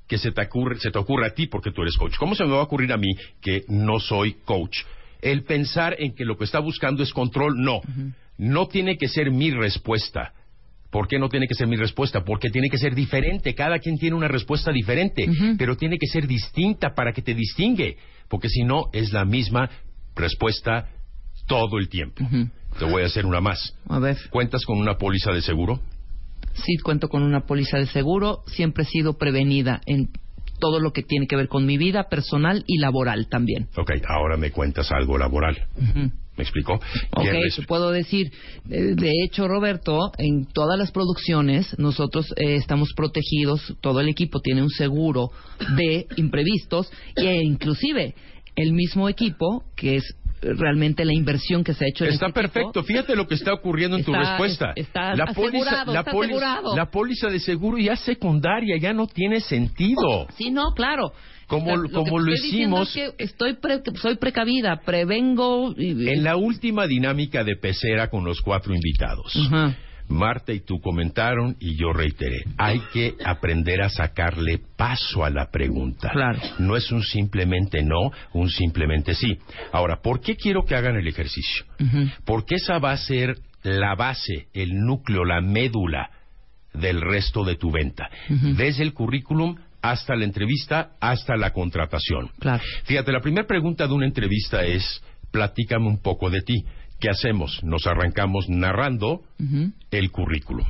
que 0.09 0.17
se 0.17 0.31
te, 0.31 0.41
ocurre, 0.41 0.79
se 0.79 0.89
te 0.89 0.97
ocurra 0.97 1.27
a 1.27 1.29
ti 1.29 1.45
porque 1.45 1.71
tú 1.71 1.83
eres 1.83 1.95
coach? 1.95 2.15
¿Cómo 2.17 2.35
se 2.35 2.43
me 2.43 2.51
va 2.51 2.61
a 2.61 2.63
ocurrir 2.63 2.91
a 2.91 2.97
mí 2.97 3.09
que 3.39 3.63
no 3.69 3.99
soy 3.99 4.33
coach? 4.43 4.79
El 5.21 5.43
pensar 5.43 5.95
en 5.99 6.15
que 6.15 6.25
lo 6.25 6.35
que 6.35 6.45
está 6.45 6.59
buscando 6.59 7.03
es 7.03 7.13
control, 7.13 7.53
no. 7.57 7.81
No 8.37 8.67
tiene 8.67 8.97
que 8.97 9.07
ser 9.07 9.29
mi 9.29 9.51
respuesta. 9.51 10.33
¿Por 10.89 11.07
qué 11.07 11.19
no 11.19 11.29
tiene 11.29 11.45
que 11.45 11.53
ser 11.53 11.67
mi 11.67 11.75
respuesta? 11.75 12.23
Porque 12.23 12.49
tiene 12.49 12.69
que 12.69 12.79
ser 12.79 12.95
diferente. 12.95 13.53
Cada 13.53 13.77
quien 13.77 13.97
tiene 13.97 14.15
una 14.15 14.27
respuesta 14.27 14.71
diferente, 14.71 15.29
pero 15.59 15.77
tiene 15.77 15.97
que 15.99 16.07
ser 16.07 16.25
distinta 16.25 16.95
para 16.95 17.13
que 17.13 17.21
te 17.21 17.35
distingue. 17.35 17.97
Porque 18.27 18.49
si 18.49 18.63
no, 18.63 18.85
es 18.91 19.13
la 19.13 19.25
misma 19.25 19.69
respuesta 20.15 20.89
todo 21.45 21.77
el 21.77 21.87
tiempo. 21.87 22.27
Te 22.79 22.85
voy 22.85 23.03
a 23.03 23.05
hacer 23.05 23.27
una 23.27 23.41
más. 23.41 23.75
A 23.87 23.99
ver. 23.99 24.17
¿Cuentas 24.31 24.65
con 24.65 24.79
una 24.79 24.97
póliza 24.97 25.31
de 25.31 25.41
seguro? 25.41 25.81
Sí, 26.65 26.77
cuento 26.83 27.09
con 27.09 27.23
una 27.23 27.41
póliza 27.45 27.77
de 27.77 27.87
seguro. 27.87 28.43
Siempre 28.47 28.83
he 28.83 28.87
sido 28.87 29.17
prevenida 29.17 29.81
en 29.85 30.09
todo 30.59 30.79
lo 30.79 30.91
que 30.91 31.03
tiene 31.03 31.25
que 31.27 31.35
ver 31.37 31.47
con 31.47 31.65
mi 31.65 31.77
vida 31.77 32.09
personal 32.09 32.63
y 32.67 32.79
laboral 32.79 33.27
también. 33.29 33.67
Ok, 33.77 33.91
ahora 34.07 34.35
me 34.37 34.51
cuentas 34.51 34.91
algo 34.91 35.17
laboral. 35.17 35.57
¿Me 36.35 36.43
explico? 36.43 36.73
Ok, 36.73 37.23
¿Qué 37.23 37.31
res- 37.31 37.55
te 37.57 37.61
puedo 37.63 37.91
decir, 37.91 38.31
eh, 38.69 38.93
de 38.95 39.11
hecho, 39.25 39.47
Roberto, 39.47 40.11
en 40.17 40.45
todas 40.45 40.77
las 40.79 40.91
producciones 40.91 41.77
nosotros 41.79 42.27
eh, 42.37 42.55
estamos 42.55 42.89
protegidos, 42.95 43.75
todo 43.81 43.99
el 44.01 44.09
equipo 44.09 44.39
tiene 44.41 44.61
un 44.61 44.69
seguro 44.69 45.31
de 45.77 46.07
imprevistos 46.17 46.91
e 47.15 47.41
inclusive 47.43 48.15
el 48.55 48.73
mismo 48.73 49.07
equipo, 49.07 49.63
que 49.77 49.95
es 49.97 50.15
realmente 50.41 51.03
la 51.05 51.13
inversión 51.13 51.63
que 51.63 51.73
se 51.73 51.85
ha 51.85 51.87
hecho 51.87 52.05
en 52.05 52.11
Está 52.13 52.27
este 52.27 52.41
perfecto. 52.41 52.83
Fíjate 52.83 53.15
lo 53.15 53.27
que 53.27 53.35
está 53.35 53.53
ocurriendo 53.53 53.97
en 53.97 54.03
tu 54.03 54.13
respuesta. 54.13 54.73
es- 54.75 54.87
está 54.87 55.15
la 55.15 55.27
póliza, 55.27 55.85
la, 55.85 55.99
está 55.99 56.11
póliza, 56.11 56.61
la 56.75 56.85
póliza 56.91 57.27
de 57.29 57.39
seguro 57.39 57.77
ya 57.77 57.95
secundaria, 57.95 58.77
ya 58.79 58.93
no 58.93 59.07
tiene 59.07 59.39
sentido. 59.41 60.27
Sí, 60.37 60.51
no, 60.51 60.71
claro. 60.75 61.11
Como, 61.47 61.83
Está- 61.83 61.93
como 61.97 62.19
lo 62.19 62.31
hicimos 62.31 62.95
es 62.95 63.13
que 63.15 63.23
estoy 63.23 63.55
pre- 63.55 63.81
soy 63.95 64.17
precavida, 64.17 64.81
prevengo. 64.85 65.73
y- 65.75 66.07
en 66.09 66.23
la 66.23 66.35
última 66.35 66.85
dinámica 66.85 67.43
de 67.43 67.55
pecera 67.55 68.09
con 68.09 68.23
los 68.23 68.39
cuatro 68.41 68.73
invitados. 68.75 69.33
Marta 70.09 70.51
y 70.51 70.61
tú 70.61 70.81
comentaron 70.81 71.55
y 71.59 71.75
yo 71.75 71.93
reiteré. 71.93 72.43
Hay 72.57 72.79
que 72.91 73.15
aprender 73.23 73.81
a 73.81 73.89
sacarle 73.89 74.59
paso 74.75 75.23
a 75.23 75.29
la 75.29 75.49
pregunta. 75.49 76.09
Claro. 76.11 76.39
No 76.59 76.75
es 76.75 76.91
un 76.91 77.03
simplemente 77.03 77.83
no, 77.83 78.11
un 78.33 78.49
simplemente 78.49 79.13
sí. 79.13 79.37
Ahora, 79.71 80.01
¿por 80.01 80.19
qué 80.19 80.35
quiero 80.35 80.63
que 80.63 80.75
hagan 80.75 80.95
el 80.95 81.07
ejercicio? 81.07 81.65
Porque 82.25 82.55
esa 82.55 82.79
va 82.79 82.91
a 82.91 82.97
ser 82.97 83.37
la 83.63 83.95
base, 83.95 84.47
el 84.53 84.73
núcleo, 84.79 85.25
la 85.25 85.41
médula 85.41 86.09
del 86.73 87.01
resto 87.01 87.43
de 87.43 87.55
tu 87.55 87.71
venta. 87.71 88.09
Desde 88.27 88.83
el 88.83 88.93
currículum 88.93 89.55
hasta 89.81 90.15
la 90.15 90.25
entrevista, 90.25 90.91
hasta 90.99 91.37
la 91.37 91.51
contratación. 91.51 92.31
Claro. 92.39 92.63
Fíjate, 92.83 93.11
la 93.11 93.21
primera 93.21 93.47
pregunta 93.47 93.87
de 93.87 93.93
una 93.93 94.05
entrevista 94.05 94.63
es, 94.63 95.01
platícame 95.31 95.87
un 95.87 96.01
poco 96.01 96.29
de 96.29 96.41
ti. 96.41 96.65
¿Qué 96.99 97.09
hacemos? 97.09 97.63
Nos 97.63 97.87
arrancamos 97.87 98.49
narrando 98.49 99.21
el 99.91 100.11
currículum. 100.11 100.67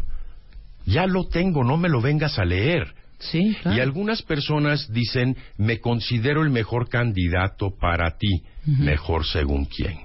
Ya 0.85 1.06
lo 1.07 1.26
tengo, 1.27 1.64
no 1.64 1.77
me 1.77 1.89
lo 1.89 2.01
vengas 2.01 2.39
a 2.39 2.45
leer. 2.45 2.93
Sí, 3.19 3.56
claro. 3.61 3.77
Y 3.77 3.81
algunas 3.81 4.22
personas 4.22 4.91
dicen, 4.91 5.35
me 5.57 5.80
considero 5.80 6.41
el 6.41 6.49
mejor 6.51 6.88
candidato 6.88 7.72
para 7.80 8.18
ti. 8.18 8.43
Mejor 8.65 9.26
según 9.26 9.65
quién. 9.65 9.99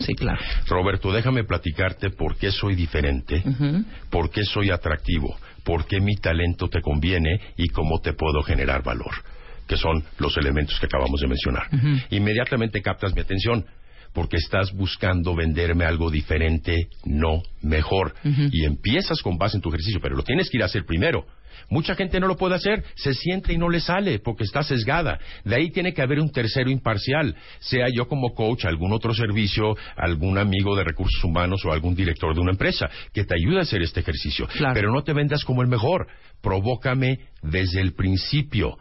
Sí, 0.00 0.14
claro. 0.14 0.38
Roberto, 0.66 1.12
déjame 1.12 1.44
platicarte 1.44 2.10
por 2.10 2.36
qué 2.36 2.50
soy 2.52 2.74
diferente, 2.74 3.42
Ujú. 3.44 3.84
por 4.10 4.30
qué 4.30 4.44
soy 4.44 4.70
atractivo, 4.70 5.36
por 5.64 5.86
qué 5.86 6.00
mi 6.00 6.14
talento 6.16 6.68
te 6.68 6.80
conviene 6.80 7.40
y 7.56 7.68
cómo 7.68 7.98
te 8.00 8.12
puedo 8.12 8.42
generar 8.42 8.82
valor, 8.84 9.10
que 9.66 9.76
son 9.76 10.04
los 10.18 10.36
elementos 10.36 10.78
que 10.78 10.86
acabamos 10.86 11.20
de 11.20 11.26
mencionar. 11.26 11.68
Inmediatamente 12.10 12.80
captas 12.80 13.12
mi 13.14 13.22
atención, 13.22 13.64
porque 14.12 14.36
estás 14.36 14.72
buscando 14.72 15.34
venderme 15.34 15.84
algo 15.84 16.10
diferente, 16.10 16.88
no 17.04 17.42
mejor. 17.62 18.14
Y 18.24 18.64
empiezas 18.64 19.20
con 19.22 19.38
base 19.38 19.56
en 19.56 19.62
tu 19.62 19.68
ejercicio, 19.68 20.00
pero 20.00 20.16
lo 20.16 20.22
tienes 20.22 20.50
que 20.50 20.58
ir 20.58 20.62
a 20.62 20.66
hacer 20.66 20.84
primero. 20.84 21.24
Mucha 21.70 21.94
gente 21.94 22.18
no 22.18 22.26
lo 22.26 22.36
puede 22.36 22.54
hacer, 22.54 22.84
se 22.94 23.12
siente 23.12 23.52
y 23.52 23.58
no 23.58 23.68
le 23.68 23.80
sale 23.80 24.20
porque 24.20 24.44
está 24.44 24.62
sesgada. 24.62 25.18
De 25.44 25.56
ahí 25.56 25.70
tiene 25.70 25.92
que 25.92 26.02
haber 26.02 26.20
un 26.20 26.30
tercero 26.30 26.70
imparcial, 26.70 27.36
sea 27.58 27.86
yo 27.94 28.08
como 28.08 28.34
coach, 28.34 28.64
algún 28.64 28.92
otro 28.92 29.12
servicio, 29.12 29.76
algún 29.96 30.38
amigo 30.38 30.76
de 30.76 30.84
recursos 30.84 31.22
humanos 31.24 31.64
o 31.66 31.72
algún 31.72 31.94
director 31.94 32.34
de 32.34 32.40
una 32.40 32.52
empresa 32.52 32.88
que 33.12 33.24
te 33.24 33.34
ayude 33.34 33.58
a 33.58 33.62
hacer 33.62 33.82
este 33.82 34.00
ejercicio. 34.00 34.48
Pero 34.74 34.92
no 34.92 35.02
te 35.02 35.12
vendas 35.12 35.44
como 35.44 35.62
el 35.62 35.68
mejor, 35.68 36.06
provócame 36.40 37.20
desde 37.42 37.80
el 37.80 37.92
principio. 37.92 38.78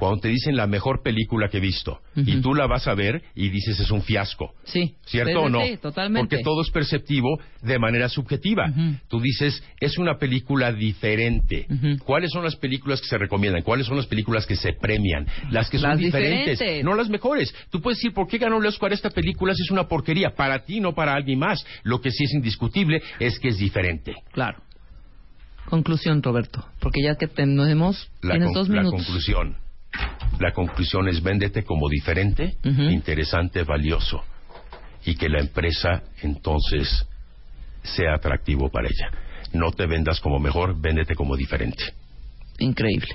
Cuando 0.00 0.20
te 0.22 0.28
dicen 0.28 0.56
la 0.56 0.66
mejor 0.66 1.02
película 1.02 1.48
que 1.48 1.58
he 1.58 1.60
visto 1.60 2.00
y 2.16 2.40
tú 2.40 2.54
la 2.54 2.66
vas 2.66 2.88
a 2.88 2.94
ver 2.94 3.22
y 3.36 3.50
dices 3.50 3.78
es 3.78 3.90
un 3.92 4.02
fiasco. 4.02 4.54
Sí. 4.64 4.96
¿Cierto 5.04 5.30
Sí, 5.30 5.36
o 5.36 5.48
no? 5.48 5.60
sí, 5.64 5.76
totalmente. 5.76 6.20
Porque 6.28 6.42
todo 6.42 6.62
es 6.62 6.70
perceptivo 6.70 7.38
de 7.62 7.78
manera 7.78 8.08
subjetiva. 8.08 8.72
Tú 9.08 9.20
dices, 9.20 9.62
es 9.78 9.98
una 9.98 10.16
película 10.18 10.72
diferente. 10.72 11.66
¿Cuáles 12.04 12.30
son 12.32 12.42
las 12.42 12.56
películas 12.56 13.00
que 13.00 13.06
se 13.08 13.18
recomiendan? 13.18 13.62
¿Cuáles 13.62 13.86
son 13.86 13.96
las 13.98 14.06
películas 14.06 14.46
que 14.46 14.56
se 14.56 14.72
premian? 14.72 15.26
Las 15.50 15.68
que 15.70 15.78
son 15.78 15.90
Las 15.90 15.98
diferentes, 15.98 16.58
diferentes. 16.58 16.84
no 16.84 16.94
las 16.94 17.08
mejores. 17.10 17.54
Tú 17.70 17.80
puedes 17.80 17.98
decir, 17.98 18.12
¿por 18.14 18.26
qué 18.26 18.38
ganó 18.38 18.58
el 18.58 18.66
Oscar 18.66 18.92
esta 18.92 19.10
película 19.10 19.54
si 19.54 19.62
es 19.62 19.70
una 19.70 19.86
porquería? 19.86 20.30
Para 20.34 20.64
ti, 20.64 20.80
no 20.80 20.94
para 20.94 21.14
alguien 21.14 21.38
más. 21.38 21.64
Lo 21.82 22.00
que 22.00 22.10
sí 22.10 22.24
es 22.24 22.32
indiscutible 22.32 23.02
es 23.18 23.38
que 23.38 23.48
es 23.48 23.58
diferente. 23.58 24.14
Claro. 24.32 24.58
Conclusión, 25.66 26.22
Roberto. 26.22 26.64
Porque 26.80 27.02
ya 27.02 27.14
que 27.16 27.28
tenemos, 27.28 28.10
La, 28.22 28.30
tienes 28.32 28.46
con- 28.48 28.54
dos 28.54 28.68
la 28.68 28.76
minutos. 28.82 29.04
conclusión. 29.04 29.56
La 30.38 30.52
conclusión 30.52 31.08
es 31.08 31.22
véndete 31.22 31.64
como 31.64 31.88
diferente, 31.88 32.56
interesante, 32.64 33.62
valioso. 33.64 34.22
Y 35.04 35.14
que 35.16 35.28
la 35.28 35.40
empresa 35.40 36.02
entonces 36.22 37.06
sea 37.82 38.14
atractivo 38.14 38.70
para 38.70 38.88
ella. 38.88 39.10
No 39.52 39.70
te 39.72 39.86
vendas 39.86 40.20
como 40.20 40.38
mejor, 40.38 40.80
véndete 40.80 41.14
como 41.14 41.36
diferente. 41.36 41.82
Increíble. 42.58 43.08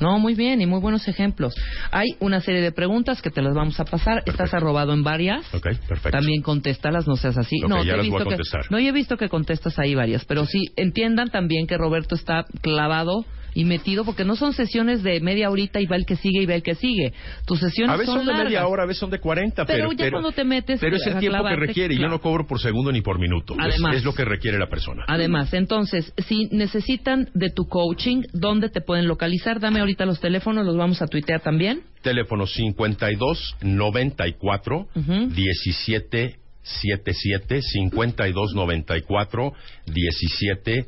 No, 0.00 0.18
muy 0.20 0.34
bien 0.34 0.60
y 0.60 0.66
muy 0.66 0.78
buenos 0.80 1.08
ejemplos. 1.08 1.54
Hay 1.90 2.06
una 2.20 2.40
serie 2.40 2.60
de 2.60 2.70
preguntas 2.70 3.20
que 3.20 3.30
te 3.30 3.42
las 3.42 3.54
vamos 3.54 3.80
a 3.80 3.84
pasar. 3.84 4.22
Estás 4.26 4.54
arrobado 4.54 4.92
en 4.92 5.02
varias. 5.02 5.52
Ok, 5.52 5.64
perfecto. 5.88 6.10
También 6.10 6.40
contéstalas, 6.42 7.08
no 7.08 7.16
seas 7.16 7.36
así. 7.36 7.56
Ok, 7.64 7.68
no, 7.68 7.82
ya 7.84 7.94
he 7.94 7.96
las 7.96 7.96
voy 7.96 8.04
visto 8.06 8.16
a 8.16 8.18
que- 8.20 8.24
contestar. 8.36 8.60
no, 8.70 8.78
yo 8.78 8.88
he 8.88 8.92
visto 8.92 9.16
que 9.16 9.28
contestas 9.28 9.76
ahí 9.80 9.96
varias, 9.96 10.24
pero 10.24 10.46
sí 10.46 10.66
entiendan 10.76 11.30
también 11.30 11.66
que 11.66 11.76
Roberto 11.76 12.14
está 12.14 12.44
clavado 12.60 13.24
y 13.54 13.64
metido 13.64 14.04
porque 14.04 14.24
no 14.24 14.36
son 14.36 14.52
sesiones 14.52 15.02
de 15.02 15.20
media 15.20 15.50
horita 15.50 15.80
y 15.80 15.86
va 15.86 15.96
el 15.96 16.06
que 16.06 16.16
sigue 16.16 16.42
y 16.42 16.46
va 16.46 16.54
el 16.54 16.62
que 16.62 16.74
sigue. 16.74 17.12
Tus 17.46 17.60
sesiones 17.60 17.94
A 17.94 17.96
veces 17.96 18.14
son, 18.14 18.20
de 18.26 18.32
largas. 18.32 18.44
media 18.44 18.66
hora, 18.66 18.82
a 18.82 18.86
veces 18.86 19.00
son 19.00 19.10
de 19.10 19.18
40, 19.18 19.64
Pero 19.66 19.88
pero... 19.88 19.92
ya 20.04 20.10
cuando 20.10 20.32
te 20.32 20.44
metes 20.44 20.80
Pero 20.80 20.96
es 20.96 21.02
el 21.06 21.18
tiempo 21.18 21.20
que 21.20 21.28
clavarte, 21.42 21.66
requiere. 21.66 21.94
Yo 21.94 21.98
claro. 22.00 22.12
no 22.14 22.20
cobro 22.20 22.46
por 22.46 22.60
segundo 22.60 22.92
ni 22.92 23.00
por 23.00 23.18
minuto. 23.18 23.54
Es- 23.54 23.60
Además. 23.74 23.96
es 23.96 24.04
lo 24.04 24.14
que 24.14 24.24
requiere 24.24 24.58
la 24.58 24.68
persona. 24.68 25.04
Además, 25.08 25.52
entonces, 25.54 26.12
si 26.26 26.46
necesitan 26.52 27.28
de 27.34 27.50
tu 27.50 27.66
coaching, 27.68 28.22
¿dónde 28.32 28.68
te 28.70 28.80
pueden 28.80 29.06
localizar? 29.08 29.60
Dame 29.60 29.80
ahorita 29.80 30.04
los 30.06 30.20
teléfonos, 30.20 30.64
los 30.66 30.76
vamos 30.76 31.02
a 31.02 31.06
tuitear 31.06 31.40
también. 31.40 31.82
Teléfono 32.02 32.46
52 32.46 33.56
94 33.62 34.88
17 35.34 36.36
77 36.62 37.60
52 37.62 38.54
94 38.54 39.52
17 39.86 40.86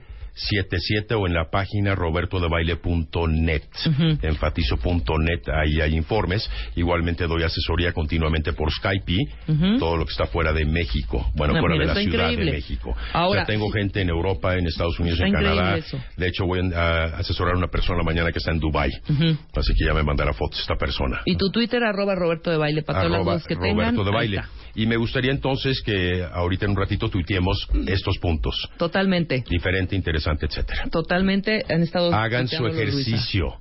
77 0.49 1.15
o 1.15 1.27
en 1.27 1.35
la 1.35 1.51
página 1.51 1.95
robertodebaile.net. 1.95 3.63
Enfatizo.net, 4.23 5.43
ahí 5.53 5.81
hay 5.81 5.97
informes. 5.97 6.49
Igualmente 6.77 7.27
doy 7.27 7.43
asesoría 7.43 7.93
continuamente 7.93 8.53
por 8.53 8.71
Skype, 8.73 9.17
todo 9.79 9.97
lo 9.97 10.05
que 10.05 10.13
está 10.13 10.27
fuera 10.27 10.53
de 10.53 10.65
México. 10.65 11.31
Bueno, 11.35 11.55
No, 11.55 11.61
fuera 11.61 11.75
mira, 11.77 11.87
de 11.87 11.95
la 11.95 12.01
Ciudad 12.11 12.25
increíble. 12.31 12.45
de 12.53 12.57
México. 12.59 12.97
Ahora, 13.13 13.43
ya 13.43 13.47
tengo 13.47 13.71
gente 13.71 14.01
en 14.01 14.09
Europa, 14.09 14.57
en 14.57 14.67
Estados 14.67 14.99
Unidos, 14.99 15.19
Está 15.21 15.29
en 15.29 15.35
Canadá. 15.35 15.77
eso. 15.77 15.99
De 16.17 16.29
hecho, 16.29 16.47
voy 16.47 16.61
a 16.75 17.05
asesorar 17.19 17.55
a 17.55 17.59
una 17.59 17.69
persona 17.69 18.03
mañana 18.03 18.31
que 18.33 18.39
está 18.39 18.53
en 18.53 18.59
Dubai. 18.61 18.91
Así 19.55 19.75
que 19.79 19.85
ya 19.87 19.95
me 19.95 20.03
mandará 20.03 20.33
fotos 20.33 20.61
esta 20.61 20.77
persona. 20.77 21.21
Y 21.25 21.37
tu 21.37 21.51
Twitter, 21.51 21.83
arroba 21.85 22.15
Roberto 22.15 22.51
de 22.51 22.57
Baile, 22.57 22.83
para 22.83 23.03
todas 23.03 23.27
las 23.27 23.47
que 23.47 23.55
Roberto 23.55 23.75
tengan. 23.75 24.05
de 24.05 24.11
Baile. 24.11 24.41
Y 24.75 24.87
me 24.87 24.97
gustaría 24.97 25.33
entonces 25.33 25.83
que 25.83 26.25
ahorita 26.33 26.65
en 26.65 26.71
un 26.73 26.77
ratito 26.77 27.09
tuiteemos 27.09 27.67
estos 27.89 28.19
puntos. 28.19 28.69
Totalmente. 28.79 29.43
Diferente, 29.49 29.97
interesante, 29.97 30.30
etcétera. 30.41 30.89
Totalmente 30.91 31.65
han 31.69 31.83
estado. 31.83 32.13
Hagan 32.15 32.49
su 32.49 32.67
ejercicio. 32.67 33.55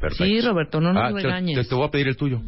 Perfecto. 0.00 0.24
Sí, 0.24 0.40
Roberto, 0.40 0.80
no 0.80 0.92
nos 0.92 1.02
Ah, 1.02 1.14
te- 1.14 1.22
regañes. 1.22 1.56
Te, 1.56 1.64
te 1.64 1.74
voy 1.74 1.86
a 1.86 1.90
pedir 1.90 2.08
el 2.08 2.16
tuyo. 2.16 2.40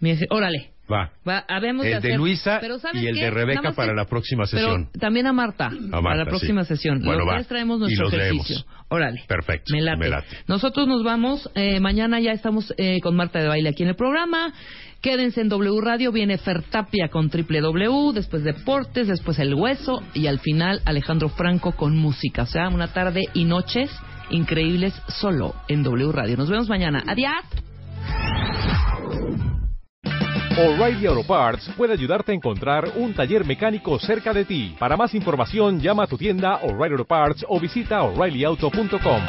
Mi 0.00 0.14
Órale. 0.30 0.72
Va. 0.90 1.10
Va, 1.28 1.44
habemos 1.48 1.84
El 1.84 1.90
de 1.92 1.96
hacer- 1.98 2.16
Luisa 2.16 2.58
Pero 2.60 2.78
¿sabes 2.78 3.02
y 3.02 3.08
el 3.08 3.16
qué? 3.16 3.22
de 3.24 3.30
Rebeca 3.30 3.72
para 3.72 3.90
que- 3.90 3.96
la 3.96 4.04
próxima 4.04 4.44
pero 4.48 4.68
sesión. 4.68 4.88
también 5.00 5.26
a 5.26 5.32
Marta, 5.32 5.68
para 5.90 6.00
Marta, 6.00 6.16
la 6.18 6.24
próxima 6.26 6.62
sí. 6.62 6.68
sesión. 6.76 7.00
Bueno, 7.02 7.20
los 7.24 7.28
va. 7.28 7.34
tres 7.34 7.48
traemos 7.48 7.78
Y 7.78 7.80
nuestro 7.80 8.04
los 8.04 8.14
ejercicio. 8.14 8.56
leemos. 8.58 8.84
Órale. 8.88 9.24
Perfecto. 9.26 9.72
Me 9.74 9.82
late. 9.82 9.98
Me 9.98 10.08
late. 10.08 10.28
Nosotros 10.46 10.86
nos 10.86 11.02
vamos. 11.02 11.50
eh, 11.56 11.80
mañana 11.80 12.20
ya 12.20 12.30
estamos 12.30 12.72
eh, 12.78 13.00
con 13.00 13.16
Marta 13.16 13.40
de 13.40 13.48
Baile 13.48 13.70
aquí 13.70 13.82
en 13.82 13.88
el 13.88 13.96
programa. 13.96 14.52
Quédense 15.00 15.40
en 15.40 15.48
W 15.48 15.80
Radio, 15.80 16.10
viene 16.10 16.38
Fertapia 16.38 17.08
con 17.08 17.30
triple 17.30 17.60
W, 17.60 18.12
después 18.12 18.42
Deportes, 18.42 19.06
después 19.06 19.38
El 19.38 19.54
Hueso 19.54 20.02
y 20.14 20.26
al 20.26 20.40
final 20.40 20.82
Alejandro 20.84 21.28
Franco 21.28 21.72
con 21.72 21.96
música. 21.96 22.42
O 22.42 22.46
sea, 22.46 22.68
una 22.68 22.92
tarde 22.92 23.22
y 23.34 23.44
noches 23.44 23.90
increíbles 24.30 24.94
solo 25.08 25.54
en 25.68 25.82
W 25.82 26.10
Radio. 26.12 26.36
Nos 26.36 26.50
vemos 26.50 26.68
mañana. 26.68 27.04
Adiós. 27.06 27.44
O'Reilly 30.58 31.04
Auto 31.04 31.22
Parts 31.26 31.70
puede 31.76 31.92
ayudarte 31.92 32.32
a 32.32 32.34
encontrar 32.34 32.90
un 32.96 33.12
taller 33.12 33.44
mecánico 33.44 33.98
cerca 33.98 34.32
de 34.32 34.46
ti. 34.46 34.74
Para 34.78 34.96
más 34.96 35.14
información, 35.14 35.80
llama 35.80 36.04
a 36.04 36.06
tu 36.06 36.16
tienda 36.16 36.60
O'Reilly 36.62 36.92
Auto 36.92 37.04
Parts 37.04 37.44
o 37.46 37.60
visita 37.60 38.02
oreillyauto.com. 38.02 39.22